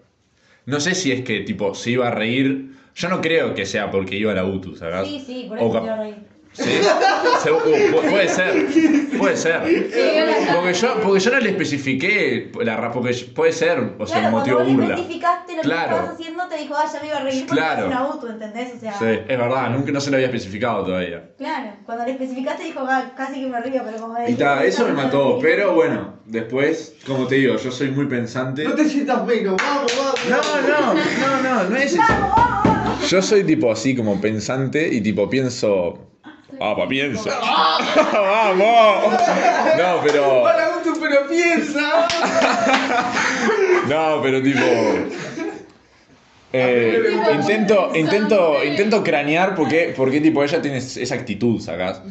No 0.64 0.80
sé 0.80 0.94
si 0.94 1.12
es 1.12 1.20
que, 1.22 1.40
tipo, 1.40 1.74
se 1.74 1.90
iba 1.92 2.08
a 2.08 2.10
reír. 2.10 2.72
Yo 2.94 3.08
no 3.10 3.20
creo 3.20 3.54
que 3.54 3.66
sea 3.66 3.90
porque 3.90 4.16
iba 4.16 4.32
a 4.32 4.34
la 4.34 4.44
UTU, 4.44 4.74
¿sabes? 4.74 5.06
Sí, 5.06 5.22
sí, 5.24 5.44
por 5.48 5.58
O 5.58 5.60
eso 5.64 5.72
cap- 5.72 5.82
te 5.82 5.86
iba 5.86 5.94
a 5.94 6.00
reír. 6.00 6.16
¿Sí? 6.56 6.70
Se- 7.42 7.52
uh, 7.52 7.58
pu- 7.58 8.10
puede 8.10 8.28
ser, 8.28 8.66
puede 9.18 9.36
ser. 9.36 9.60
Porque 10.54 10.72
yo, 10.74 11.00
porque 11.02 11.20
yo 11.20 11.30
no 11.32 11.40
le 11.40 11.50
especifiqué 11.50 12.50
la 12.62 12.76
ra- 12.78 12.90
porque 12.92 13.12
puede 13.34 13.52
ser, 13.52 13.78
o 13.98 14.06
sea, 14.06 14.20
Claro, 14.20 14.26
un 14.34 14.40
motivo 14.40 14.56
cuando 14.56 14.72
vos 14.72 14.80
le 14.80 14.86
burla. 14.86 14.94
especificaste 14.94 15.56
lo 15.56 15.62
Claro. 15.62 15.88
que 15.88 15.94
estabas 15.94 16.14
haciendo, 16.14 16.48
te 16.48 16.56
dijo, 16.58 16.74
ah, 16.76 16.84
ya 16.92 17.00
me 17.00 17.06
iba 17.08 17.16
a 17.18 17.20
reír 17.20 17.46
porque 17.46 17.60
Claro. 17.60 17.80
es 17.82 17.86
una 17.88 17.98
auto, 17.98 18.28
¿entendés? 18.30 18.72
O 18.74 18.80
sea, 18.80 18.92
Sí, 18.98 19.04
es 19.28 19.38
verdad, 19.38 19.70
nunca 19.70 19.92
no 19.92 20.00
se 20.00 20.10
lo 20.10 20.16
había 20.16 20.26
especificado 20.28 20.84
todavía. 20.84 21.30
claro, 21.36 21.70
cuando 21.84 22.04
le 22.06 22.12
especificaste 22.12 22.64
dijo, 22.64 22.80
ah, 22.88 23.12
casi 23.16 23.40
que 23.42 23.46
me 23.48 23.60
río, 23.60 23.82
pero 23.84 23.98
como 23.98 24.16
Y 24.26 24.34
ta, 24.34 24.64
eso 24.64 24.86
me 24.86 24.92
mató, 24.94 25.38
pero 25.42 25.74
bueno, 25.74 26.14
después, 26.24 26.94
como 27.06 27.26
te 27.26 27.34
digo, 27.36 27.56
yo 27.56 27.70
soy 27.70 27.90
muy 27.90 28.06
pensante. 28.06 28.64
No 28.64 28.72
te 28.74 28.84
sientas 28.88 29.24
menos, 29.26 29.56
vamos, 29.62 29.92
vamos. 29.96 30.20
No, 30.28 30.36
no, 30.68 30.94
no, 30.94 31.42
no, 31.64 31.70
no 31.70 31.76
es 31.76 31.92
eso. 31.92 32.02
Yo 33.08 33.22
soy 33.22 33.44
tipo 33.44 33.70
así 33.70 33.94
como 33.94 34.20
pensante 34.20 34.88
y 34.88 35.00
tipo 35.02 35.28
pienso. 35.28 35.98
Ah, 36.60 36.74
pa, 36.76 36.88
pienso. 36.88 37.28
¡Vamos! 38.12 39.12
No, 39.78 40.00
pero. 40.02 40.42
Para 40.42 40.68
gusto, 40.74 40.92
pero 41.00 41.28
piensa. 41.28 42.08
No, 43.88 44.20
pero 44.20 44.42
tipo. 44.42 44.64
eh, 46.52 47.20
intento, 47.34 47.92
intento, 47.94 48.64
intento 48.64 49.04
cranear 49.04 49.54
porque, 49.54 49.94
porque 49.96 50.20
tipo 50.20 50.42
ella 50.42 50.60
tiene 50.60 50.78
esa 50.78 51.14
actitud, 51.14 51.60
sacás. 51.60 52.02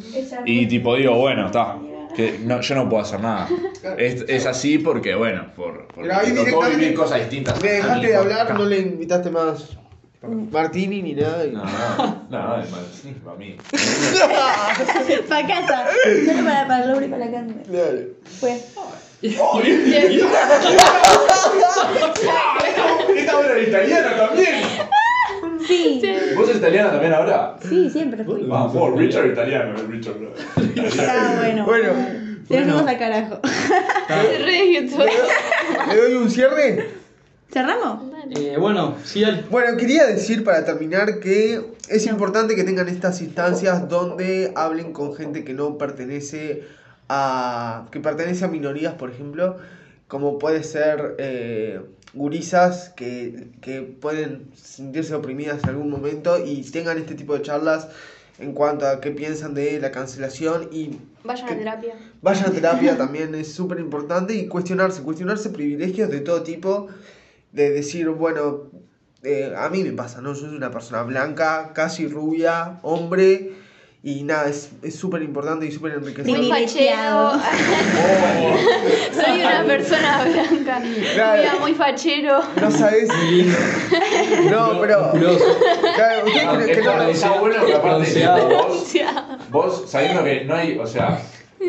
Y 0.46 0.66
tipo 0.66 0.96
digo, 0.96 1.16
bueno, 1.16 1.46
está. 1.46 1.76
Que 2.14 2.38
no, 2.42 2.62
yo 2.62 2.74
no 2.76 2.88
puedo 2.88 3.02
hacer 3.02 3.20
nada. 3.20 3.46
Es, 3.98 4.24
es 4.26 4.46
así 4.46 4.78
porque, 4.78 5.14
bueno, 5.14 5.48
por, 5.54 5.86
Pero 5.94 6.16
ahí 6.16 6.28
tocó 6.30 6.44
directamente 6.44 6.76
vivir 6.76 6.94
cosas 6.94 7.18
distintas. 7.20 7.62
Me 7.62 7.72
dejaste 7.72 8.06
de 8.06 8.14
por 8.14 8.22
hablar, 8.22 8.54
no 8.54 8.64
le 8.64 8.78
invitaste 8.78 9.30
más 9.30 9.76
Martini 10.22 11.02
ni 11.02 11.14
nada. 11.14 11.44
y- 11.46 11.52
No, 11.52 11.62
no, 11.64 12.26
no, 12.30 12.60
es 12.62 12.70
más, 12.70 12.80
para 13.24 13.36
mí. 13.36 13.56
para 15.28 15.46
casa. 15.46 15.86
Solo 16.24 16.44
para, 16.44 16.66
para 16.66 16.86
Laura 16.86 17.06
y 17.06 17.08
para 17.08 17.24
la 17.26 17.30
carne. 17.30 17.54
Dale. 17.68 18.08
Fue. 18.40 18.60
Esta 23.16 23.38
obra 23.38 23.52
era 23.52 23.60
italiana 23.62 24.16
también. 24.16 24.54
Sí, 25.66 26.02
¿Vos 26.36 26.46
sos 26.46 26.56
italiana 26.56 26.90
también 26.90 27.12
ahora? 27.14 27.56
sí, 27.68 27.90
siempre 27.90 28.24
fui. 28.24 28.42
Vamos, 28.44 28.72
por 28.72 28.96
Richard 28.96 29.26
italiano, 29.26 29.74
el 29.78 29.88
Richard. 29.88 30.16
no. 30.20 30.28
Ah, 31.08 31.34
bueno. 31.38 31.64
Bueno, 31.64 31.92
nos 32.48 32.48
bueno. 32.48 32.78
al 32.88 32.98
carajo. 32.98 33.40
Se 33.44 34.38
re. 34.38 34.80
¿Le 35.88 35.96
doy 35.96 36.14
un 36.14 36.30
cierre? 36.30 36.88
¿Cerramos? 37.50 38.02
Eh, 38.30 38.56
bueno, 38.58 38.96
sí. 39.04 39.24
Bueno, 39.50 39.76
quería 39.76 40.06
decir 40.06 40.44
para 40.44 40.64
terminar 40.64 41.20
que 41.20 41.62
es 41.88 42.06
importante 42.06 42.56
que 42.56 42.64
tengan 42.64 42.88
estas 42.88 43.20
instancias 43.20 43.88
donde 43.88 44.52
hablen 44.56 44.92
con 44.92 45.14
gente 45.14 45.44
que 45.44 45.54
no 45.54 45.78
pertenece 45.78 46.64
a. 47.08 47.86
que 47.92 48.00
pertenece 48.00 48.44
a 48.44 48.48
minorías, 48.48 48.94
por 48.94 49.10
ejemplo, 49.10 49.58
como 50.08 50.38
puede 50.38 50.64
ser 50.64 51.14
eh, 51.18 51.80
gurisas 52.14 52.92
que, 52.96 53.48
que 53.60 53.82
pueden 53.82 54.50
sentirse 54.54 55.14
oprimidas 55.14 55.62
en 55.64 55.70
algún 55.70 55.90
momento 55.90 56.44
y 56.44 56.62
tengan 56.62 56.98
este 56.98 57.14
tipo 57.14 57.34
de 57.34 57.42
charlas 57.42 57.88
en 58.38 58.52
cuanto 58.52 58.86
a 58.86 59.00
qué 59.00 59.12
piensan 59.12 59.54
de 59.54 59.80
la 59.80 59.90
cancelación 59.90 60.68
y 60.72 60.98
Vayan 61.24 61.48
a 61.48 61.56
terapia. 61.56 61.94
Vayan 62.22 62.46
a 62.46 62.52
terapia 62.52 62.96
también 62.96 63.34
es 63.34 63.52
súper 63.52 63.80
importante 63.80 64.34
y 64.34 64.46
cuestionarse, 64.46 65.02
cuestionarse 65.02 65.50
privilegios 65.50 66.10
de 66.10 66.20
todo 66.20 66.42
tipo, 66.42 66.88
de 67.56 67.70
decir, 67.70 68.08
bueno, 68.10 68.70
eh, 69.22 69.52
a 69.56 69.70
mí 69.70 69.82
me 69.82 69.92
pasa, 69.92 70.20
¿no? 70.20 70.34
Yo 70.34 70.40
soy 70.40 70.54
una 70.56 70.70
persona 70.70 71.02
blanca, 71.02 71.72
casi 71.72 72.06
rubia, 72.06 72.78
hombre, 72.82 73.52
y 74.02 74.22
nada, 74.24 74.48
es 74.48 74.70
es 74.82 74.94
súper 74.94 75.22
importante 75.22 75.66
y 75.66 75.72
súper 75.72 75.98
Muy 75.98 76.10
enriquecedor. 76.10 76.36
Privilegiado. 76.38 77.40
fachero. 77.40 78.56
Soy 79.24 79.40
una 79.40 79.64
persona 79.64 80.24
blanca. 80.24 80.82
Claro. 81.14 81.42
Mira, 81.42 81.54
muy 81.58 81.74
fachero. 81.74 82.40
No 82.60 82.70
sabes. 82.70 83.08
No, 84.50 84.80
pero. 84.80 85.00
Musculoso. 85.12 85.44
Claro, 85.96 86.26
¿ustedes 86.26 86.44
No, 86.44 86.54
creen 86.54 86.78
que 86.78 86.84
no? 86.84 87.02
está 87.08 87.30
bueno 87.40 87.56
aparte 87.76 88.26
vos, 88.48 88.94
vos 89.50 89.90
sabiendo 89.90 90.22
que 90.22 90.44
no 90.44 90.54
hay, 90.54 90.78
o 90.78 90.86
sea, 90.86 91.20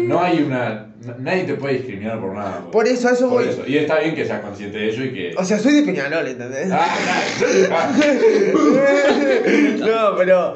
no 0.06 0.22
hay 0.22 0.42
una. 0.44 0.84
Nadie 1.20 1.44
te 1.44 1.54
puede 1.54 1.76
discriminar 1.76 2.20
por 2.20 2.34
nada. 2.34 2.70
Por 2.72 2.88
eso, 2.88 3.08
a 3.08 3.12
eso 3.12 3.30
Por 3.30 3.44
voy. 3.44 3.50
eso. 3.54 3.64
Y 3.68 3.78
está 3.78 4.00
bien 4.00 4.16
que 4.16 4.26
seas 4.26 4.42
consciente 4.42 4.78
de 4.78 4.90
ello 4.90 5.04
y 5.06 5.14
que. 5.14 5.34
O 5.38 5.44
sea, 5.46 5.60
soy 5.60 5.76
de 5.76 5.84
Peñarol, 5.84 6.28
¿entendés? 6.28 6.70
Ah, 6.72 6.88
ah, 7.72 8.00
No, 9.80 10.16
pero. 10.18 10.54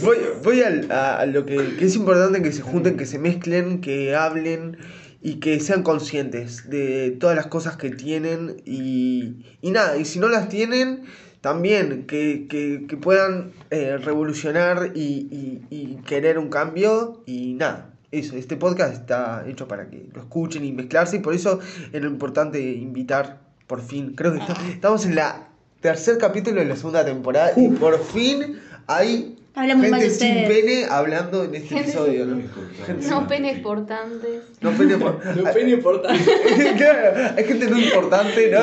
Voy, 0.00 0.16
voy 0.42 0.62
al- 0.62 0.90
a 0.90 1.26
lo 1.26 1.44
que, 1.46 1.76
que 1.78 1.84
es 1.84 1.96
importante 1.96 2.42
que 2.42 2.52
se 2.52 2.62
junten, 2.62 2.96
que 2.96 3.06
se 3.06 3.18
mezclen, 3.18 3.80
que 3.80 4.14
hablen 4.14 4.76
y 5.20 5.34
que 5.34 5.60
sean 5.60 5.82
conscientes 5.82 6.68
de 6.68 7.10
todas 7.20 7.36
las 7.36 7.46
cosas 7.46 7.76
que 7.76 7.90
tienen 7.90 8.56
y, 8.64 9.44
y 9.60 9.70
nada, 9.70 9.96
y 9.96 10.04
si 10.04 10.18
no 10.18 10.28
las 10.28 10.48
tienen, 10.48 11.02
también 11.42 12.06
que, 12.06 12.46
que- 12.48 12.86
que 12.88 12.96
puedan 12.96 13.52
eh, 13.70 13.98
revolucionar 13.98 14.92
y, 14.94 15.28
y- 15.30 15.66
y 15.70 15.96
querer 16.06 16.38
un 16.38 16.48
cambio 16.48 17.22
y 17.26 17.52
nada. 17.54 17.90
Eso, 18.10 18.36
este 18.36 18.56
podcast 18.56 18.94
está 18.94 19.44
hecho 19.46 19.66
para 19.68 19.88
que 19.90 20.06
lo 20.14 20.20
escuchen 20.20 20.64
y 20.64 20.72
mezclarse 20.72 21.16
y 21.16 21.18
por 21.20 21.34
eso 21.34 21.60
es 21.92 22.00
lo 22.02 22.08
importante 22.08 22.60
invitar, 22.60 23.40
por 23.66 23.82
fin, 23.82 24.14
creo 24.14 24.32
que 24.32 24.38
está- 24.38 24.56
estamos 24.70 25.04
en 25.04 25.14
la 25.16 25.48
tercer 25.80 26.16
capítulo 26.18 26.60
de 26.60 26.66
la 26.66 26.76
segunda 26.76 27.04
temporada 27.04 27.52
y 27.56 27.68
por 27.70 27.98
fin 28.02 28.58
hay 28.86 29.36
Habla 29.54 29.76
muy 29.76 29.88
mal 29.88 30.00
de 30.00 30.06
gente 30.08 30.24
sin 30.24 30.36
ustedes. 30.38 30.62
pene 30.62 30.86
hablando 30.90 31.44
en 31.44 31.54
este 31.54 31.68
Gente 31.68 31.90
episodio, 31.90 32.24
¿no? 32.24 32.40
Gente 32.86 33.06
No 33.08 33.28
penes 33.28 33.58
portantes. 33.60 34.40
No 34.62 34.70
pene 34.70 34.96
por- 34.96 35.26
No 35.36 35.52
pene 35.52 35.70
importante. 35.72 36.24
claro, 36.78 37.34
hay 37.36 37.44
gente 37.44 37.66
no 37.68 37.78
importante, 37.78 38.50
¿no? 38.50 38.60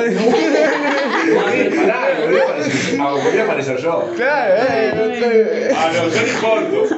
Pará, 1.76 2.08
volví 2.20 2.38
a 2.38 2.42
aparecer- 2.42 2.98
ah, 3.00 3.10
volví 3.24 3.38
a 3.38 3.44
aparecer 3.44 3.76
yo. 3.78 4.10
claro, 4.16 4.54
eh, 4.58 5.70
Ah, 5.76 5.92
no, 5.94 6.08
yo 6.08 6.20
no 6.20 6.26
importo. 6.28 6.88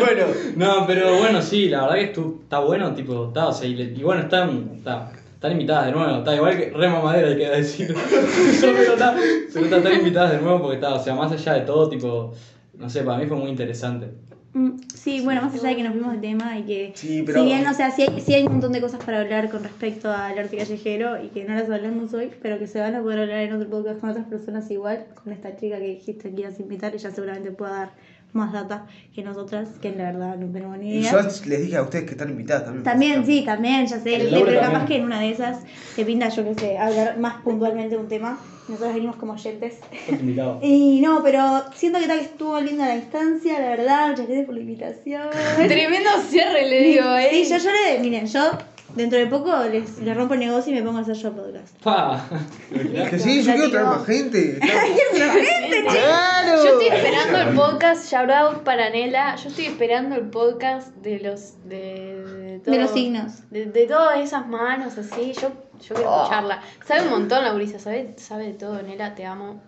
bueno, 0.00 0.24
No, 0.56 0.86
pero 0.86 1.18
bueno, 1.18 1.42
sí, 1.42 1.68
la 1.68 1.82
verdad 1.82 1.96
que 1.96 2.12
estu- 2.14 2.40
está 2.42 2.60
bueno, 2.60 2.94
tipo, 2.94 3.28
está, 3.28 3.48
o 3.48 3.52
sea, 3.52 3.68
y, 3.68 3.74
le- 3.74 3.92
y 3.98 4.02
bueno, 4.02 4.22
están, 4.22 4.70
está, 4.78 5.12
están 5.40 5.52
invitadas 5.52 5.86
de 5.86 5.92
nuevo, 5.92 6.18
está 6.18 6.36
igual 6.36 6.54
que 6.58 6.68
re 6.68 6.88
mamadera 6.90 7.28
hay 7.28 7.38
que 7.38 7.48
decir. 7.48 7.94
pero 8.60 8.92
está, 8.92 9.16
pero 9.54 9.64
está, 9.64 9.78
están 9.78 9.94
invitadas 9.94 10.32
de 10.32 10.40
nuevo 10.42 10.60
porque 10.60 10.74
está, 10.74 10.94
o 10.94 11.02
sea, 11.02 11.14
más 11.14 11.32
allá 11.32 11.54
de 11.54 11.60
todo, 11.62 11.88
tipo, 11.88 12.34
no 12.74 12.90
sé, 12.90 13.00
para 13.04 13.16
mí 13.16 13.24
fue 13.26 13.38
muy 13.38 13.48
interesante. 13.48 14.08
Mm, 14.52 14.72
Sí, 14.92 15.22
bueno, 15.22 15.40
más 15.40 15.54
allá 15.54 15.70
de 15.70 15.76
que 15.76 15.82
nos 15.82 15.92
fuimos 15.92 16.12
de 16.12 16.18
tema 16.18 16.58
y 16.58 16.64
que 16.64 16.92
Sí, 16.94 17.22
pero- 17.24 17.40
si 17.40 17.46
bien, 17.46 17.66
o 17.66 17.72
sea, 17.72 17.90
sí 17.90 18.02
hay, 18.02 18.20
sí 18.20 18.34
hay 18.34 18.42
un 18.44 18.52
montón 18.52 18.72
de 18.72 18.82
cosas 18.82 19.02
para 19.02 19.22
hablar 19.22 19.48
con 19.48 19.62
respecto 19.62 20.10
al 20.10 20.38
arte 20.38 20.58
callejero 20.58 21.22
y 21.24 21.28
que 21.28 21.44
no 21.46 21.54
las 21.54 21.70
hablamos 21.70 22.12
hoy, 22.12 22.30
pero 22.42 22.58
que 22.58 22.66
se 22.66 22.78
van 22.78 22.94
a 22.94 23.00
poder 23.00 23.20
hablar 23.20 23.38
en 23.38 23.54
otro 23.54 23.70
podcast 23.70 24.00
con 24.00 24.10
otras 24.10 24.26
personas 24.26 24.70
igual, 24.70 25.06
con 25.24 25.32
esta 25.32 25.56
chica 25.56 25.78
que 25.78 25.86
dijiste 25.86 26.34
que 26.34 26.40
ibas 26.42 26.58
a 26.58 26.62
invitar, 26.62 26.94
ella 26.94 27.10
seguramente 27.12 27.50
pueda 27.50 27.70
dar 27.72 27.92
más 28.32 28.52
data 28.52 28.86
que 29.14 29.22
nosotras, 29.22 29.68
que 29.80 29.90
la 29.90 30.04
verdad 30.04 30.36
no 30.36 30.52
tenemos 30.52 30.78
ni 30.78 30.90
y 30.92 30.98
idea. 30.98 31.12
yo 31.12 31.18
les 31.46 31.62
dije 31.62 31.76
a 31.76 31.82
ustedes 31.82 32.04
que 32.04 32.12
están 32.12 32.30
invitadas 32.30 32.64
también. 32.64 32.84
También, 32.84 33.26
sí, 33.26 33.42
también, 33.44 33.86
ya 33.86 33.98
sé, 33.98 34.28
pero 34.30 34.46
capaz 34.60 34.60
también. 34.60 34.86
que 34.86 34.96
en 34.96 35.04
una 35.04 35.20
de 35.20 35.30
esas 35.30 35.58
te 35.96 36.04
pinta, 36.04 36.28
yo 36.28 36.44
que 36.44 36.54
sé, 36.54 36.78
hablar 36.78 37.18
más 37.18 37.42
puntualmente 37.42 37.96
de 37.96 38.00
un 38.00 38.08
tema. 38.08 38.38
Nosotros 38.68 38.94
venimos 38.94 39.16
como 39.16 39.32
oyentes. 39.32 39.78
Y 40.62 41.00
no, 41.00 41.22
pero 41.24 41.64
siento 41.74 41.98
que 41.98 42.06
tal 42.06 42.18
que 42.18 42.24
estuvo 42.26 42.60
linda 42.60 42.86
la 42.86 42.96
instancia, 42.96 43.58
la 43.58 43.70
verdad, 43.70 44.10
muchas 44.10 44.26
gracias 44.26 44.46
por 44.46 44.54
la 44.54 44.60
invitación. 44.60 45.22
Tremendo 45.56 46.10
cierre, 46.28 46.68
le 46.68 46.82
digo, 46.82 47.16
¿eh? 47.16 47.28
Sí, 47.32 47.44
yo, 47.50 47.58
yo 47.58 47.70
le, 47.72 47.98
miren, 48.00 48.26
yo 48.26 48.52
dentro 48.94 49.18
de 49.18 49.26
poco 49.26 49.50
les, 49.70 49.98
les 50.00 50.16
rompo 50.16 50.34
el 50.34 50.40
negocio 50.40 50.72
y 50.72 50.76
me 50.76 50.82
pongo 50.82 50.98
a 50.98 51.02
hacer 51.02 51.14
yo 51.16 51.32
podcast. 51.32 51.76
Pa. 51.82 52.24
Que 52.70 53.18
sí, 53.18 53.42
yo 53.42 53.52
quiero 53.54 53.70
traer 53.70 53.86
más 53.86 54.06
gente. 54.06 54.58
Claro. 55.90 56.62
Yo 56.64 56.78
estoy 56.80 56.86
esperando 56.98 57.38
el 57.38 57.56
podcast, 57.56 58.10
shout 58.10 58.30
out 58.30 58.58
para 58.62 58.90
Nela. 58.90 59.36
Yo 59.36 59.48
estoy 59.48 59.66
esperando 59.66 60.16
el 60.16 60.28
podcast 60.30 60.94
de 60.96 61.20
los. 61.20 61.54
de, 61.68 62.22
de, 62.24 62.60
todo- 62.60 62.74
De 62.74 62.80
los 62.82 62.90
signos. 62.90 63.50
De, 63.50 63.66
de 63.66 63.86
todas 63.86 64.18
esas 64.20 64.46
manos 64.48 64.98
así. 64.98 65.32
Yo, 65.32 65.50
yo 65.80 65.94
quiero 65.94 66.14
escucharla. 66.22 66.60
Sabe 66.86 67.02
un 67.04 67.10
montón, 67.10 67.44
Laurisa, 67.44 67.78
sabe, 67.78 68.14
sabe 68.18 68.46
de 68.48 68.52
todo, 68.54 68.82
Nela, 68.82 69.14
te 69.14 69.24
amo. 69.24 69.62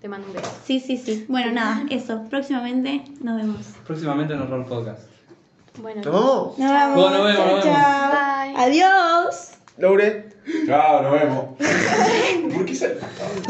Te 0.00 0.08
mando 0.08 0.28
un 0.28 0.34
beso. 0.34 0.50
Sí, 0.64 0.78
sí, 0.78 0.96
sí. 0.98 1.24
Bueno, 1.28 1.52
nada, 1.52 1.82
eso. 1.90 2.22
Próximamente 2.30 3.02
nos 3.22 3.36
vemos. 3.38 3.66
Próximamente 3.86 4.34
en 4.34 4.42
Horror 4.42 4.66
Podcast. 4.66 5.00
Bueno, 5.78 6.02
¿Nos 6.02 6.12
vamos? 6.12 6.58
Nos 6.58 6.70
vemos. 6.70 6.94
Bueno, 6.94 7.18
nos 7.18 7.26
vemos, 7.26 7.36
chao, 7.36 7.56
nos 7.56 7.64
vemos. 7.64 7.78
chao. 7.78 8.10
Bye. 8.10 8.64
Adiós. 8.64 9.50
Laure. 9.78 10.28
Chao, 10.66 11.02
nos 11.02 11.12
vemos. 11.12 11.44
¿Por 12.54 12.64
qué 12.64 12.74
se.? 12.74 12.96